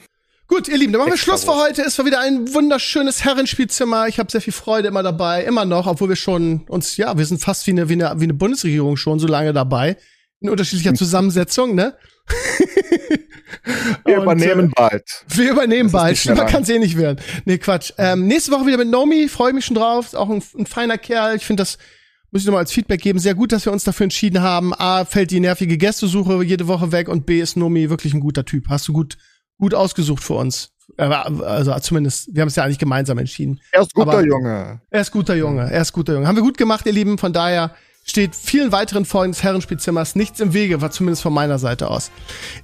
Gut, 0.53 0.69
ihr 0.69 0.77
Lieben, 0.77 0.93
dann 0.93 1.01
machen 1.01 1.13
wir 1.13 1.17
Schluss 1.17 1.45
für 1.45 1.57
heute. 1.57 1.81
Es 1.81 1.97
war 1.97 2.05
wieder 2.05 2.21
ein 2.21 2.53
wunderschönes 2.53 3.25
Herrenspielzimmer. 3.25 4.09
Ich 4.09 4.19
habe 4.19 4.31
sehr 4.31 4.43
viel 4.43 4.53
Freude 4.53 4.89
immer 4.89 5.03
dabei, 5.03 5.45
immer 5.45 5.65
noch, 5.65 5.87
obwohl 5.87 6.11
wir 6.11 6.17
schon 6.17 6.67
uns, 6.69 6.99
ja, 6.99 7.17
wir 7.17 7.25
sind 7.25 7.41
fast 7.41 7.67
wie 7.67 7.71
eine, 7.71 7.89
wie 7.89 7.95
eine, 7.95 8.21
wie 8.21 8.25
eine 8.25 8.35
Bundesregierung 8.35 8.99
schon 8.99 9.19
so 9.19 9.27
lange 9.27 9.55
dabei. 9.55 9.97
In 10.41 10.51
unterschiedlicher 10.51 10.93
Zusammensetzung, 10.95 11.75
ne? 11.75 11.97
Wir 14.05 14.19
Und, 14.19 14.25
übernehmen 14.25 14.67
äh, 14.67 14.73
bald. 14.75 15.25
Wir 15.27 15.53
übernehmen 15.53 15.91
bald. 15.91 16.23
Man 16.27 16.47
kann 16.47 16.65
es 16.65 16.69
eh 16.69 16.79
nicht 16.79 16.99
werden. 16.99 17.19
Nee, 17.47 17.57
Quatsch. 17.57 17.93
Ähm, 17.97 18.27
nächste 18.27 18.53
Woche 18.53 18.67
wieder 18.67 18.77
mit 18.77 18.89
Nomi. 18.89 19.29
Freue 19.29 19.55
mich 19.55 19.65
schon 19.65 19.77
drauf. 19.77 20.07
Ist 20.07 20.17
auch 20.17 20.29
ein, 20.29 20.43
ein 20.59 20.67
feiner 20.67 20.99
Kerl. 20.99 21.35
Ich 21.37 21.47
finde 21.47 21.63
das, 21.63 21.79
muss 22.31 22.43
ich 22.43 22.47
nochmal 22.47 22.63
als 22.63 22.73
Feedback 22.73 23.01
geben, 23.01 23.19
sehr 23.19 23.35
gut, 23.35 23.53
dass 23.53 23.65
wir 23.65 23.73
uns 23.73 23.85
dafür 23.85 24.05
entschieden 24.05 24.43
haben. 24.43 24.75
A, 24.75 25.07
fällt 25.07 25.31
die 25.31 25.41
nervige 25.41 25.79
Gästesuche 25.79 26.43
jede 26.43 26.67
Woche 26.67 26.93
weg 26.93 27.09
und 27.09 27.25
B, 27.25 27.41
ist 27.41 27.57
Nomi 27.57 27.89
wirklich 27.89 28.13
ein 28.13 28.21
guter 28.21 28.45
Typ. 28.45 28.69
Hast 28.69 28.89
du 28.89 28.93
gut, 28.93 29.17
gut 29.63 29.75
ausgesucht 29.75 30.25
für 30.25 30.35
uns. 30.35 30.71
Äh, 30.97 31.05
Also 31.05 31.73
zumindest, 31.79 32.35
wir 32.35 32.41
haben 32.43 32.49
es 32.49 32.57
ja 32.57 32.65
eigentlich 32.65 32.81
gemeinsam 32.81 33.17
entschieden. 33.19 33.61
Er 33.71 33.83
ist 33.83 33.95
guter 33.95 34.11
aber- 34.15 34.27
Junge. 34.27 34.81
Er 34.91 35.01
ist 35.01 35.13
guter 35.13 35.37
Junge, 35.37 35.71
er 35.71 35.83
ist 35.83 35.93
guter 35.93 36.15
Junge. 36.15 36.27
Haben 36.27 36.35
wir 36.37 36.43
gut 36.43 36.59
gemacht, 36.59 36.85
ihr 36.85 36.93
Lieben. 36.93 37.17
Von 37.17 37.33
daher 37.33 37.71
steht 38.05 38.35
vielen 38.35 38.73
weiteren 38.73 39.05
Folgen 39.05 39.31
des 39.33 39.45
Herrenspielzimmers 39.45 40.17
nichts 40.17 40.41
im 40.41 40.53
Wege, 40.53 40.81
war 40.83 40.91
zumindest 40.91 41.23
von 41.23 41.33
meiner 41.33 41.61
Seite 41.61 41.89
aus. 41.89 42.11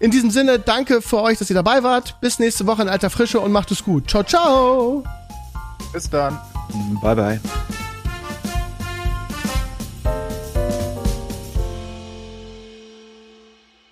In 0.01 0.11
diesem 0.11 0.33
Sinne, 0.33 0.59
danke 0.59 1.01
für 1.01 1.23
euch, 1.23 1.39
dass 1.39 1.49
ihr 1.51 1.55
dabei 1.55 1.85
wart. 1.85 2.21
Bis 2.21 2.41
nächste 2.41 2.67
Woche 2.67 2.83
in 2.83 2.89
alter 2.89 3.11
Frische 3.11 3.39
und 3.39 3.53
macht 3.53 3.71
es 3.71 3.85
gut. 3.85 4.11
Ciao, 4.11 4.25
ciao! 4.25 5.05
Bis 5.93 6.11
dann. 6.11 6.37
Bye 7.01 7.15
bye. 7.15 7.41